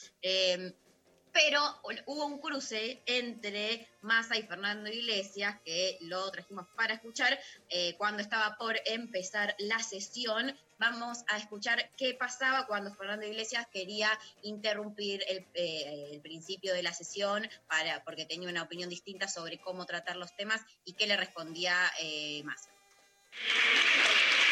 Pero 1.33 1.61
hubo 2.07 2.27
un 2.27 2.39
cruce 2.41 3.03
entre 3.07 3.89
Massa 4.03 4.37
y 4.37 4.43
Fernando 4.43 4.91
Iglesias, 4.91 5.57
que 5.65 5.99
lo 6.03 6.31
trajimos 6.31 6.67
para 6.77 6.95
escuchar 6.95 7.39
eh, 7.69 7.95
cuando 7.97 8.23
estaba 8.23 8.57
por 8.57 8.77
empezar 8.87 9.55
la 9.59 9.79
sesión. 9.83 10.57
Vamos 10.79 11.25
a 11.29 11.37
escuchar 11.39 11.91
qué 11.97 12.15
pasaba 12.15 12.67
cuando 12.67 12.95
Fernando 12.95 13.27
Iglesias 13.27 13.67
quería 13.73 14.11
interrumpir 14.43 15.25
el, 15.29 15.45
eh, 15.55 16.11
el 16.13 16.21
principio 16.21 16.73
de 16.73 16.83
la 16.83 16.93
sesión 16.93 17.49
para, 17.67 18.05
porque 18.05 18.25
tenía 18.25 18.49
una 18.49 18.63
opinión 18.63 18.89
distinta 18.89 19.27
sobre 19.27 19.59
cómo 19.59 19.87
tratar 19.87 20.17
los 20.17 20.35
temas 20.37 20.61
y 20.85 20.93
qué 20.93 21.07
le 21.07 21.17
respondía 21.17 21.75
eh, 22.01 22.43
Massa. 22.45 22.71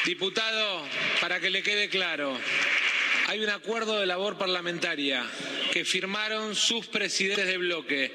Diputado, 0.04 0.84
para 1.20 1.40
que 1.40 1.50
le 1.50 1.62
quede 1.62 1.88
claro, 1.88 2.38
hay 3.28 3.40
un 3.40 3.50
acuerdo 3.50 3.98
de 3.98 4.06
labor 4.06 4.38
parlamentaria 4.38 5.26
que 5.72 5.84
firmaron 5.84 6.54
sus 6.54 6.86
presidentes 6.86 7.46
de 7.46 7.58
bloque. 7.58 8.14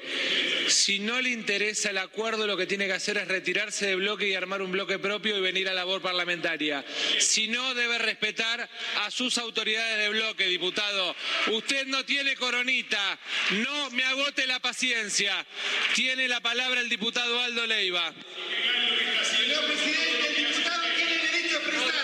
Si 0.68 1.00
no 1.00 1.20
le 1.20 1.28
interesa 1.28 1.90
el 1.90 1.98
acuerdo, 1.98 2.46
lo 2.46 2.56
que 2.56 2.66
tiene 2.66 2.86
que 2.86 2.94
hacer 2.94 3.18
es 3.18 3.28
retirarse 3.28 3.86
de 3.86 3.96
bloque 3.96 4.26
y 4.26 4.34
armar 4.34 4.62
un 4.62 4.72
bloque 4.72 4.98
propio 4.98 5.36
y 5.36 5.40
venir 5.42 5.68
a 5.68 5.74
labor 5.74 6.00
parlamentaria. 6.00 6.82
Si 7.18 7.46
no, 7.48 7.74
debe 7.74 7.98
respetar 7.98 8.68
a 9.02 9.10
sus 9.10 9.36
autoridades 9.36 9.98
de 9.98 10.08
bloque, 10.08 10.46
diputado. 10.46 11.14
Usted 11.52 11.86
no 11.86 12.04
tiene 12.06 12.34
coronita. 12.36 13.18
No 13.50 13.90
me 13.90 14.04
agote 14.04 14.46
la 14.46 14.60
paciencia. 14.60 15.44
Tiene 15.94 16.26
la 16.26 16.40
palabra 16.40 16.80
el 16.80 16.88
diputado 16.88 17.38
Aldo 17.38 17.66
Leiva. 17.66 18.14
Señor 19.22 19.66
presidente, 19.66 20.28
el 20.28 20.36
diputado 20.36 20.82
tiene 20.96 21.16
derecho 21.18 21.56
a 21.56 21.60
expresarse. 21.60 22.02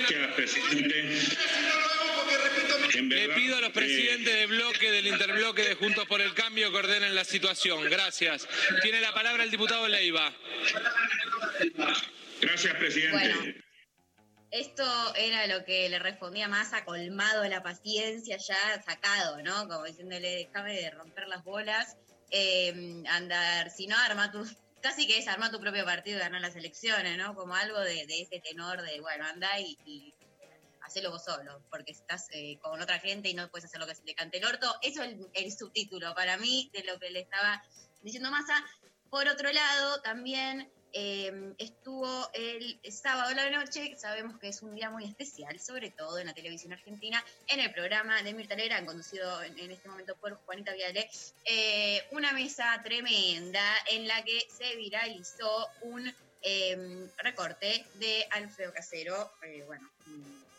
Gracias, 0.00 0.34
presidente. 0.34 1.73
Le 2.94 3.28
pido 3.30 3.56
a 3.56 3.60
los 3.60 3.70
eh, 3.70 3.72
presidentes 3.72 4.34
de 4.34 4.46
bloque, 4.46 4.90
del 4.90 5.06
interbloque 5.06 5.62
de 5.62 5.74
Juntos 5.74 6.06
por 6.06 6.20
el 6.20 6.32
Cambio 6.34 6.70
que 6.70 6.76
ordenen 6.76 7.14
la 7.14 7.24
situación. 7.24 7.82
Gracias. 7.90 8.46
Tiene 8.82 9.00
la 9.00 9.12
palabra 9.12 9.42
el 9.44 9.50
diputado 9.50 9.88
Leiva. 9.88 10.32
Gracias, 12.40 12.74
presidente. 12.76 13.34
Bueno. 13.34 13.64
Esto 14.50 15.14
era 15.16 15.48
lo 15.48 15.64
que 15.64 15.88
le 15.88 15.98
respondía 15.98 16.46
Massa, 16.46 16.84
colmado 16.84 17.42
de 17.42 17.48
la 17.48 17.64
paciencia, 17.64 18.36
ya 18.36 18.82
sacado, 18.84 19.42
¿no? 19.42 19.66
Como 19.66 19.84
diciéndole, 19.84 20.46
déjame 20.46 20.74
de 20.74 20.90
romper 20.92 21.26
las 21.26 21.42
bolas, 21.42 21.96
eh, 22.30 23.02
andar, 23.08 23.72
si 23.72 23.88
no, 23.88 23.98
arma 23.98 24.30
tu, 24.30 24.48
casi 24.80 25.08
que 25.08 25.18
es 25.18 25.26
armar 25.26 25.50
tu 25.50 25.58
propio 25.58 25.84
partido 25.84 26.18
y 26.18 26.20
ganar 26.20 26.40
las 26.40 26.54
elecciones, 26.54 27.18
¿no? 27.18 27.34
Como 27.34 27.56
algo 27.56 27.80
de, 27.80 28.06
de 28.06 28.22
ese 28.22 28.38
tenor 28.38 28.80
de, 28.80 29.00
bueno, 29.00 29.26
anda 29.26 29.58
y, 29.58 29.76
y 29.86 30.13
hacelo 30.84 31.10
vos 31.10 31.24
solo, 31.24 31.62
porque 31.70 31.92
estás 31.92 32.28
eh, 32.30 32.58
con 32.60 32.80
otra 32.80 32.98
gente 32.98 33.28
y 33.28 33.34
no 33.34 33.48
puedes 33.50 33.64
hacer 33.64 33.80
lo 33.80 33.86
que 33.86 33.94
se 33.94 34.02
te 34.02 34.14
cante 34.14 34.38
el 34.38 34.44
orto. 34.44 34.72
Eso 34.82 35.02
es 35.02 35.16
el, 35.32 35.52
subtítulo 35.52 36.14
para 36.14 36.36
mí 36.36 36.70
de 36.72 36.84
lo 36.84 36.98
que 36.98 37.10
le 37.10 37.20
estaba 37.20 37.62
diciendo 38.02 38.30
Massa. 38.30 38.64
Por 39.10 39.28
otro 39.28 39.50
lado, 39.52 40.00
también 40.02 40.68
eh, 40.92 41.54
estuvo 41.58 42.30
el 42.34 42.80
sábado 42.90 43.28
a 43.28 43.34
la 43.34 43.50
noche, 43.50 43.96
sabemos 43.96 44.38
que 44.38 44.48
es 44.48 44.62
un 44.62 44.74
día 44.74 44.90
muy 44.90 45.04
especial, 45.04 45.58
sobre 45.60 45.90
todo 45.90 46.18
en 46.18 46.26
la 46.26 46.34
televisión 46.34 46.72
argentina, 46.72 47.24
en 47.48 47.60
el 47.60 47.72
programa 47.72 48.22
de 48.22 48.34
Mirta 48.34 48.54
Legrand, 48.54 48.86
conducido 48.86 49.42
en, 49.42 49.70
este 49.70 49.88
momento 49.88 50.16
por 50.16 50.34
Juanita 50.44 50.72
Viale, 50.72 51.08
eh, 51.44 52.06
una 52.10 52.32
mesa 52.32 52.80
tremenda 52.82 53.64
en 53.90 54.06
la 54.06 54.22
que 54.24 54.46
se 54.50 54.76
viralizó 54.76 55.68
un 55.82 56.12
eh, 56.46 57.08
recorte 57.16 57.86
de 57.94 58.26
Alfredo 58.30 58.70
Casero, 58.74 59.32
eh, 59.42 59.62
bueno, 59.66 59.90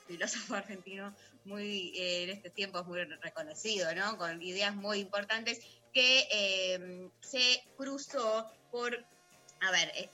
filósofo 0.05 0.55
argentino 0.55 1.15
muy 1.43 1.93
eh, 1.95 2.23
en 2.23 2.29
este 2.29 2.49
tiempo 2.49 2.79
es 2.79 2.85
muy 2.85 3.03
reconocido, 3.03 3.93
¿no? 3.95 4.17
Con 4.17 4.41
ideas 4.41 4.75
muy 4.75 4.99
importantes 4.99 5.59
que 5.93 6.27
eh, 6.31 7.09
se 7.21 7.63
cruzó 7.77 8.51
por, 8.71 9.05
a 9.61 9.71
ver, 9.71 9.91
eh, 9.95 10.09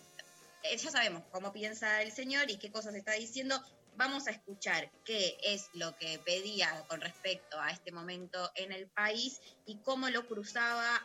ya 0.78 0.92
sabemos 0.92 1.24
cómo 1.32 1.52
piensa 1.52 2.02
el 2.02 2.12
señor 2.12 2.50
y 2.52 2.58
qué 2.58 2.72
cosas 2.72 2.96
está 2.96 3.14
diciendo. 3.14 3.62
Vamos 3.98 4.28
a 4.28 4.32
escuchar 4.32 4.90
qué 5.04 5.38
es 5.44 5.70
lo 5.74 5.96
que 5.98 6.18
pedía 6.20 6.84
con 6.88 7.02
respecto 7.02 7.60
a 7.60 7.72
este 7.72 7.92
momento 7.92 8.50
en 8.56 8.72
el 8.72 8.88
país 8.88 9.42
y 9.66 9.78
cómo 9.80 10.10
lo 10.10 10.26
cruzaba 10.28 11.02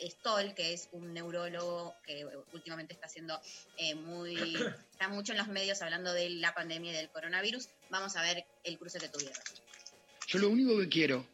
Stoll, 0.00 0.54
que 0.54 0.72
es 0.72 0.88
un 0.92 1.12
neurólogo 1.14 1.94
que 2.06 2.24
últimamente 2.52 2.94
está 2.94 3.06
haciendo 3.06 3.40
eh, 3.78 3.94
muy, 3.94 4.36
está 4.92 5.08
mucho 5.08 5.32
en 5.32 5.38
los 5.38 5.48
medios 5.48 5.80
hablando 5.82 6.12
de 6.12 6.30
la 6.30 6.54
pandemia 6.54 6.92
y 6.92 6.96
del 6.96 7.08
coronavirus. 7.10 7.68
Vamos 7.90 8.14
a 8.16 8.22
ver 8.22 8.44
el 8.64 8.78
cruce 8.78 8.98
que 8.98 9.08
tuvieron. 9.08 9.36
Yo 10.26 10.38
lo 10.38 10.48
único 10.50 10.78
que 10.78 10.88
quiero, 10.88 11.26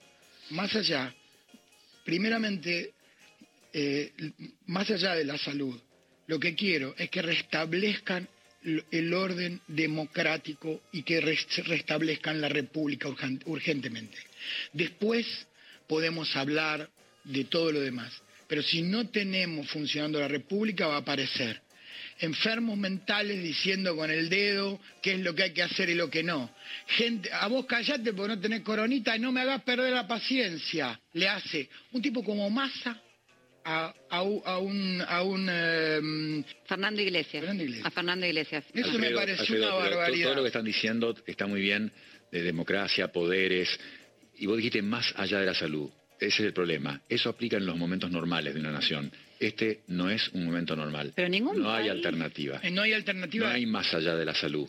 más 0.50 0.74
allá, 0.74 1.14
primeramente, 2.04 2.92
eh, 3.72 4.12
más 4.66 4.90
allá 4.90 5.14
de 5.14 5.24
la 5.24 5.38
salud, 5.38 5.80
lo 6.26 6.38
que 6.38 6.54
quiero 6.54 6.94
es 6.96 7.10
que 7.10 7.22
restablezcan 7.22 8.28
el 8.90 9.14
orden 9.14 9.60
democrático 9.68 10.82
y 10.92 11.02
que 11.02 11.20
res- 11.20 11.46
restablezcan 11.66 12.40
la 12.40 12.48
República 12.48 13.08
urgen- 13.08 13.40
urgentemente. 13.46 14.18
Después 14.72 15.26
podemos 15.88 16.34
hablar 16.36 16.90
de 17.24 17.44
todo 17.44 17.72
lo 17.72 17.80
demás, 17.80 18.12
pero 18.50 18.64
si 18.64 18.82
no 18.82 19.08
tenemos 19.08 19.70
funcionando 19.70 20.18
la 20.18 20.26
República 20.26 20.88
va 20.88 20.96
a 20.96 20.98
aparecer 20.98 21.62
enfermos 22.18 22.76
mentales 22.76 23.40
diciendo 23.40 23.94
con 23.94 24.10
el 24.10 24.28
dedo 24.28 24.80
qué 25.00 25.12
es 25.12 25.20
lo 25.20 25.36
que 25.36 25.44
hay 25.44 25.52
que 25.52 25.62
hacer 25.62 25.88
y 25.88 25.94
lo 25.94 26.10
que 26.10 26.24
no. 26.24 26.50
Gente, 26.88 27.30
a 27.32 27.46
vos 27.46 27.64
callate 27.64 28.12
porque 28.12 28.34
no 28.34 28.40
tenés 28.40 28.62
coronita 28.62 29.16
y 29.16 29.20
no 29.20 29.30
me 29.30 29.40
hagas 29.40 29.62
perder 29.62 29.92
la 29.92 30.08
paciencia. 30.08 31.00
Le 31.12 31.28
hace 31.28 31.70
un 31.92 32.02
tipo 32.02 32.24
como 32.24 32.50
Massa 32.50 33.00
a, 33.64 33.94
a 34.10 34.22
un... 34.22 34.42
A 34.44 34.58
un, 34.58 35.02
a 35.06 35.22
un 35.22 35.48
em, 35.48 36.44
Fernando 36.66 37.00
Iglesias. 37.00 37.44
A 37.84 37.90
Fernando 37.92 38.26
Iglesias. 38.26 38.64
Eso 38.74 38.98
me 38.98 39.06
Alfredo, 39.06 39.66
una 39.68 39.74
barbaridad. 39.74 40.26
Todo 40.26 40.34
lo 40.34 40.42
que 40.42 40.48
están 40.48 40.64
diciendo 40.64 41.14
está 41.24 41.46
muy 41.46 41.60
bien, 41.60 41.92
de 42.32 42.42
democracia, 42.42 43.12
poderes, 43.12 43.68
y 44.36 44.46
vos 44.46 44.56
dijiste 44.56 44.82
más 44.82 45.14
allá 45.16 45.38
de 45.38 45.46
la 45.46 45.54
salud. 45.54 45.88
Ese 46.20 46.42
es 46.42 46.46
el 46.48 46.52
problema. 46.52 47.00
Eso 47.08 47.30
aplica 47.30 47.56
en 47.56 47.64
los 47.66 47.76
momentos 47.76 48.10
normales 48.10 48.52
de 48.54 48.60
una 48.60 48.70
nación. 48.70 49.10
Este 49.38 49.80
no 49.88 50.10
es 50.10 50.28
un 50.34 50.44
momento 50.44 50.76
normal. 50.76 51.12
Pero 51.16 51.28
ningún 51.30 51.62
No 51.62 51.70
hay 51.72 51.84
país- 51.84 51.92
alternativa. 51.92 52.60
Eh, 52.62 52.70
No 52.70 52.82
hay 52.82 52.92
alternativa. 52.92 53.46
No 53.48 53.52
hay 53.54 53.64
más 53.66 53.92
allá 53.94 54.14
de 54.14 54.24
la 54.26 54.34
salud. 54.34 54.68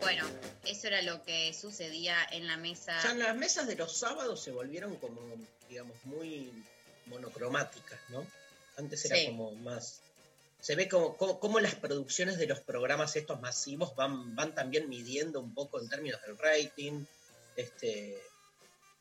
Bueno, 0.00 0.24
eso 0.64 0.86
era 0.86 1.02
lo 1.02 1.22
que 1.24 1.52
sucedía 1.52 2.16
en 2.30 2.46
la 2.46 2.56
mesa. 2.56 2.98
Ya 3.02 3.14
las 3.14 3.36
mesas 3.36 3.66
de 3.66 3.74
los 3.76 3.96
sábados 3.96 4.42
se 4.42 4.52
volvieron 4.52 4.96
como, 4.96 5.20
digamos, 5.68 5.96
muy 6.04 6.50
monocromáticas, 7.06 7.98
¿no? 8.10 8.24
Antes 8.76 9.04
era 9.06 9.16
Sí. 9.16 9.26
como 9.26 9.52
más... 9.56 10.00
Se 10.60 10.76
ve 10.76 10.88
como, 10.88 11.16
como, 11.16 11.40
como 11.40 11.58
las 11.58 11.74
producciones 11.74 12.38
de 12.38 12.46
los 12.46 12.60
programas 12.60 13.16
estos 13.16 13.40
masivos 13.40 13.96
van, 13.96 14.36
van 14.36 14.54
también 14.54 14.88
midiendo 14.90 15.40
un 15.40 15.54
poco 15.54 15.80
en 15.80 15.88
términos 15.88 16.20
del 16.26 16.36
rating, 16.38 17.04
este, 17.60 18.22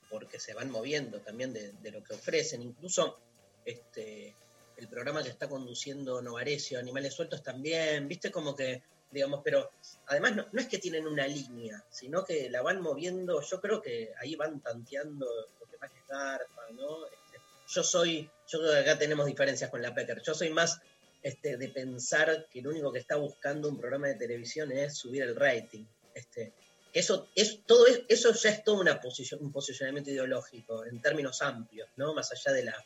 porque 0.10 0.40
se 0.40 0.54
van 0.54 0.72
moviendo 0.72 1.20
también 1.20 1.54
de, 1.54 1.92
lo 1.92 2.04
que 2.04 2.14
ofrecen. 2.14 2.62
Incluso 2.62 3.20
este, 3.66 4.36
el 4.78 4.88
programa 4.88 5.24
que 5.24 5.30
está 5.30 5.48
conduciendo 5.48 6.22
Novarecio, 6.22 6.80
Animales 6.80 7.14
Sueltos 7.14 7.44
también, 7.44 8.08
viste 8.08 8.32
como 8.32 8.56
que, 8.56 8.82
digamos, 9.12 9.42
pero 9.44 9.72
además 10.08 10.36
no, 10.36 10.48
no 10.52 10.62
es 10.62 10.68
que 10.68 10.78
tienen 10.80 11.08
una 11.08 11.28
línea, 11.28 11.84
sino 11.90 12.24
que 12.24 12.50
la 12.50 12.62
van 12.62 12.82
moviendo, 12.82 13.42
yo 13.42 13.62
creo 13.62 13.82
que 13.82 14.12
ahí 14.20 14.36
van 14.36 14.62
tanteando 14.62 15.26
lo 15.60 15.66
que 15.68 15.78
más 15.78 15.92
les 15.94 16.08
garpa, 16.08 16.70
¿no? 16.74 17.06
Este, 17.06 17.40
yo 17.68 17.84
soy, 17.84 18.30
yo 18.48 18.60
creo 18.60 18.72
que 18.72 18.80
acá 18.80 18.98
tenemos 18.98 19.26
diferencias 19.26 19.70
con 19.70 19.82
la 19.82 19.94
Pecker, 19.94 20.22
yo 20.22 20.34
soy 20.34 20.50
más 20.50 20.80
este, 21.22 21.58
de 21.58 21.68
pensar 21.70 22.48
que 22.50 22.62
lo 22.62 22.70
único 22.70 22.92
que 22.92 23.00
está 23.00 23.18
buscando 23.18 23.68
un 23.68 23.78
programa 23.78 24.08
de 24.08 24.16
televisión 24.16 24.72
es 24.72 24.98
subir 24.98 25.24
el 25.24 25.36
rating. 25.36 25.86
Este, 26.14 26.54
eso, 26.94 27.28
es, 27.36 27.64
todo 27.66 27.86
es- 27.88 28.02
eso 28.10 28.34
ya 28.34 28.50
es 28.50 28.64
todo 28.64 28.80
una 28.80 29.00
posición, 29.00 29.42
un 29.44 29.52
posicionamiento 29.52 30.10
ideológico 30.12 30.86
en 30.86 31.02
términos 31.02 31.42
amplios, 31.42 31.90
¿no? 31.98 32.14
Más 32.14 32.32
allá 32.32 32.52
de 32.54 32.64
la, 32.66 32.86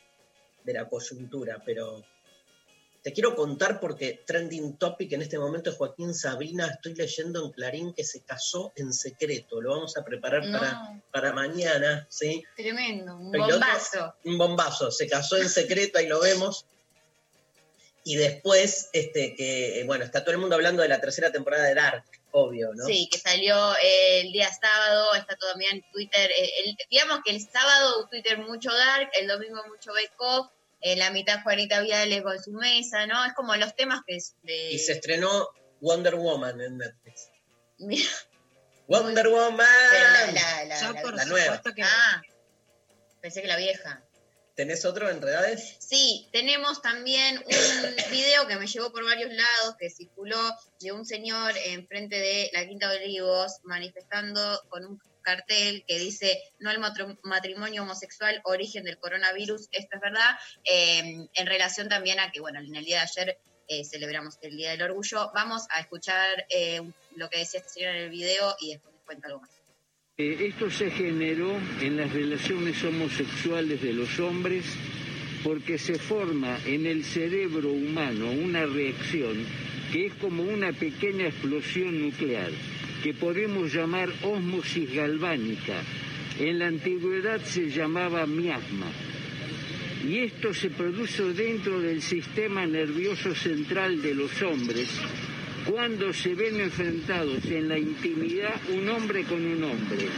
de 0.63 0.73
la 0.73 0.88
coyuntura, 0.89 1.61
pero 1.65 2.03
te 3.01 3.11
quiero 3.11 3.35
contar 3.35 3.80
porque 3.81 4.23
trending 4.25 4.77
topic 4.77 5.11
en 5.11 5.21
este 5.23 5.38
momento 5.38 5.69
es 5.69 5.75
Joaquín 5.75 6.13
Sabina, 6.13 6.67
estoy 6.67 6.95
leyendo 6.95 7.43
en 7.45 7.51
Clarín 7.51 7.93
que 7.93 8.05
se 8.05 8.21
casó 8.21 8.71
en 8.77 8.93
secreto, 8.93 9.61
lo 9.61 9.71
vamos 9.71 9.97
a 9.97 10.05
preparar 10.05 10.45
No. 10.45 10.57
para, 10.57 11.01
para 11.11 11.34
mañana, 11.34 12.07
¿sí? 12.09 12.43
Tremendo, 12.55 13.17
un 13.17 13.31
Pero 13.31 13.45
el 13.45 13.51
otro- 13.53 13.67
bombazo. 13.67 14.15
un 14.23 14.38
bombazo, 14.38 14.89
se 14.91 15.07
casó 15.07 15.35
en 15.38 15.49
secreto, 15.49 15.99
ahí 15.99 16.07
lo 16.07 16.21
vemos. 16.21 16.65
Y 18.05 18.15
después, 18.15 18.89
este, 18.93 19.34
que, 19.35 19.84
bueno, 19.85 20.03
está 20.05 20.21
todo 20.23 20.31
el 20.31 20.38
mundo 20.39 20.55
hablando 20.55 20.81
de 20.81 20.89
la 20.89 20.99
tercera 20.99 21.31
temporada 21.31 21.63
de 21.65 21.73
Dark, 21.75 22.03
obvio, 22.34 22.69
¿no? 22.73 22.85
Sí, 22.85 23.07
que 23.11 23.18
salió 23.19 23.76
eh, 23.77 24.22
el 24.22 24.31
día 24.31 24.49
sábado, 24.51 25.14
está 25.15 25.35
todavía 25.35 25.69
en 25.72 25.81
Twitter. 25.91 26.30
eh, 26.31 26.49
el- 26.65 26.77
digamos 26.89 27.19
que 27.23 27.31
el 27.31 27.39
sábado 27.41 28.07
Twitter 28.10 28.38
mucho 28.39 28.72
dark, 28.73 29.10
el 29.19 29.27
domingo 29.27 29.64
mucho 29.68 29.91
off, 30.18 30.47
en 30.81 30.99
la 30.99 31.11
mitad 31.11 31.41
Juanita 31.43 31.80
Viale 31.81 32.22
con 32.23 32.41
su 32.43 32.51
mesa, 32.51 33.07
¿no? 33.07 33.23
Es 33.26 33.34
como 33.34 33.55
los 33.55 33.73
temas 33.76 34.01
que 34.05 34.18
es 34.18 34.35
de... 34.43 34.72
Y 34.73 34.80
se 34.80 34.91
estrenó 34.93 35.47
Wonder 35.80 36.15
Woman 36.15 36.60
en 36.60 36.77
Netflix. 36.77 37.30
Mira, 37.77 38.10
Wonder 38.88 39.27
Woman. 39.30 39.65
pero 39.91 40.07
la, 40.11 40.26
la, 40.31 40.65
la, 40.65 40.80
Ya 40.81 40.91
la- 40.91 41.01
por 41.01 41.14
La 41.15 41.26
nueva. 41.26 41.61
que- 41.61 41.84
Ah, 41.84 42.22
pensé 43.22 43.41
que 43.41 43.47
la 43.47 43.57
vieja. 43.57 44.03
¿Tenés 44.55 44.85
otro 44.85 45.09
en 45.09 45.19
Redades? 45.21 45.77
Sí, 45.80 46.27
tenemos 46.31 46.81
también 46.81 47.38
un 47.38 47.43
video 48.11 48.47
que 48.47 48.55
me 48.55 48.67
llegó 48.67 48.91
por 48.91 49.03
varios 49.03 49.31
lados, 49.31 49.75
que 49.80 49.89
circuló 49.89 50.38
de 50.80 50.91
un 50.91 51.05
señor 51.05 51.53
enfrente 51.65 52.19
de 52.19 52.51
la 52.53 52.67
Quinta 52.67 52.88
de 52.89 52.97
Olivos 52.97 53.59
manifestando 53.63 54.61
con 54.69 54.85
un 54.85 55.01
cartel 55.23 55.84
que 55.88 55.97
dice 55.97 56.39
no 56.59 56.69
al 56.69 56.80
matri- 56.80 57.17
matrimonio 57.23 57.81
homosexual, 57.84 58.41
origen 58.43 58.84
del 58.84 58.99
coronavirus, 58.99 59.69
esto 59.71 59.95
es 59.95 60.01
verdad, 60.01 60.35
eh, 60.65 61.27
en 61.34 61.47
relación 61.47 61.89
también 61.89 62.19
a 62.19 62.31
que, 62.31 62.39
bueno, 62.41 62.59
en 62.59 62.75
el 62.75 62.85
día 62.85 62.97
de 62.97 63.03
ayer 63.21 63.38
eh, 63.69 63.85
celebramos 63.85 64.38
el 64.41 64.57
Día 64.57 64.71
del 64.71 64.81
Orgullo. 64.84 65.31
Vamos 65.34 65.63
a 65.69 65.80
escuchar 65.80 66.45
eh, 66.49 66.81
lo 67.15 67.30
que 67.30 67.39
decía 67.39 67.61
este 67.61 67.71
señor 67.71 67.95
en 67.95 68.03
el 68.03 68.09
video 68.09 68.55
y 68.59 68.73
después 68.73 68.93
les 68.93 69.03
cuento 69.03 69.27
algo 69.27 69.39
más. 69.39 69.49
Eh, 70.15 70.49
Esto 70.49 70.69
se 70.69 70.91
generó 70.91 71.57
en 71.81 71.98
las 71.98 72.14
relaciones 72.14 72.84
homosexuales 72.84 73.81
de 73.81 73.94
los 73.94 74.19
hombres 74.19 74.64
porque 75.44 75.80
se 75.80 75.98
forma 75.98 76.60
en 76.68 76.85
el 76.85 77.03
cerebro 77.03 77.72
humano 77.72 78.30
una 78.30 78.64
reacción 78.68 79.44
que 79.91 80.06
es 80.06 80.14
como 80.22 80.44
una 80.44 80.72
pequeña 80.72 81.30
explosión 81.30 81.99
nuclear, 81.99 82.52
que 83.02 83.15
podemos 83.15 83.73
llamar 83.73 84.14
ósmosis 84.22 84.94
galvánica. 84.94 85.81
En 86.40 86.60
la 86.60 86.68
antigüedad 86.68 87.41
se 87.44 87.72
llamaba 87.72 88.27
miasma. 88.27 88.91
Y 90.07 90.19
esto 90.19 90.53
se 90.53 90.69
produce 90.69 91.23
dentro 91.34 91.81
del 91.81 92.03
sistema 92.03 92.68
nervioso 92.68 93.34
central 93.34 93.99
de 94.03 94.14
los 94.14 94.40
hombres 94.44 94.90
cuando 95.69 96.14
se 96.14 96.35
ven 96.35 96.60
enfrentados 96.60 97.45
en 97.45 97.69
la 97.69 97.77
intimidad 97.77 98.53
un 98.69 98.90
hombre 98.90 99.23
con 99.26 99.45
un 99.45 99.64
hombre. 99.64 100.10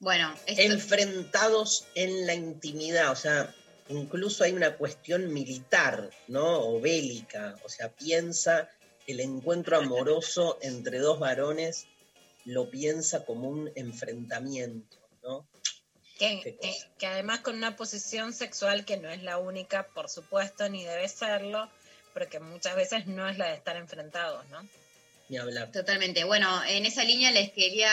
Bueno, 0.00 0.34
enfrentados 0.46 1.86
en 1.94 2.26
la 2.26 2.34
intimidad, 2.34 3.12
o 3.12 3.16
sea, 3.16 3.54
incluso 3.88 4.42
hay 4.42 4.52
una 4.52 4.76
cuestión 4.76 5.32
militar, 5.32 6.10
¿no? 6.26 6.60
O 6.60 6.80
bélica, 6.80 7.56
o 7.64 7.68
sea, 7.68 7.88
piensa 7.88 8.68
el 9.06 9.20
encuentro 9.20 9.76
amoroso 9.76 10.58
entre 10.60 10.98
dos 10.98 11.20
varones, 11.20 11.86
lo 12.44 12.68
piensa 12.68 13.24
como 13.24 13.48
un 13.48 13.70
enfrentamiento, 13.76 14.98
¿no? 15.22 15.46
Que, 16.18 16.40
Qué 16.42 16.56
que- 16.56 16.76
que 16.98 17.06
además 17.06 17.40
con 17.40 17.56
una 17.56 17.76
posición 17.76 18.32
sexual 18.32 18.84
que 18.84 18.96
no 18.96 19.08
es 19.08 19.22
la 19.22 19.38
única, 19.38 19.86
por 19.88 20.08
supuesto, 20.08 20.68
ni 20.68 20.84
debe 20.84 21.08
serlo, 21.08 21.70
porque 22.12 22.40
muchas 22.40 22.76
veces 22.76 23.06
no 23.06 23.28
es 23.28 23.38
la 23.38 23.48
de 23.48 23.54
estar 23.54 23.76
enfrentados, 23.76 24.46
¿no? 24.48 24.66
Ni 25.28 25.38
hablar. 25.38 25.70
Totalmente. 25.72 26.24
Bueno, 26.24 26.62
en 26.64 26.84
esa 26.84 27.04
línea 27.04 27.30
les 27.30 27.52
quería, 27.52 27.90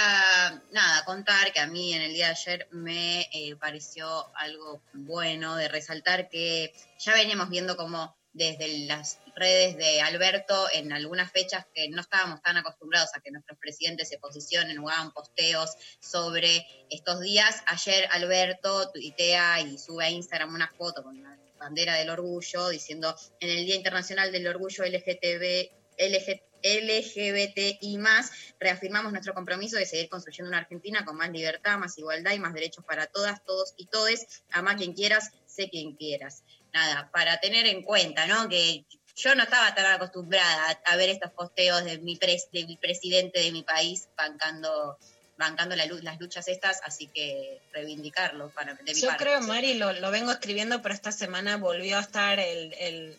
nada, 0.72 1.06
contar 1.06 1.54
que 1.54 1.60
a 1.60 1.68
mí 1.68 1.94
en 1.94 2.02
el 2.02 2.14
día 2.14 2.28
de 2.28 2.32
ayer 2.32 2.68
me 2.72 3.22
eh, 3.32 3.56
pareció 3.56 4.36
algo 4.36 4.82
bueno 4.94 5.56
de 5.56 5.68
resaltar 5.68 6.30
que 6.30 6.74
ya 7.00 7.14
veníamos 7.14 7.50
viendo 7.50 7.78
como 7.78 8.16
desde 8.34 8.86
las 8.86 9.20
redes 9.36 9.78
de 9.78 10.02
Alberto 10.02 10.68
en 10.74 10.92
algunas 10.92 11.32
fechas 11.32 11.66
que 11.74 11.90
no 11.90 12.02
estábamos 12.02 12.42
tan 12.42 12.58
acostumbrados 12.58 13.10
a 13.16 13.22
que 13.22 13.32
nuestros 13.32 13.58
presidentes 13.58 14.10
se 14.10 14.20
posicionen 14.20 14.78
o 14.80 14.90
hagan 14.90 15.12
posteos 15.12 15.72
sobre 16.00 16.66
estos 16.90 17.22
días. 17.22 17.64
Ayer 17.68 18.08
Alberto 18.12 18.92
tuitea 18.92 19.62
y 19.62 19.78
sube 19.78 20.06
a 20.06 20.10
Instagram 20.10 20.54
una 20.54 20.68
foto 20.68 21.04
con 21.04 21.22
la 21.22 21.39
bandera 21.60 21.96
del 21.96 22.10
orgullo 22.10 22.70
diciendo 22.70 23.16
en 23.40 23.50
el 23.50 23.66
Día 23.66 23.76
Internacional 23.76 24.32
del 24.32 24.48
Orgullo 24.48 24.84
LGTB, 24.86 25.70
LG 25.98 26.42
LGBTI 26.62 27.98
más, 27.98 28.32
reafirmamos 28.60 29.12
nuestro 29.12 29.34
compromiso 29.34 29.78
de 29.78 29.86
seguir 29.86 30.10
construyendo 30.10 30.50
una 30.50 30.60
Argentina 30.60 31.06
con 31.06 31.16
más 31.16 31.30
libertad, 31.30 31.78
más 31.78 31.98
igualdad 31.98 32.34
y 32.34 32.40
más 32.40 32.54
derechos 32.54 32.84
para 32.86 33.08
todas, 33.08 33.44
todos 33.46 33.74
y 33.78 33.86
todes. 33.86 34.44
Ama 34.52 34.76
quien 34.76 34.94
quieras, 34.94 35.32
sé 35.46 35.70
quien 35.70 35.96
quieras. 35.96 36.44
Nada, 36.74 37.10
para 37.12 37.40
tener 37.40 37.66
en 37.66 37.84
cuenta, 37.84 38.28
¿no? 38.28 38.48
Que 38.50 38.86
yo 39.16 39.36
no 39.36 39.44
estaba 39.44 39.74
tan 39.74 39.86
acostumbrada 39.86 40.80
a, 40.86 40.96
ver 40.96 41.10
estos 41.10 41.32
posteos 41.32 41.84
de 41.84 41.98
mi, 42.00 42.18
pres- 42.18 42.50
de 42.52 42.66
mi 42.66 42.78
presidente 42.78 43.40
de 43.40 43.52
mi 43.52 43.64
país 43.64 44.08
bancando 44.16 44.98
bancando 45.40 45.76
la 45.76 45.86
las 45.86 46.20
luchas 46.20 46.50
estas, 46.50 46.82
así 46.84 47.08
que 47.08 47.62
reivindicarlo 47.72 48.50
para 48.50 48.76
de 48.76 48.94
mi 48.94 49.02
Yo 49.02 49.08
parte. 49.08 49.24
creo, 49.24 49.42
Mari, 49.42 49.76
lo, 49.76 49.94
lo 49.94 50.12
vengo 50.12 50.32
escribiendo, 50.32 50.82
pero 50.82 50.94
esta 50.94 51.14
semana 51.14 51.56
volvió 51.56 51.98
a 51.98 52.02
estar 52.02 52.40
el, 52.40 52.74
el, 52.74 53.18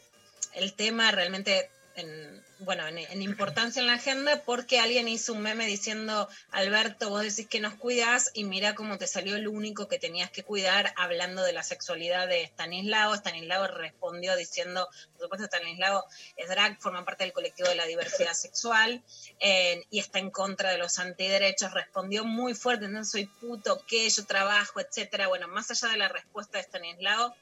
el 0.52 0.72
tema 0.74 1.10
realmente 1.10 1.70
en, 1.96 2.44
bueno, 2.60 2.86
en, 2.86 3.22
importancia 3.22 3.80
en 3.80 3.86
la 3.86 3.94
agenda 3.94 4.42
porque 4.44 4.80
alguien 4.80 5.08
hizo 5.08 5.32
un 5.32 5.42
meme 5.42 5.66
diciendo, 5.66 6.28
Alberto, 6.50 7.10
vos 7.10 7.22
decís 7.22 7.48
que 7.48 7.60
nos 7.60 7.74
cuidas 7.74 8.30
y 8.34 8.44
mira 8.44 8.74
cómo 8.74 8.98
te 8.98 9.06
salió 9.06 9.36
el 9.36 9.48
único 9.48 9.88
que 9.88 9.98
tenías 9.98 10.30
que 10.30 10.42
cuidar 10.42 10.92
hablando 10.96 11.42
de 11.42 11.52
la 11.52 11.62
sexualidad 11.62 12.28
de 12.28 12.44
Stanislao. 12.44 13.14
Stanislao 13.14 13.66
respondió 13.66 14.36
diciendo, 14.36 14.88
por 15.12 15.22
supuesto, 15.22 15.46
Stanislao 15.46 16.04
es 16.36 16.48
drag, 16.48 16.80
forma 16.80 17.04
parte 17.04 17.24
del 17.24 17.32
colectivo 17.32 17.68
de 17.68 17.76
la 17.76 17.86
diversidad 17.86 18.34
sexual 18.34 19.02
eh, 19.40 19.84
y 19.90 19.98
está 19.98 20.18
en 20.18 20.30
contra 20.30 20.70
de 20.70 20.78
los 20.78 20.98
antiderechos. 20.98 21.72
Respondió 21.72 22.24
muy 22.24 22.54
fuerte, 22.54 22.88
no 22.88 23.04
soy 23.04 23.26
puto, 23.26 23.84
¿qué? 23.86 24.08
Yo 24.08 24.24
trabajo, 24.26 24.80
etcétera. 24.80 25.28
Bueno, 25.28 25.48
más 25.48 25.70
allá 25.70 25.88
de 25.88 25.98
la 25.98 26.08
respuesta 26.08 26.58
de 26.58 26.64
Stanislao, 26.64 27.34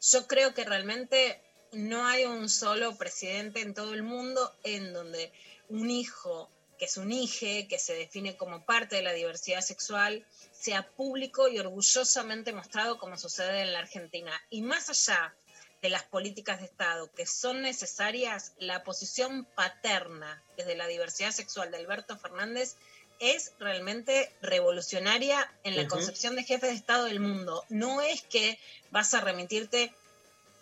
yo 0.00 0.26
creo 0.26 0.52
que 0.52 0.64
realmente 0.64 1.40
no 1.74 2.06
hay 2.06 2.24
un 2.24 2.48
solo 2.48 2.96
presidente 2.96 3.60
en 3.60 3.74
todo 3.74 3.94
el 3.94 4.02
mundo 4.02 4.54
en 4.62 4.92
donde 4.92 5.32
un 5.68 5.90
hijo 5.90 6.50
que 6.78 6.86
es 6.86 6.96
un 6.96 7.12
hije, 7.12 7.68
que 7.68 7.78
se 7.78 7.94
define 7.94 8.36
como 8.36 8.64
parte 8.64 8.96
de 8.96 9.02
la 9.02 9.12
diversidad 9.12 9.60
sexual, 9.60 10.26
sea 10.52 10.88
público 10.88 11.48
y 11.48 11.58
orgullosamente 11.58 12.52
mostrado 12.52 12.98
como 12.98 13.16
sucede 13.16 13.62
en 13.62 13.72
la 13.72 13.80
Argentina. 13.80 14.32
Y 14.50 14.62
más 14.62 14.90
allá 14.90 15.34
de 15.82 15.90
las 15.90 16.02
políticas 16.04 16.60
de 16.60 16.66
Estado 16.66 17.12
que 17.12 17.26
son 17.26 17.62
necesarias, 17.62 18.54
la 18.58 18.82
posición 18.84 19.44
paterna 19.54 20.42
desde 20.56 20.76
la 20.76 20.86
diversidad 20.86 21.30
sexual 21.30 21.70
de 21.70 21.76
Alberto 21.76 22.16
Fernández 22.18 22.76
es 23.20 23.52
realmente 23.60 24.32
revolucionaria 24.42 25.52
en 25.62 25.76
la 25.76 25.86
concepción 25.86 26.34
de 26.34 26.42
jefe 26.42 26.66
de 26.66 26.72
Estado 26.72 27.04
del 27.04 27.20
mundo. 27.20 27.64
No 27.68 28.00
es 28.02 28.22
que 28.22 28.58
vas 28.90 29.14
a 29.14 29.20
remitirte 29.20 29.94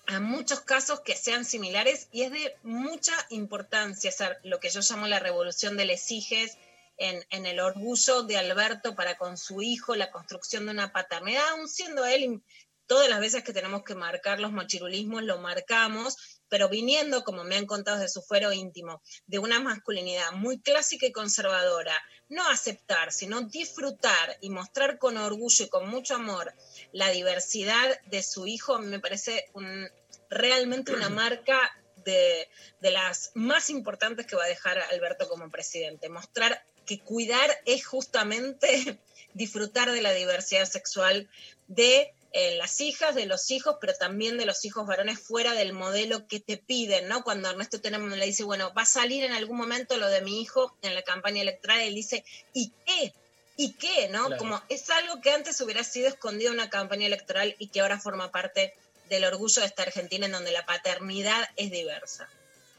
a 0.06 0.20
muchos 0.20 0.60
casos 0.60 1.00
que 1.00 1.16
sean 1.16 1.44
similares 1.44 2.08
y 2.10 2.22
es 2.22 2.32
de 2.32 2.56
mucha 2.62 3.12
importancia 3.30 4.10
o 4.10 4.12
sea, 4.12 4.38
lo 4.42 4.58
que 4.58 4.70
yo 4.70 4.80
llamo 4.80 5.06
la 5.06 5.20
revolución 5.20 5.76
de 5.76 5.84
les 5.84 6.10
hijes 6.10 6.58
en, 6.98 7.24
en 7.30 7.46
el 7.46 7.60
orgullo 7.60 8.22
de 8.22 8.36
Alberto 8.36 8.94
para 8.94 9.16
con 9.16 9.36
su 9.36 9.62
hijo, 9.62 9.94
la 9.94 10.10
construcción 10.10 10.66
de 10.66 10.72
una 10.72 10.92
paternidad, 10.92 11.48
aun 11.50 11.68
siendo 11.68 12.04
él, 12.04 12.42
todas 12.86 13.08
las 13.08 13.20
veces 13.20 13.42
que 13.42 13.52
tenemos 13.52 13.82
que 13.84 13.94
marcar 13.94 14.40
los 14.40 14.52
machirulismos, 14.52 15.22
lo 15.22 15.38
marcamos, 15.38 16.41
pero 16.52 16.68
viniendo, 16.68 17.24
como 17.24 17.44
me 17.44 17.56
han 17.56 17.64
contado 17.64 17.98
de 17.98 18.10
su 18.10 18.20
fuero 18.20 18.52
íntimo, 18.52 19.00
de 19.26 19.38
una 19.38 19.58
masculinidad 19.58 20.32
muy 20.32 20.60
clásica 20.60 21.06
y 21.06 21.10
conservadora, 21.10 21.98
no 22.28 22.46
aceptar, 22.46 23.10
sino 23.10 23.40
disfrutar 23.40 24.36
y 24.42 24.50
mostrar 24.50 24.98
con 24.98 25.16
orgullo 25.16 25.64
y 25.64 25.70
con 25.70 25.88
mucho 25.88 26.14
amor 26.16 26.52
la 26.92 27.08
diversidad 27.08 27.98
de 28.04 28.22
su 28.22 28.46
hijo, 28.46 28.78
me 28.80 29.00
parece 29.00 29.46
un- 29.54 29.88
realmente 30.28 30.92
una 30.92 31.08
marca 31.22 31.58
de, 32.04 32.46
de 32.80 32.90
las 32.90 33.30
más 33.32 33.70
importantes 33.70 34.26
que 34.26 34.36
va 34.36 34.44
a 34.44 34.48
dejar 34.48 34.78
Alberto 34.78 35.30
como 35.30 35.48
presidente. 35.48 36.10
Mostrar 36.10 36.62
que 36.84 37.00
cuidar 37.00 37.50
es 37.64 37.86
justamente 37.86 38.98
disfrutar 39.32 39.90
de 39.90 40.02
la 40.02 40.12
diversidad 40.12 40.66
sexual 40.66 41.30
de 41.66 42.12
eh, 42.32 42.56
las 42.56 42.80
hijas, 42.80 43.14
de 43.14 43.26
los 43.26 43.50
hijos, 43.50 43.76
pero 43.80 43.94
también 43.94 44.38
de 44.38 44.46
los 44.46 44.64
hijos 44.64 44.86
varones 44.86 45.20
fuera 45.20 45.52
del 45.52 45.72
modelo 45.72 46.26
que 46.26 46.40
te 46.40 46.56
piden, 46.56 47.08
¿no? 47.08 47.24
Cuando 47.24 47.50
Ernesto 47.50 47.80
Tenemos 47.80 48.10
le 48.10 48.24
dice, 48.24 48.42
bueno, 48.44 48.72
va 48.72 48.82
a 48.82 48.86
salir 48.86 49.24
en 49.24 49.32
algún 49.32 49.58
momento 49.58 49.96
lo 49.98 50.08
de 50.08 50.22
mi 50.22 50.40
hijo 50.40 50.74
en 50.80 50.94
la 50.94 51.02
campaña 51.02 51.42
electoral, 51.42 51.82
y 51.82 51.88
él 51.88 51.94
dice, 51.94 52.24
¿y 52.54 52.72
qué? 52.86 53.12
¿Y 53.56 53.74
qué? 53.74 54.08
¿No? 54.08 54.26
Claro. 54.26 54.38
Como 54.38 54.62
es 54.70 54.88
algo 54.88 55.20
que 55.20 55.30
antes 55.30 55.60
hubiera 55.60 55.84
sido 55.84 56.08
escondido 56.08 56.50
en 56.50 56.58
una 56.58 56.70
campaña 56.70 57.06
electoral 57.06 57.54
y 57.58 57.68
que 57.68 57.80
ahora 57.80 58.00
forma 58.00 58.32
parte 58.32 58.74
del 59.10 59.24
orgullo 59.24 59.60
de 59.60 59.66
esta 59.66 59.82
Argentina 59.82 60.24
en 60.24 60.32
donde 60.32 60.52
la 60.52 60.64
paternidad 60.64 61.48
es 61.56 61.70
diversa. 61.70 62.30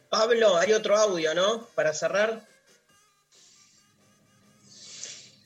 Pablo, 0.10 0.58
hay 0.58 0.74
otro 0.74 0.98
audio, 0.98 1.36
¿no? 1.36 1.68
Para 1.76 1.94
cerrar. 1.94 2.42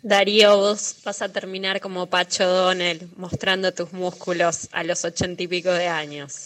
Darío, 0.02 0.58
vos 0.58 0.98
vas 1.04 1.22
a 1.22 1.30
terminar 1.30 1.82
como 1.82 2.08
Pacho 2.08 2.48
Donel, 2.48 3.10
mostrando 3.16 3.74
tus 3.74 3.94
músculos 3.94 4.70
a 4.72 4.84
los 4.84 5.04
ochenta 5.04 5.44
y 5.44 5.48
pico 5.48 5.72
de 5.72 5.88
años. 5.88 6.46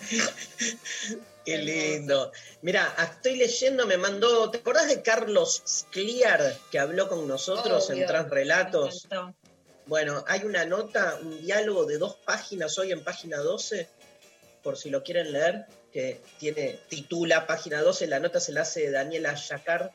Qué 1.44 1.58
lindo. 1.58 2.32
Mira, 2.62 2.94
estoy 2.98 3.36
leyendo, 3.36 3.86
me 3.86 3.98
mandó. 3.98 4.50
¿Te 4.50 4.58
acordás 4.58 4.88
de 4.88 5.02
Carlos 5.02 5.62
Scliar 5.66 6.56
que 6.70 6.78
habló 6.78 7.08
con 7.08 7.28
nosotros 7.28 7.90
en. 7.90 8.06
Transrelatos? 8.06 9.06
Bueno, 9.86 10.24
hay 10.26 10.44
una 10.44 10.64
nota, 10.64 11.18
un 11.20 11.42
diálogo 11.42 11.84
de 11.84 11.98
dos 11.98 12.16
páginas 12.24 12.78
hoy 12.78 12.92
en 12.92 13.04
página 13.04 13.36
12, 13.38 13.86
por 14.62 14.78
si 14.78 14.88
lo 14.88 15.02
quieren 15.02 15.32
leer, 15.32 15.66
que 15.92 16.22
tiene, 16.38 16.80
titula 16.88 17.46
página 17.46 17.82
12, 17.82 18.06
la 18.06 18.18
nota 18.18 18.40
se 18.40 18.52
la 18.52 18.62
hace 18.62 18.90
Daniela 18.90 19.34
Yacar. 19.34 19.92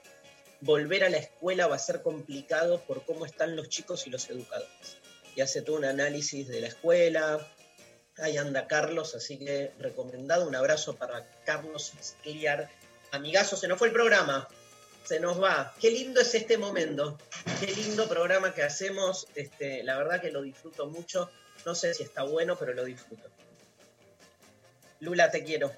Volver 0.62 1.04
a 1.04 1.10
la 1.10 1.18
escuela 1.18 1.68
va 1.68 1.76
a 1.76 1.80
ser 1.80 2.02
complicado 2.02 2.82
por 2.82 3.06
cómo 3.06 3.26
están 3.26 3.56
los 3.56 3.70
chicos 3.70 4.08
y 4.08 4.10
los 4.10 4.30
educadores. 4.30 4.98
Y 5.36 5.42
hace 5.42 5.62
todo 5.62 5.78
un 5.78 5.86
análisis 5.86 6.48
de 6.48 6.62
la 6.62 6.68
escuela. 6.68 7.48
Ahí 8.18 8.38
anda 8.38 8.68
Carlos, 8.68 9.16
así 9.16 9.38
que 9.38 9.72
recomendado. 9.80 10.48
Un 10.48 10.56
abrazo 10.56 10.96
para 10.96 11.26
Carlos 11.46 11.94
Scliar. 12.02 12.70
Amigazo, 13.12 13.56
se 13.56 13.68
nos 13.68 13.80
fue 13.80 13.88
el 13.88 13.94
programa 13.94 14.48
se 15.10 15.20
nos 15.20 15.42
va. 15.42 15.74
Qué 15.82 15.90
lindo 15.90 16.22
es 16.22 16.36
este 16.36 16.58
momento. 16.60 17.18
Qué 17.60 17.66
lindo 17.74 18.08
programa 18.08 18.54
que 18.54 18.62
hacemos. 18.62 19.26
Este, 19.34 19.84
la 19.84 19.98
verdad 19.98 20.22
que 20.22 20.30
lo 20.30 20.44
disfruto 20.44 20.86
mucho. 20.86 21.32
No 21.66 21.74
sé 21.74 21.96
si 21.96 22.04
está 22.04 22.22
bueno, 22.22 22.58
pero 22.60 22.76
lo 22.76 22.86
disfruto. 22.86 23.28
Lula, 25.00 25.32
te 25.32 25.44
quiero. 25.44 25.72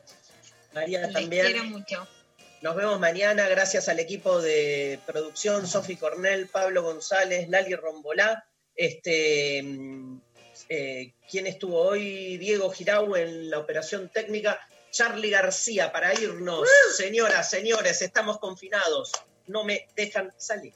María 0.73 1.01
Les 1.07 1.13
también. 1.13 1.45
quiero 1.45 1.63
mucho. 1.63 2.07
Nos 2.61 2.75
vemos 2.75 2.99
mañana. 2.99 3.49
Gracias 3.49 3.89
al 3.89 3.99
equipo 3.99 4.39
de 4.39 4.99
producción, 5.07 5.67
Sofi 5.67 5.95
Cornell, 5.95 6.47
Pablo 6.47 6.83
González, 6.83 7.49
Lali 7.49 7.73
Rombolá. 7.73 8.45
Este, 8.75 9.63
mm, 9.63 10.21
eh, 10.69 11.13
¿Quién 11.29 11.47
estuvo 11.47 11.81
hoy? 11.81 12.37
Diego 12.37 12.69
Girau 12.69 13.15
en 13.15 13.49
la 13.49 13.57
operación 13.57 14.09
técnica. 14.09 14.59
Charlie 14.91 15.31
García 15.31 15.91
para 15.91 16.13
irnos. 16.13 16.69
Señoras, 16.95 17.49
señores, 17.49 18.01
estamos 18.03 18.37
confinados. 18.37 19.11
No 19.47 19.63
me 19.63 19.87
dejan 19.95 20.31
salir. 20.37 20.73